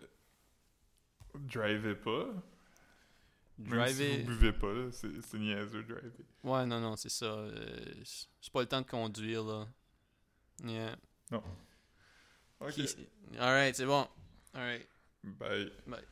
Drivez 1.36 1.95
pas. 1.95 2.28
Même 3.60 3.88
si 3.88 3.95
Driver. 3.95 4.18
vous 4.20 4.26
buvez 4.28 4.54
pas, 4.54 4.91
c'est 4.91 5.38
niaiseux, 5.40 5.84
driver. 5.84 6.12
Ouais, 6.44 6.66
non, 6.66 6.80
non, 6.80 6.95
c'est 6.95 7.10
ça. 7.10 7.26
euh, 7.26 7.94
c'est 8.04 8.54
pas 8.54 8.62
le 8.62 8.68
temps 8.68 8.82
de 8.82 8.86
conduire, 8.88 9.44
là. 9.44 9.68
Yeah. 10.64 10.95
Ok. 12.60 12.74
Qui- 12.74 13.08
Alright, 13.40 13.76
c'est 13.76 13.86
bon. 13.86 14.08
Alright. 14.54 14.88
Bye. 15.24 15.72
Bye. 15.88 16.04